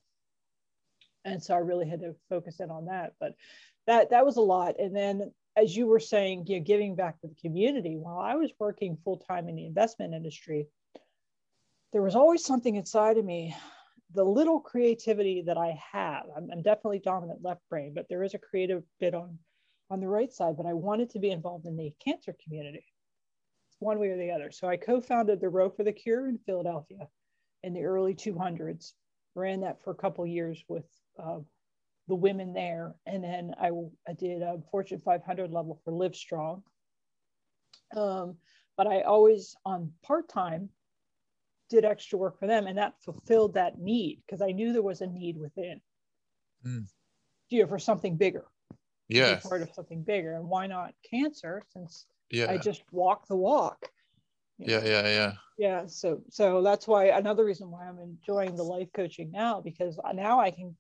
And 1.25 1.43
so 1.43 1.55
I 1.55 1.59
really 1.59 1.89
had 1.89 2.01
to 2.01 2.17
focus 2.29 2.59
in 2.59 2.71
on 2.71 2.87
that. 2.87 3.15
But 3.21 3.35
that 3.87 4.11
that 4.11 4.25
was 4.25 4.37
a 4.37 4.43
lot. 4.43 4.81
And 4.81 4.95
then 4.95 5.33
as 5.57 5.77
you 5.77 5.87
were 5.87 6.01
saying, 6.01 6.47
you 6.47 6.59
know, 6.59 6.65
giving 6.65 6.95
back 6.95 7.21
to 7.21 7.29
the 7.29 7.35
community, 7.35 7.97
while 7.97 8.19
I 8.19 8.35
was 8.37 8.51
working 8.59 8.97
full 9.05 9.19
time 9.19 9.49
in 9.49 9.57
the 9.57 9.67
investment 9.67 10.15
industry, 10.15 10.67
there 11.93 12.03
was 12.03 12.15
always 12.15 12.45
something 12.45 12.77
inside 12.77 13.19
of 13.19 13.25
me 13.25 13.55
the 14.15 14.25
little 14.25 14.61
creativity 14.61 15.43
that 15.47 15.57
I 15.57 15.79
have, 15.93 16.25
I'm, 16.37 16.51
I'm, 16.53 16.63
definitely 16.63 16.99
dominant 16.99 17.43
left 17.43 17.63
brain, 17.71 17.93
but 17.95 18.07
there 18.09 18.23
is 18.23 18.35
a 18.35 18.39
creative 18.39 18.83
bit 19.01 19.15
on 19.15 19.39
on 19.91 20.01
the 20.01 20.09
right 20.09 20.33
side. 20.33 20.57
But 20.57 20.67
I 20.67 20.73
wanted 20.73 21.11
to 21.11 21.19
be 21.19 21.31
involved 21.31 21.67
in 21.67 21.77
the 21.77 21.93
cancer 22.03 22.35
community, 22.43 22.85
one 23.79 23.99
way 23.99 24.09
or 24.09 24.17
the 24.17 24.31
other. 24.31 24.51
So 24.51 24.69
I 24.69 24.77
co-founded 24.77 25.41
the 25.41 25.49
Row 25.49 25.71
for 25.71 25.85
the 25.85 25.93
Cure 25.93 26.29
in 26.29 26.39
Philadelphia 26.39 27.09
in 27.63 27.75
the 27.75 27.85
early 27.85 28.15
200s. 28.15 28.93
Ran 29.35 29.61
that 29.61 29.83
for 29.83 29.91
a 29.91 29.97
couple 29.97 30.27
years 30.27 30.63
with 30.69 30.85
uh, 31.23 31.41
the 32.09 32.15
women 32.15 32.53
there, 32.53 32.95
and 33.07 33.23
then 33.23 33.55
I, 33.61 33.71
I 34.09 34.13
did 34.13 34.43
a 34.43 34.61
Fortune 34.71 34.99
500 34.99 35.51
level 35.51 35.81
for 35.85 35.93
Live 35.93 36.17
Strong. 36.17 36.63
Um, 37.97 38.37
but 38.77 38.87
I 38.87 39.03
always 39.03 39.55
on 39.65 39.93
part 40.03 40.29
time 40.29 40.71
did 41.69 41.85
extra 41.85 42.19
work 42.19 42.39
for 42.39 42.47
them 42.47 42.67
and 42.67 42.79
that 42.79 42.95
fulfilled 43.03 43.55
that 43.55 43.79
need 43.79 44.21
because 44.27 44.43
I 44.43 44.53
knew 44.53 44.73
there 44.73 44.83
was 44.83 45.01
a 45.01 45.07
need 45.07 45.39
within. 45.39 45.81
Mm. 46.67 46.87
You 47.49 47.63
know, 47.63 47.69
for 47.69 47.79
something 47.79 48.17
bigger. 48.17 48.45
Yeah. 49.09 49.41
Part 49.41 49.63
of 49.63 49.71
something 49.75 50.03
bigger. 50.03 50.35
And 50.35 50.49
why 50.49 50.67
not 50.67 50.95
cancer 51.09 51.63
since 51.73 52.07
yeah. 52.31 52.51
I 52.51 52.59
just 52.59 52.83
walk 52.93 53.27
the 53.27 53.37
walk. 53.37 53.89
Yeah, 54.59 54.79
know? 54.79 54.87
yeah, 54.87 55.09
yeah. 55.09 55.33
Yeah. 55.59 55.87
So 55.87 56.23
so 56.31 56.63
that's 56.63 56.87
why 56.87 57.07
another 57.07 57.45
reason 57.45 57.71
why 57.71 57.87
I'm 57.87 57.99
enjoying 57.99 58.57
the 58.57 58.63
life 58.63 58.89
coaching 58.95 59.31
now 59.31 59.61
because 59.61 59.99
now 60.15 60.41
I 60.41 60.51
can 60.51 60.77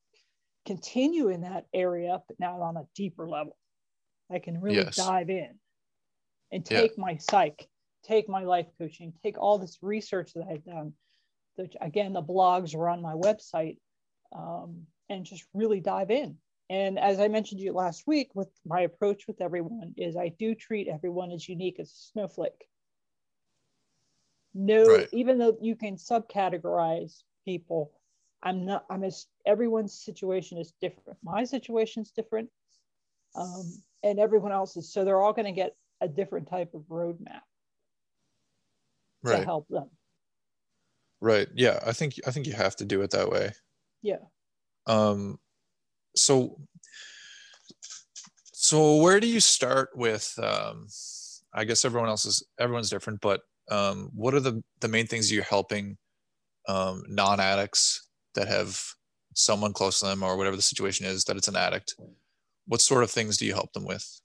continue 0.67 1.29
in 1.29 1.43
that 1.43 1.67
area, 1.75 2.21
but 2.27 2.39
now 2.39 2.61
on 2.63 2.77
a 2.77 2.85
deeper 2.95 3.29
level. 3.29 3.57
I 4.31 4.39
can 4.39 4.61
really 4.61 4.77
yes. 4.77 4.97
dive 4.97 5.29
in 5.29 5.59
and 6.51 6.65
take 6.65 6.93
yeah. 6.97 7.03
my 7.03 7.17
psych 7.17 7.69
take 8.03 8.29
my 8.29 8.45
life 8.45 8.67
coaching, 8.79 9.13
take 9.23 9.39
all 9.39 9.59
this 9.59 9.79
research 9.83 10.33
that 10.35 10.47
I've 10.51 10.65
done. 10.65 10.93
Which 11.57 11.75
again, 11.81 12.13
the 12.13 12.23
blogs 12.23 12.75
are 12.75 12.89
on 12.89 13.03
my 13.03 13.13
website, 13.13 13.77
um, 14.35 14.87
and 15.11 15.25
just 15.25 15.45
really 15.53 15.81
dive 15.81 16.11
in. 16.11 16.37
And 16.71 16.99
as 16.99 17.21
I 17.21 17.29
mentioned 17.29 17.59
to 17.59 17.65
you 17.65 17.75
last 17.75 18.05
week, 18.07 18.31
with 18.35 18.49
my 18.65 18.81
approach 18.81 19.27
with 19.29 19.43
everyone 19.43 19.93
is 19.99 20.17
I 20.17 20.33
do 20.39 20.55
treat 20.55 20.89
everyone 20.89 21.31
as 21.31 21.47
unique 21.47 21.79
as 21.79 21.89
a 21.89 22.11
snowflake. 22.13 22.67
No, 24.55 24.87
right. 24.87 25.09
even 25.13 25.39
though 25.39 25.59
you 25.61 25.77
can 25.77 25.97
subcategorize 25.97 27.23
people, 27.45 27.93
I'm 28.43 28.65
not. 28.65 28.85
I'm 28.91 29.05
as 29.05 29.27
everyone's 29.47 29.95
situation 29.95 30.59
is 30.59 30.73
different. 30.81 31.19
My 31.23 31.45
situation 31.45 32.03
is 32.03 32.11
different, 32.11 32.49
um, 33.37 33.83
and 34.03 34.19
everyone 34.19 34.53
else's. 34.53 34.93
So 34.93 35.05
they're 35.05 35.21
all 35.21 35.33
going 35.33 35.47
to 35.47 35.53
get 35.53 35.77
a 36.01 36.09
different 36.09 36.49
type 36.49 36.75
of 36.75 36.83
roadmap 36.83 37.43
right. 39.23 39.39
to 39.39 39.45
help 39.45 39.69
them. 39.69 39.89
Right. 41.21 41.47
Yeah. 41.55 41.79
I 41.87 41.93
think 41.93 42.15
I 42.27 42.33
think 42.33 42.47
you 42.47 42.53
have 42.53 42.77
to 42.77 42.85
do 42.85 43.01
it 43.03 43.11
that 43.13 43.31
way. 43.31 43.53
Yeah. 44.03 44.17
Um 44.87 45.39
so 46.17 46.61
so 48.53 48.97
where 48.97 49.21
do 49.21 49.29
you 49.29 49.39
start 49.39 49.91
with 49.95 50.37
um 50.43 50.89
I 51.55 51.65
guess 51.65 51.85
everyone 51.85 52.09
else 52.09 52.25
is 52.25 52.43
everyone's 52.59 52.91
different, 52.91 53.21
but 53.21 53.43
um 53.71 54.11
what 54.15 54.35
are 54.35 54.41
the 54.41 54.63
the 54.81 54.89
main 54.89 55.07
things 55.07 55.31
you're 55.31 55.45
helping 55.45 55.97
um 56.69 57.05
non-addicts 57.09 58.09
that 58.35 58.49
have 58.49 58.81
someone 59.35 59.73
close 59.73 60.01
to 60.01 60.07
them 60.07 60.23
or 60.23 60.37
whatever 60.37 60.57
the 60.57 60.63
situation 60.63 61.07
is 61.07 61.25
that 61.25 61.37
it's 61.37 61.49
an 61.49 61.57
addict? 61.57 61.95
What 62.67 62.81
sort 62.81 63.03
of 63.03 63.11
things 63.11 63.37
do 63.37 63.47
you 63.47 63.55
help 63.55 63.73
them 63.73 63.85
with? 63.85 64.21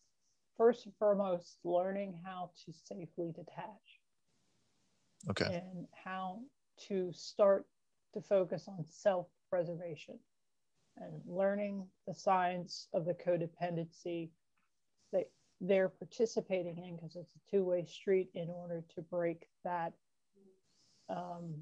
First 0.58 0.86
and 0.86 0.94
foremost, 0.98 1.58
learning 1.64 2.20
how 2.26 2.52
to 2.66 2.74
safely 2.74 3.32
detach 3.36 4.00
okay 5.30 5.46
and 5.46 5.88
how 6.04 6.40
to 6.88 7.12
start 7.14 7.66
to 8.14 8.22
focus 8.22 8.68
on 8.68 8.86
self-preservation 8.88 10.18
and 10.98 11.22
learning 11.26 11.86
the 12.08 12.14
science 12.14 12.88
of 12.94 13.06
the 13.06 13.14
codependency 13.14 14.30
that 15.12 15.30
they're 15.62 15.90
participating 15.90 16.78
in 16.78 16.96
because 16.96 17.16
it's 17.16 17.36
a 17.36 17.52
two-way 17.52 17.86
street 17.86 18.30
in 18.34 18.50
order 18.50 18.84
to 18.96 19.02
break 19.02 19.48
that 19.64 19.94
um, 21.10 21.54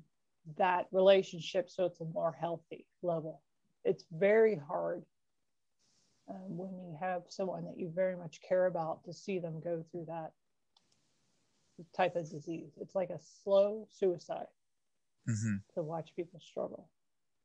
that 0.58 0.88
relationship 0.92 1.70
so 1.70 1.86
it's 1.86 2.02
a 2.02 2.06
more 2.06 2.36
healthy 2.40 2.86
level 3.02 3.42
it's 3.84 4.06
very 4.12 4.60
hard 4.68 5.04
um, 6.30 6.58
when 6.58 6.72
you 6.80 6.98
have 7.00 7.24
someone 7.30 7.66
that 7.66 7.78
you 7.78 7.92
very 7.94 8.16
much 8.16 8.40
care 8.48 8.66
about 8.66 9.04
to 9.06 9.14
see 9.14 9.40
them 9.40 9.60
go 9.64 9.84
through 9.92 10.06
that 10.08 10.32
type 11.96 12.16
of 12.16 12.30
disease. 12.30 12.72
It's 12.80 12.96
like 12.96 13.10
a 13.10 13.20
slow 13.44 13.88
suicide 13.92 14.48
mm-hmm. 15.30 15.56
to 15.74 15.84
watch 15.84 16.16
people 16.16 16.40
struggle. 16.40 16.90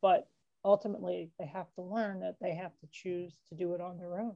But 0.01 0.29
ultimately, 0.65 1.31
they 1.39 1.47
have 1.47 1.73
to 1.75 1.83
learn 1.83 2.21
that 2.21 2.37
they 2.41 2.55
have 2.55 2.73
to 2.81 2.89
choose 2.91 3.35
to 3.49 3.55
do 3.55 3.75
it 3.75 3.81
on 3.81 3.99
their 3.99 4.21
own. 4.21 4.35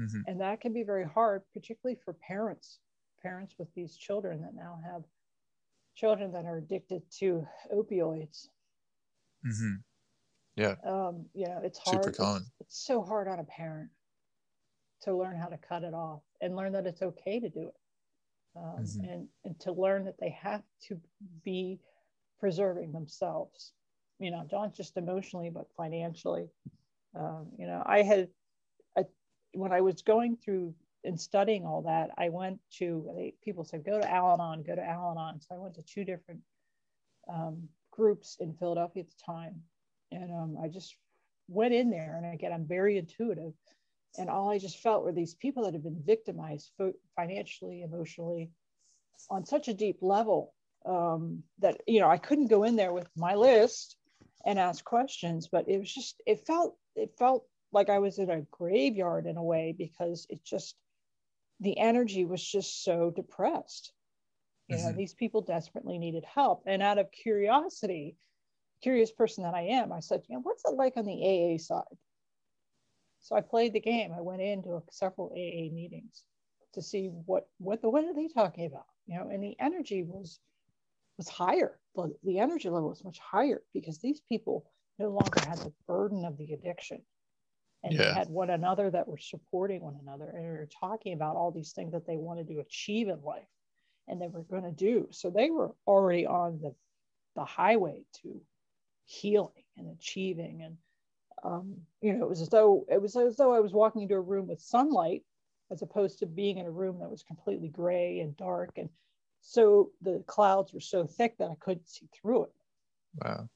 Mm-hmm. 0.00 0.20
And 0.26 0.40
that 0.40 0.60
can 0.60 0.72
be 0.72 0.82
very 0.82 1.04
hard, 1.04 1.42
particularly 1.52 1.98
for 2.04 2.14
parents, 2.14 2.78
parents 3.22 3.54
with 3.58 3.68
these 3.74 3.96
children 3.96 4.42
that 4.42 4.54
now 4.54 4.78
have 4.90 5.02
children 5.94 6.32
that 6.32 6.44
are 6.44 6.58
addicted 6.58 7.02
to 7.18 7.46
opioids. 7.74 8.48
Mm-hmm. 9.46 9.74
Yeah. 10.56 10.74
Um, 10.84 11.26
you 11.34 11.46
know, 11.46 11.60
it's 11.62 11.78
hard. 11.78 12.04
Super 12.04 12.16
common. 12.16 12.42
It's, 12.60 12.68
it's 12.68 12.86
so 12.86 13.02
hard 13.02 13.28
on 13.28 13.38
a 13.38 13.44
parent 13.44 13.90
to 15.02 15.16
learn 15.16 15.36
how 15.36 15.46
to 15.46 15.58
cut 15.58 15.82
it 15.82 15.94
off 15.94 16.22
and 16.40 16.56
learn 16.56 16.72
that 16.72 16.86
it's 16.86 17.02
okay 17.02 17.40
to 17.40 17.48
do 17.48 17.68
it 17.68 17.74
um, 18.56 18.84
mm-hmm. 18.84 19.04
and, 19.08 19.28
and 19.44 19.58
to 19.60 19.72
learn 19.72 20.04
that 20.04 20.18
they 20.20 20.30
have 20.30 20.62
to 20.88 21.00
be 21.44 21.80
preserving 22.38 22.92
themselves, 22.92 23.72
you 24.18 24.30
know, 24.30 24.46
not 24.52 24.74
just 24.74 24.96
emotionally, 24.96 25.50
but 25.50 25.66
financially. 25.76 26.48
Um, 27.18 27.48
you 27.58 27.66
know, 27.66 27.82
I 27.84 28.02
had, 28.02 28.28
I, 28.96 29.04
when 29.54 29.72
I 29.72 29.80
was 29.80 30.02
going 30.02 30.36
through 30.36 30.74
and 31.04 31.20
studying 31.20 31.64
all 31.66 31.82
that, 31.82 32.10
I 32.16 32.28
went 32.28 32.60
to, 32.78 33.10
they, 33.16 33.34
people 33.42 33.64
said, 33.64 33.84
go 33.84 34.00
to 34.00 34.10
Al 34.10 34.32
Anon, 34.34 34.62
go 34.62 34.74
to 34.74 34.84
Al 34.84 35.10
Anon. 35.10 35.40
So 35.40 35.54
I 35.54 35.58
went 35.58 35.74
to 35.74 35.82
two 35.82 36.04
different 36.04 36.40
um, 37.32 37.68
groups 37.90 38.36
in 38.40 38.54
Philadelphia 38.54 39.02
at 39.02 39.08
the 39.08 39.22
time. 39.24 39.62
And 40.10 40.30
um, 40.30 40.56
I 40.62 40.68
just 40.68 40.96
went 41.48 41.74
in 41.74 41.90
there. 41.90 42.16
And 42.16 42.32
again, 42.32 42.52
I'm 42.52 42.66
very 42.66 42.98
intuitive 42.98 43.52
and 44.18 44.28
all 44.28 44.50
I 44.50 44.58
just 44.58 44.78
felt 44.78 45.04
were 45.04 45.12
these 45.12 45.34
people 45.34 45.64
that 45.64 45.72
had 45.72 45.82
been 45.82 46.02
victimized 46.04 46.70
financially, 47.16 47.82
emotionally, 47.82 48.50
on 49.30 49.46
such 49.46 49.68
a 49.68 49.74
deep 49.74 49.98
level 50.02 50.52
um, 50.84 51.42
that 51.60 51.80
you 51.86 52.00
know 52.00 52.08
I 52.08 52.18
couldn't 52.18 52.48
go 52.48 52.64
in 52.64 52.76
there 52.76 52.92
with 52.92 53.08
my 53.16 53.34
list 53.34 53.96
and 54.44 54.58
ask 54.58 54.84
questions, 54.84 55.48
but 55.50 55.68
it 55.68 55.78
was 55.78 55.92
just 55.92 56.20
it 56.26 56.46
felt 56.46 56.76
it 56.94 57.16
felt 57.18 57.46
like 57.72 57.88
I 57.88 58.00
was 58.00 58.18
in 58.18 58.28
a 58.28 58.42
graveyard 58.50 59.26
in 59.26 59.36
a 59.36 59.42
way 59.42 59.74
because 59.76 60.26
it 60.28 60.44
just 60.44 60.76
the 61.62 61.78
energy 61.78 62.24
was 62.24 62.42
just 62.42 62.84
so 62.84 63.10
depressed. 63.10 63.92
You 64.68 64.76
know, 64.76 64.84
mm-hmm. 64.84 64.98
these 64.98 65.14
people 65.14 65.42
desperately 65.42 65.98
needed 65.98 66.24
help, 66.24 66.62
and 66.66 66.82
out 66.82 66.98
of 66.98 67.10
curiosity, 67.10 68.16
curious 68.82 69.12
person 69.12 69.44
that 69.44 69.54
I 69.54 69.62
am, 69.62 69.92
I 69.92 70.00
said, 70.00 70.22
you 70.28 70.34
know, 70.34 70.40
what's 70.42 70.64
it 70.64 70.74
like 70.74 70.96
on 70.96 71.04
the 71.04 71.12
AA 71.12 71.58
side? 71.58 71.96
So 73.20 73.36
I 73.36 73.40
played 73.40 73.72
the 73.72 73.80
game. 73.80 74.12
I 74.12 74.20
went 74.20 74.42
into 74.42 74.82
several 74.90 75.28
AA 75.28 75.72
meetings 75.72 76.24
to 76.74 76.82
see 76.82 77.08
what 77.26 77.48
what 77.58 77.80
the 77.82 77.90
what 77.90 78.04
are 78.04 78.14
they 78.14 78.28
talking 78.28 78.66
about, 78.66 78.86
you 79.06 79.18
know, 79.18 79.28
and 79.28 79.42
the 79.42 79.56
energy 79.60 80.02
was 80.02 80.40
was 81.18 81.28
higher. 81.28 81.78
The, 81.94 82.14
the 82.24 82.38
energy 82.38 82.68
level 82.70 82.88
was 82.88 83.04
much 83.04 83.18
higher 83.18 83.62
because 83.72 83.98
these 83.98 84.20
people 84.28 84.64
no 84.98 85.10
longer 85.10 85.40
had 85.46 85.58
the 85.58 85.72
burden 85.86 86.24
of 86.24 86.36
the 86.38 86.52
addiction. 86.52 87.02
And 87.84 87.94
yeah. 87.94 88.04
they 88.04 88.12
had 88.12 88.28
one 88.28 88.50
another 88.50 88.90
that 88.90 89.08
were 89.08 89.18
supporting 89.18 89.80
one 89.80 89.98
another 90.00 90.30
and 90.34 90.44
were 90.44 90.68
talking 90.80 91.14
about 91.14 91.36
all 91.36 91.50
these 91.50 91.72
things 91.72 91.92
that 91.92 92.06
they 92.06 92.16
wanted 92.16 92.48
to 92.48 92.60
achieve 92.60 93.08
in 93.08 93.20
life 93.22 93.48
and 94.08 94.20
they 94.20 94.28
were 94.28 94.42
going 94.44 94.62
to 94.62 94.70
do. 94.70 95.08
So 95.10 95.30
they 95.30 95.50
were 95.50 95.72
already 95.86 96.26
on 96.26 96.60
the, 96.60 96.74
the 97.34 97.44
highway 97.44 98.02
to 98.22 98.40
healing 99.04 99.64
and 99.76 99.90
achieving 99.90 100.62
and 100.62 100.76
um, 101.44 101.74
you 102.00 102.12
know, 102.12 102.24
it 102.24 102.28
was 102.28 102.40
as 102.40 102.48
though 102.48 102.86
it 102.88 103.00
was 103.00 103.16
as 103.16 103.36
though 103.36 103.52
I 103.52 103.60
was 103.60 103.72
walking 103.72 104.02
into 104.02 104.14
a 104.14 104.20
room 104.20 104.46
with 104.46 104.60
sunlight, 104.60 105.22
as 105.70 105.82
opposed 105.82 106.18
to 106.20 106.26
being 106.26 106.58
in 106.58 106.66
a 106.66 106.70
room 106.70 107.00
that 107.00 107.10
was 107.10 107.22
completely 107.22 107.68
gray 107.68 108.20
and 108.20 108.36
dark, 108.36 108.70
and 108.76 108.88
so 109.40 109.90
the 110.02 110.22
clouds 110.26 110.72
were 110.72 110.80
so 110.80 111.04
thick 111.04 111.36
that 111.38 111.50
I 111.50 111.56
couldn't 111.58 111.88
see 111.88 112.08
through 112.14 112.44
it. 112.44 112.52
Wow. 113.24 113.48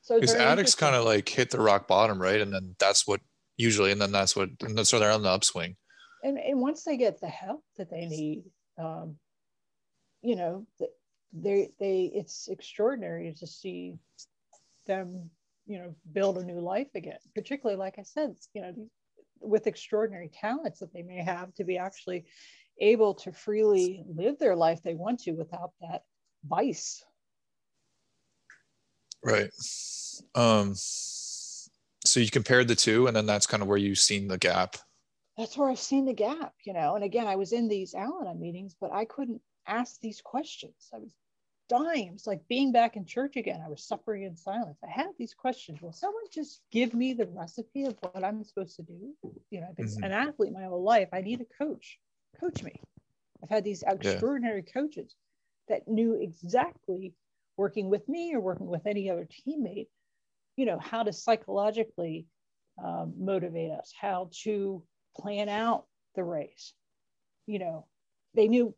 So 0.00 0.20
because 0.20 0.34
addicts 0.34 0.74
kind 0.74 0.96
of 0.96 1.04
like 1.04 1.28
hit 1.28 1.50
the 1.50 1.60
rock 1.60 1.86
bottom, 1.86 2.20
right? 2.20 2.40
And 2.40 2.52
then 2.52 2.76
that's 2.78 3.06
what 3.06 3.20
usually, 3.56 3.92
and 3.92 4.00
then 4.00 4.12
that's 4.12 4.34
what, 4.36 4.50
and 4.62 4.76
that's 4.76 4.92
where 4.92 5.00
they're 5.00 5.12
on 5.12 5.22
the 5.22 5.28
upswing. 5.28 5.76
And, 6.22 6.38
and 6.38 6.60
once 6.60 6.84
they 6.84 6.96
get 6.96 7.20
the 7.20 7.28
help 7.28 7.62
that 7.76 7.90
they 7.90 8.06
need, 8.06 8.44
um, 8.78 9.16
you 10.22 10.36
know, 10.36 10.66
they 11.34 11.68
they 11.78 12.10
it's 12.14 12.48
extraordinary 12.48 13.34
to 13.38 13.46
see 13.46 13.96
them, 14.86 15.30
you 15.66 15.78
know, 15.78 15.94
build 16.12 16.38
a 16.38 16.44
new 16.44 16.60
life 16.60 16.88
again. 16.94 17.18
Particularly, 17.34 17.78
like 17.78 17.98
I 17.98 18.04
said, 18.04 18.36
you 18.54 18.62
know, 18.62 18.74
with 19.40 19.66
extraordinary 19.66 20.30
talents 20.32 20.80
that 20.80 20.92
they 20.94 21.02
may 21.02 21.22
have 21.22 21.52
to 21.54 21.64
be 21.64 21.76
actually 21.76 22.24
able 22.80 23.14
to 23.14 23.32
freely 23.32 24.04
live 24.08 24.38
their 24.38 24.56
life 24.56 24.82
they 24.82 24.94
want 24.94 25.20
to 25.20 25.32
without 25.32 25.72
that 25.80 26.02
vice. 26.46 27.04
Right. 29.22 29.50
Um, 30.34 30.74
so 32.14 32.20
you 32.20 32.30
compared 32.30 32.68
the 32.68 32.76
two, 32.76 33.08
and 33.08 33.16
then 33.16 33.26
that's 33.26 33.44
kind 33.44 33.60
of 33.60 33.68
where 33.68 33.76
you've 33.76 33.98
seen 33.98 34.28
the 34.28 34.38
gap. 34.38 34.76
That's 35.36 35.58
where 35.58 35.68
I've 35.68 35.80
seen 35.80 36.04
the 36.04 36.12
gap, 36.12 36.54
you 36.64 36.72
know. 36.72 36.94
And 36.94 37.02
again, 37.02 37.26
I 37.26 37.34
was 37.34 37.52
in 37.52 37.66
these 37.66 37.92
Al-Anon 37.92 38.40
meetings, 38.40 38.76
but 38.80 38.92
I 38.92 39.04
couldn't 39.04 39.40
ask 39.66 40.00
these 40.00 40.20
questions. 40.20 40.90
I 40.94 40.98
was 40.98 41.12
dying. 41.68 42.06
It 42.06 42.12
was 42.12 42.28
like 42.28 42.46
being 42.48 42.70
back 42.70 42.94
in 42.94 43.04
church 43.04 43.34
again. 43.34 43.60
I 43.66 43.68
was 43.68 43.82
suffering 43.82 44.22
in 44.22 44.36
silence. 44.36 44.78
I 44.84 44.92
had 44.92 45.08
these 45.18 45.34
questions. 45.34 45.82
Will 45.82 45.92
someone 45.92 46.22
just 46.32 46.60
give 46.70 46.94
me 46.94 47.14
the 47.14 47.26
recipe 47.26 47.82
of 47.82 47.96
what 48.00 48.22
I'm 48.22 48.44
supposed 48.44 48.76
to 48.76 48.82
do? 48.82 49.12
You 49.50 49.62
know, 49.62 49.66
I've 49.70 49.76
been 49.76 49.86
mm-hmm. 49.86 50.04
an 50.04 50.12
athlete 50.12 50.52
my 50.52 50.66
whole 50.66 50.84
life. 50.84 51.08
I 51.12 51.20
need 51.20 51.40
a 51.40 51.64
coach. 51.64 51.98
Coach 52.38 52.62
me. 52.62 52.80
I've 53.42 53.50
had 53.50 53.64
these 53.64 53.82
extraordinary 53.84 54.62
yeah. 54.64 54.72
coaches 54.72 55.16
that 55.66 55.88
knew 55.88 56.14
exactly 56.14 57.12
working 57.56 57.90
with 57.90 58.08
me 58.08 58.34
or 58.36 58.40
working 58.40 58.68
with 58.68 58.86
any 58.86 59.10
other 59.10 59.26
teammate, 59.26 59.88
you 60.56 60.66
know, 60.66 60.78
how 60.78 61.02
to 61.02 61.12
psychologically 61.12 62.26
um, 62.82 63.14
motivate 63.18 63.70
us, 63.70 63.92
how 63.98 64.30
to 64.42 64.82
plan 65.16 65.48
out 65.48 65.84
the 66.14 66.24
race. 66.24 66.72
You 67.46 67.58
know, 67.58 67.86
they 68.34 68.48
knew, 68.48 68.74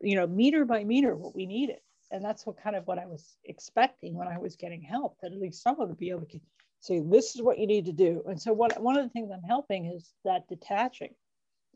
you 0.00 0.16
know, 0.16 0.26
meter 0.26 0.64
by 0.64 0.84
meter 0.84 1.14
what 1.14 1.34
we 1.34 1.46
needed. 1.46 1.78
And 2.10 2.24
that's 2.24 2.46
what 2.46 2.62
kind 2.62 2.76
of 2.76 2.86
what 2.86 2.98
I 2.98 3.06
was 3.06 3.36
expecting 3.44 4.14
when 4.14 4.28
I 4.28 4.38
was 4.38 4.56
getting 4.56 4.80
help, 4.80 5.18
that 5.20 5.32
at 5.32 5.40
least 5.40 5.62
someone 5.62 5.88
would 5.88 5.98
be 5.98 6.10
able 6.10 6.26
to 6.26 6.40
say, 6.80 7.00
this 7.00 7.34
is 7.34 7.42
what 7.42 7.58
you 7.58 7.66
need 7.66 7.86
to 7.86 7.92
do. 7.92 8.22
And 8.28 8.40
so 8.40 8.52
what, 8.52 8.80
one 8.80 8.96
of 8.96 9.04
the 9.04 9.10
things 9.10 9.30
I'm 9.32 9.42
helping 9.42 9.86
is 9.86 10.12
that 10.24 10.46
detaching 10.48 11.14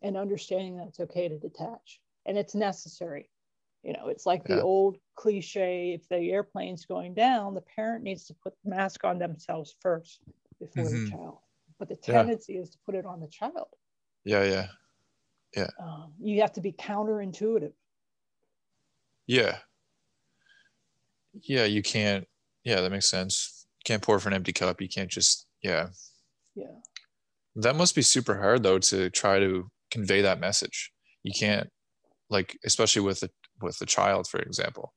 and 0.02 0.16
understanding 0.16 0.76
that 0.76 0.88
it's 0.88 1.00
okay 1.00 1.28
to 1.28 1.38
detach 1.38 2.00
and 2.26 2.38
it's 2.38 2.54
necessary 2.54 3.28
you 3.82 3.92
know, 3.92 4.08
it's 4.08 4.26
like 4.26 4.42
yeah. 4.48 4.56
the 4.56 4.62
old 4.62 4.98
cliche 5.14 5.92
if 5.94 6.08
the 6.08 6.30
airplane's 6.30 6.84
going 6.84 7.14
down, 7.14 7.54
the 7.54 7.62
parent 7.62 8.04
needs 8.04 8.26
to 8.26 8.34
put 8.34 8.54
the 8.62 8.70
mask 8.70 9.04
on 9.04 9.18
themselves 9.18 9.74
first 9.80 10.20
before 10.58 10.84
mm-hmm. 10.84 11.04
the 11.04 11.10
child. 11.10 11.38
But 11.78 11.88
the 11.88 11.96
tendency 11.96 12.54
yeah. 12.54 12.60
is 12.60 12.70
to 12.70 12.78
put 12.84 12.94
it 12.94 13.06
on 13.06 13.20
the 13.20 13.28
child. 13.28 13.68
Yeah, 14.24 14.44
yeah. 14.44 14.66
Yeah. 15.56 15.68
Um, 15.82 16.12
you 16.20 16.42
have 16.42 16.52
to 16.52 16.60
be 16.60 16.72
counterintuitive. 16.72 17.72
Yeah. 19.26 19.58
Yeah, 21.42 21.64
you 21.64 21.82
can't. 21.82 22.26
Yeah, 22.64 22.82
that 22.82 22.90
makes 22.90 23.08
sense. 23.08 23.66
You 23.78 23.82
can't 23.86 24.02
pour 24.02 24.18
from 24.18 24.32
an 24.32 24.36
empty 24.36 24.52
cup. 24.52 24.80
You 24.80 24.88
can't 24.88 25.10
just, 25.10 25.46
yeah. 25.62 25.88
Yeah. 26.54 26.66
That 27.56 27.76
must 27.76 27.94
be 27.94 28.02
super 28.02 28.36
hard 28.36 28.62
though 28.62 28.78
to 28.78 29.08
try 29.10 29.38
to 29.38 29.70
convey 29.90 30.20
that 30.22 30.38
message. 30.38 30.92
You 31.22 31.32
can't, 31.36 31.68
like, 32.28 32.58
especially 32.64 33.02
with 33.02 33.22
a 33.22 33.30
with 33.62 33.78
the 33.78 33.86
child 33.86 34.26
for 34.26 34.38
example 34.38 34.92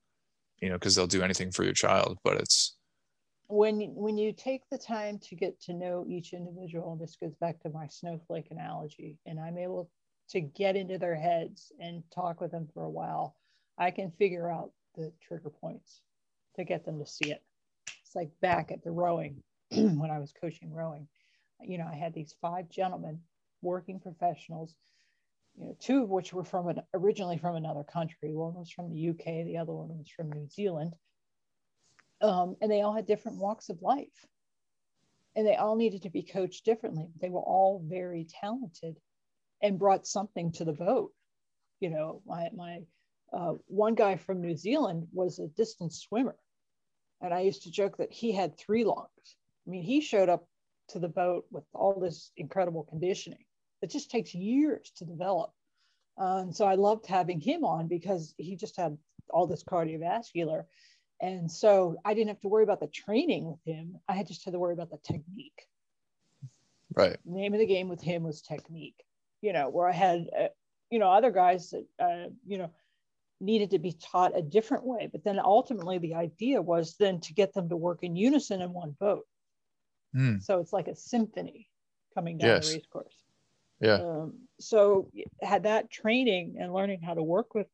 you 0.59 0.69
know 0.69 0.75
because 0.75 0.95
they'll 0.95 1.07
do 1.07 1.23
anything 1.23 1.51
for 1.51 1.63
your 1.63 1.73
child 1.73 2.17
but 2.23 2.37
it's 2.37 2.75
when 3.47 3.81
when 3.95 4.17
you 4.17 4.31
take 4.31 4.61
the 4.69 4.77
time 4.77 5.19
to 5.19 5.35
get 5.35 5.59
to 5.61 5.73
know 5.73 6.05
each 6.07 6.33
individual 6.33 6.95
this 6.95 7.15
goes 7.15 7.35
back 7.35 7.59
to 7.59 7.69
my 7.69 7.87
snowflake 7.87 8.47
analogy 8.51 9.17
and 9.25 9.39
i'm 9.39 9.57
able 9.57 9.89
to 10.29 10.39
get 10.39 10.75
into 10.75 10.97
their 10.97 11.15
heads 11.15 11.71
and 11.79 12.03
talk 12.13 12.39
with 12.41 12.51
them 12.51 12.67
for 12.73 12.83
a 12.83 12.89
while 12.89 13.35
i 13.77 13.91
can 13.91 14.11
figure 14.11 14.49
out 14.49 14.71
the 14.95 15.11
trigger 15.21 15.49
points 15.49 16.01
to 16.55 16.63
get 16.63 16.85
them 16.85 16.99
to 16.99 17.05
see 17.05 17.31
it. 17.31 17.41
It's 18.01 18.15
like 18.15 18.29
back 18.41 18.71
at 18.71 18.83
the 18.83 18.91
rowing 18.91 19.41
when 19.71 20.11
i 20.11 20.19
was 20.19 20.33
coaching 20.39 20.71
rowing 20.71 21.07
you 21.61 21.77
know 21.77 21.87
i 21.91 21.95
had 21.95 22.13
these 22.13 22.35
five 22.41 22.69
gentlemen 22.69 23.19
working 23.61 23.99
professionals 23.99 24.75
you 25.57 25.65
know, 25.65 25.77
two 25.79 26.03
of 26.03 26.09
which 26.09 26.33
were 26.33 26.43
from 26.43 26.67
an, 26.67 26.81
originally 26.93 27.37
from 27.37 27.55
another 27.55 27.83
country. 27.83 28.33
One 28.33 28.55
was 28.55 28.71
from 28.71 28.89
the 28.89 29.09
UK, 29.09 29.45
the 29.45 29.57
other 29.57 29.73
one 29.73 29.97
was 29.97 30.09
from 30.09 30.31
New 30.31 30.47
Zealand. 30.49 30.93
Um, 32.21 32.55
and 32.61 32.71
they 32.71 32.81
all 32.81 32.93
had 32.93 33.05
different 33.05 33.39
walks 33.39 33.69
of 33.69 33.81
life. 33.81 34.25
And 35.35 35.45
they 35.45 35.55
all 35.55 35.75
needed 35.75 36.03
to 36.03 36.09
be 36.09 36.23
coached 36.23 36.65
differently. 36.65 37.07
They 37.19 37.29
were 37.29 37.41
all 37.41 37.83
very 37.85 38.27
talented 38.41 38.97
and 39.61 39.79
brought 39.79 40.07
something 40.07 40.51
to 40.53 40.65
the 40.65 40.73
boat. 40.73 41.11
You 41.79 41.89
know, 41.89 42.21
my, 42.25 42.49
my 42.55 42.79
uh, 43.31 43.53
one 43.67 43.95
guy 43.95 44.15
from 44.15 44.41
New 44.41 44.55
Zealand 44.55 45.07
was 45.11 45.39
a 45.39 45.47
distance 45.47 46.01
swimmer. 46.01 46.35
And 47.21 47.33
I 47.33 47.41
used 47.41 47.63
to 47.63 47.71
joke 47.71 47.97
that 47.97 48.11
he 48.11 48.31
had 48.31 48.57
three 48.57 48.85
lungs. 48.85 49.35
I 49.65 49.69
mean, 49.69 49.83
he 49.83 50.01
showed 50.01 50.29
up 50.29 50.47
to 50.89 50.99
the 50.99 51.07
boat 51.07 51.45
with 51.51 51.63
all 51.73 51.99
this 51.99 52.31
incredible 52.37 52.83
conditioning 52.83 53.45
it 53.83 53.91
just 53.91 54.09
takes 54.09 54.33
years 54.33 54.91
to 54.95 55.05
develop. 55.05 55.51
Uh, 56.17 56.37
and 56.37 56.55
so 56.55 56.65
I 56.65 56.75
loved 56.75 57.05
having 57.05 57.41
him 57.41 57.65
on 57.65 57.87
because 57.87 58.33
he 58.37 58.55
just 58.55 58.77
had 58.77 58.97
all 59.29 59.45
this 59.45 59.63
cardiovascular. 59.63 60.63
And 61.21 61.51
so 61.51 61.97
I 62.05 62.13
didn't 62.13 62.29
have 62.29 62.39
to 62.41 62.47
worry 62.47 62.63
about 62.63 62.79
the 62.79 62.87
training 62.87 63.45
with 63.45 63.59
him. 63.65 63.99
I 64.07 64.13
had 64.13 64.27
just 64.27 64.45
had 64.45 64.53
to 64.53 64.59
worry 64.59 64.73
about 64.73 64.89
the 64.89 64.99
technique. 65.03 65.67
Right. 66.95 67.17
The 67.25 67.31
name 67.31 67.53
of 67.53 67.59
the 67.59 67.65
game 67.65 67.89
with 67.89 68.01
him 68.01 68.23
was 68.23 68.41
technique, 68.41 69.03
you 69.41 69.51
know, 69.51 69.69
where 69.69 69.87
I 69.87 69.93
had, 69.93 70.27
uh, 70.39 70.47
you 70.89 70.99
know, 70.99 71.11
other 71.11 71.31
guys 71.31 71.71
that, 71.71 71.85
uh, 71.99 72.29
you 72.45 72.57
know, 72.59 72.69
needed 73.41 73.71
to 73.71 73.79
be 73.79 73.91
taught 73.91 74.37
a 74.37 74.41
different 74.41 74.85
way. 74.85 75.09
But 75.11 75.25
then 75.25 75.39
ultimately 75.43 75.97
the 75.97 76.15
idea 76.15 76.61
was 76.61 76.95
then 76.97 77.19
to 77.21 77.33
get 77.33 77.53
them 77.53 77.67
to 77.67 77.75
work 77.75 77.99
in 78.01 78.15
unison 78.15 78.61
in 78.61 78.71
one 78.71 78.95
boat. 78.97 79.25
Mm. 80.15 80.41
So 80.41 80.59
it's 80.59 80.71
like 80.71 80.87
a 80.87 80.95
symphony 80.95 81.69
coming 82.13 82.37
down 82.37 82.49
yes. 82.49 82.69
the 82.69 82.75
race 82.75 82.85
course. 82.91 83.23
Yeah. 83.83 83.95
Um, 83.95 84.33
so 84.59 85.09
had 85.41 85.63
that 85.63 85.91
training 85.91 86.55
and 86.59 86.73
learning 86.73 87.01
how 87.01 87.13
to 87.13 87.21
work 87.21 87.53
with 87.53 87.67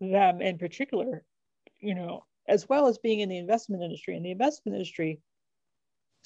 them 0.00 0.42
in 0.42 0.58
particular, 0.58 1.24
you 1.80 1.94
know, 1.94 2.24
as 2.46 2.68
well 2.68 2.86
as 2.86 2.98
being 2.98 3.20
in 3.20 3.30
the 3.30 3.38
investment 3.38 3.82
industry. 3.82 4.14
In 4.16 4.22
the 4.22 4.30
investment 4.30 4.76
industry, 4.76 5.20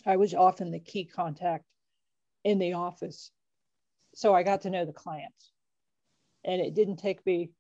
I 0.05 0.17
was 0.17 0.35
often 0.35 0.73
the 0.73 0.81
key 0.81 1.05
contact 1.05 1.65
in 2.43 2.59
the 2.59 2.73
office. 2.73 3.31
So 4.15 4.35
I 4.35 4.43
got 4.43 4.63
to 4.63 4.71
know 4.71 4.85
the 4.85 4.93
clients. 4.93 5.53
And 6.45 6.61
it 6.61 6.75
didn't 6.75 6.97
take 6.97 7.25
me 7.25 7.51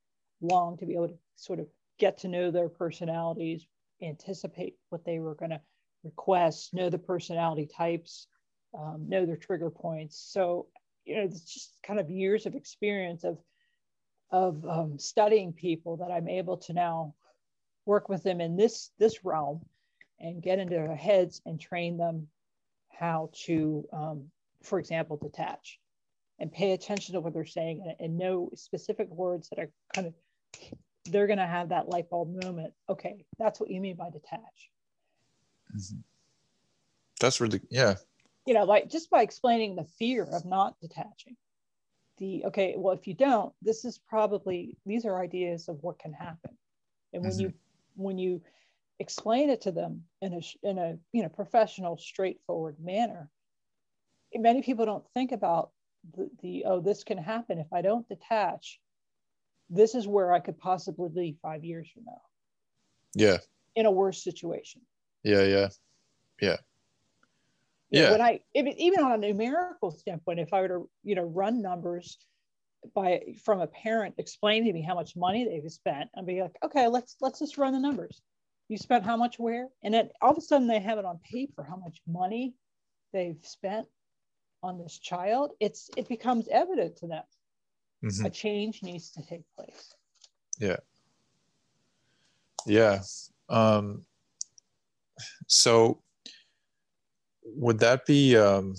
long 0.41 0.77
to 0.79 0.87
be 0.87 0.95
able 0.95 1.09
to 1.09 1.19
sort 1.37 1.61
of 1.61 1.67
get 1.99 2.19
to 2.19 2.29
know 2.29 2.51
their 2.51 2.69
personalities, 2.69 3.67
anticipate 4.03 4.75
what 4.89 5.05
they 5.05 5.21
were 5.21 5.35
going 5.37 5.51
to 5.51 5.61
request, 6.03 6.75
know 6.75 6.91
the 6.91 6.99
personality 6.99 7.69
types, 7.77 8.27
um, 8.77 9.09
know 9.09 9.27
their 9.27 9.37
trigger 9.37 9.71
points. 9.71 10.19
So 10.33 10.67
you 11.09 11.17
know, 11.17 11.23
it's 11.23 11.41
just 11.41 11.73
kind 11.83 11.99
of 11.99 12.11
years 12.11 12.45
of 12.47 12.55
experience 12.55 13.25
of 13.25 13.39
of 14.31 14.63
um, 14.67 14.99
studying 14.99 15.55
people 15.55 15.97
that 15.97 16.11
I'm 16.11 16.29
able 16.29 16.59
to 16.59 16.75
now 16.75 17.15
work 17.87 18.11
with 18.11 18.23
them 18.23 18.43
in 18.43 18.57
this 18.57 18.91
this 18.99 19.25
realm 19.25 19.65
and 20.21 20.43
get 20.43 20.59
into 20.59 20.75
their 20.75 20.95
heads 20.95 21.41
and 21.47 21.59
train 21.59 21.97
them 21.97 22.29
how 22.91 23.31
to, 23.47 23.89
um, 23.93 24.25
for 24.63 24.79
example, 24.79 25.17
detach 25.17 25.79
and 26.41 26.53
pay 26.53 26.73
attention 26.73 27.15
to 27.15 27.21
what 27.21 27.33
they're 27.33 27.47
saying 27.47 27.83
and, 27.87 27.95
and 28.01 28.19
know 28.19 28.51
specific 28.55 29.09
words 29.09 29.49
that 29.49 29.59
are 29.61 29.71
kind 29.95 30.09
of 30.09 30.15
they're 31.07 31.27
going 31.27 31.39
to 31.39 31.47
have 31.47 31.71
that 31.71 31.89
light 31.89 32.11
bulb 32.11 32.45
moment. 32.45 32.75
Okay, 32.91 33.25
that's 33.39 33.61
what 33.61 33.71
you 33.71 33.81
mean 33.81 33.97
by 33.97 34.11
detach. 34.11 34.71
Mm-hmm. 35.75 36.01
That's 37.19 37.41
really 37.41 37.63
yeah 37.71 37.95
you 38.49 38.55
know, 38.55 38.65
like 38.65 38.89
just 38.89 39.11
by 39.11 39.21
explaining 39.21 39.77
the 39.77 39.85
fear 39.85 40.25
of 40.25 40.47
not 40.47 40.75
detaching. 40.81 41.37
The 42.17 42.47
okay, 42.47 42.77
well, 42.79 42.95
if 42.95 43.07
you 43.07 43.13
don't, 43.13 43.53
this 43.61 43.85
is 43.85 44.01
probably 44.09 44.79
these 44.87 45.05
are 45.05 45.23
ideas 45.23 45.69
of 45.69 45.77
what 45.83 45.99
can 45.99 46.15
happen. 46.15 46.57
And 47.13 47.23
when 47.23 47.33
mm-hmm. 47.33 47.41
you 47.43 47.53
when 47.97 48.17
you 48.17 48.41
explain 49.01 49.51
it 49.51 49.61
to 49.63 49.71
them 49.71 50.05
in 50.23 50.33
a 50.33 50.67
in 50.67 50.79
a 50.79 50.97
you 51.13 51.23
know 51.23 51.29
professional, 51.29 51.99
straightforward 51.99 52.77
manner, 52.81 53.29
many 54.35 54.63
people 54.63 54.87
don't 54.87 55.05
think 55.13 55.33
about 55.33 55.73
the, 56.17 56.31
the 56.41 56.65
oh 56.65 56.81
this 56.81 57.05
can 57.05 57.19
happen 57.19 57.59
if 57.59 57.71
I 57.71 57.83
don't 57.83 58.09
detach. 58.09 58.81
This 59.69 59.95
is 59.95 60.09
where 60.09 60.33
I 60.33 60.41
could 60.41 60.59
possibly 60.59 61.11
be 61.11 61.37
five 61.43 61.65
years 61.65 61.91
from 61.93 62.05
now. 62.07 62.23
Yeah. 63.15 63.37
In 63.77 63.85
a 63.85 63.91
worse 63.91 64.25
situation. 64.25 64.81
Yeah, 65.23 65.43
yeah, 65.43 65.69
yeah 66.41 66.57
yeah. 67.91 68.11
When 68.11 68.21
I 68.21 68.41
even 68.55 69.01
on 69.03 69.13
a 69.13 69.17
numerical 69.17 69.91
standpoint, 69.91 70.41
if 70.41 70.53
I 70.53 70.61
were 70.61 70.69
to 70.69 70.91
you 71.05 71.15
know 71.15 71.25
run 71.25 71.63
numbers 71.63 72.19
by 72.95 73.21
from 73.45 73.61
a 73.61 73.67
parent 73.67 74.15
explaining 74.19 74.67
to 74.67 74.73
me 74.73 74.83
how 74.83 74.95
much 74.95 75.17
money 75.17 75.45
they've 75.45 75.71
spent, 75.73 76.11
I'd 76.17 76.27
be 76.27 76.43
like, 76.43 76.57
okay, 76.63 76.87
let's 76.89 77.17
let's 77.21 77.39
just 77.39 77.59
run 77.59 77.73
the 77.73 77.81
numbers. 77.81 78.21
You 78.69 78.77
spent 78.77 79.05
how 79.05 79.17
much 79.17 79.39
where? 79.39 79.69
And 79.83 79.95
then 79.95 80.11
all 80.21 80.33
of 80.33 80.39
a 80.39 80.43
sudden 80.43 80.69
they 80.69 80.81
have 80.81 80.99
it 80.99 81.05
on 81.07 81.19
paper 81.19 81.63
how 81.63 81.77
much 81.77 82.01
money 82.07 82.55
they've 83.13 83.41
spent 83.43 83.87
on 84.63 84.79
this 84.79 84.99
child. 84.99 85.53
It's 85.61 85.91
it 85.97 86.09
becomes 86.09 86.49
evident 86.49 86.97
to 86.99 87.07
them. 87.07 87.25
Mm-hmm. 88.05 88.27
A 88.27 88.31
change 88.31 88.83
needs 88.83 89.11
to 89.13 89.27
take 89.27 89.43
place. 89.57 89.95
Yeah. 90.59 90.77
Yeah. 92.67 93.01
Um, 93.49 94.05
so 95.47 96.03
would 97.57 97.79
that 97.81 98.07
be, 98.07 98.37
um, 98.37 98.75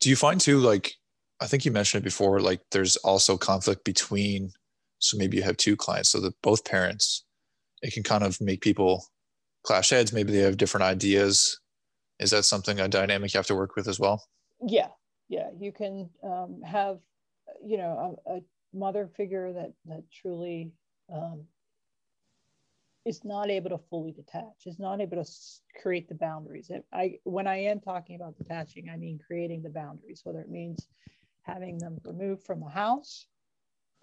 do 0.00 0.08
you 0.10 0.16
find 0.16 0.40
too, 0.40 0.58
like, 0.58 0.94
I 1.40 1.46
think 1.46 1.64
you 1.64 1.72
mentioned 1.72 2.02
it 2.02 2.04
before, 2.04 2.40
like 2.40 2.60
there's 2.70 2.96
also 2.96 3.36
conflict 3.36 3.84
between, 3.84 4.50
so 4.98 5.16
maybe 5.16 5.36
you 5.36 5.42
have 5.42 5.56
two 5.56 5.76
clients, 5.76 6.10
so 6.10 6.20
that 6.20 6.40
both 6.42 6.64
parents, 6.64 7.24
it 7.82 7.92
can 7.92 8.02
kind 8.02 8.24
of 8.24 8.40
make 8.40 8.60
people 8.60 9.06
clash 9.62 9.90
heads. 9.90 10.12
Maybe 10.12 10.32
they 10.32 10.38
have 10.38 10.56
different 10.56 10.84
ideas. 10.84 11.60
Is 12.18 12.30
that 12.30 12.44
something, 12.44 12.80
a 12.80 12.88
dynamic 12.88 13.32
you 13.32 13.38
have 13.38 13.46
to 13.46 13.54
work 13.54 13.76
with 13.76 13.86
as 13.86 14.00
well? 14.00 14.24
Yeah. 14.66 14.88
Yeah. 15.28 15.50
You 15.60 15.70
can 15.72 16.10
um, 16.24 16.60
have, 16.62 16.98
you 17.64 17.76
know, 17.76 18.18
a, 18.26 18.36
a 18.36 18.40
mother 18.74 19.08
figure 19.16 19.52
that, 19.52 19.72
that 19.86 20.02
truly 20.12 20.72
um, 21.12 21.44
is 23.08 23.24
not 23.24 23.50
able 23.50 23.70
to 23.70 23.78
fully 23.78 24.12
detach, 24.12 24.66
is 24.66 24.78
not 24.78 25.00
able 25.00 25.22
to 25.24 25.30
create 25.80 26.08
the 26.08 26.14
boundaries. 26.14 26.70
I, 26.92 27.18
when 27.24 27.46
I 27.46 27.56
am 27.56 27.80
talking 27.80 28.16
about 28.16 28.36
detaching, 28.36 28.88
I 28.90 28.96
mean 28.96 29.18
creating 29.26 29.62
the 29.62 29.70
boundaries, 29.70 30.20
whether 30.24 30.40
it 30.40 30.50
means 30.50 30.88
having 31.42 31.78
them 31.78 31.98
removed 32.04 32.44
from 32.44 32.60
the 32.60 32.68
house, 32.68 33.26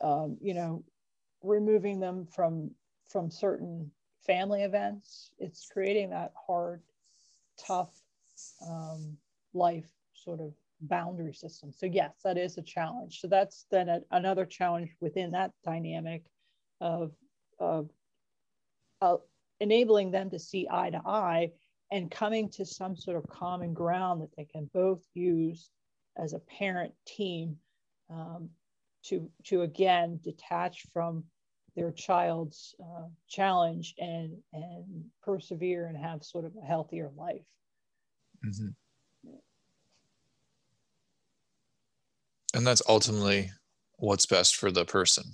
um, 0.02 0.38
you 0.42 0.54
know, 0.54 0.84
removing 1.44 2.00
them 2.00 2.26
from 2.26 2.72
from 3.10 3.30
certain 3.30 3.92
family 4.26 4.64
events. 4.64 5.32
It's 5.38 5.68
creating 5.72 6.10
that 6.10 6.34
hard, 6.48 6.82
tough 7.64 7.92
um, 8.68 9.16
life 9.54 9.90
sort 10.14 10.40
of 10.40 10.54
boundary 10.82 11.34
system. 11.34 11.72
So 11.72 11.86
yes, 11.86 12.14
that 12.24 12.38
is 12.38 12.58
a 12.58 12.62
challenge. 12.64 13.22
So 13.22 13.28
that's 13.28 13.66
then 13.70 13.90
a, 13.90 14.02
another 14.12 14.46
challenge 14.46 14.90
within 15.00 15.32
that 15.32 15.52
dynamic 15.64 16.24
of 16.82 17.12
of 17.60 17.90
uh, 19.06 19.18
enabling 19.60 20.12
them 20.12 20.30
to 20.30 20.40
see 20.40 20.68
eye 20.72 20.90
to 20.90 21.02
eye 21.06 21.52
and 21.92 22.10
coming 22.10 22.50
to 22.50 22.66
some 22.66 22.96
sort 22.96 23.18
of 23.18 23.28
common 23.30 23.74
ground 23.74 24.22
that 24.22 24.36
they 24.36 24.46
can 24.46 24.70
both 24.74 25.04
use 25.14 25.70
as 26.18 26.34
a 26.34 26.40
parent 26.40 26.94
team 27.06 27.58
um, 28.10 28.50
to 29.04 29.30
to 29.44 29.62
again 29.62 30.20
detach 30.24 30.84
from 30.92 31.24
their 31.76 31.92
child's 31.92 32.74
uh, 32.82 33.08
challenge 33.28 33.94
and 34.00 34.32
and 34.54 35.06
persevere 35.24 35.88
and 35.88 35.98
have 35.98 36.24
sort 36.24 36.46
of 36.46 36.54
a 36.62 36.66
healthier 36.66 37.12
life. 37.16 37.46
Mm-hmm. 38.46 39.30
And 42.54 42.66
that's 42.66 42.82
ultimately 42.88 43.52
what's 43.98 44.26
best 44.26 44.56
for 44.56 44.72
the 44.72 44.86
person. 44.86 45.26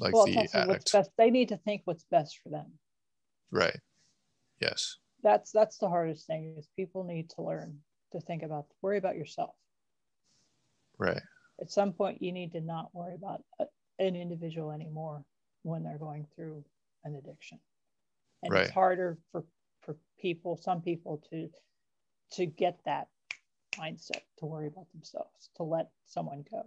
Like 0.00 0.14
well, 0.14 0.26
the 0.26 0.48
addict. 0.54 0.92
Best. 0.92 1.10
They 1.18 1.30
need 1.30 1.48
to 1.48 1.56
think 1.56 1.82
what's 1.84 2.04
best 2.04 2.38
for 2.42 2.50
them. 2.50 2.66
Right. 3.50 3.78
Yes. 4.60 4.96
That's 5.22 5.50
that's 5.50 5.78
the 5.78 5.88
hardest 5.88 6.26
thing 6.26 6.54
is 6.58 6.68
people 6.76 7.04
need 7.04 7.30
to 7.30 7.42
learn 7.42 7.78
to 8.12 8.20
think 8.20 8.42
about 8.42 8.66
worry 8.82 8.98
about 8.98 9.16
yourself. 9.16 9.54
Right. 10.98 11.20
At 11.60 11.70
some 11.70 11.92
point, 11.92 12.22
you 12.22 12.32
need 12.32 12.52
to 12.52 12.60
not 12.60 12.94
worry 12.94 13.14
about 13.14 13.42
uh, 13.58 13.64
an 13.98 14.14
individual 14.14 14.70
anymore 14.70 15.24
when 15.62 15.82
they're 15.82 15.98
going 15.98 16.26
through 16.34 16.64
an 17.04 17.16
addiction, 17.16 17.58
and 18.42 18.52
right. 18.52 18.64
it's 18.64 18.70
harder 18.70 19.18
for 19.32 19.44
for 19.80 19.96
people, 20.20 20.56
some 20.56 20.80
people, 20.80 21.22
to 21.30 21.48
to 22.32 22.46
get 22.46 22.78
that 22.84 23.08
mindset 23.76 24.22
to 24.38 24.46
worry 24.46 24.68
about 24.68 24.90
themselves, 24.92 25.50
to 25.56 25.62
let 25.64 25.88
someone 26.06 26.44
go. 26.50 26.62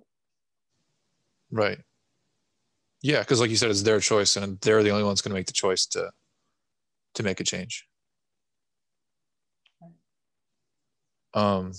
Right. 1.52 1.80
Yeah, 3.02 3.20
because 3.20 3.40
like 3.40 3.50
you 3.50 3.56
said, 3.56 3.72
it's 3.72 3.82
their 3.84 4.00
choice, 4.00 4.36
and 4.36 4.60
they're 4.62 4.84
the 4.84 4.92
only 4.92 5.04
ones 5.04 5.22
going 5.22 5.32
to 5.32 5.36
make 5.40 5.48
the 5.48 5.54
choice 5.54 5.86
to 5.88 6.12
to 7.16 7.24
make 7.24 7.40
a 7.40 7.44
change. 7.44 7.88
Um, 11.34 11.72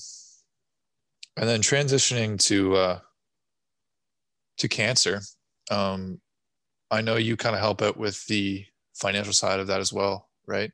and 1.36 1.48
then 1.48 1.60
transitioning 1.60 2.38
to 2.46 2.76
uh, 2.76 2.98
to 4.58 4.68
cancer. 4.68 5.20
Um, 5.70 6.20
I 6.90 7.00
know 7.02 7.16
you 7.16 7.36
kind 7.36 7.54
of 7.54 7.60
help 7.60 7.82
out 7.82 7.96
with 7.96 8.26
the 8.26 8.66
financial 8.94 9.32
side 9.32 9.60
of 9.60 9.68
that 9.68 9.80
as 9.80 9.92
well, 9.92 10.28
right? 10.46 10.72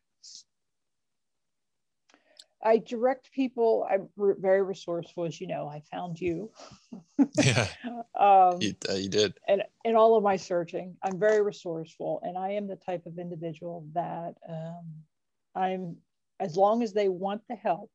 I 2.69 2.77
direct 2.77 3.33
people. 3.33 3.89
I'm 3.91 4.09
very 4.19 4.63
resourceful, 4.63 5.25
as 5.25 5.41
you 5.41 5.47
know. 5.47 5.67
I 5.69 5.81
found 5.91 6.21
you. 6.21 6.51
yeah, 7.43 7.67
um, 8.21 8.59
you, 8.61 8.75
uh, 8.87 8.93
you, 8.93 9.09
did. 9.09 9.33
And 9.49 9.63
in 9.87 9.97
all 9.97 10.19
of 10.19 10.23
my 10.23 10.37
searching, 10.37 10.95
I'm 11.03 11.19
very 11.19 11.41
resourceful, 11.41 12.21
and 12.23 12.37
I 12.37 12.51
am 12.51 12.69
the 12.69 12.77
type 12.77 13.07
of 13.07 13.19
individual 13.19 13.87
that 13.95 14.35
um, 14.47 14.85
I'm. 15.55 15.97
As 16.41 16.57
long 16.57 16.83
as 16.83 16.93
they 16.93 17.09
want 17.09 17.41
the 17.49 17.57
help, 17.57 17.91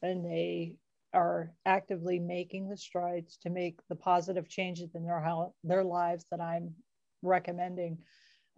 and 0.00 0.24
they 0.24 0.76
are 1.12 1.52
actively 1.66 2.18
making 2.18 2.68
the 2.68 2.78
strides 2.78 3.36
to 3.42 3.50
make 3.50 3.78
the 3.90 3.96
positive 3.96 4.48
changes 4.48 4.94
in 4.94 5.04
their 5.04 5.20
how 5.20 5.52
their 5.62 5.84
lives 5.84 6.24
that 6.30 6.40
I'm 6.40 6.74
recommending. 7.22 7.98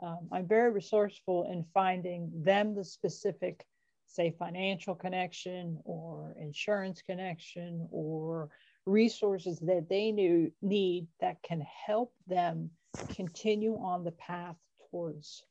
Um, 0.01 0.29
I'm 0.31 0.47
very 0.47 0.71
resourceful 0.71 1.51
in 1.51 1.65
finding 1.75 2.31
them 2.33 2.77
the 2.77 2.85
specific 2.85 3.67
say 4.07 4.35
financial 4.39 4.95
connection 4.95 5.79
or 5.85 6.35
insurance 6.39 7.03
connection 7.03 7.89
or 7.91 8.49
resources 8.87 9.59
that 9.61 9.89
they 9.89 10.13
knew, 10.13 10.51
need 10.63 11.07
that 11.21 11.43
can 11.43 11.61
help 11.87 12.13
them 12.27 12.71
continue 13.15 13.77
on 13.77 14.05
the 14.05 14.13
path 14.13 14.57
towards 14.91 15.43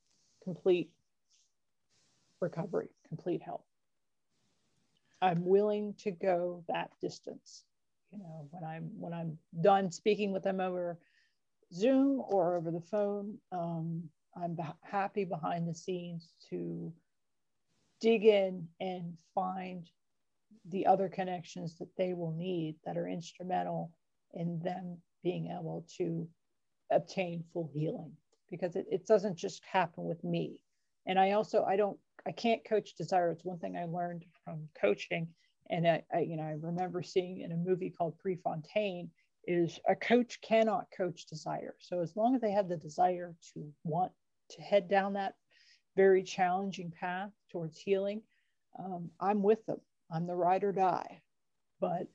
complete 0.44 0.90
recovery, 2.40 2.90
complete 3.07 3.41
health. 3.41 3.65
I'm 5.22 5.44
willing 5.45 5.95
to 5.99 6.11
go 6.11 6.64
that 6.68 6.91
distance. 7.02 7.64
You 8.11 8.19
know, 8.19 8.48
when 8.52 8.64
I'm 8.64 8.90
when 8.98 9.14
I'm 9.14 9.38
done 9.61 9.91
speaking 9.91 10.32
with 10.32 10.44
them 10.44 10.60
over 10.60 10.98
Zoom 11.73 12.22
or 12.30 12.56
over 12.56 12.72
the 12.72 12.82
phone, 12.82 13.38
um, 13.52 14.03
I'm 14.36 14.57
happy 14.82 15.26
behind 15.26 15.68
the 15.68 15.73
scenes 15.73 16.34
to 16.49 16.94
dig 18.06 18.23
in 18.23 18.68
and 18.80 19.14
find 19.34 19.90
the 20.69 20.86
other 20.86 21.10
connections 21.10 21.76
that 21.80 21.90
they 21.98 22.14
will 22.14 22.36
need 22.38 22.76
that 22.86 22.98
are 22.98 23.07
instrumental 23.07 23.91
in 24.36 24.60
them 24.60 24.99
being 25.23 25.48
able 25.48 25.84
to 25.98 26.27
obtain 26.91 27.44
full 27.52 27.68
healing. 27.73 28.11
Because 28.48 28.76
it, 28.76 28.86
it 28.91 29.07
doesn't 29.07 29.38
just 29.38 29.64
happen 29.65 30.03
with 30.03 30.23
me. 30.23 30.61
And 31.07 31.18
i 31.19 31.32
also 31.32 31.64
i 31.64 31.76
don't 31.76 31.98
i 32.27 32.32
can't 32.32 32.64
coach 32.64 32.94
desire. 32.95 33.32
It's 33.32 33.44
one 33.44 33.57
thing 33.57 33.76
i 33.76 33.86
learned 33.86 34.23
from 34.44 34.69
coaching. 34.80 35.27
And 35.72 35.88
I, 35.88 36.03
I 36.14 36.19
you 36.19 36.38
know 36.38 36.44
i 36.44 36.56
remember 36.61 37.02
seeing 37.02 37.41
in 37.41 37.52
a 37.53 37.57
movie 37.57 37.90
called 37.90 38.19
prefontaine 38.19 39.10
is 39.48 39.80
a 39.90 39.95
coach 39.95 40.40
cannot 40.41 40.86
coach 40.95 41.26
desire. 41.26 41.76
So 41.80 42.02
as 42.02 42.15
long 42.15 42.36
as 42.36 42.41
they 42.41 42.52
have 42.52 42.69
the 42.69 42.77
desire 42.77 43.34
to 43.53 43.73
want 43.84 44.11
to 44.52 44.61
head 44.61 44.88
down 44.88 45.14
that 45.14 45.34
very 45.95 46.23
challenging 46.23 46.91
path 46.91 47.32
towards 47.56 47.80
healing, 47.80 48.22
um, 48.77 49.10
I'm 49.22 49.41
with 49.41 49.65
them. 49.65 49.80
I'm 50.11 50.27
the 50.27 50.36
ride 50.36 50.65
or 50.65 50.73
die. 50.73 51.22
But 51.80 52.07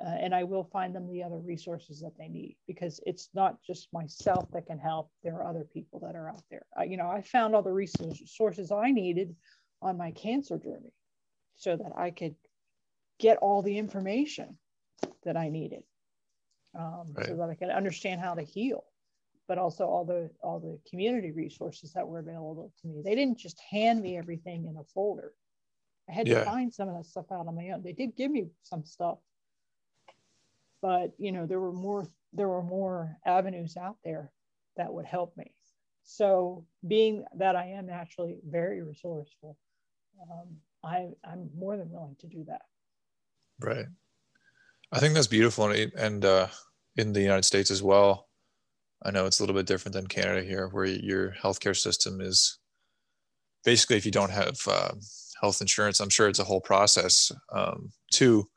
uh, 0.00 0.16
and 0.20 0.34
I 0.34 0.44
will 0.44 0.64
find 0.64 0.94
them 0.94 1.08
the 1.08 1.22
other 1.22 1.38
resources 1.38 2.00
that 2.00 2.16
they 2.18 2.28
need 2.28 2.56
because 2.66 3.00
it's 3.06 3.28
not 3.34 3.62
just 3.62 3.92
myself 3.92 4.50
that 4.52 4.66
can 4.66 4.78
help. 4.78 5.10
There 5.22 5.36
are 5.36 5.46
other 5.46 5.64
people 5.64 6.00
that 6.00 6.16
are 6.16 6.28
out 6.28 6.42
there. 6.50 6.62
I, 6.76 6.84
you 6.84 6.96
know, 6.96 7.08
I 7.08 7.22
found 7.22 7.54
all 7.54 7.62
the 7.62 7.72
resources 7.72 8.72
I 8.72 8.90
needed 8.90 9.34
on 9.82 9.96
my 9.96 10.10
cancer 10.12 10.58
journey 10.58 10.92
so 11.56 11.76
that 11.76 11.92
I 11.96 12.10
could 12.10 12.34
get 13.20 13.38
all 13.38 13.62
the 13.62 13.78
information 13.78 14.58
that 15.24 15.36
I 15.36 15.48
needed 15.48 15.84
um, 16.76 17.12
right. 17.14 17.26
so 17.26 17.36
that 17.36 17.50
I 17.50 17.54
could 17.54 17.70
understand 17.70 18.20
how 18.20 18.34
to 18.34 18.42
heal 18.42 18.84
but 19.46 19.58
also 19.58 19.84
all 19.84 20.04
the 20.04 20.30
all 20.42 20.58
the 20.58 20.78
community 20.88 21.30
resources 21.30 21.92
that 21.92 22.06
were 22.06 22.18
available 22.18 22.72
to 22.80 22.88
me. 22.88 23.02
They 23.04 23.14
didn't 23.14 23.38
just 23.38 23.60
hand 23.70 24.00
me 24.00 24.16
everything 24.16 24.66
in 24.66 24.76
a 24.76 24.84
folder. 24.84 25.32
I 26.08 26.12
had 26.12 26.28
yeah. 26.28 26.40
to 26.40 26.44
find 26.44 26.72
some 26.72 26.88
of 26.88 26.96
that 26.96 27.06
stuff 27.06 27.26
out 27.32 27.46
on 27.46 27.54
my 27.54 27.70
own. 27.70 27.82
They 27.82 27.92
did 27.92 28.16
give 28.16 28.30
me 28.30 28.46
some 28.62 28.84
stuff, 28.84 29.18
but 30.80 31.12
you 31.18 31.32
know 31.32 31.46
there 31.46 31.60
were 31.60 31.72
more 31.72 32.06
there 32.32 32.48
were 32.48 32.62
more 32.62 33.16
avenues 33.26 33.76
out 33.76 33.96
there 34.04 34.30
that 34.76 34.92
would 34.92 35.06
help 35.06 35.36
me. 35.36 35.52
So 36.04 36.66
being 36.86 37.24
that 37.36 37.56
I 37.56 37.66
am 37.66 37.88
actually 37.88 38.38
very 38.46 38.82
resourceful, 38.82 39.56
um, 40.22 40.48
I 40.82 41.08
I'm 41.24 41.50
more 41.56 41.76
than 41.76 41.90
willing 41.90 42.16
to 42.20 42.26
do 42.26 42.44
that. 42.48 42.62
Right. 43.60 43.86
I 44.92 45.00
think 45.00 45.14
that's 45.14 45.26
beautiful, 45.26 45.70
and, 45.70 45.92
and 45.94 46.24
uh, 46.24 46.48
in 46.96 47.12
the 47.12 47.20
United 47.20 47.44
States 47.44 47.70
as 47.70 47.82
well 47.82 48.28
I 49.04 49.10
know 49.10 49.26
it's 49.26 49.38
a 49.38 49.42
little 49.42 49.54
bit 49.54 49.66
different 49.66 49.94
than 49.94 50.06
Canada 50.06 50.42
here, 50.42 50.68
where 50.68 50.86
your 50.86 51.32
healthcare 51.32 51.76
system 51.76 52.20
is 52.20 52.58
basically 53.64 53.96
if 53.96 54.06
you 54.06 54.12
don't 54.12 54.30
have 54.30 54.56
uh, 54.66 54.92
health 55.40 55.60
insurance, 55.60 56.00
I'm 56.00 56.10
sure 56.10 56.28
it's 56.28 56.38
a 56.38 56.44
whole 56.44 56.60
process 56.60 57.30
um, 57.52 57.92
to 58.14 58.48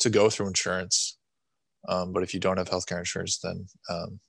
to 0.00 0.10
go 0.10 0.28
through 0.28 0.48
insurance. 0.48 1.18
Um, 1.88 2.12
but 2.12 2.22
if 2.22 2.34
you 2.34 2.40
don't 2.40 2.56
have 2.56 2.68
healthcare 2.68 2.98
insurance, 2.98 3.38
then 3.38 3.66
um, 3.88 4.20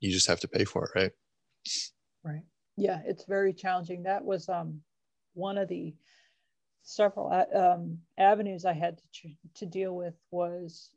you 0.00 0.12
just 0.12 0.28
have 0.28 0.40
to 0.40 0.48
pay 0.48 0.64
for 0.64 0.84
it, 0.84 0.90
right? 0.94 1.12
Right. 2.24 2.44
Yeah, 2.76 3.00
it's 3.04 3.24
very 3.24 3.52
challenging. 3.52 4.04
That 4.04 4.24
was 4.24 4.48
um, 4.48 4.80
one 5.34 5.58
of 5.58 5.68
the 5.68 5.94
several 6.82 7.32
um, 7.54 7.98
avenues 8.16 8.64
I 8.64 8.72
had 8.72 9.00
to, 9.14 9.30
to 9.56 9.66
deal 9.66 9.94
with 9.94 10.14
was 10.30 10.90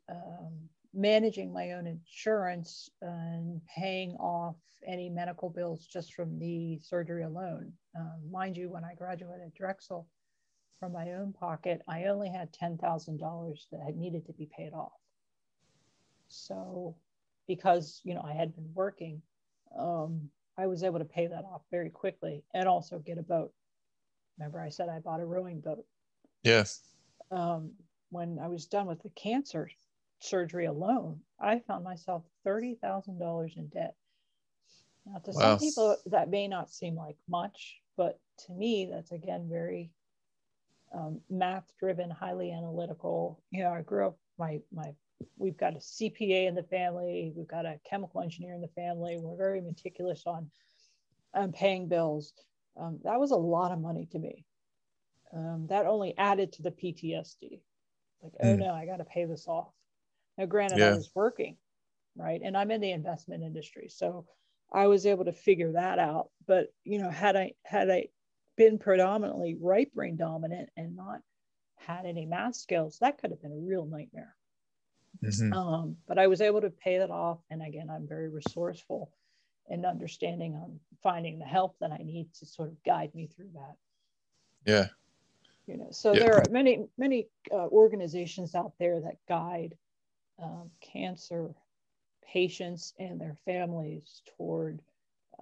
managing 0.94 1.52
my 1.52 1.72
own 1.72 1.86
insurance 1.86 2.90
and 3.00 3.60
paying 3.66 4.12
off 4.16 4.56
any 4.86 5.08
medical 5.08 5.48
bills 5.48 5.86
just 5.86 6.14
from 6.14 6.38
the 6.38 6.78
surgery 6.82 7.22
alone. 7.22 7.72
Um, 7.96 8.20
mind 8.30 8.56
you, 8.56 8.70
when 8.70 8.84
I 8.84 8.94
graduated 8.94 9.54
Drexel 9.54 10.06
from 10.80 10.92
my 10.92 11.12
own 11.12 11.32
pocket, 11.32 11.82
I 11.88 12.04
only 12.04 12.28
had 12.28 12.52
$10,000 12.52 13.58
that 13.70 13.80
had 13.80 13.96
needed 13.96 14.26
to 14.26 14.32
be 14.32 14.48
paid 14.54 14.72
off. 14.72 14.92
So, 16.28 16.96
because 17.46 18.00
you 18.04 18.14
know 18.14 18.22
I 18.24 18.32
had 18.32 18.54
been 18.54 18.70
working, 18.74 19.20
um, 19.78 20.30
I 20.56 20.66
was 20.66 20.82
able 20.82 20.98
to 20.98 21.04
pay 21.04 21.26
that 21.26 21.44
off 21.44 21.62
very 21.70 21.90
quickly 21.90 22.42
and 22.54 22.66
also 22.66 22.98
get 22.98 23.18
a 23.18 23.22
boat. 23.22 23.52
Remember, 24.38 24.60
I 24.60 24.70
said 24.70 24.88
I 24.88 24.98
bought 24.98 25.20
a 25.20 25.26
rowing 25.26 25.60
boat. 25.60 25.84
Yes. 26.42 26.80
Um, 27.30 27.72
when 28.10 28.38
I 28.38 28.48
was 28.48 28.66
done 28.66 28.86
with 28.86 29.02
the 29.02 29.10
cancer 29.10 29.68
surgery 30.22 30.66
alone, 30.66 31.20
I 31.40 31.60
found 31.60 31.84
myself 31.84 32.24
$30,000 32.46 33.56
in 33.56 33.68
debt. 33.68 33.94
Now, 35.06 35.18
to 35.18 35.30
wow. 35.32 35.40
some 35.40 35.58
people, 35.58 35.96
that 36.06 36.30
may 36.30 36.46
not 36.48 36.70
seem 36.70 36.94
like 36.96 37.16
much, 37.28 37.80
but 37.96 38.18
to 38.46 38.52
me, 38.52 38.88
that's 38.90 39.12
again 39.12 39.48
very 39.50 39.90
um, 40.94 41.20
math 41.28 41.72
driven, 41.78 42.10
highly 42.10 42.52
analytical. 42.52 43.42
You 43.50 43.64
know, 43.64 43.70
I 43.70 43.82
grew 43.82 44.06
up, 44.06 44.18
my, 44.38 44.60
my, 44.72 44.92
we've 45.36 45.56
got 45.56 45.74
a 45.74 45.78
CPA 45.78 46.46
in 46.46 46.54
the 46.54 46.62
family, 46.62 47.32
we've 47.36 47.48
got 47.48 47.66
a 47.66 47.80
chemical 47.88 48.20
engineer 48.20 48.54
in 48.54 48.60
the 48.60 48.68
family. 48.68 49.18
We're 49.18 49.36
very 49.36 49.60
meticulous 49.60 50.22
on 50.26 50.50
um, 51.34 51.52
paying 51.52 51.88
bills. 51.88 52.32
Um, 52.80 53.00
that 53.04 53.18
was 53.18 53.32
a 53.32 53.36
lot 53.36 53.72
of 53.72 53.80
money 53.80 54.08
to 54.12 54.18
me. 54.18 54.44
Um, 55.34 55.66
that 55.68 55.86
only 55.86 56.14
added 56.18 56.52
to 56.52 56.62
the 56.62 56.70
PTSD. 56.70 57.60
Like, 58.22 58.32
mm. 58.32 58.38
oh 58.42 58.54
hmm. 58.54 58.60
no, 58.60 58.72
I 58.72 58.86
got 58.86 58.98
to 58.98 59.04
pay 59.04 59.24
this 59.24 59.46
off. 59.48 59.72
Now, 60.38 60.46
granted, 60.46 60.78
yeah. 60.78 60.88
I 60.88 60.94
was 60.94 61.10
working, 61.14 61.56
right? 62.16 62.40
And 62.42 62.56
I'm 62.56 62.70
in 62.70 62.80
the 62.80 62.92
investment 62.92 63.42
industry. 63.42 63.88
So 63.88 64.26
I 64.72 64.86
was 64.86 65.06
able 65.06 65.26
to 65.26 65.32
figure 65.32 65.72
that 65.72 65.98
out. 65.98 66.30
But, 66.46 66.72
you 66.84 66.98
know, 66.98 67.10
had 67.10 67.36
I, 67.36 67.52
had 67.64 67.90
I 67.90 68.08
been 68.56 68.78
predominantly 68.78 69.56
right 69.60 69.92
brain 69.94 70.16
dominant 70.16 70.70
and 70.76 70.96
not 70.96 71.20
had 71.76 72.06
any 72.06 72.26
math 72.26 72.56
skills, 72.56 72.98
that 73.00 73.18
could 73.18 73.30
have 73.30 73.42
been 73.42 73.52
a 73.52 73.68
real 73.68 73.86
nightmare. 73.86 74.34
Mm-hmm. 75.22 75.52
Um, 75.52 75.96
but 76.08 76.18
I 76.18 76.26
was 76.26 76.40
able 76.40 76.62
to 76.62 76.70
pay 76.70 76.98
that 76.98 77.10
off. 77.10 77.38
And 77.50 77.62
again, 77.62 77.88
I'm 77.90 78.08
very 78.08 78.28
resourceful 78.28 79.10
and 79.68 79.84
understanding 79.84 80.54
on 80.54 80.80
finding 81.02 81.38
the 81.38 81.44
help 81.44 81.76
that 81.80 81.92
I 81.92 81.98
need 81.98 82.32
to 82.40 82.46
sort 82.46 82.70
of 82.70 82.82
guide 82.84 83.14
me 83.14 83.26
through 83.26 83.50
that. 83.54 83.76
Yeah. 84.64 84.86
You 85.66 85.76
know, 85.76 85.88
so 85.90 86.12
yeah. 86.12 86.20
there 86.20 86.36
are 86.36 86.44
many, 86.50 86.86
many 86.98 87.28
uh, 87.52 87.68
organizations 87.68 88.54
out 88.54 88.72
there 88.78 89.00
that 89.00 89.18
guide 89.28 89.76
um, 90.42 90.70
cancer 90.80 91.54
patients 92.24 92.94
and 92.98 93.20
their 93.20 93.36
families 93.44 94.22
toward 94.36 94.80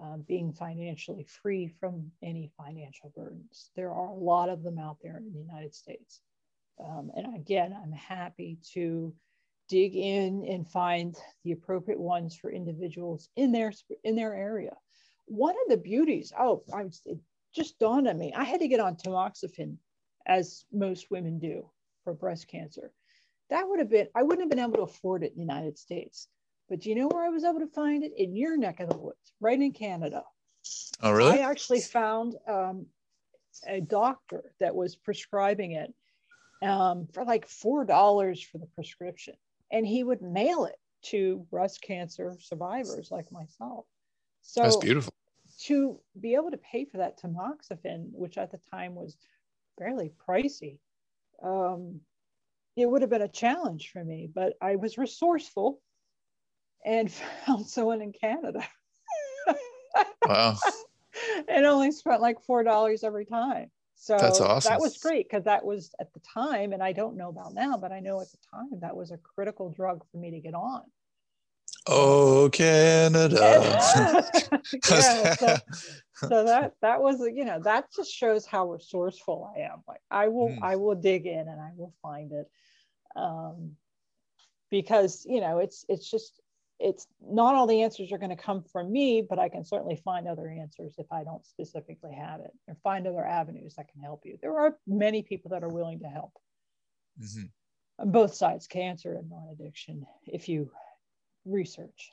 um, 0.00 0.24
being 0.26 0.52
financially 0.52 1.24
free 1.24 1.68
from 1.68 2.10
any 2.22 2.50
financial 2.56 3.12
burdens. 3.14 3.70
There 3.76 3.90
are 3.90 4.06
a 4.06 4.14
lot 4.14 4.48
of 4.48 4.62
them 4.62 4.78
out 4.78 4.98
there 5.02 5.18
in 5.18 5.32
the 5.32 5.38
United 5.38 5.74
States. 5.74 6.20
Um, 6.82 7.10
and 7.16 7.34
again, 7.36 7.76
I'm 7.80 7.92
happy 7.92 8.58
to 8.72 9.12
dig 9.68 9.94
in 9.94 10.44
and 10.48 10.66
find 10.66 11.16
the 11.44 11.52
appropriate 11.52 12.00
ones 12.00 12.34
for 12.34 12.50
individuals 12.50 13.28
in 13.36 13.52
their 13.52 13.72
in 14.04 14.16
their 14.16 14.34
area. 14.34 14.76
One 15.26 15.54
of 15.64 15.70
the 15.70 15.76
beauties, 15.76 16.32
oh, 16.38 16.64
I 16.74 16.82
it 17.04 17.18
just 17.54 17.78
dawned 17.78 18.08
on 18.08 18.18
me. 18.18 18.32
I 18.34 18.44
had 18.44 18.60
to 18.60 18.68
get 18.68 18.80
on 18.80 18.96
tamoxifen, 18.96 19.76
as 20.26 20.64
most 20.72 21.10
women 21.10 21.38
do 21.38 21.68
for 22.04 22.14
breast 22.14 22.48
cancer 22.48 22.92
that 23.50 23.68
would 23.68 23.78
have 23.78 23.90
been, 23.90 24.08
I 24.14 24.22
wouldn't 24.22 24.40
have 24.40 24.50
been 24.50 24.64
able 24.64 24.76
to 24.76 24.90
afford 24.90 25.22
it 25.22 25.32
in 25.32 25.36
the 25.36 25.52
United 25.52 25.78
States. 25.78 26.28
But 26.68 26.80
do 26.80 26.88
you 26.88 26.94
know 26.94 27.08
where 27.08 27.24
I 27.24 27.28
was 27.28 27.44
able 27.44 27.60
to 27.60 27.66
find 27.66 28.04
it? 28.04 28.12
In 28.16 28.36
your 28.36 28.56
neck 28.56 28.80
of 28.80 28.88
the 28.88 28.96
woods, 28.96 29.32
right 29.40 29.60
in 29.60 29.72
Canada. 29.72 30.22
Oh, 31.02 31.12
really? 31.12 31.40
I 31.40 31.50
actually 31.50 31.80
found 31.80 32.36
um, 32.48 32.86
a 33.66 33.80
doctor 33.80 34.52
that 34.60 34.74
was 34.74 34.94
prescribing 34.94 35.72
it 35.72 35.92
um, 36.62 37.08
for 37.12 37.24
like 37.24 37.48
$4 37.48 38.44
for 38.46 38.58
the 38.58 38.68
prescription. 38.74 39.34
And 39.72 39.86
he 39.86 40.04
would 40.04 40.22
mail 40.22 40.64
it 40.66 40.76
to 41.06 41.44
breast 41.50 41.82
cancer 41.82 42.36
survivors 42.40 43.08
like 43.10 43.30
myself. 43.32 43.86
So 44.42 44.62
that's 44.62 44.76
beautiful. 44.76 45.12
To 45.64 45.98
be 46.20 46.34
able 46.34 46.50
to 46.52 46.58
pay 46.58 46.84
for 46.84 46.98
that 46.98 47.20
tamoxifen, 47.20 48.06
which 48.12 48.38
at 48.38 48.52
the 48.52 48.60
time 48.70 48.94
was 48.94 49.16
fairly 49.78 50.12
pricey, 50.28 50.78
um, 51.42 52.00
it 52.80 52.90
would 52.90 53.02
have 53.02 53.10
been 53.10 53.22
a 53.22 53.28
challenge 53.28 53.90
for 53.92 54.04
me, 54.04 54.28
but 54.32 54.54
I 54.60 54.76
was 54.76 54.98
resourceful 54.98 55.80
and 56.84 57.10
found 57.46 57.66
someone 57.66 58.02
in 58.02 58.12
Canada. 58.12 58.66
wow. 60.26 60.56
and 61.48 61.66
only 61.66 61.92
spent 61.92 62.20
like 62.20 62.40
four 62.42 62.62
dollars 62.62 63.04
every 63.04 63.26
time. 63.26 63.70
So 63.94 64.16
that's 64.16 64.40
awesome. 64.40 64.70
That 64.70 64.80
was 64.80 64.96
great 64.96 65.28
because 65.28 65.44
that 65.44 65.62
was 65.62 65.94
at 66.00 66.10
the 66.14 66.20
time, 66.20 66.72
and 66.72 66.82
I 66.82 66.92
don't 66.92 67.18
know 67.18 67.28
about 67.28 67.52
now, 67.52 67.76
but 67.76 67.92
I 67.92 68.00
know 68.00 68.18
at 68.22 68.30
the 68.30 68.38
time 68.50 68.80
that 68.80 68.96
was 68.96 69.10
a 69.10 69.18
critical 69.18 69.70
drug 69.70 70.02
for 70.10 70.16
me 70.16 70.30
to 70.30 70.40
get 70.40 70.54
on. 70.54 70.82
Oh, 71.86 72.48
Canada. 72.50 73.38
yeah, 74.90 75.34
so, 75.34 75.56
so, 76.14 76.44
that 76.44 76.74
that 76.80 77.02
was 77.02 77.20
you 77.20 77.44
know 77.44 77.60
that 77.60 77.86
just 77.94 78.12
shows 78.12 78.46
how 78.46 78.70
resourceful 78.70 79.52
I 79.54 79.60
am. 79.60 79.82
Like 79.86 80.00
I 80.10 80.28
will 80.28 80.48
mm. 80.48 80.58
I 80.62 80.76
will 80.76 80.94
dig 80.94 81.26
in 81.26 81.48
and 81.48 81.60
I 81.60 81.70
will 81.76 81.92
find 82.02 82.32
it 82.32 82.50
um, 83.16 83.76
because 84.70 85.26
you 85.28 85.40
know 85.40 85.58
it's 85.58 85.84
it's 85.88 86.10
just 86.10 86.40
it's 86.78 87.06
not 87.20 87.54
all 87.54 87.66
the 87.66 87.82
answers 87.82 88.10
are 88.10 88.18
going 88.18 88.30
to 88.30 88.42
come 88.42 88.62
from 88.62 88.90
me 88.90 89.22
but 89.28 89.38
i 89.38 89.48
can 89.48 89.64
certainly 89.64 89.96
find 89.96 90.26
other 90.26 90.48
answers 90.48 90.94
if 90.96 91.06
i 91.12 91.22
don't 91.22 91.44
specifically 91.44 92.14
have 92.14 92.40
it 92.40 92.52
or 92.68 92.76
find 92.82 93.06
other 93.06 93.24
avenues 93.24 93.74
that 93.74 93.88
can 93.92 94.00
help 94.00 94.22
you. 94.24 94.38
There 94.40 94.58
are 94.58 94.76
many 94.86 95.22
people 95.22 95.50
that 95.50 95.62
are 95.62 95.68
willing 95.68 96.00
to 96.00 96.08
help. 96.08 96.32
Mm-hmm. 97.20 97.46
on 97.98 98.12
both 98.12 98.34
sides 98.34 98.66
cancer 98.66 99.14
and 99.14 99.28
non-addiction 99.28 100.06
if 100.26 100.48
you 100.48 100.70
research. 101.44 102.12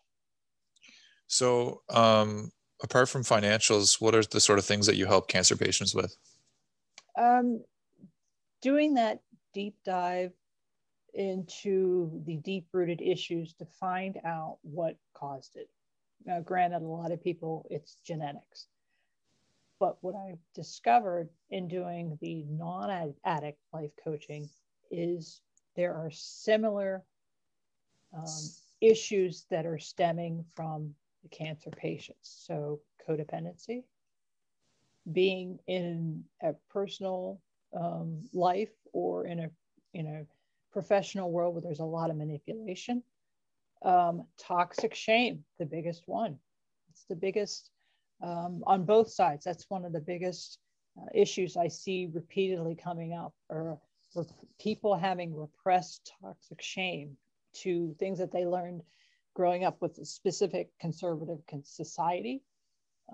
So 1.28 1.82
um, 1.90 2.52
apart 2.84 3.08
from 3.08 3.24
financials 3.24 4.02
what 4.02 4.16
are 4.16 4.24
the 4.24 4.42
sort 4.42 4.60
of 4.60 4.66
things 4.66 4.86
that 4.88 4.96
you 4.96 5.06
help 5.06 5.30
cancer 5.30 5.56
patients 5.56 5.96
with? 5.96 6.18
Um, 7.18 7.64
doing 8.62 8.96
that 8.96 9.22
deep 9.54 9.76
dive 9.86 10.34
into 11.18 12.22
the 12.26 12.38
deep 12.38 12.68
rooted 12.72 13.02
issues 13.02 13.54
to 13.56 13.66
find 13.66 14.18
out 14.24 14.58
what 14.62 14.96
caused 15.14 15.56
it. 15.56 15.70
Now, 16.26 16.40
granted, 16.42 16.84
a 16.84 16.88
lot 16.88 17.12
of 17.12 17.24
people, 17.24 17.66
it's 17.70 17.96
genetics. 18.06 18.68
But 19.80 19.98
what 20.02 20.16
I've 20.16 20.40
discovered 20.56 21.30
in 21.50 21.68
doing 21.68 22.18
the 22.22 22.44
non 22.44 23.14
addict 23.26 23.60
life 23.74 23.92
coaching 24.04 24.50
is 24.92 25.42
there 25.76 25.94
are 25.94 26.10
similar 26.12 27.04
um, 28.14 28.26
issues 28.82 29.46
that 29.50 29.66
are 29.66 29.78
stemming 29.78 30.46
from 30.56 30.94
the 31.24 31.30
cancer 31.30 31.70
patients. 31.70 32.44
So, 32.46 32.80
codependency, 33.08 33.84
being 35.12 35.60
in 35.68 36.24
a 36.42 36.54
personal 36.70 37.40
um, 37.76 38.24
life 38.34 38.74
or 38.94 39.28
in 39.28 39.40
a 39.40 39.50
you 39.94 40.04
know 40.04 40.26
professional 40.78 41.32
world 41.32 41.56
where 41.56 41.64
there's 41.64 41.80
a 41.80 41.84
lot 41.84 42.12
of 42.12 42.18
manipulation. 42.18 43.02
Um, 43.84 44.28
toxic 44.40 44.94
shame, 44.94 45.44
the 45.58 45.66
biggest 45.66 46.04
one. 46.06 46.38
It's 46.92 47.06
the 47.10 47.16
biggest 47.16 47.72
um, 48.22 48.64
on 48.68 48.86
both 48.86 49.10
sides. 49.10 49.44
That's 49.44 49.66
one 49.70 49.86
of 49.86 49.92
the 49.92 50.00
biggest 50.00 50.60
uh, 50.96 51.08
issues 51.16 51.58
I 51.58 51.68
see 51.68 52.12
repeatedly 52.14 52.76
coming 52.76 53.14
up, 53.16 53.34
or, 53.50 53.80
people 54.60 54.96
having 54.96 55.36
repressed 55.36 56.12
toxic 56.22 56.62
shame 56.62 57.18
to 57.54 57.96
things 58.00 58.20
that 58.20 58.32
they 58.32 58.46
learned 58.46 58.82
growing 59.36 59.64
up 59.64 59.82
with 59.82 59.98
a 59.98 60.06
specific 60.06 60.70
conservative 60.80 61.40
society 61.64 62.42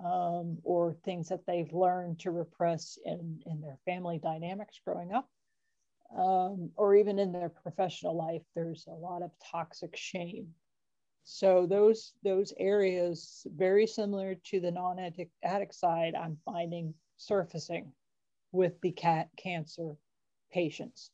um, 0.05 0.57
or 0.63 0.93
things 1.03 1.29
that 1.29 1.45
they've 1.45 1.73
learned 1.73 2.19
to 2.19 2.31
repress 2.31 2.97
in, 3.05 3.41
in 3.45 3.59
their 3.59 3.77
family 3.85 4.19
dynamics 4.21 4.79
growing 4.85 5.13
up 5.13 5.29
um, 6.15 6.69
or 6.75 6.95
even 6.95 7.19
in 7.19 7.31
their 7.31 7.49
professional 7.49 8.15
life, 8.15 8.43
there's 8.55 8.85
a 8.87 8.91
lot 8.91 9.21
of 9.21 9.31
toxic 9.51 9.95
shame. 9.95 10.47
So 11.23 11.65
those 11.65 12.13
those 12.23 12.53
areas, 12.59 13.47
very 13.55 13.87
similar 13.87 14.35
to 14.35 14.59
the 14.59 14.71
non-addict 14.71 15.73
side, 15.73 16.15
I'm 16.15 16.37
finding 16.45 16.93
surfacing 17.17 17.93
with 18.51 18.79
the 18.81 18.91
cat 18.91 19.29
cancer 19.37 19.95
patients. 20.51 21.11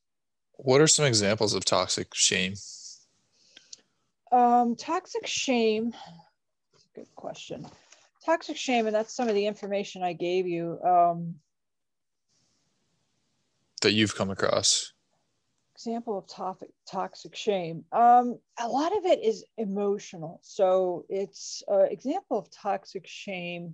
What 0.54 0.82
are 0.82 0.88
some 0.88 1.06
examples 1.06 1.54
of 1.54 1.64
toxic 1.64 2.14
shame? 2.14 2.56
Um, 4.32 4.76
toxic 4.76 5.26
shame, 5.26 5.94
good 6.96 7.14
question. 7.16 7.66
Toxic 8.26 8.58
shame, 8.58 8.86
and 8.86 8.96
that's 8.96 9.16
some 9.16 9.30
of 9.30 9.36
the 9.36 9.48
information 9.48 10.04
I 10.04 10.14
gave 10.14 10.46
you. 10.48 10.80
Um, 10.84 11.36
that 13.82 13.94
you've 13.94 14.16
come 14.16 14.30
across. 14.30 14.94
Example 15.76 16.18
of 16.18 16.28
toxic 16.28 16.70
toxic 16.86 17.36
shame. 17.36 17.86
Um, 17.94 18.38
a 18.60 18.68
lot 18.68 18.96
of 18.98 19.06
it 19.06 19.24
is 19.24 19.46
emotional. 19.58 20.40
So 20.44 21.06
it's 21.08 21.64
uh, 21.72 21.84
example 21.84 22.38
of 22.38 22.52
toxic 22.52 23.08
shame. 23.08 23.74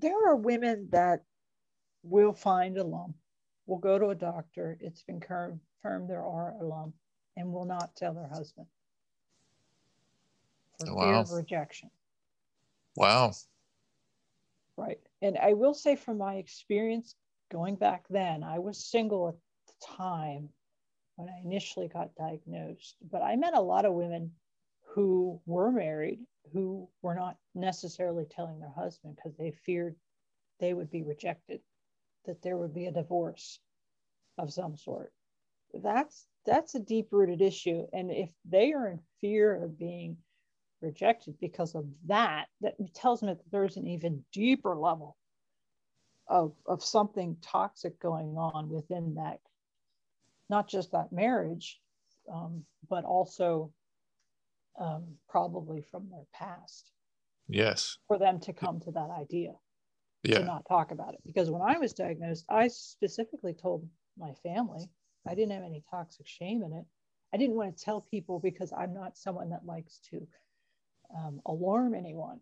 There 0.00 0.28
are 0.28 0.36
women 0.36 0.88
that 0.92 1.24
will 2.02 2.34
find 2.34 2.76
a 2.76 2.84
lump, 2.84 3.16
will 3.66 3.78
go 3.78 3.98
to 3.98 4.08
a 4.08 4.14
doctor. 4.14 4.76
It's 4.80 5.02
been 5.02 5.20
confirmed 5.20 6.10
there 6.10 6.24
are 6.24 6.54
a 6.60 6.64
lump, 6.64 6.94
and 7.36 7.50
will 7.50 7.64
not 7.64 7.96
tell 7.96 8.12
their 8.12 8.28
husband 8.28 8.66
for 10.78 10.94
wow. 10.94 11.02
fear 11.02 11.14
of 11.14 11.30
rejection. 11.30 11.90
Wow. 12.96 13.32
Right. 14.76 15.00
And 15.22 15.38
I 15.38 15.52
will 15.52 15.74
say 15.74 15.96
from 15.96 16.18
my 16.18 16.34
experience 16.34 17.14
going 17.54 17.76
back 17.76 18.04
then, 18.10 18.42
I 18.42 18.58
was 18.58 18.90
single 18.90 19.28
at 19.28 19.34
the 19.68 19.86
time 19.96 20.48
when 21.14 21.28
I 21.28 21.40
initially 21.44 21.86
got 21.86 22.14
diagnosed, 22.16 22.96
but 23.12 23.22
I 23.22 23.36
met 23.36 23.54
a 23.54 23.60
lot 23.60 23.84
of 23.84 23.94
women 23.94 24.32
who 24.92 25.40
were 25.46 25.70
married 25.70 26.18
who 26.52 26.88
were 27.00 27.14
not 27.14 27.36
necessarily 27.54 28.24
telling 28.24 28.58
their 28.58 28.72
husband 28.74 29.16
because 29.16 29.36
they 29.38 29.52
feared 29.64 29.94
they 30.58 30.74
would 30.74 30.90
be 30.90 31.02
rejected, 31.04 31.60
that 32.26 32.42
there 32.42 32.56
would 32.56 32.74
be 32.74 32.86
a 32.86 32.92
divorce 32.92 33.60
of 34.36 34.52
some 34.52 34.76
sort. 34.76 35.12
That's 35.72 36.26
that's 36.44 36.74
a 36.74 36.80
deep 36.80 37.08
rooted 37.12 37.40
issue. 37.40 37.86
And 37.92 38.10
if 38.10 38.30
they 38.44 38.72
are 38.72 38.88
in 38.88 39.00
fear 39.20 39.62
of 39.62 39.78
being 39.78 40.16
rejected 40.82 41.36
because 41.40 41.74
of 41.76 41.86
that, 42.06 42.46
that 42.60 42.74
tells 42.94 43.22
me 43.22 43.28
that 43.28 43.50
there's 43.52 43.76
an 43.76 43.86
even 43.86 44.24
deeper 44.32 44.76
level 44.76 45.16
of, 46.28 46.52
of 46.66 46.82
something 46.82 47.36
toxic 47.42 48.00
going 48.00 48.36
on 48.36 48.68
within 48.68 49.14
that, 49.14 49.40
not 50.48 50.68
just 50.68 50.92
that 50.92 51.12
marriage, 51.12 51.80
um, 52.32 52.64
but 52.88 53.04
also 53.04 53.72
um, 54.80 55.04
probably 55.28 55.82
from 55.82 56.08
their 56.10 56.24
past. 56.32 56.90
Yes. 57.48 57.98
For 58.08 58.18
them 58.18 58.40
to 58.40 58.52
come 58.52 58.80
to 58.80 58.90
that 58.92 59.10
idea. 59.10 59.52
Yeah. 60.22 60.38
To 60.38 60.44
not 60.44 60.66
talk 60.66 60.90
about 60.90 61.14
it. 61.14 61.20
Because 61.26 61.50
when 61.50 61.60
I 61.60 61.78
was 61.78 61.92
diagnosed, 61.92 62.46
I 62.48 62.68
specifically 62.68 63.52
told 63.52 63.86
my 64.18 64.32
family 64.42 64.88
I 65.28 65.34
didn't 65.34 65.52
have 65.52 65.64
any 65.64 65.82
toxic 65.90 66.26
shame 66.26 66.62
in 66.62 66.72
it. 66.72 66.84
I 67.32 67.36
didn't 67.36 67.56
want 67.56 67.76
to 67.76 67.84
tell 67.84 68.00
people 68.00 68.38
because 68.38 68.72
I'm 68.72 68.94
not 68.94 69.18
someone 69.18 69.50
that 69.50 69.66
likes 69.66 70.00
to 70.10 70.26
um, 71.14 71.40
alarm 71.46 71.94
anyone. 71.94 72.40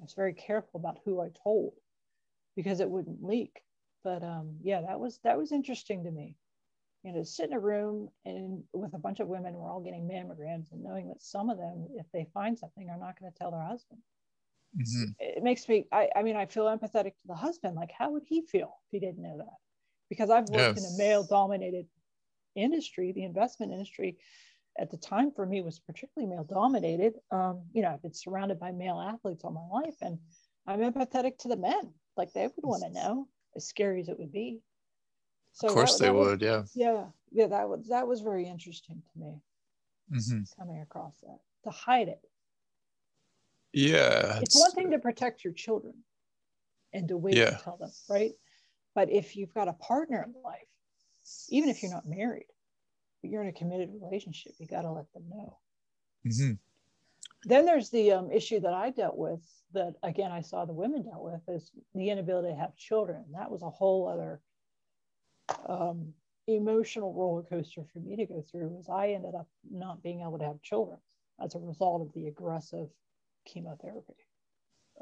I 0.00 0.04
was 0.04 0.14
very 0.14 0.32
careful 0.32 0.80
about 0.80 0.98
who 1.04 1.20
I 1.20 1.28
told 1.42 1.74
because 2.56 2.80
it 2.80 2.90
wouldn't 2.90 3.24
leak. 3.24 3.60
But 4.04 4.22
um, 4.22 4.56
yeah, 4.62 4.80
that 4.82 4.98
was 4.98 5.20
that 5.24 5.38
was 5.38 5.52
interesting 5.52 6.04
to 6.04 6.10
me. 6.10 6.36
You 7.04 7.12
know, 7.12 7.22
sit 7.24 7.50
in 7.50 7.52
a 7.52 7.60
room 7.60 8.08
and 8.24 8.62
with 8.72 8.94
a 8.94 8.98
bunch 8.98 9.20
of 9.20 9.28
women, 9.28 9.54
we're 9.54 9.70
all 9.70 9.80
getting 9.80 10.08
mammograms, 10.08 10.70
and 10.70 10.82
knowing 10.82 11.08
that 11.08 11.20
some 11.20 11.50
of 11.50 11.58
them, 11.58 11.88
if 11.96 12.06
they 12.12 12.26
find 12.32 12.58
something, 12.58 12.88
are 12.88 12.98
not 12.98 13.18
going 13.18 13.30
to 13.30 13.38
tell 13.38 13.50
their 13.50 13.62
husband. 13.62 14.00
Mm-hmm. 14.76 15.10
It 15.18 15.42
makes 15.42 15.68
me. 15.68 15.86
I, 15.92 16.08
I 16.16 16.22
mean, 16.22 16.36
I 16.36 16.46
feel 16.46 16.64
empathetic 16.66 17.10
to 17.10 17.26
the 17.26 17.34
husband. 17.34 17.74
Like, 17.76 17.92
how 17.96 18.10
would 18.10 18.22
he 18.24 18.42
feel 18.42 18.78
if 18.86 18.90
he 18.92 19.00
didn't 19.00 19.22
know 19.22 19.36
that? 19.38 19.56
Because 20.08 20.30
I've 20.30 20.48
worked 20.48 20.78
yes. 20.78 20.78
in 20.78 20.94
a 20.94 20.98
male-dominated 20.98 21.86
industry, 22.54 23.12
the 23.12 23.24
investment 23.24 23.72
industry, 23.72 24.18
at 24.78 24.90
the 24.90 24.96
time 24.96 25.30
for 25.30 25.44
me 25.44 25.60
was 25.60 25.78
particularly 25.78 26.34
male 26.34 26.44
dominated. 26.44 27.14
Um, 27.30 27.62
you 27.72 27.82
know, 27.82 27.90
I've 27.90 28.02
been 28.02 28.14
surrounded 28.14 28.58
by 28.58 28.72
male 28.72 29.00
athletes 29.00 29.44
all 29.44 29.52
my 29.52 29.80
life, 29.80 29.96
and 30.00 30.18
I'm 30.66 30.80
empathetic 30.80 31.38
to 31.38 31.48
the 31.48 31.56
men. 31.56 31.92
Like 32.16 32.32
they 32.32 32.42
would 32.42 32.64
want 32.64 32.82
to 32.84 32.90
know, 32.90 33.28
as 33.56 33.66
scary 33.66 34.00
as 34.00 34.08
it 34.08 34.18
would 34.18 34.32
be. 34.32 34.60
So 35.52 35.68
of 35.68 35.74
course 35.74 35.98
that, 35.98 36.04
they 36.04 36.10
that 36.10 36.14
would, 36.14 36.42
yeah. 36.42 36.62
Yeah, 36.74 37.04
yeah. 37.30 37.46
That 37.46 37.68
was 37.68 37.88
that 37.88 38.06
was 38.06 38.20
very 38.20 38.46
interesting 38.46 39.02
to 39.12 39.18
me. 39.18 39.42
Mm-hmm. 40.12 40.42
Coming 40.58 40.82
across 40.82 41.14
that 41.22 41.38
to 41.64 41.70
hide 41.70 42.08
it. 42.08 42.20
Yeah, 43.72 44.38
it's, 44.40 44.54
it's 44.54 44.60
one 44.60 44.72
thing 44.72 44.90
to 44.90 44.98
protect 44.98 45.44
your 45.44 45.54
children, 45.54 45.94
and 46.92 47.08
to 47.08 47.16
wait 47.16 47.36
yeah. 47.36 47.50
to 47.50 47.60
tell 47.64 47.78
them, 47.78 47.90
right? 48.10 48.32
But 48.94 49.10
if 49.10 49.36
you've 49.36 49.54
got 49.54 49.68
a 49.68 49.72
partner 49.72 50.22
in 50.22 50.34
life, 50.42 50.58
even 51.48 51.70
if 51.70 51.82
you're 51.82 51.92
not 51.92 52.06
married, 52.06 52.46
but 53.22 53.30
you're 53.30 53.42
in 53.42 53.48
a 53.48 53.52
committed 53.52 53.90
relationship, 54.02 54.52
you 54.58 54.66
got 54.66 54.82
to 54.82 54.90
let 54.90 55.10
them 55.14 55.24
know. 55.30 55.58
Mm-hmm. 56.26 56.52
Then 57.44 57.66
there's 57.66 57.90
the 57.90 58.12
um, 58.12 58.30
issue 58.30 58.60
that 58.60 58.72
I 58.72 58.90
dealt 58.90 59.16
with 59.16 59.40
that 59.72 59.94
again 60.02 60.30
I 60.30 60.42
saw 60.42 60.64
the 60.64 60.72
women 60.72 61.02
dealt 61.02 61.24
with 61.24 61.40
is 61.48 61.70
the 61.94 62.10
inability 62.10 62.48
to 62.48 62.54
have 62.54 62.76
children. 62.76 63.24
That 63.32 63.50
was 63.50 63.62
a 63.62 63.70
whole 63.70 64.08
other 64.08 64.40
um, 65.66 66.12
emotional 66.46 67.12
roller 67.12 67.42
coaster 67.42 67.82
for 67.92 67.98
me 67.98 68.16
to 68.16 68.26
go 68.26 68.44
through. 68.50 68.68
Was 68.68 68.88
I 68.88 69.10
ended 69.10 69.34
up 69.34 69.48
not 69.70 70.02
being 70.02 70.20
able 70.20 70.38
to 70.38 70.44
have 70.44 70.62
children 70.62 70.98
as 71.42 71.54
a 71.54 71.58
result 71.58 72.02
of 72.02 72.12
the 72.14 72.28
aggressive 72.28 72.88
chemotherapy. 73.44 74.14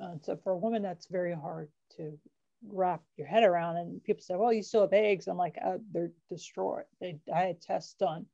Uh, 0.01 0.15
so 0.23 0.37
for 0.37 0.53
a 0.53 0.59
woman, 0.59 0.83
that's 0.83 1.07
very 1.07 1.35
hard 1.35 1.69
to 1.97 2.19
wrap 2.67 3.03
your 3.17 3.27
head 3.27 3.43
around. 3.43 3.77
And 3.77 4.03
people 4.05 4.23
say, 4.23 4.37
well, 4.37 4.53
you 4.53 4.63
still 4.63 4.83
have 4.83 4.93
eggs. 4.93 5.27
I'm 5.27 5.37
like, 5.37 5.57
uh, 5.65 5.79
they're 5.93 6.13
destroyed. 6.29 6.85
They, 7.01 7.19
I 7.35 7.41
had 7.41 7.61
tests 7.61 7.95
done. 7.95 8.27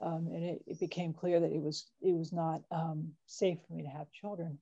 Um, 0.00 0.28
and 0.32 0.44
it, 0.44 0.62
it, 0.66 0.80
became 0.80 1.12
clear 1.12 1.40
that 1.40 1.50
it 1.50 1.60
was 1.60 1.90
it 2.00 2.14
was 2.14 2.32
not 2.32 2.62
um, 2.70 3.12
safe 3.26 3.58
for 3.66 3.74
me 3.74 3.82
to 3.82 3.88
have 3.88 4.10
children. 4.12 4.58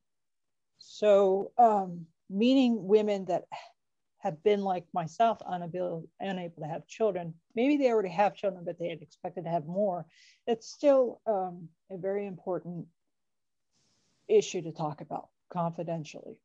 So, 0.78 1.52
um, 1.58 2.06
meaning 2.30 2.86
women 2.86 3.26
that 3.26 3.44
have 4.20 4.42
been 4.42 4.62
like 4.62 4.84
myself, 4.94 5.38
unable 5.46 6.08
unable 6.20 6.62
to 6.62 6.68
have 6.68 6.86
children, 6.86 7.34
maybe 7.54 7.76
they 7.76 7.90
already 7.90 8.08
have 8.08 8.34
children, 8.34 8.64
but 8.64 8.78
they 8.78 8.88
had 8.88 9.02
expected 9.02 9.44
to 9.44 9.50
have 9.50 9.66
more. 9.66 10.06
It's 10.46 10.70
still 10.70 11.20
um, 11.26 11.68
a 11.90 11.98
very 11.98 12.26
important 12.26 12.86
issue 14.28 14.62
to 14.62 14.72
talk 14.72 15.02
about 15.02 15.28
confidentially. 15.50 16.40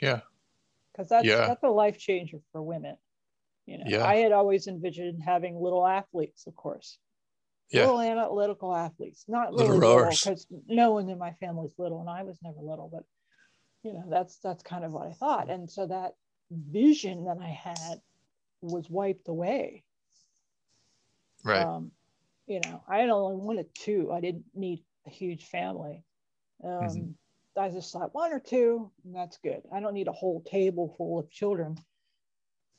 Yeah 0.00 0.20
because 0.92 1.08
that's 1.08 1.26
yeah. 1.26 1.46
that's 1.46 1.62
a 1.62 1.68
life 1.68 1.98
changer 1.98 2.38
for 2.52 2.62
women. 2.62 2.96
You 3.66 3.78
know, 3.78 3.84
yeah. 3.86 4.04
I 4.04 4.16
had 4.16 4.32
always 4.32 4.66
envisioned 4.66 5.22
having 5.22 5.60
little 5.60 5.86
athletes, 5.86 6.46
of 6.46 6.56
course. 6.56 6.98
Yeah. 7.70 7.82
Little 7.82 8.00
analytical 8.00 8.74
athletes, 8.74 9.24
not 9.28 9.54
little 9.54 9.78
really 9.78 10.10
because 10.10 10.46
no 10.66 10.92
one 10.92 11.08
in 11.08 11.18
my 11.18 11.32
family's 11.34 11.74
little, 11.78 12.00
and 12.00 12.10
I 12.10 12.24
was 12.24 12.36
never 12.42 12.60
little, 12.60 12.90
but 12.92 13.04
you 13.84 13.92
know, 13.92 14.04
that's 14.10 14.38
that's 14.38 14.62
kind 14.62 14.84
of 14.84 14.92
what 14.92 15.06
I 15.06 15.12
thought. 15.12 15.50
And 15.50 15.70
so 15.70 15.86
that 15.86 16.14
vision 16.50 17.26
that 17.26 17.38
I 17.40 17.48
had 17.48 18.00
was 18.60 18.90
wiped 18.90 19.28
away. 19.28 19.84
Right. 21.44 21.62
Um, 21.64 21.92
you 22.46 22.60
know, 22.64 22.82
I 22.88 23.02
only 23.02 23.36
wanted 23.36 23.66
two. 23.74 24.10
I 24.12 24.20
didn't 24.20 24.44
need 24.54 24.82
a 25.06 25.10
huge 25.10 25.46
family. 25.46 26.04
Um, 26.62 26.70
mm-hmm. 26.70 27.60
I 27.60 27.70
just 27.70 27.92
thought 27.92 28.14
one 28.14 28.32
or 28.32 28.40
two, 28.40 28.90
and 29.04 29.14
that's 29.14 29.38
good. 29.38 29.62
I 29.72 29.80
don't 29.80 29.94
need 29.94 30.08
a 30.08 30.12
whole 30.12 30.42
table 30.42 30.94
full 30.98 31.18
of 31.18 31.30
children. 31.30 31.76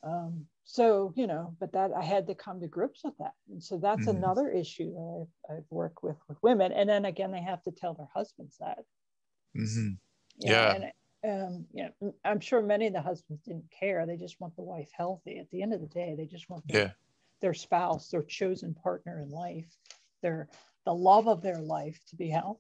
Um, 0.03 0.47
so, 0.63 1.13
you 1.15 1.27
know, 1.27 1.55
but 1.59 1.73
that 1.73 1.91
I 1.91 2.03
had 2.03 2.27
to 2.27 2.35
come 2.35 2.59
to 2.61 2.67
grips 2.67 3.01
with 3.03 3.17
that. 3.19 3.33
And 3.49 3.61
so 3.61 3.77
that's 3.77 4.01
mm-hmm. 4.07 4.17
another 4.17 4.49
issue 4.49 4.91
that 4.93 5.27
I've, 5.49 5.57
I've, 5.57 5.65
worked 5.69 6.03
with 6.03 6.17
with 6.27 6.37
women. 6.41 6.71
And 6.71 6.89
then 6.89 7.05
again, 7.05 7.31
they 7.31 7.41
have 7.41 7.63
to 7.63 7.71
tell 7.71 7.93
their 7.93 8.09
husbands 8.13 8.57
that. 8.59 8.79
Mm-hmm. 9.57 9.89
Yeah. 10.37 10.75
And, 10.75 10.85
um, 11.23 11.65
you 11.73 11.89
know, 12.01 12.13
I'm 12.23 12.39
sure 12.39 12.61
many 12.61 12.87
of 12.87 12.93
the 12.93 13.01
husbands 13.01 13.43
didn't 13.43 13.69
care. 13.77 14.05
They 14.05 14.17
just 14.17 14.39
want 14.39 14.55
the 14.55 14.63
wife 14.63 14.89
healthy. 14.93 15.39
At 15.39 15.49
the 15.51 15.61
end 15.61 15.73
of 15.73 15.81
the 15.81 15.87
day, 15.87 16.15
they 16.17 16.25
just 16.25 16.49
want 16.49 16.67
their, 16.67 16.81
yeah. 16.81 16.91
their 17.41 17.53
spouse, 17.53 18.09
their 18.09 18.23
chosen 18.23 18.73
partner 18.73 19.21
in 19.21 19.29
life, 19.29 19.67
their 20.21 20.47
the 20.85 20.93
love 20.93 21.27
of 21.27 21.41
their 21.41 21.59
life 21.59 21.99
to 22.09 22.15
be 22.15 22.29
healthy. 22.29 22.59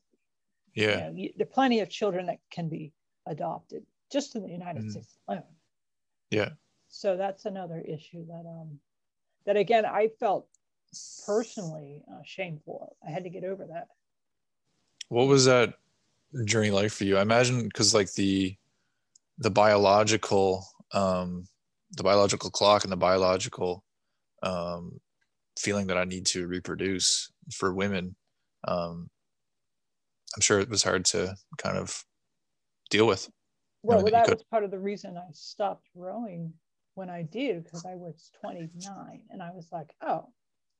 Yeah. 0.75 1.09
You 1.11 1.27
know, 1.27 1.33
there 1.37 1.45
are 1.45 1.53
plenty 1.53 1.79
of 1.79 1.89
children 1.89 2.27
that 2.27 2.39
can 2.51 2.69
be 2.69 2.93
adopted 3.25 3.83
just 4.11 4.35
in 4.35 4.43
the 4.43 4.49
United 4.49 4.83
mm. 4.83 4.91
States 4.91 5.17
alone. 5.27 5.43
Yeah. 6.29 6.49
So 6.91 7.17
that's 7.17 7.45
another 7.45 7.79
issue 7.79 8.25
that 8.27 8.45
um 8.45 8.79
that 9.45 9.57
again 9.57 9.85
I 9.85 10.09
felt 10.19 10.47
personally 11.25 12.03
uh, 12.11 12.19
shameful. 12.25 12.97
I 13.05 13.11
had 13.11 13.23
to 13.23 13.29
get 13.29 13.45
over 13.45 13.65
that. 13.65 13.87
What 15.07 15.27
was 15.27 15.45
that 15.45 15.73
journey 16.45 16.69
like 16.69 16.91
for 16.91 17.05
you? 17.05 17.17
I 17.17 17.21
imagine 17.21 17.63
because 17.63 17.93
like 17.93 18.11
the 18.13 18.55
the 19.39 19.49
biological 19.49 20.65
um 20.93 21.47
the 21.93 22.03
biological 22.03 22.51
clock 22.51 22.83
and 22.83 22.91
the 22.91 22.97
biological 22.97 23.83
um 24.43 24.99
feeling 25.57 25.87
that 25.87 25.97
I 25.97 26.03
need 26.03 26.25
to 26.27 26.45
reproduce 26.47 27.31
for 27.53 27.73
women 27.73 28.15
um 28.67 29.09
I'm 30.35 30.41
sure 30.41 30.59
it 30.59 30.69
was 30.69 30.83
hard 30.83 31.05
to 31.05 31.35
kind 31.57 31.77
of 31.77 32.03
deal 32.89 33.07
with. 33.07 33.29
Well, 33.83 34.03
that, 34.03 34.11
that 34.11 34.29
was 34.29 34.43
part 34.43 34.63
of 34.63 34.71
the 34.71 34.79
reason 34.79 35.17
I 35.17 35.29
stopped 35.33 35.87
rowing 35.95 36.53
when 36.95 37.09
I 37.09 37.23
did 37.23 37.63
because 37.63 37.85
I 37.85 37.95
was 37.95 38.31
29 38.41 39.21
and 39.29 39.41
I 39.41 39.51
was 39.51 39.67
like, 39.71 39.93
oh, 40.01 40.27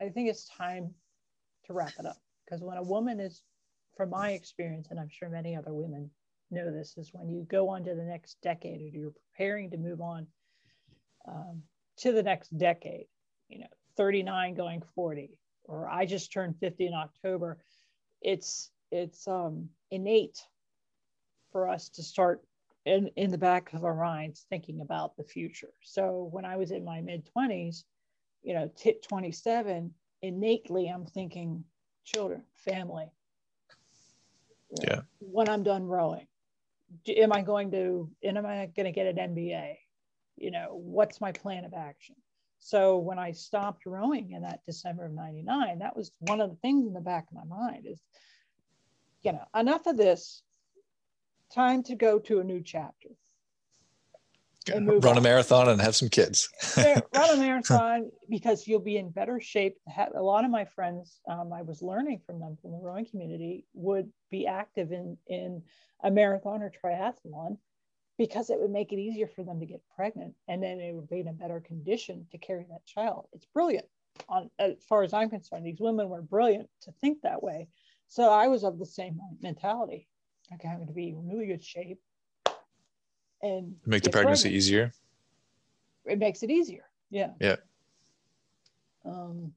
I 0.01 0.09
think 0.09 0.29
it's 0.29 0.49
time 0.57 0.93
to 1.65 1.73
wrap 1.73 1.93
it 1.99 2.05
up. 2.05 2.17
Because 2.45 2.61
when 2.61 2.77
a 2.77 2.83
woman 2.83 3.19
is, 3.19 3.43
from 3.95 4.09
my 4.09 4.31
experience, 4.31 4.87
and 4.89 4.99
I'm 4.99 5.09
sure 5.09 5.29
many 5.29 5.55
other 5.55 5.73
women 5.73 6.09
know 6.49 6.71
this 6.71 6.97
is 6.97 7.11
when 7.13 7.29
you 7.29 7.45
go 7.49 7.69
on 7.69 7.83
to 7.85 7.95
the 7.95 8.03
next 8.03 8.37
decade 8.41 8.81
or 8.81 8.87
you're 8.87 9.13
preparing 9.35 9.69
to 9.71 9.77
move 9.77 10.01
on 10.01 10.27
um, 11.27 11.61
to 11.97 12.11
the 12.11 12.23
next 12.23 12.57
decade, 12.57 13.05
you 13.47 13.59
know, 13.59 13.67
39 13.97 14.55
going 14.55 14.81
40, 14.95 15.37
or 15.65 15.89
I 15.89 16.05
just 16.05 16.33
turned 16.33 16.55
50 16.59 16.87
in 16.87 16.93
October. 16.93 17.59
It's 18.21 18.71
it's 18.91 19.27
um, 19.27 19.69
innate 19.89 20.41
for 21.51 21.69
us 21.69 21.89
to 21.89 22.03
start 22.03 22.41
in, 22.85 23.09
in 23.15 23.31
the 23.31 23.37
back 23.37 23.73
of 23.73 23.83
our 23.83 23.95
minds 23.95 24.45
thinking 24.49 24.81
about 24.81 25.15
the 25.17 25.23
future. 25.23 25.73
So 25.81 26.29
when 26.31 26.45
I 26.45 26.57
was 26.57 26.71
in 26.71 26.83
my 26.83 27.01
mid 27.01 27.27
20s, 27.35 27.83
you 28.43 28.53
know, 28.53 28.71
t- 28.75 28.95
27, 29.07 29.93
innately 30.21 30.87
I'm 30.87 31.05
thinking 31.05 31.63
children, 32.03 32.43
family. 32.55 33.11
Yeah. 34.83 35.01
When 35.19 35.49
I'm 35.49 35.63
done 35.63 35.85
rowing, 35.85 36.27
am 37.07 37.33
I 37.33 37.41
going 37.41 37.71
to, 37.71 38.09
and 38.23 38.37
am 38.37 38.45
I 38.45 38.67
going 38.75 38.85
to 38.85 38.91
get 38.91 39.07
an 39.07 39.35
MBA? 39.35 39.75
You 40.37 40.51
know, 40.51 40.69
what's 40.71 41.21
my 41.21 41.31
plan 41.31 41.65
of 41.65 41.73
action? 41.73 42.15
So 42.59 42.97
when 42.97 43.19
I 43.19 43.31
stopped 43.31 43.85
rowing 43.85 44.31
in 44.31 44.43
that 44.43 44.63
December 44.65 45.05
of 45.05 45.13
99, 45.13 45.79
that 45.79 45.95
was 45.95 46.11
one 46.19 46.41
of 46.41 46.49
the 46.49 46.55
things 46.57 46.87
in 46.87 46.93
the 46.93 47.01
back 47.01 47.25
of 47.29 47.33
my 47.35 47.43
mind 47.43 47.85
is, 47.87 47.99
you 49.23 49.33
know, 49.33 49.45
enough 49.55 49.87
of 49.87 49.97
this, 49.97 50.43
time 51.53 51.83
to 51.83 51.95
go 51.95 52.19
to 52.19 52.39
a 52.39 52.43
new 52.43 52.61
chapter. 52.61 53.09
Run 54.69 55.17
a 55.17 55.21
marathon 55.21 55.69
and 55.69 55.81
have 55.81 55.95
some 55.95 56.09
kids. 56.09 56.47
run 56.77 57.03
a 57.15 57.37
marathon 57.37 58.11
because 58.29 58.67
you'll 58.67 58.79
be 58.79 58.97
in 58.97 59.09
better 59.09 59.39
shape. 59.39 59.77
A 60.15 60.21
lot 60.21 60.45
of 60.45 60.51
my 60.51 60.65
friends, 60.65 61.19
um, 61.27 61.51
I 61.51 61.63
was 61.63 61.81
learning 61.81 62.21
from 62.25 62.39
them 62.39 62.57
from 62.61 62.71
the 62.71 62.77
rowing 62.77 63.05
community, 63.05 63.65
would 63.73 64.11
be 64.29 64.45
active 64.45 64.91
in 64.91 65.17
in 65.27 65.63
a 66.03 66.11
marathon 66.11 66.61
or 66.61 66.71
triathlon 66.71 67.57
because 68.17 68.51
it 68.51 68.59
would 68.59 68.69
make 68.69 68.91
it 68.91 68.99
easier 68.99 69.27
for 69.27 69.43
them 69.43 69.59
to 69.59 69.65
get 69.65 69.81
pregnant, 69.95 70.35
and 70.47 70.61
then 70.61 70.79
it 70.79 70.93
would 70.93 71.09
be 71.09 71.21
in 71.21 71.27
a 71.27 71.33
better 71.33 71.59
condition 71.59 72.27
to 72.31 72.37
carry 72.37 72.65
that 72.69 72.85
child. 72.85 73.27
It's 73.33 73.47
brilliant. 73.47 73.87
On 74.29 74.51
as 74.59 74.75
far 74.87 75.01
as 75.01 75.11
I'm 75.11 75.31
concerned, 75.31 75.65
these 75.65 75.79
women 75.79 76.07
were 76.07 76.21
brilliant 76.21 76.69
to 76.81 76.91
think 77.01 77.21
that 77.23 77.41
way. 77.41 77.67
So 78.09 78.29
I 78.29 78.47
was 78.47 78.63
of 78.63 78.77
the 78.77 78.85
same 78.85 79.19
mentality. 79.41 80.07
I'm 80.51 80.57
going 80.57 80.87
to 80.87 80.93
be 80.93 81.09
in 81.09 81.27
really 81.27 81.47
good 81.47 81.63
shape. 81.63 81.99
And 83.41 83.75
make 83.85 84.03
the 84.03 84.09
pregnancy 84.09 84.43
pregnant. 84.43 84.57
easier? 84.57 84.93
It 86.05 86.19
makes 86.19 86.43
it 86.43 86.49
easier. 86.49 86.83
Yeah. 87.09 87.31
Yeah. 87.39 87.55
Um 89.05 89.53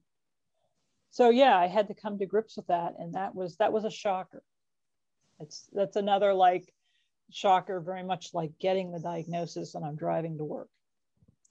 so 1.11 1.29
yeah 1.29 1.57
i 1.57 1.67
had 1.67 1.87
to 1.87 1.93
come 1.93 2.17
to 2.19 2.25
grips 2.25 2.57
with 2.57 2.67
that 2.67 2.95
and 2.99 3.13
that 3.13 3.33
was 3.33 3.55
that 3.57 3.71
was 3.71 3.85
a 3.85 3.91
shocker. 3.91 4.43
It's 5.39 5.69
that's 5.71 5.95
another 5.95 6.33
like 6.33 6.73
shocker 7.31 7.79
very 7.79 8.03
much 8.03 8.33
like 8.33 8.57
getting 8.59 8.91
the 8.91 8.99
diagnosis 8.99 9.75
and 9.75 9.85
i'm 9.85 9.95
driving 9.95 10.37
to 10.37 10.43
work. 10.43 10.69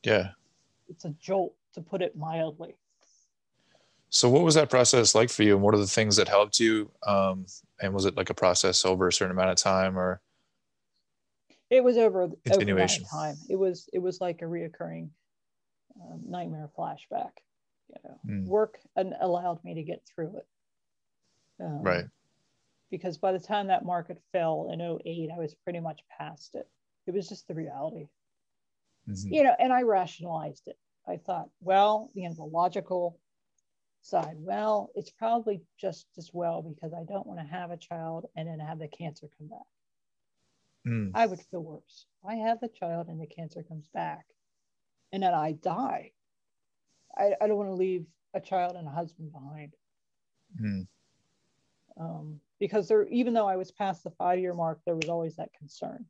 Yeah. 0.02 0.30
It's 0.88 1.04
a 1.04 1.10
jolt 1.10 1.54
to 1.74 1.80
put 1.80 2.02
it 2.02 2.16
mildly 2.16 2.76
so 4.14 4.28
what 4.28 4.42
was 4.42 4.54
that 4.54 4.70
process 4.70 5.14
like 5.14 5.28
for 5.28 5.42
you 5.42 5.54
and 5.54 5.62
what 5.62 5.74
are 5.74 5.78
the 5.78 5.86
things 5.86 6.16
that 6.16 6.28
helped 6.28 6.60
you 6.60 6.90
um, 7.06 7.46
and 7.80 7.92
was 7.92 8.04
it 8.04 8.16
like 8.16 8.30
a 8.30 8.34
process 8.34 8.84
over 8.84 9.08
a 9.08 9.12
certain 9.12 9.32
amount 9.32 9.50
of 9.50 9.56
time 9.56 9.98
or 9.98 10.20
it 11.70 11.82
was 11.82 11.96
over 11.96 12.28
continuation 12.46 13.04
time. 13.04 13.36
It 13.48 13.56
was 13.56 13.88
it 13.92 13.98
was 13.98 14.20
like 14.20 14.42
a 14.42 14.44
reoccurring 14.44 15.08
um, 16.00 16.20
nightmare 16.26 16.70
flashback. 16.78 17.32
You 17.88 17.96
know, 18.04 18.18
mm. 18.26 18.46
work 18.46 18.78
and 18.96 19.14
allowed 19.20 19.62
me 19.64 19.74
to 19.74 19.82
get 19.82 20.02
through 20.06 20.36
it. 20.36 20.46
Um, 21.62 21.82
right. 21.82 22.04
Because 22.90 23.18
by 23.18 23.32
the 23.32 23.40
time 23.40 23.66
that 23.68 23.84
market 23.84 24.18
fell 24.32 24.70
in 24.72 24.80
08, 24.80 25.30
I 25.34 25.38
was 25.38 25.54
pretty 25.64 25.80
much 25.80 26.00
past 26.16 26.54
it. 26.54 26.68
It 27.06 27.12
was 27.12 27.28
just 27.28 27.46
the 27.48 27.54
reality. 27.54 28.06
Mm-hmm. 29.08 29.34
You 29.34 29.42
know, 29.44 29.54
and 29.58 29.72
I 29.72 29.82
rationalized 29.82 30.68
it. 30.68 30.78
I 31.06 31.16
thought, 31.16 31.50
well, 31.60 32.08
you 32.14 32.28
know, 32.28 32.34
the 32.34 32.44
logical 32.44 33.18
side, 34.04 34.36
well, 34.38 34.90
it's 34.94 35.10
probably 35.10 35.62
just 35.78 36.06
as 36.18 36.30
well 36.32 36.62
because 36.62 36.92
I 36.92 37.04
don't 37.04 37.26
want 37.26 37.40
to 37.40 37.46
have 37.46 37.70
a 37.70 37.76
child 37.76 38.26
and 38.36 38.46
then 38.46 38.60
have 38.60 38.78
the 38.78 38.88
cancer 38.88 39.28
come 39.38 39.48
back 39.48 39.66
mm. 40.86 41.10
I 41.14 41.26
would 41.26 41.40
feel 41.50 41.62
worse. 41.62 42.06
I 42.26 42.34
have 42.36 42.60
the 42.60 42.68
child 42.68 43.08
and 43.08 43.20
the 43.20 43.26
cancer 43.26 43.62
comes 43.62 43.88
back 43.92 44.26
and 45.12 45.22
then 45.22 45.34
I 45.34 45.52
die, 45.52 46.12
I, 47.16 47.32
I 47.40 47.46
don't 47.46 47.56
want 47.56 47.70
to 47.70 47.74
leave 47.74 48.06
a 48.34 48.40
child 48.40 48.76
and 48.76 48.86
a 48.86 48.90
husband 48.90 49.32
behind. 49.32 49.72
Mm. 50.60 50.86
Um, 51.98 52.40
because 52.58 52.88
there, 52.88 53.06
even 53.08 53.34
though 53.34 53.46
I 53.46 53.56
was 53.56 53.70
past 53.70 54.02
the 54.02 54.10
five 54.10 54.38
year 54.38 54.54
mark, 54.54 54.80
there 54.84 54.96
was 54.96 55.08
always 55.08 55.36
that 55.36 55.52
concern. 55.56 56.04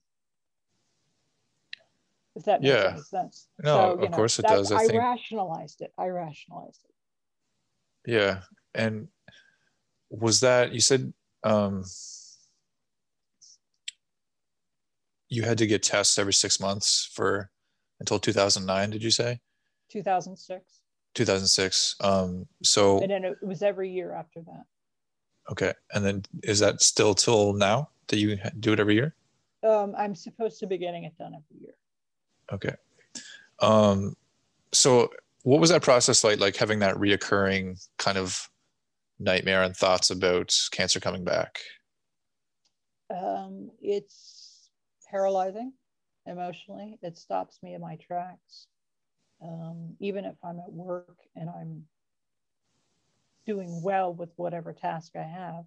If 2.36 2.44
that 2.44 2.62
makes 2.62 2.74
yeah. 2.74 2.90
any 2.92 3.00
sense. 3.02 3.48
No, 3.62 3.76
so, 3.76 4.04
of 4.04 4.10
know, 4.10 4.16
course 4.16 4.38
it 4.38 4.46
does. 4.46 4.72
I, 4.72 4.76
I 4.76 4.86
think... 4.86 4.98
rationalized 4.98 5.82
it. 5.82 5.92
I 5.98 6.08
rationalized 6.08 6.80
it. 6.84 6.93
Yeah. 8.06 8.40
And 8.74 9.08
was 10.10 10.40
that, 10.40 10.72
you 10.72 10.80
said, 10.80 11.12
um, 11.42 11.84
you 15.28 15.42
had 15.42 15.58
to 15.58 15.66
get 15.66 15.82
tests 15.82 16.18
every 16.18 16.32
six 16.32 16.60
months 16.60 17.10
for 17.12 17.50
until 18.00 18.18
2009 18.18 18.90
did 18.90 19.02
you 19.02 19.10
say? 19.10 19.40
2006 19.90 20.80
2006 21.14 21.96
um 22.00 22.46
so 22.62 23.00
and 23.00 23.10
then 23.10 23.24
it 23.24 23.36
was 23.42 23.62
every 23.62 23.90
year 23.90 24.12
after 24.12 24.40
that. 24.40 24.64
Okay. 25.50 25.72
And 25.92 26.04
then 26.04 26.22
is 26.42 26.58
that 26.60 26.82
still 26.82 27.14
till 27.14 27.52
now 27.52 27.90
that 28.08 28.16
you 28.16 28.38
do 28.60 28.72
it 28.72 28.80
every 28.80 28.94
year? 28.94 29.14
Um 29.62 29.94
i'm 29.96 30.14
supposed 30.14 30.58
to 30.60 30.66
be 30.66 30.78
getting 30.78 31.04
it 31.04 31.16
done 31.18 31.34
every 31.34 31.62
year. 31.62 31.74
Okay. 32.52 32.74
Um 33.60 34.16
so 34.72 35.10
what 35.44 35.60
was 35.60 35.70
that 35.70 35.82
process 35.82 36.24
like 36.24 36.40
like 36.40 36.56
having 36.56 36.80
that 36.80 36.96
reoccurring 36.96 37.80
kind 37.98 38.18
of 38.18 38.48
nightmare 39.18 39.62
and 39.62 39.76
thoughts 39.76 40.10
about 40.10 40.52
cancer 40.72 41.00
coming 41.00 41.24
back 41.24 41.58
um 43.10 43.70
it's 43.80 44.70
paralyzing 45.08 45.72
emotionally. 46.26 46.98
It 47.02 47.16
stops 47.16 47.58
me 47.62 47.74
in 47.74 47.80
my 47.80 47.96
tracks. 47.96 48.66
Um, 49.42 49.96
even 50.00 50.24
if 50.24 50.36
I'm 50.42 50.58
at 50.58 50.72
work 50.72 51.16
and 51.36 51.48
I'm 51.50 51.84
doing 53.46 53.82
well 53.82 54.14
with 54.14 54.30
whatever 54.36 54.72
task 54.72 55.12
I 55.16 55.22
have, 55.22 55.64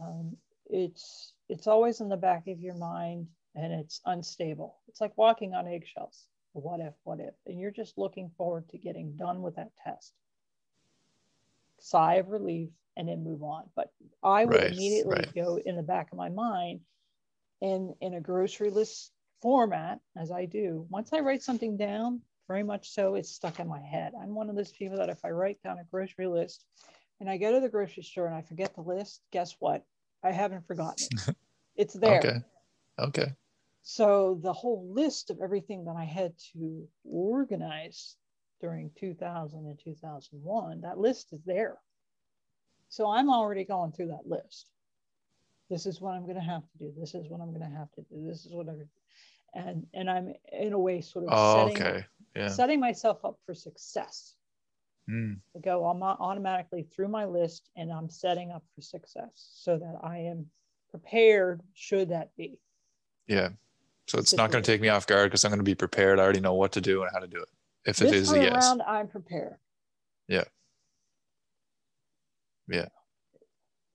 um, 0.00 0.36
it's 0.66 1.34
it's 1.48 1.66
always 1.66 2.00
in 2.00 2.08
the 2.08 2.16
back 2.16 2.48
of 2.48 2.60
your 2.60 2.74
mind 2.74 3.28
and 3.54 3.72
it's 3.72 4.00
unstable. 4.06 4.76
It's 4.88 5.00
like 5.00 5.16
walking 5.16 5.54
on 5.54 5.68
eggshells. 5.68 6.26
What 6.54 6.80
if? 6.80 6.94
What 7.02 7.20
if? 7.20 7.34
And 7.46 7.60
you're 7.60 7.70
just 7.72 7.98
looking 7.98 8.30
forward 8.36 8.68
to 8.70 8.78
getting 8.78 9.16
done 9.16 9.42
with 9.42 9.56
that 9.56 9.72
test. 9.84 10.12
Sigh 11.80 12.14
of 12.14 12.28
relief 12.28 12.70
and 12.96 13.08
then 13.08 13.24
move 13.24 13.42
on. 13.42 13.64
But 13.74 13.92
I 14.22 14.44
would 14.44 14.54
right, 14.54 14.72
immediately 14.72 15.16
right. 15.16 15.34
go 15.34 15.58
in 15.64 15.76
the 15.76 15.82
back 15.82 16.12
of 16.12 16.18
my 16.18 16.28
mind 16.28 16.80
in 17.60 17.94
in 18.00 18.14
a 18.14 18.20
grocery 18.20 18.70
list 18.70 19.12
format 19.42 20.00
as 20.16 20.30
I 20.30 20.44
do. 20.46 20.86
Once 20.90 21.12
I 21.12 21.20
write 21.20 21.42
something 21.42 21.76
down, 21.76 22.20
very 22.46 22.62
much 22.62 22.90
so, 22.90 23.16
it's 23.16 23.30
stuck 23.30 23.58
in 23.58 23.68
my 23.68 23.80
head. 23.80 24.12
I'm 24.20 24.34
one 24.34 24.48
of 24.48 24.56
those 24.56 24.72
people 24.72 24.98
that 24.98 25.08
if 25.08 25.24
I 25.24 25.30
write 25.30 25.62
down 25.62 25.78
a 25.78 25.84
grocery 25.84 26.26
list 26.26 26.66
and 27.20 27.28
I 27.28 27.36
go 27.36 27.52
to 27.52 27.60
the 27.60 27.68
grocery 27.68 28.04
store 28.04 28.26
and 28.26 28.34
I 28.34 28.42
forget 28.42 28.74
the 28.74 28.82
list, 28.82 29.22
guess 29.32 29.56
what? 29.58 29.84
I 30.22 30.30
haven't 30.30 30.66
forgotten 30.66 31.08
it. 31.10 31.36
It's 31.76 31.94
there. 31.94 32.18
okay. 32.18 32.40
Okay. 33.00 33.32
So 33.84 34.40
the 34.42 34.52
whole 34.52 34.92
list 34.92 35.30
of 35.30 35.40
everything 35.40 35.84
that 35.84 35.94
I 35.96 36.04
had 36.04 36.32
to 36.52 36.88
organize 37.04 38.16
during 38.60 38.90
2000 38.98 39.58
and 39.58 39.78
2001, 39.78 40.80
that 40.80 40.98
list 40.98 41.32
is 41.32 41.44
there. 41.44 41.76
So 42.88 43.10
I'm 43.10 43.30
already 43.30 43.64
going 43.64 43.92
through 43.92 44.08
that 44.08 44.26
list 44.26 44.70
this 45.70 45.86
is 45.86 46.00
what 46.00 46.12
I'm 46.12 46.22
going 46.24 46.36
to 46.36 46.40
have 46.40 46.62
to 46.62 46.78
do. 46.78 46.92
This 46.98 47.14
is 47.14 47.28
what 47.28 47.40
I'm 47.40 47.50
going 47.50 47.68
to 47.68 47.76
have 47.76 47.90
to 47.92 48.02
do. 48.02 48.26
This 48.26 48.44
is 48.44 48.52
what 48.52 48.68
I'm, 48.68 48.88
and 49.54 49.86
and 49.94 50.10
I'm 50.10 50.34
in 50.52 50.72
a 50.72 50.78
way 50.78 51.00
sort 51.00 51.26
of 51.26 51.30
oh, 51.32 51.68
setting, 51.68 51.82
okay. 51.82 52.06
yeah. 52.36 52.48
setting 52.48 52.80
myself 52.80 53.24
up 53.24 53.38
for 53.46 53.54
success. 53.54 54.34
Mm. 55.10 55.38
I 55.56 55.60
go 55.60 55.84
I'm 55.86 56.02
automatically 56.02 56.86
through 56.94 57.08
my 57.08 57.24
list 57.26 57.68
and 57.76 57.92
I'm 57.92 58.08
setting 58.08 58.50
up 58.50 58.64
for 58.74 58.80
success 58.80 59.50
so 59.54 59.78
that 59.78 59.96
I 60.02 60.18
am 60.18 60.46
prepared 60.90 61.62
should 61.74 62.10
that 62.10 62.30
be. 62.36 62.58
Yeah. 63.26 63.50
So 64.06 64.18
it's 64.18 64.34
not 64.34 64.50
going 64.50 64.62
to 64.62 64.70
take 64.70 64.80
me 64.80 64.88
off 64.88 65.06
guard 65.06 65.30
because 65.30 65.44
I'm 65.44 65.50
going 65.50 65.58
to 65.60 65.64
be 65.64 65.74
prepared. 65.74 66.18
I 66.18 66.22
already 66.22 66.40
know 66.40 66.54
what 66.54 66.72
to 66.72 66.80
do 66.80 67.02
and 67.02 67.10
how 67.12 67.20
to 67.20 67.26
do 67.26 67.38
it. 67.38 67.48
If 67.86 67.96
this 67.96 68.12
it 68.12 68.16
is 68.16 68.32
a 68.32 68.42
yes. 68.42 68.64
Around, 68.64 68.82
I'm 68.82 69.08
prepared. 69.08 69.56
Yeah. 70.28 70.44
Yeah 72.68 72.86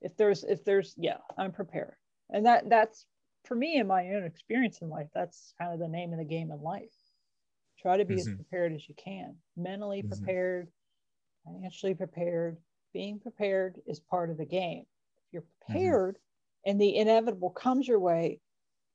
if 0.02 0.16
there's 0.18 0.44
if 0.44 0.64
there's 0.64 0.94
yeah 0.98 1.18
i'm 1.38 1.52
prepared 1.52 1.96
and 2.30 2.46
that 2.46 2.70
that's 2.70 3.06
for 3.46 3.56
me 3.56 3.78
in 3.78 3.88
my 3.88 4.10
own 4.10 4.24
experience 4.24 4.82
in 4.82 4.90
life 4.90 5.08
that's 5.14 5.54
kind 5.60 5.74
of 5.74 5.80
the 5.80 5.88
name 5.88 6.12
of 6.12 6.20
the 6.20 6.26
game 6.26 6.52
in 6.52 6.62
life 6.62 6.94
try 7.80 7.98
to 7.98 8.06
be 8.06 8.16
mm-hmm. 8.16 8.32
as 8.32 8.36
prepared 8.36 8.74
as 8.74 8.88
you 8.88 8.96
can 8.96 9.36
mentally 9.58 10.02
mm-hmm. 10.02 10.10
prepared 10.10 10.68
financially 11.46 11.94
prepared 11.94 12.58
being 12.94 13.20
prepared 13.20 13.80
is 13.88 14.00
part 14.00 14.30
of 14.30 14.38
the 14.38 14.46
game 14.46 14.86
if 15.26 15.34
you're 15.34 15.42
mm-hmm. 15.42 15.74
prepared 15.74 16.16
mm-hmm. 16.16 16.72
and 16.72 16.82
the 16.82 16.96
inevitable 16.96 17.50
comes 17.50 17.88
your 17.88 18.00
way 18.00 18.40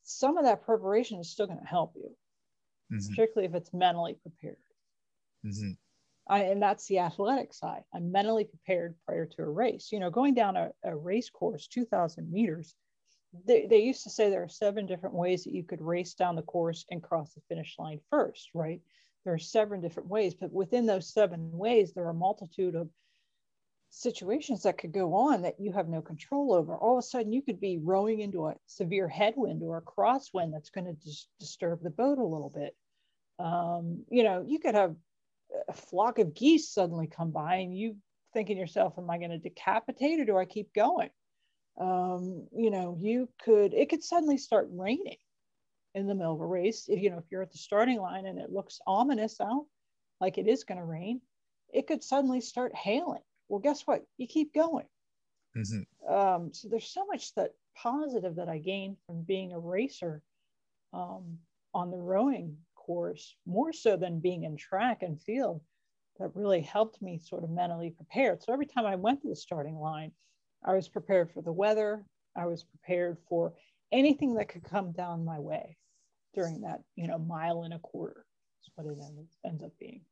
some 0.04 0.36
of 0.36 0.44
that 0.44 0.64
preparation 0.64 1.18
is 1.18 1.30
still 1.30 1.46
going 1.46 1.60
to 1.60 1.66
help 1.66 1.94
you, 1.96 2.10
mm-hmm. 2.92 3.08
particularly 3.10 3.48
if 3.48 3.54
it's 3.54 3.72
mentally 3.72 4.16
prepared. 4.22 4.56
Mm-hmm. 5.44 5.72
I, 6.28 6.44
and 6.44 6.62
that's 6.62 6.86
the 6.86 7.00
athletic 7.00 7.52
side. 7.52 7.82
I'm 7.94 8.10
mentally 8.10 8.44
prepared 8.44 8.94
prior 9.06 9.26
to 9.26 9.42
a 9.42 9.48
race. 9.48 9.90
You 9.92 10.00
know, 10.00 10.10
going 10.10 10.34
down 10.34 10.56
a, 10.56 10.70
a 10.82 10.96
race 10.96 11.28
course, 11.28 11.66
2,000 11.66 12.30
meters, 12.30 12.74
they, 13.46 13.66
they 13.66 13.82
used 13.82 14.04
to 14.04 14.10
say 14.10 14.30
there 14.30 14.42
are 14.42 14.48
seven 14.48 14.86
different 14.86 15.14
ways 15.14 15.44
that 15.44 15.54
you 15.54 15.64
could 15.64 15.82
race 15.82 16.14
down 16.14 16.36
the 16.36 16.42
course 16.42 16.84
and 16.90 17.02
cross 17.02 17.34
the 17.34 17.42
finish 17.48 17.74
line 17.78 18.00
first, 18.10 18.50
right? 18.54 18.80
There 19.24 19.34
are 19.34 19.38
seven 19.38 19.80
different 19.80 20.08
ways, 20.08 20.34
but 20.34 20.52
within 20.52 20.86
those 20.86 21.12
seven 21.12 21.50
ways, 21.52 21.92
there 21.92 22.04
are 22.04 22.10
a 22.10 22.14
multitude 22.14 22.74
of 22.74 22.88
situations 23.94 24.64
that 24.64 24.76
could 24.76 24.92
go 24.92 25.14
on 25.14 25.42
that 25.42 25.60
you 25.60 25.72
have 25.72 25.88
no 25.88 26.02
control 26.02 26.52
over. 26.52 26.76
All 26.76 26.98
of 26.98 27.04
a 27.04 27.06
sudden, 27.06 27.32
you 27.32 27.42
could 27.42 27.60
be 27.60 27.78
rowing 27.78 28.20
into 28.20 28.48
a 28.48 28.56
severe 28.66 29.08
headwind 29.08 29.62
or 29.62 29.76
a 29.76 29.82
crosswind 29.82 30.52
that's 30.52 30.70
going 30.70 30.86
to 30.86 30.94
dis- 30.94 31.28
disturb 31.38 31.82
the 31.82 31.90
boat 31.90 32.18
a 32.18 32.24
little 32.24 32.50
bit. 32.50 32.76
Um, 33.38 34.04
you 34.10 34.24
know, 34.24 34.44
you 34.46 34.58
could 34.58 34.74
have 34.74 34.96
a 35.68 35.72
flock 35.72 36.18
of 36.18 36.34
geese 36.34 36.68
suddenly 36.70 37.06
come 37.06 37.30
by 37.30 37.56
and 37.56 37.76
you 37.76 37.96
thinking 38.32 38.58
yourself, 38.58 38.94
am 38.98 39.08
I 39.08 39.18
going 39.18 39.30
to 39.30 39.38
decapitate 39.38 40.18
or 40.18 40.24
do 40.24 40.36
I 40.36 40.44
keep 40.44 40.74
going? 40.74 41.10
Um, 41.80 42.48
you 42.52 42.70
know, 42.70 42.96
you 43.00 43.28
could, 43.44 43.74
it 43.74 43.88
could 43.88 44.02
suddenly 44.02 44.38
start 44.38 44.68
raining 44.72 45.18
in 45.94 46.08
the 46.08 46.14
middle 46.14 46.34
of 46.34 46.40
a 46.40 46.46
race. 46.46 46.86
If, 46.88 47.00
you 47.00 47.10
know, 47.10 47.18
if 47.18 47.24
you're 47.30 47.42
at 47.42 47.52
the 47.52 47.58
starting 47.58 48.00
line 48.00 48.26
and 48.26 48.40
it 48.40 48.50
looks 48.50 48.80
ominous 48.86 49.40
out, 49.40 49.66
like 50.20 50.38
it 50.38 50.48
is 50.48 50.64
going 50.64 50.78
to 50.78 50.84
rain, 50.84 51.20
it 51.72 51.86
could 51.86 52.02
suddenly 52.02 52.40
start 52.40 52.74
hailing. 52.74 53.22
Well, 53.48 53.60
guess 53.60 53.82
what? 53.82 54.04
You 54.16 54.26
keep 54.26 54.54
going. 54.54 54.86
Mm-hmm. 55.56 56.14
Um, 56.14 56.52
so 56.52 56.68
there's 56.68 56.88
so 56.88 57.06
much 57.06 57.34
that 57.34 57.52
positive 57.76 58.36
that 58.36 58.48
I 58.48 58.58
gained 58.58 58.96
from 59.06 59.22
being 59.22 59.52
a 59.52 59.58
racer 59.58 60.22
um, 60.92 61.38
on 61.72 61.90
the 61.90 61.96
rowing 61.96 62.56
course, 62.74 63.34
more 63.46 63.72
so 63.72 63.96
than 63.96 64.20
being 64.20 64.44
in 64.44 64.56
track 64.56 65.02
and 65.02 65.20
field, 65.20 65.60
that 66.18 66.34
really 66.34 66.60
helped 66.60 67.00
me 67.02 67.18
sort 67.18 67.44
of 67.44 67.50
mentally 67.50 67.90
prepared. 67.90 68.42
So 68.42 68.52
every 68.52 68.66
time 68.66 68.86
I 68.86 68.96
went 68.96 69.22
to 69.22 69.28
the 69.28 69.36
starting 69.36 69.76
line, 69.76 70.12
I 70.64 70.74
was 70.74 70.88
prepared 70.88 71.32
for 71.32 71.42
the 71.42 71.52
weather. 71.52 72.04
I 72.36 72.46
was 72.46 72.64
prepared 72.64 73.18
for 73.28 73.54
anything 73.92 74.34
that 74.34 74.48
could 74.48 74.64
come 74.64 74.92
down 74.92 75.24
my 75.24 75.38
way 75.38 75.76
during 76.34 76.60
that, 76.62 76.82
you 76.96 77.06
know, 77.06 77.18
mile 77.18 77.62
and 77.62 77.74
a 77.74 77.78
quarter. 77.78 78.24
Is 78.62 78.70
what 78.74 78.86
it 78.86 78.98
ends 79.44 79.62
up 79.62 79.72
being. 79.78 80.02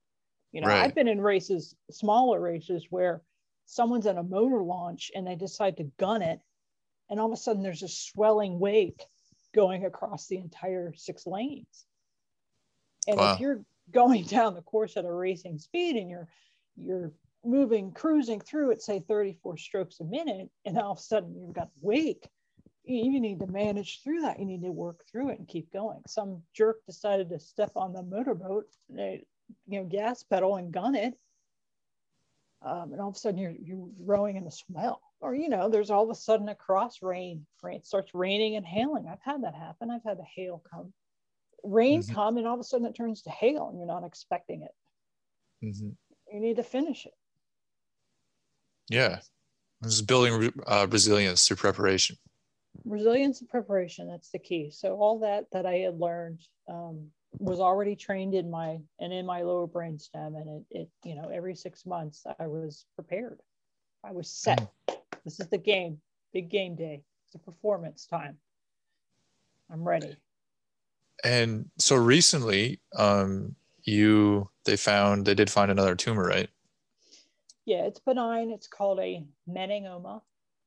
You 0.53 0.61
know, 0.61 0.69
right. 0.69 0.83
I've 0.83 0.95
been 0.95 1.09
in 1.09 1.21
races, 1.21 1.75
smaller 1.91 2.41
races, 2.41 2.87
where 2.91 3.23
someone's 3.67 4.07
in 4.07 4.19
a 4.19 4.23
motor 4.23 4.63
launch 4.63 5.11
and 5.15 5.27
they 5.27 5.35
decide 5.35 5.79
to 5.79 5.91
gun 5.99 6.23
it, 6.23 6.41
and 7.11 7.19
all 7.19 7.27
of 7.27 7.33
a 7.33 7.37
sudden 7.37 7.63
there's 7.63 7.83
a 7.83 7.89
swelling 7.89 8.59
wake 8.59 9.03
going 9.55 9.85
across 9.85 10.29
the 10.29 10.39
entire 10.39 10.93
six 10.95 11.27
lanes. 11.27 11.87
And 13.09 13.19
wow. 13.19 13.35
if 13.35 13.41
you're 13.41 13.65
going 13.91 14.25
down 14.27 14.55
the 14.55 14.63
course 14.63 14.97
at 14.97 15.05
a 15.05 15.13
racing 15.13 15.59
speed 15.59 15.97
and 15.97 16.09
you're 16.09 16.29
you're 16.77 17.13
moving, 17.45 17.93
cruising 17.93 18.41
through 18.41 18.71
at 18.71 18.83
say 18.83 19.01
34 19.01 19.57
strokes 19.57 20.01
a 20.01 20.05
minute, 20.05 20.49
and 20.65 20.79
all 20.79 20.93
of 20.93 20.99
a 20.99 21.03
sudden 21.03 21.35
you've 21.35 21.55
got 21.55 21.71
wake, 21.81 22.29
you 22.85 23.21
need 23.21 23.41
to 23.41 23.47
manage 23.47 24.03
through 24.03 24.23
that. 24.23 24.39
You 24.39 24.47
need 24.47 24.63
to 24.63 24.73
work 24.73 25.05
through 25.11 25.31
it 25.31 25.39
and 25.39 25.47
keep 25.47 25.73
going. 25.73 26.01
Some 26.07 26.43
jerk 26.55 26.79
decided 26.87 27.29
to 27.31 27.39
step 27.39 27.73
on 27.77 27.93
the 27.93 28.03
motorboat, 28.03 28.67
they, 28.89 29.25
you 29.67 29.81
know, 29.81 29.85
gas 29.85 30.23
pedal 30.23 30.57
and 30.57 30.73
gun 30.73 30.95
it. 30.95 31.15
Um, 32.65 32.93
and 32.93 33.01
all 33.01 33.09
of 33.09 33.17
a 33.17 33.19
sudden 33.19 33.39
you're, 33.39 33.55
you're 33.61 33.89
rowing 34.01 34.37
in 34.37 34.47
a 34.47 34.51
swell. 34.51 35.03
Or, 35.21 35.35
you 35.35 35.49
know, 35.49 35.69
there's 35.69 35.91
all 35.91 36.05
of 36.05 36.11
a 36.11 36.15
sudden 36.15 36.49
a 36.49 36.55
cross 36.55 37.03
rain, 37.03 37.47
rain 37.63 37.77
it 37.77 37.87
starts 37.87 38.15
raining 38.15 38.57
and 38.57 38.67
hailing. 38.67 39.09
I've 39.09 39.23
had 39.23 39.45
that 39.45 39.55
happen. 39.55 39.91
I've 39.91 40.05
had 40.05 40.19
the 40.19 40.25
hail 40.25 40.63
come 40.71 40.93
rain 41.65 42.03
mm-hmm. 42.03 42.15
come 42.15 42.37
and 42.37 42.47
all 42.47 42.55
of 42.55 42.61
a 42.61 42.65
sudden 42.65 42.87
it 42.87 42.95
turns 42.95 43.23
to 43.23 43.31
hail 43.31 43.69
and 43.69 43.79
you're 43.79 43.87
not 43.87 44.05
expecting 44.05 44.63
it 44.63 45.65
mm-hmm. 45.65 45.91
you 46.33 46.41
need 46.41 46.57
to 46.57 46.63
finish 46.63 47.07
it 47.07 47.15
yeah 48.89 49.19
this 49.81 49.95
is 49.95 50.03
building 50.03 50.53
uh, 50.67 50.87
resilience 50.91 51.47
through 51.47 51.57
preparation 51.57 52.17
resilience 52.85 53.41
and 53.41 53.49
preparation 53.49 54.09
that's 54.09 54.31
the 54.31 54.39
key 54.39 54.71
so 54.71 54.97
all 54.97 55.21
that 55.21 55.47
that 55.53 55.67
i 55.67 55.75
had 55.75 55.99
learned 55.99 56.41
um, 56.69 57.07
was 57.43 57.61
already 57.61 57.97
trained 57.97 58.35
in 58.35 58.51
my 58.51 58.79
and 59.01 59.13
in 59.13 59.27
my 59.27 59.43
lower 59.43 59.67
brain 59.67 59.99
stem 59.99 60.35
and 60.37 60.49
it, 60.71 60.79
it 60.79 60.89
you 61.05 61.15
know 61.15 61.29
every 61.29 61.55
six 61.55 61.85
months 61.85 62.25
i 62.39 62.47
was 62.47 62.87
prepared 62.95 63.41
i 64.05 64.13
was 64.13 64.29
set 64.29 64.61
mm-hmm. 64.61 64.95
this 65.25 65.41
is 65.41 65.49
the 65.49 65.59
game 65.59 65.99
big 66.33 66.49
game 66.49 66.75
day 66.75 67.03
it's 67.27 67.35
a 67.35 67.39
performance 67.39 68.07
time 68.07 68.37
i'm 69.71 69.83
ready 69.83 70.17
and 71.23 71.71
so 71.79 71.97
recently, 71.97 72.81
um, 72.97 73.55
you 73.85 74.49
they 74.65 74.77
found 74.77 75.25
they 75.25 75.35
did 75.35 75.51
find 75.51 75.71
another 75.71 75.95
tumor, 75.95 76.27
right? 76.27 76.49
Yeah, 77.65 77.85
it's 77.85 78.01
benign. 78.01 78.51
It's 78.51 78.67
called 78.67 78.99
a 79.01 79.25
meningioma, 79.49 80.21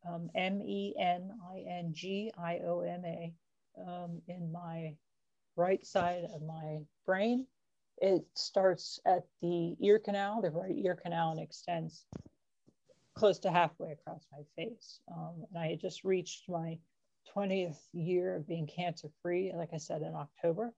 um, 0.09 0.29
M 0.35 0.61
E 0.61 0.93
N 0.99 1.31
I 1.51 1.65
N 1.67 1.91
G 1.93 2.31
I 2.37 2.59
O 2.65 2.81
M 2.81 3.03
A, 3.05 3.33
um, 3.85 4.21
in 4.27 4.51
my 4.51 4.95
right 5.55 5.85
side 5.85 6.25
of 6.33 6.41
my 6.41 6.79
brain. 7.05 7.45
It 7.99 8.25
starts 8.35 8.99
at 9.05 9.23
the 9.41 9.75
ear 9.79 9.99
canal, 9.99 10.41
the 10.41 10.49
right 10.49 10.75
ear 10.75 10.99
canal, 11.01 11.31
and 11.31 11.39
extends 11.39 12.05
close 13.15 13.39
to 13.39 13.51
halfway 13.51 13.91
across 13.91 14.25
my 14.31 14.43
face. 14.55 14.99
Um, 15.15 15.45
and 15.49 15.63
I 15.63 15.67
had 15.67 15.79
just 15.79 16.03
reached 16.03 16.49
my 16.49 16.77
20th 17.35 17.79
year 17.93 18.35
of 18.35 18.47
being 18.47 18.67
cancer 18.67 19.09
free, 19.21 19.51
like 19.55 19.69
I 19.73 19.77
said, 19.77 20.01
in 20.01 20.13
October. 20.13 20.73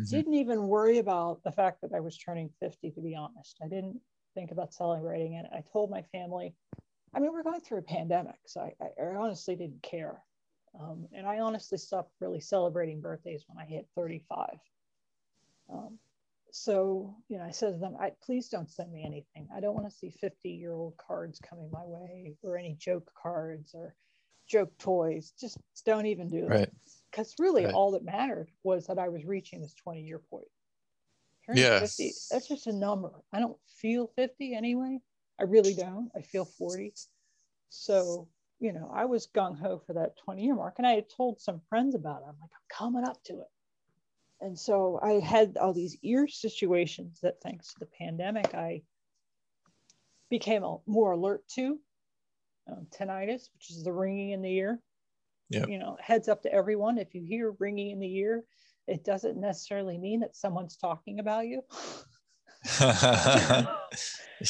Mm-hmm. 0.00 0.16
Didn't 0.16 0.34
even 0.34 0.66
worry 0.66 0.98
about 0.98 1.42
the 1.44 1.52
fact 1.52 1.80
that 1.82 1.92
I 1.94 2.00
was 2.00 2.18
turning 2.18 2.50
50, 2.60 2.90
to 2.90 3.00
be 3.00 3.14
honest. 3.14 3.58
I 3.62 3.68
didn't 3.68 4.00
think 4.34 4.50
about 4.50 4.74
celebrating 4.74 5.34
it. 5.34 5.46
I 5.52 5.62
told 5.72 5.90
my 5.90 6.02
family, 6.10 6.54
I 7.14 7.20
mean, 7.20 7.32
we're 7.32 7.44
going 7.44 7.60
through 7.60 7.78
a 7.78 7.82
pandemic, 7.82 8.38
so 8.46 8.60
I, 8.60 8.72
I 9.00 9.14
honestly 9.14 9.54
didn't 9.54 9.82
care. 9.82 10.24
Um, 10.80 11.06
and 11.12 11.26
I 11.26 11.38
honestly 11.38 11.78
stopped 11.78 12.12
really 12.20 12.40
celebrating 12.40 13.00
birthdays 13.00 13.44
when 13.46 13.64
I 13.64 13.68
hit 13.68 13.86
35. 13.94 14.48
Um, 15.72 15.98
so, 16.50 17.14
you 17.28 17.38
know, 17.38 17.44
I 17.44 17.50
said 17.50 17.72
to 17.72 17.78
them, 17.78 17.96
I, 17.98 18.12
please 18.22 18.48
don't 18.48 18.70
send 18.70 18.92
me 18.92 19.04
anything. 19.04 19.48
I 19.54 19.60
don't 19.60 19.74
want 19.74 19.88
to 19.88 19.96
see 19.96 20.10
50 20.10 20.48
year 20.50 20.72
old 20.72 20.96
cards 20.96 21.40
coming 21.40 21.68
my 21.72 21.84
way 21.84 22.36
or 22.42 22.56
any 22.56 22.74
joke 22.74 23.10
cards 23.20 23.74
or 23.74 23.94
joke 24.48 24.76
toys. 24.78 25.32
Just 25.38 25.58
don't 25.84 26.06
even 26.06 26.28
do 26.28 26.46
right. 26.46 26.60
it. 26.62 26.74
Because 27.10 27.34
really, 27.38 27.64
right. 27.64 27.74
all 27.74 27.92
that 27.92 28.04
mattered 28.04 28.50
was 28.62 28.86
that 28.86 28.98
I 28.98 29.08
was 29.08 29.24
reaching 29.24 29.60
this 29.60 29.74
20 29.74 30.02
year 30.02 30.20
point. 30.30 30.46
Yeah. 31.52 31.80
that's 31.80 32.48
just 32.48 32.66
a 32.66 32.72
number. 32.72 33.10
I 33.32 33.38
don't 33.38 33.56
feel 33.66 34.10
50 34.16 34.54
anyway. 34.54 34.98
I 35.40 35.44
really 35.44 35.74
don't. 35.74 36.10
I 36.16 36.22
feel 36.22 36.44
40. 36.44 36.94
So, 37.68 38.28
you 38.60 38.72
know, 38.72 38.90
I 38.92 39.04
was 39.04 39.28
gung 39.34 39.58
ho 39.58 39.82
for 39.86 39.94
that 39.94 40.16
20 40.24 40.42
year 40.42 40.54
mark. 40.54 40.74
And 40.78 40.86
I 40.86 40.92
had 40.92 41.08
told 41.08 41.40
some 41.40 41.60
friends 41.68 41.94
about 41.94 42.22
it. 42.22 42.28
I'm 42.28 42.36
like, 42.40 42.50
I'm 42.54 42.76
coming 42.76 43.04
up 43.04 43.22
to 43.24 43.40
it. 43.40 43.48
And 44.40 44.58
so 44.58 44.98
I 45.02 45.20
had 45.20 45.56
all 45.56 45.72
these 45.72 45.96
ear 46.02 46.28
situations 46.28 47.20
that, 47.22 47.40
thanks 47.42 47.72
to 47.72 47.80
the 47.80 47.88
pandemic, 47.98 48.54
I 48.54 48.82
became 50.30 50.64
more 50.86 51.12
alert 51.12 51.46
to 51.54 51.78
um, 52.70 52.86
tinnitus, 52.90 53.48
which 53.54 53.70
is 53.70 53.84
the 53.84 53.92
ringing 53.92 54.30
in 54.30 54.42
the 54.42 54.54
ear. 54.54 54.80
Yeah. 55.50 55.66
You 55.66 55.78
know, 55.78 55.96
heads 56.00 56.28
up 56.28 56.42
to 56.42 56.52
everyone. 56.52 56.98
If 56.98 57.14
you 57.14 57.22
hear 57.22 57.54
ringing 57.58 57.90
in 57.90 58.00
the 58.00 58.16
ear, 58.16 58.44
it 58.86 59.04
doesn't 59.04 59.40
necessarily 59.40 59.98
mean 59.98 60.20
that 60.20 60.36
someone's 60.36 60.76
talking 60.76 61.20
about 61.20 61.46
you. 61.46 61.62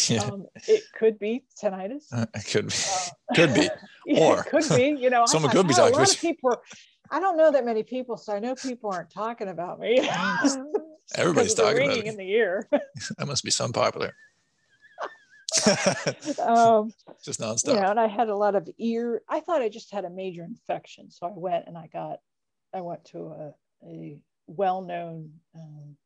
yeah. 0.09 0.23
um, 0.23 0.47
it 0.69 0.83
could 0.97 1.19
be 1.19 1.45
tinnitus. 1.61 2.05
Uh, 2.13 2.27
it 2.35 2.47
could 2.47 2.69
be. 2.69 2.75
Uh, 2.75 3.35
could 3.35 3.55
be. 3.55 3.69
or 4.21 4.41
it 4.41 4.47
could 4.47 4.69
be. 4.77 4.97
You 5.01 5.11
know, 5.11 5.27
someone 5.27 5.51
could 5.51 5.67
be 5.67 5.75
talking. 5.75 5.95
A 5.95 5.99
lot 5.99 6.15
of 6.15 6.21
people. 6.21 6.57
I 7.11 7.21
don't 7.21 7.37
know 7.37 7.51
that 7.53 7.65
many 7.65 7.83
people, 7.83 8.17
so 8.17 8.33
I 8.33 8.39
know 8.39 8.55
people 8.55 8.91
aren't 8.91 9.11
talking 9.11 9.49
about 9.49 9.79
me. 9.79 10.09
Everybody's 11.17 11.55
talking 11.55 11.91
about 11.91 11.99
in 11.99 12.17
the 12.17 12.31
ear. 12.31 12.67
that 12.71 13.27
must 13.27 13.45
be 13.45 13.51
some 13.51 13.73
popular. 13.73 14.15
um, 16.43 16.93
just 17.23 17.41
nonstop. 17.41 17.75
You 17.75 17.81
know, 17.81 17.91
and 17.91 18.01
I 18.01 18.07
had 18.07 18.29
a 18.29 18.37
lot 18.37 18.55
of 18.55 18.69
ear. 18.79 19.23
I 19.29 19.41
thought 19.41 19.61
I 19.61 19.69
just 19.69 19.93
had 19.93 20.05
a 20.05 20.11
major 20.11 20.43
infection, 20.45 21.11
so 21.11 21.27
I 21.27 21.33
went 21.35 21.67
and 21.67 21.77
I 21.77 21.89
got. 21.93 22.21
I 22.73 22.81
went 22.81 23.05
to 23.07 23.19
a, 23.27 23.55
a 23.87 24.19
well-known 24.49 25.31
um, 25.55 25.97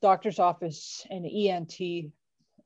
doctor's 0.00 0.38
office 0.38 1.06
and 1.10 1.26
ENT 1.26 2.12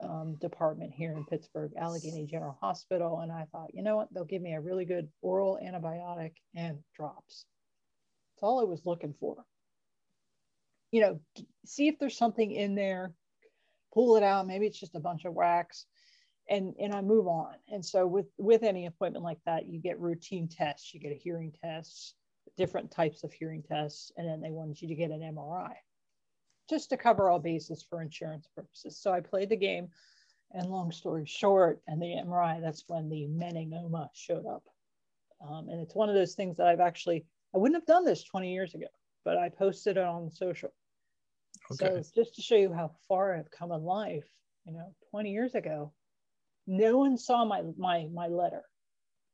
um, 0.03 0.37
department 0.41 0.93
here 0.93 1.13
in 1.13 1.25
Pittsburgh, 1.27 1.73
Allegheny 1.79 2.27
General 2.27 2.59
Hospital, 2.61 3.21
and 3.21 3.31
I 3.31 3.47
thought, 3.53 3.75
you 3.75 3.83
know 3.83 3.97
what? 3.97 4.09
They'll 4.13 4.25
give 4.25 4.43
me 4.43 4.55
a 4.55 4.61
really 4.61 4.85
good 4.85 5.09
oral 5.23 5.59
antibiotic 5.65 6.33
and 6.57 6.79
drops. 6.97 7.47
That's 8.35 8.43
all 8.43 8.61
I 8.61 8.65
was 8.65 8.85
looking 8.85 9.15
for. 9.19 9.45
You 10.91 11.01
know, 11.01 11.21
see 11.65 11.89
if 11.89 11.99
there's 11.99 12.19
something 12.19 12.51
in 12.51 12.75
there 12.75 13.13
pull 13.93 14.17
it 14.17 14.23
out. 14.23 14.47
Maybe 14.47 14.67
it's 14.67 14.81
just 14.81 14.95
a 14.95 15.01
bunch 15.01 15.25
of 15.25 15.35
wax 15.35 15.87
and, 16.49 16.75
and 16.81 16.95
I 16.95 17.01
move 17.01 17.27
on. 17.27 17.55
And 17.69 17.85
so 17.85 18.07
with, 18.07 18.27
with 18.39 18.63
any 18.63 18.87
appointment 18.87 19.25
like 19.25 19.39
that, 19.47 19.67
you 19.67 19.81
get 19.81 20.01
routine 20.01 20.49
tests, 20.49 20.93
you 20.93 21.01
get 21.01 21.13
a 21.13 21.21
hearing 21.23 21.53
test, 21.63 22.15
different 22.57 22.91
types 22.91 23.25
of 23.25 23.33
hearing 23.33 23.63
tests, 23.63 24.13
and 24.17 24.29
then 24.29 24.41
they 24.41 24.51
wanted 24.51 24.81
you 24.81 24.89
to 24.89 24.95
get 24.95 25.11
an 25.11 25.21
MRI 25.21 25.75
just 26.69 26.91
to 26.91 26.97
cover 26.97 27.29
all 27.29 27.39
bases 27.39 27.85
for 27.89 28.03
insurance 28.03 28.49
purposes. 28.55 28.99
So 28.99 29.13
I 29.13 29.21
played 29.21 29.49
the 29.49 29.57
game, 29.57 29.89
and 30.53 30.71
long 30.71 30.93
story 30.93 31.25
short, 31.27 31.81
and 31.87 32.01
the 32.01 32.21
MRI, 32.25 32.61
that's 32.61 32.85
when 32.89 33.09
the 33.09 33.27
meningioma 33.29 34.09
showed 34.15 34.47
up. 34.47 34.65
Um, 35.47 35.69
and 35.69 35.81
it's 35.81 35.95
one 35.95 36.09
of 36.09 36.15
those 36.15 36.35
things 36.35 36.57
that 36.59 36.69
I've 36.69 36.81
actually, 36.81 37.25
I 37.55 37.59
wouldn't 37.59 37.81
have 37.81 37.87
done 37.87 38.05
this 38.05 38.23
20 38.25 38.53
years 38.53 38.75
ago, 38.75 38.87
but 39.25 39.39
I 39.39 39.49
posted 39.49 39.97
it 39.97 40.05
on 40.05 40.31
social. 40.31 40.73
Okay. 41.73 42.03
So 42.03 42.03
just 42.15 42.35
to 42.37 42.43
show 42.43 42.57
you 42.57 42.73
how 42.73 42.93
far 43.09 43.35
I've 43.35 43.51
come 43.51 43.73
in 43.73 43.83
life, 43.83 44.29
you 44.67 44.73
know, 44.73 44.95
20 45.11 45.31
years 45.31 45.55
ago, 45.55 45.93
no 46.67 46.99
one 46.99 47.17
saw 47.17 47.45
my 47.45 47.63
my 47.77 48.07
my 48.13 48.29
letter 48.29 48.63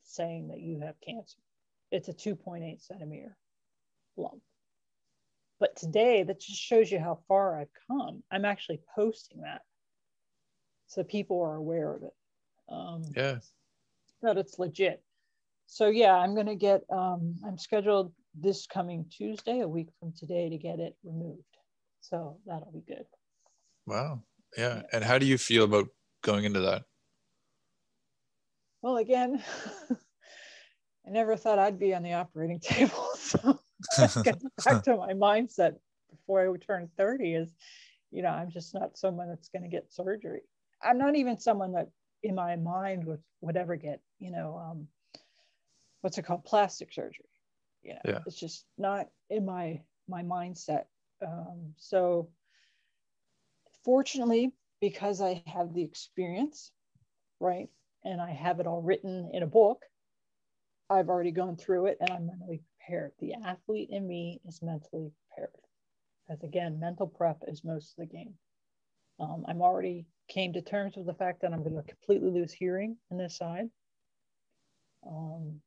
saying 0.02 0.48
that 0.48 0.60
you 0.60 0.80
have 0.80 0.94
cancer. 1.00 1.38
It's 1.90 2.08
a 2.08 2.14
2.8 2.14 2.80
centimeter 2.80 3.36
lump. 4.16 4.42
But 5.60 5.76
today, 5.76 6.22
that 6.22 6.40
just 6.40 6.60
shows 6.60 6.90
you 6.90 6.98
how 7.00 7.18
far 7.26 7.60
I've 7.60 7.72
come. 7.88 8.22
I'm 8.30 8.44
actually 8.44 8.80
posting 8.94 9.40
that 9.42 9.62
so 10.88 11.04
people 11.04 11.40
are 11.42 11.54
aware 11.54 11.94
of 11.94 12.02
it. 12.02 12.14
Um, 12.68 13.02
yeah. 13.14 13.38
That 14.22 14.38
it's 14.38 14.58
legit. 14.58 15.02
So 15.66 15.88
yeah, 15.88 16.14
I'm 16.14 16.34
gonna 16.34 16.56
get. 16.56 16.82
Um, 16.90 17.36
I'm 17.46 17.58
scheduled 17.58 18.12
this 18.34 18.66
coming 18.66 19.04
Tuesday, 19.10 19.60
a 19.60 19.68
week 19.68 19.88
from 20.00 20.12
today, 20.18 20.48
to 20.48 20.56
get 20.56 20.80
it 20.80 20.96
removed. 21.04 21.42
So 22.00 22.38
that'll 22.46 22.72
be 22.72 22.82
good. 22.88 23.04
Wow. 23.86 24.22
Yeah. 24.56 24.76
yeah. 24.76 24.82
And 24.92 25.04
how 25.04 25.18
do 25.18 25.26
you 25.26 25.38
feel 25.38 25.64
about 25.64 25.88
going 26.24 26.44
into 26.44 26.60
that? 26.60 26.84
Well, 28.80 28.96
again, 28.96 29.42
I 29.90 31.10
never 31.10 31.36
thought 31.36 31.58
I'd 31.58 31.78
be 31.78 31.94
on 31.94 32.02
the 32.02 32.14
operating 32.14 32.60
table. 32.62 33.10
So 33.16 33.60
back 34.64 34.82
to 34.84 34.96
my 34.96 35.12
mindset 35.12 35.74
before 36.10 36.52
I 36.52 36.56
turn 36.58 36.88
30 36.96 37.34
is, 37.34 37.54
you 38.10 38.22
know, 38.22 38.28
I'm 38.28 38.50
just 38.50 38.74
not 38.74 38.96
someone 38.96 39.28
that's 39.28 39.48
going 39.48 39.62
to 39.62 39.68
get 39.68 39.92
surgery. 39.92 40.42
I'm 40.82 40.98
not 40.98 41.16
even 41.16 41.38
someone 41.38 41.72
that 41.72 41.88
in 42.22 42.34
my 42.34 42.56
mind 42.56 43.04
would, 43.04 43.20
would 43.40 43.56
ever 43.56 43.76
get, 43.76 44.00
you 44.18 44.30
know, 44.30 44.58
um, 44.58 44.88
what's 46.00 46.18
it 46.18 46.22
called? 46.22 46.44
Plastic 46.44 46.92
surgery. 46.92 47.24
Yeah. 47.82 48.00
yeah. 48.04 48.18
It's 48.26 48.38
just 48.38 48.66
not 48.76 49.08
in 49.30 49.44
my, 49.44 49.80
my 50.08 50.22
mindset. 50.22 50.84
Um, 51.24 51.74
so 51.76 52.28
fortunately, 53.84 54.52
because 54.80 55.20
I 55.20 55.42
have 55.46 55.74
the 55.74 55.82
experience, 55.82 56.70
right? 57.40 57.68
And 58.04 58.20
I 58.20 58.30
have 58.30 58.60
it 58.60 58.66
all 58.66 58.80
written 58.80 59.30
in 59.32 59.42
a 59.42 59.46
book, 59.46 59.82
I've 60.90 61.08
already 61.08 61.32
gone 61.32 61.56
through 61.56 61.86
it 61.86 61.98
and 62.00 62.10
I'm 62.10 62.26
mentally 62.26 62.62
prepared. 62.88 63.12
The 63.20 63.34
athlete 63.44 63.90
in 63.90 64.06
me 64.06 64.40
is 64.46 64.62
mentally 64.62 65.10
prepared. 65.28 65.54
Because 66.26 66.42
again, 66.42 66.80
mental 66.80 67.06
prep 67.06 67.42
is 67.46 67.64
most 67.64 67.92
of 67.92 68.08
the 68.08 68.14
game. 68.14 68.34
Um, 69.20 69.44
I'm 69.48 69.62
already 69.62 70.06
came 70.28 70.52
to 70.52 70.62
terms 70.62 70.96
with 70.96 71.06
the 71.06 71.14
fact 71.14 71.42
that 71.42 71.52
I'm 71.52 71.62
going 71.62 71.74
to 71.76 71.82
completely 71.82 72.30
lose 72.30 72.52
hearing 72.52 72.96
in 73.10 73.18
this 73.18 73.36
side. 73.36 73.68
Um, 75.06 75.60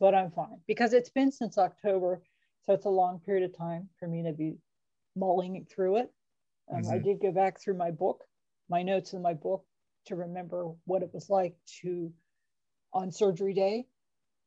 but 0.00 0.14
I'm 0.14 0.30
fine 0.30 0.60
because 0.66 0.92
it's 0.92 1.10
been 1.10 1.32
since 1.32 1.58
October. 1.58 2.20
So 2.64 2.72
it's 2.74 2.86
a 2.86 2.90
long 2.90 3.20
period 3.20 3.48
of 3.48 3.56
time 3.56 3.88
for 3.98 4.06
me 4.06 4.24
to 4.24 4.32
be 4.32 4.56
mulling 5.16 5.66
through 5.70 5.98
it. 5.98 6.12
Um, 6.72 6.82
mm-hmm. 6.82 6.92
I 6.92 6.98
did 6.98 7.20
go 7.20 7.32
back 7.32 7.60
through 7.60 7.76
my 7.76 7.90
book, 7.90 8.24
my 8.68 8.82
notes 8.82 9.12
in 9.12 9.22
my 9.22 9.34
book 9.34 9.64
to 10.06 10.16
remember 10.16 10.66
what 10.84 11.02
it 11.02 11.10
was 11.12 11.30
like 11.30 11.56
to, 11.80 12.12
on 12.92 13.10
surgery 13.10 13.54
day, 13.54 13.86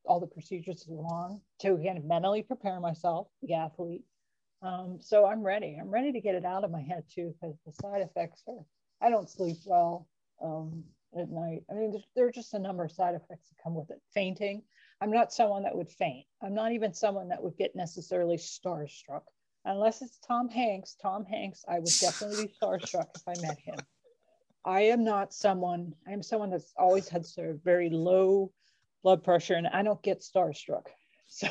all 0.05 0.19
the 0.19 0.27
procedures 0.27 0.85
along 0.87 1.41
to 1.59 1.73
again 1.75 2.01
mentally 2.05 2.41
prepare 2.43 2.79
myself, 2.79 3.27
the 3.41 3.53
athlete. 3.53 4.03
Um, 4.61 4.97
so 4.99 5.25
I'm 5.25 5.43
ready. 5.43 5.77
I'm 5.79 5.89
ready 5.89 6.11
to 6.11 6.21
get 6.21 6.35
it 6.35 6.45
out 6.45 6.63
of 6.63 6.71
my 6.71 6.81
head 6.81 7.03
too, 7.13 7.33
because 7.33 7.57
the 7.65 7.71
side 7.71 8.01
effects 8.01 8.43
are, 8.47 8.63
I 9.01 9.09
don't 9.09 9.29
sleep 9.29 9.57
well 9.65 10.07
um, 10.43 10.83
at 11.17 11.29
night. 11.29 11.63
I 11.69 11.73
mean, 11.73 12.01
there 12.15 12.27
are 12.27 12.31
just 12.31 12.53
a 12.53 12.59
number 12.59 12.83
of 12.83 12.91
side 12.91 13.15
effects 13.15 13.49
that 13.49 13.63
come 13.63 13.75
with 13.75 13.89
it. 13.89 14.01
Fainting. 14.13 14.61
I'm 15.01 15.11
not 15.11 15.33
someone 15.33 15.63
that 15.63 15.75
would 15.75 15.89
faint. 15.89 16.25
I'm 16.43 16.53
not 16.53 16.73
even 16.73 16.93
someone 16.93 17.29
that 17.29 17.41
would 17.41 17.57
get 17.57 17.75
necessarily 17.75 18.37
starstruck. 18.37 19.23
Unless 19.65 20.01
it's 20.03 20.19
Tom 20.19 20.47
Hanks, 20.47 20.95
Tom 21.01 21.25
Hanks, 21.25 21.65
I 21.67 21.79
would 21.79 21.93
definitely 21.99 22.45
be 22.45 22.53
starstruck 22.61 23.07
if 23.15 23.27
I 23.27 23.33
met 23.41 23.59
him. 23.59 23.77
I 24.63 24.81
am 24.81 25.03
not 25.03 25.33
someone, 25.33 25.93
I 26.07 26.11
am 26.11 26.21
someone 26.21 26.51
that's 26.51 26.73
always 26.77 27.09
had 27.09 27.25
sort 27.25 27.49
of 27.49 27.63
very 27.63 27.89
low 27.89 28.51
blood 29.03 29.23
pressure 29.23 29.55
and 29.55 29.67
I 29.67 29.83
don't 29.83 30.01
get 30.01 30.21
starstruck. 30.21 30.85
So, 31.33 31.47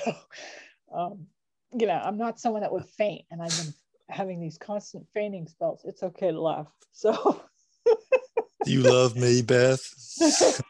um, 0.95 1.27
you 1.73 1.87
know, 1.87 1.95
I'm 1.95 2.19
not 2.19 2.39
someone 2.39 2.61
that 2.61 2.71
would 2.71 2.85
faint 2.85 3.25
and 3.31 3.41
I've 3.41 3.57
been 3.57 3.73
having 4.11 4.39
these 4.39 4.59
constant 4.59 5.07
fainting 5.15 5.47
spells. 5.49 5.81
It's 5.85 6.03
okay 6.03 6.31
to 6.31 6.39
laugh. 6.39 6.67
So, 6.93 7.41
you 8.67 8.83
love 8.83 9.17
me, 9.17 9.41
Beth? 9.41 9.81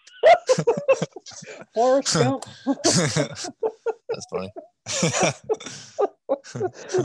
Forrest 1.75 2.15
Gump. 2.15 2.45
That's 2.65 3.49
funny. 4.31 4.53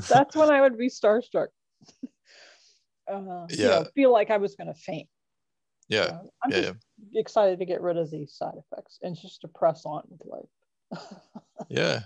That's 0.08 0.36
when 0.36 0.52
I 0.52 0.62
would 0.62 0.78
be 0.78 0.90
starstruck. 0.90 1.48
Uh, 3.12 3.48
yeah. 3.50 3.58
You 3.58 3.66
know, 3.66 3.86
feel 3.96 4.12
like 4.12 4.30
I 4.30 4.38
was 4.38 4.56
going 4.56 4.68
to 4.68 4.80
faint. 4.80 5.08
Yeah. 5.88 6.00
Uh, 6.00 6.20
I'm 6.44 6.52
yeah, 6.52 6.62
just 6.62 6.74
yeah. 7.12 7.20
excited 7.20 7.60
to 7.60 7.66
get 7.66 7.82
rid 7.82 7.98
of 7.98 8.10
these 8.10 8.34
side 8.34 8.54
effects 8.58 9.00
and 9.02 9.16
just 9.16 9.42
to 9.42 9.48
press 9.48 9.86
on 9.86 10.04
with 10.10 10.22
life. 10.26 11.10
yeah. 11.70 12.02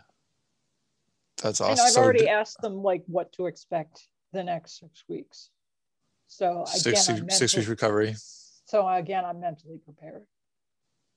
That's 1.41 1.61
awesome. 1.61 1.71
And 1.71 1.81
I've 1.81 1.93
so 1.93 2.01
already 2.01 2.27
asked 2.27 2.61
them 2.61 2.75
like 2.75 3.03
what 3.07 3.31
to 3.33 3.45
expect 3.45 4.07
the 4.33 4.43
next 4.43 4.79
six 4.79 5.03
weeks. 5.07 5.49
So 6.27 6.63
again, 6.63 6.95
six, 6.95 7.07
mentally, 7.07 7.29
six 7.31 7.55
weeks 7.55 7.67
recovery. 7.67 8.15
So 8.65 8.87
again, 8.87 9.25
I'm 9.25 9.39
mentally 9.39 9.79
prepared. 9.83 10.23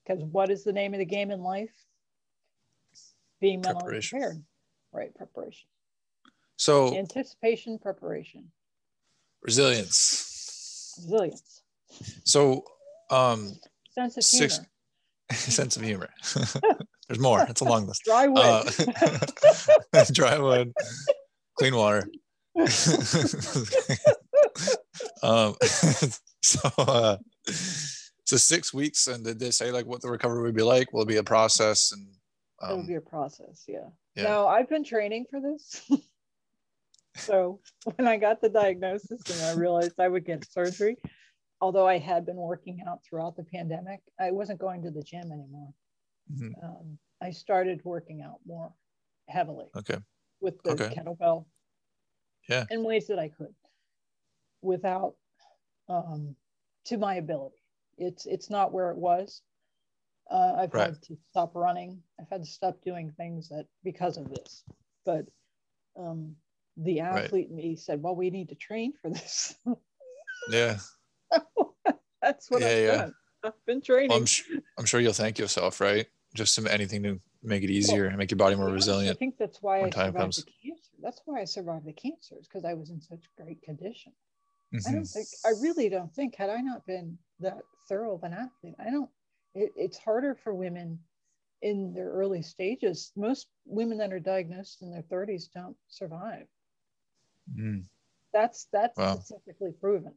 Because 0.05 0.23
what 0.23 0.49
is 0.49 0.63
the 0.63 0.73
name 0.73 0.93
of 0.93 0.99
the 0.99 1.05
game 1.05 1.31
in 1.31 1.41
life? 1.41 1.73
Being 3.39 3.61
mentally 3.61 3.99
prepared. 3.99 4.43
Right, 4.91 5.13
preparation. 5.15 5.67
So 6.55 6.95
anticipation, 6.95 7.77
preparation. 7.79 8.51
Resilience. 9.41 10.95
Resilience. 11.03 11.62
So, 12.23 12.63
um, 13.09 13.53
sense 13.91 14.17
of 14.17 14.23
six, 14.23 14.55
humor. 14.55 14.67
sense 15.33 15.75
of 15.75 15.83
humor. 15.83 16.09
There's 17.07 17.19
more. 17.19 17.45
It's 17.47 17.61
a 17.61 17.65
long 17.65 17.85
list. 17.85 18.03
Dry 18.05 18.27
wood. 18.27 18.39
Uh, 19.93 20.05
dry 20.13 20.37
wood. 20.39 20.73
Clean 21.57 21.75
water. 21.75 22.07
um, 25.23 25.55
so, 26.41 26.59
uh, 26.77 27.17
so 28.25 28.37
six 28.37 28.73
weeks, 28.73 29.07
and 29.07 29.23
did 29.23 29.39
they 29.39 29.51
say 29.51 29.71
like 29.71 29.85
what 29.85 30.01
the 30.01 30.09
recovery 30.09 30.43
would 30.43 30.55
be 30.55 30.63
like? 30.63 30.93
Will 30.93 31.03
it 31.03 31.07
be 31.07 31.17
a 31.17 31.23
process? 31.23 31.91
And 31.91 32.07
um, 32.61 32.79
it'll 32.79 32.87
be 32.87 32.95
a 32.95 33.01
process. 33.01 33.65
Yeah. 33.67 33.89
yeah. 34.15 34.23
Now 34.23 34.47
I've 34.47 34.69
been 34.69 34.83
training 34.83 35.25
for 35.29 35.41
this. 35.41 35.89
so 37.15 37.59
when 37.95 38.07
I 38.07 38.17
got 38.17 38.41
the 38.41 38.49
diagnosis 38.49 39.21
and 39.29 39.41
I 39.43 39.59
realized 39.59 39.99
I 39.99 40.07
would 40.07 40.25
get 40.25 40.49
surgery, 40.49 40.97
although 41.63 41.87
I 41.87 41.97
had 41.97 42.25
been 42.25 42.35
working 42.35 42.83
out 42.85 42.99
throughout 43.05 43.37
the 43.37 43.45
pandemic, 43.45 44.01
I 44.19 44.31
wasn't 44.31 44.59
going 44.59 44.83
to 44.83 44.91
the 44.91 45.01
gym 45.01 45.31
anymore. 45.31 45.73
Mm-hmm. 46.29 46.51
Um, 46.61 46.97
I 47.21 47.31
started 47.31 47.79
working 47.85 48.21
out 48.21 48.39
more 48.45 48.73
heavily. 49.29 49.67
Okay. 49.77 49.97
With 50.41 50.61
the 50.63 50.71
okay. 50.71 50.93
kettlebell. 50.93 51.45
Yeah. 52.49 52.65
In 52.69 52.83
ways 52.83 53.07
that 53.07 53.17
I 53.17 53.29
could, 53.29 53.55
without, 54.61 55.15
um, 55.87 56.35
to 56.87 56.97
my 56.97 57.15
ability. 57.15 57.55
It's 57.97 58.25
it's 58.25 58.49
not 58.49 58.73
where 58.73 58.89
it 58.89 58.97
was. 58.97 59.41
Uh, 60.29 60.55
I've 60.57 60.73
right. 60.73 60.87
had 60.87 61.01
to 61.03 61.17
stop 61.29 61.55
running. 61.55 62.01
I've 62.19 62.29
had 62.29 62.41
to 62.41 62.49
stop 62.49 62.75
doing 62.83 63.13
things 63.15 63.47
that 63.49 63.67
because 63.85 64.17
of 64.17 64.29
this. 64.29 64.65
But 65.05 65.27
um, 65.97 66.35
the 66.75 66.99
athlete 66.99 67.47
right. 67.49 67.55
me 67.55 67.75
said, 67.77 68.01
"Well, 68.01 68.17
we 68.17 68.31
need 68.31 68.49
to 68.49 68.55
train 68.55 68.91
for 69.01 69.09
this." 69.09 69.55
yeah. 70.49 70.79
That's 72.21 72.49
what 72.49 72.61
yeah, 72.61 72.67
I've 72.67 72.77
yeah. 72.77 72.97
done. 72.97 73.13
I've 73.43 73.65
been 73.65 73.81
training. 73.81 74.09
Well, 74.09 74.19
I'm, 74.19 74.25
sure, 74.25 74.57
I'm 74.77 74.85
sure 74.85 74.99
you'll 74.99 75.13
thank 75.13 75.37
yourself, 75.37 75.81
right? 75.81 76.05
Just 76.33 76.55
some 76.55 76.67
anything 76.67 77.03
to 77.03 77.19
make 77.43 77.63
it 77.63 77.69
easier 77.69 78.05
and 78.05 78.17
make 78.17 78.31
your 78.31 78.37
body 78.37 78.55
more 78.55 78.69
resilient. 78.69 79.15
I 79.15 79.19
think 79.19 79.37
that's 79.37 79.61
why 79.61 79.81
I 79.81 79.89
survived 79.89 80.17
comes. 80.17 80.37
the 80.37 80.51
cancer. 80.63 80.91
That's 81.01 81.21
why 81.25 81.41
I 81.41 81.45
survived 81.45 81.85
the 81.85 81.93
cancers 81.93 82.47
because 82.47 82.63
I 82.63 82.73
was 82.73 82.89
in 82.89 83.01
such 83.01 83.29
great 83.37 83.61
condition. 83.61 84.13
Mm-hmm. 84.73 84.89
I 84.89 84.93
don't 84.93 85.05
think 85.05 85.27
I 85.45 85.49
really 85.61 85.89
don't 85.89 86.13
think 86.13 86.35
had 86.35 86.49
I 86.49 86.61
not 86.61 86.85
been 86.85 87.17
that 87.41 87.59
thorough 87.87 88.15
of 88.15 88.23
an 88.23 88.33
athlete, 88.33 88.75
I 88.79 88.89
don't. 88.89 89.09
It, 89.53 89.71
it's 89.75 89.97
harder 89.97 90.35
for 90.35 90.53
women 90.53 90.97
in 91.61 91.93
their 91.93 92.09
early 92.09 92.41
stages. 92.41 93.11
Most 93.15 93.47
women 93.65 93.97
that 93.99 94.11
are 94.11 94.19
diagnosed 94.19 94.81
in 94.81 94.91
their 94.91 95.03
30s 95.03 95.45
don't 95.53 95.75
survive. 95.87 96.47
Mm. 97.57 97.83
That's 98.33 98.67
that's 98.71 98.97
wow. 98.97 99.15
specifically 99.15 99.71
proven. 99.79 100.13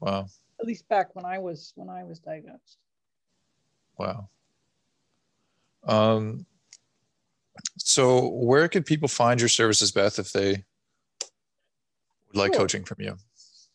Wow. 0.00 0.26
At 0.60 0.66
least 0.66 0.88
back 0.88 1.14
when 1.14 1.24
I 1.24 1.38
was 1.38 1.72
when 1.76 1.88
I 1.88 2.04
was 2.04 2.18
diagnosed. 2.18 2.78
Wow. 3.98 4.28
Um, 5.86 6.44
So, 7.78 8.28
where 8.28 8.68
could 8.68 8.84
people 8.84 9.08
find 9.08 9.40
your 9.40 9.48
services, 9.48 9.90
Beth, 9.90 10.18
if 10.18 10.30
they 10.32 10.62
would 12.26 12.36
like 12.36 12.52
Sure. 12.52 12.60
coaching 12.62 12.84
from 12.84 13.00
you? 13.00 13.16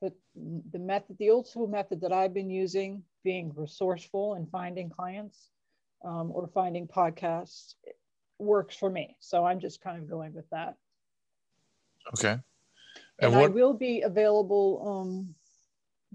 but 0.00 0.12
the 0.34 0.78
method, 0.78 1.16
the 1.18 1.30
old 1.30 1.46
school 1.46 1.66
method 1.66 2.00
that 2.00 2.12
I've 2.12 2.34
been 2.34 2.50
using, 2.50 3.02
being 3.24 3.52
resourceful 3.54 4.34
and 4.34 4.50
finding 4.50 4.90
clients 4.90 5.50
um, 6.04 6.30
or 6.32 6.48
finding 6.48 6.88
podcasts, 6.88 7.74
works 8.40 8.76
for 8.76 8.90
me. 8.90 9.16
So 9.20 9.44
I'm 9.44 9.60
just 9.60 9.80
kind 9.80 9.98
of 9.98 10.08
going 10.08 10.32
with 10.34 10.48
that. 10.50 10.76
Okay. 12.14 12.38
And, 13.20 13.34
And 13.34 13.36
I 13.36 13.48
will 13.48 13.74
be 13.74 14.02
available 14.02 15.02
um, 15.02 15.34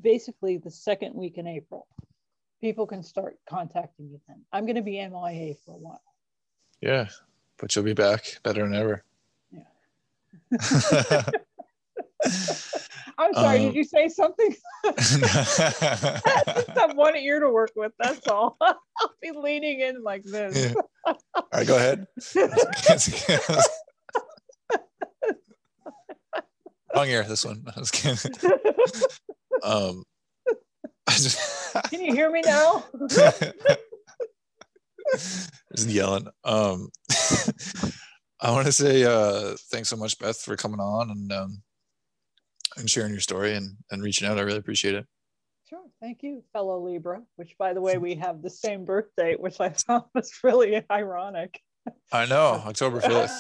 basically 0.02 0.58
the 0.58 0.72
second 0.72 1.14
week 1.16 1.38
in 1.38 1.48
April. 1.48 1.88
People 2.62 2.88
can 2.88 3.04
start 3.04 3.38
contacting 3.48 4.12
me 4.12 4.20
then. 4.28 4.42
I'm 4.52 4.66
going 4.66 4.76
to 4.76 4.82
be 4.82 4.94
MIA 4.94 5.56
for 5.66 5.76
a 5.76 5.78
while. 5.78 6.02
Yeah, 6.82 7.08
but 7.58 7.76
you'll 7.76 7.86
be 7.86 7.94
back 7.94 8.40
better 8.44 8.64
than 8.64 8.74
ever. 8.74 9.04
Yeah. 9.52 11.22
I'm 13.18 13.34
sorry, 13.34 13.58
Um, 13.60 13.66
did 13.68 13.76
you 13.76 13.84
say 13.84 14.08
something? 14.10 14.54
I 14.84 14.92
just 14.98 15.58
have 16.78 16.96
one 16.96 17.16
ear 17.16 17.40
to 17.40 17.50
work 17.50 17.72
with. 17.76 17.94
That's 18.00 18.28
all. 18.28 18.58
I'll 18.62 18.78
be 19.22 19.32
leaning 19.32 19.80
in 19.82 20.04
like 20.04 20.24
this. 20.24 20.74
Yeah. 20.76 21.14
All 21.36 21.44
right, 21.54 21.68
go 21.68 21.76
ahead. 21.78 22.08
Wrong 26.96 27.08
ear, 27.08 27.24
this 27.24 27.46
one. 27.46 27.64
I 27.76 27.80
was 27.80 27.92
kidding. 27.92 28.34
Um, 29.64 30.04
I 31.08 31.12
just, 31.12 31.74
Can 31.90 32.02
you 32.02 32.14
hear 32.14 32.32
me 32.32 32.42
now? 32.42 32.86
just 35.76 35.90
yelling. 35.90 36.28
Um, 36.44 36.90
I 38.42 38.52
want 38.52 38.66
to 38.66 38.72
say 38.72 39.04
uh, 39.04 39.56
thanks 39.72 39.90
so 39.90 39.96
much, 39.98 40.18
Beth, 40.20 40.38
for 40.38 40.56
coming 40.56 40.80
on 40.80 41.10
and 41.12 41.32
um, 41.32 41.62
and 42.78 42.90
sharing 42.90 43.12
your 43.12 43.20
story 43.22 43.54
and, 43.56 43.78
and 43.92 44.02
reaching 44.04 44.28
out. 44.28 44.38
I 44.38 44.42
really 44.42 44.60
appreciate 44.60 44.96
it. 44.96 45.06
Sure. 45.70 45.82
Thank 46.00 46.22
you, 46.22 46.44
fellow 46.54 46.80
Libra, 46.80 47.22
which 47.38 47.58
by 47.58 47.74
the 47.74 47.82
way, 47.82 47.98
we 48.08 48.16
have 48.16 48.42
the 48.42 48.50
same 48.50 48.86
birthday, 48.86 49.36
which 49.36 49.60
I 49.60 49.70
thought 49.70 50.10
was 50.14 50.32
really 50.44 50.84
ironic. 50.92 51.60
I 52.12 52.26
know, 52.26 52.62
October 52.66 53.00
5th. 53.02 53.32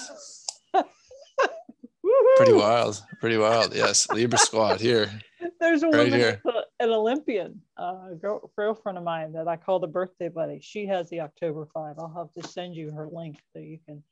Pretty 2.37 2.53
wild. 2.53 3.01
Pretty 3.21 3.37
wild. 3.37 3.73
Yes. 3.73 4.09
Libra 4.11 4.37
squad 4.37 4.81
here. 4.81 5.09
There's 5.59 5.83
a 5.83 5.87
Right 5.87 6.05
woman, 6.05 6.19
here. 6.19 6.41
an 6.79 6.89
Olympian, 6.89 7.61
uh, 7.77 8.09
girl, 8.21 8.51
girlfriend 8.57 8.97
of 8.97 9.03
mine 9.05 9.31
that 9.33 9.47
I 9.47 9.55
call 9.55 9.79
the 9.79 9.87
birthday 9.87 10.27
buddy. 10.27 10.59
She 10.61 10.85
has 10.87 11.09
the 11.09 11.21
October 11.21 11.65
5. 11.73 11.95
I'll 11.97 12.13
have 12.13 12.43
to 12.43 12.47
send 12.51 12.75
you 12.75 12.91
her 12.91 13.07
link 13.11 13.37
so 13.53 13.59
you 13.59 13.79
can 13.85 14.03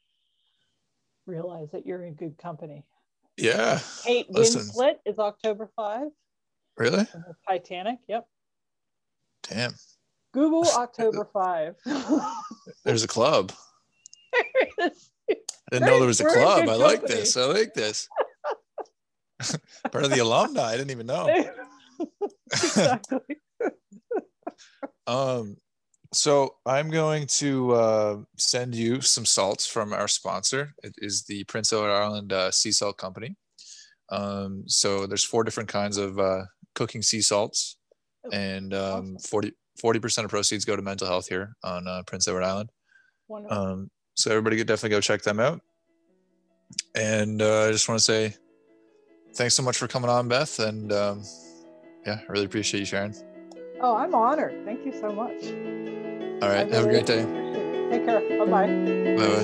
realize 1.27 1.69
that 1.71 1.85
you're 1.85 2.03
in 2.05 2.13
good 2.13 2.37
company. 2.37 2.85
Yeah. 3.37 3.79
Kate 4.03 4.27
Listen. 4.29 4.61
Winslet 4.61 4.95
is 5.05 5.19
October 5.19 5.69
5 5.75 6.07
Really? 6.77 7.05
Titanic. 7.47 7.99
Yep. 8.07 8.27
Damn. 9.49 9.73
Google 10.33 10.65
October 10.75 11.27
5. 11.31 11.75
There's 12.85 13.03
a 13.03 13.07
club. 13.07 13.51
I 14.35 14.91
didn't 15.71 15.87
know 15.87 15.97
there 15.99 16.07
was 16.07 16.21
a 16.21 16.25
We're 16.25 16.33
club. 16.33 16.67
I 16.69 16.75
like 16.75 17.01
company. 17.01 17.19
this. 17.19 17.37
I 17.37 17.45
like 17.45 17.73
this. 17.73 18.07
Part 19.91 20.03
of 20.05 20.11
the 20.11 20.19
alumni. 20.19 20.69
I 20.71 20.77
didn't 20.77 20.91
even 20.91 21.05
know. 21.07 21.27
exactly. 22.51 23.19
Um, 25.05 25.57
so 26.13 26.55
I'm 26.65 26.89
going 26.89 27.27
to 27.27 27.71
uh, 27.73 28.17
send 28.37 28.75
you 28.75 29.01
some 29.01 29.25
salts 29.25 29.65
from 29.65 29.93
our 29.93 30.07
sponsor. 30.07 30.73
It 30.83 30.93
is 30.97 31.23
the 31.23 31.43
Prince 31.45 31.73
Edward 31.73 31.91
Island 31.91 32.31
uh, 32.31 32.51
Sea 32.51 32.71
Salt 32.71 32.97
Company. 32.97 33.35
Um, 34.09 34.63
so 34.67 35.07
there's 35.07 35.23
four 35.23 35.43
different 35.43 35.69
kinds 35.69 35.97
of 35.97 36.19
uh, 36.19 36.43
cooking 36.75 37.01
sea 37.01 37.21
salts, 37.21 37.77
and 38.31 38.73
um, 38.73 39.17
40 39.17 39.53
percent 39.99 40.25
of 40.25 40.31
proceeds 40.31 40.65
go 40.65 40.75
to 40.75 40.81
mental 40.81 41.07
health 41.07 41.27
here 41.27 41.55
on 41.63 41.87
uh, 41.87 42.03
Prince 42.05 42.27
Edward 42.27 42.43
Island. 42.43 42.69
Wonderful. 43.27 43.57
Um, 43.57 43.91
so 44.15 44.29
everybody 44.29 44.57
could 44.57 44.67
definitely 44.67 44.95
go 44.95 45.01
check 45.01 45.23
them 45.23 45.39
out. 45.39 45.61
And 46.95 47.41
uh, 47.41 47.67
I 47.67 47.71
just 47.71 47.87
want 47.87 47.99
to 47.99 48.03
say 48.03 48.35
thanks 49.33 49.55
so 49.55 49.63
much 49.63 49.77
for 49.77 49.87
coming 49.87 50.09
on, 50.09 50.27
Beth. 50.27 50.59
And 50.59 50.91
um, 50.91 51.23
yeah, 52.05 52.19
I 52.27 52.31
really 52.31 52.45
appreciate 52.45 52.81
you 52.81 52.85
sharing. 52.85 53.15
oh, 53.81 53.95
I'm 53.95 54.13
honored. 54.13 54.63
Thank 54.65 54.85
you 54.85 54.93
so 54.93 55.11
much. 55.11 55.92
All 56.41 56.49
right, 56.49 56.69
have 56.71 56.85
a 56.85 56.89
great 56.89 57.05
day. 57.05 57.25
Take 57.91 58.05
care. 58.05 58.21
Bye 58.39 58.45
bye. 58.45 58.67
Bye 59.17 59.43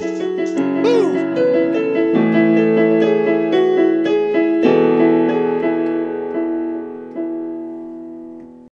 bye. 2.89 3.15